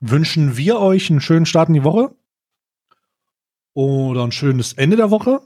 wünschen 0.00 0.56
wir 0.56 0.80
euch 0.80 1.10
einen 1.10 1.20
schönen 1.20 1.46
Start 1.46 1.68
in 1.68 1.74
die 1.74 1.84
Woche 1.84 2.12
oder 3.72 4.24
ein 4.24 4.32
schönes 4.32 4.72
Ende 4.72 4.96
der 4.96 5.12
Woche 5.12 5.40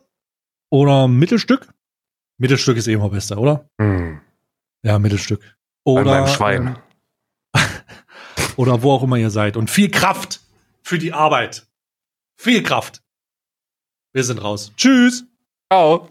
oder 0.70 1.06
ein 1.06 1.18
Mittelstück. 1.18 1.68
Mittelstück 2.38 2.78
ist 2.78 2.88
eh 2.88 2.94
immer 2.94 3.10
besser, 3.10 3.36
oder? 3.36 3.68
Mm. 3.76 4.20
Ja, 4.82 4.98
Mittelstück. 4.98 5.58
Oder 5.84 6.04
beim 6.04 6.26
Schwein. 6.26 6.78
Ähm, 7.54 7.62
oder 8.56 8.82
wo 8.82 8.92
auch 8.92 9.02
immer 9.02 9.18
ihr 9.18 9.30
seid. 9.30 9.58
Und 9.58 9.68
viel 9.68 9.90
Kraft 9.90 10.40
für 10.82 10.98
die 10.98 11.12
Arbeit. 11.12 11.66
Viel 12.36 12.62
Kraft. 12.62 13.02
Wir 14.14 14.24
sind 14.24 14.42
raus. 14.42 14.72
Tschüss. 14.76 15.26
Ciao. 15.70 16.08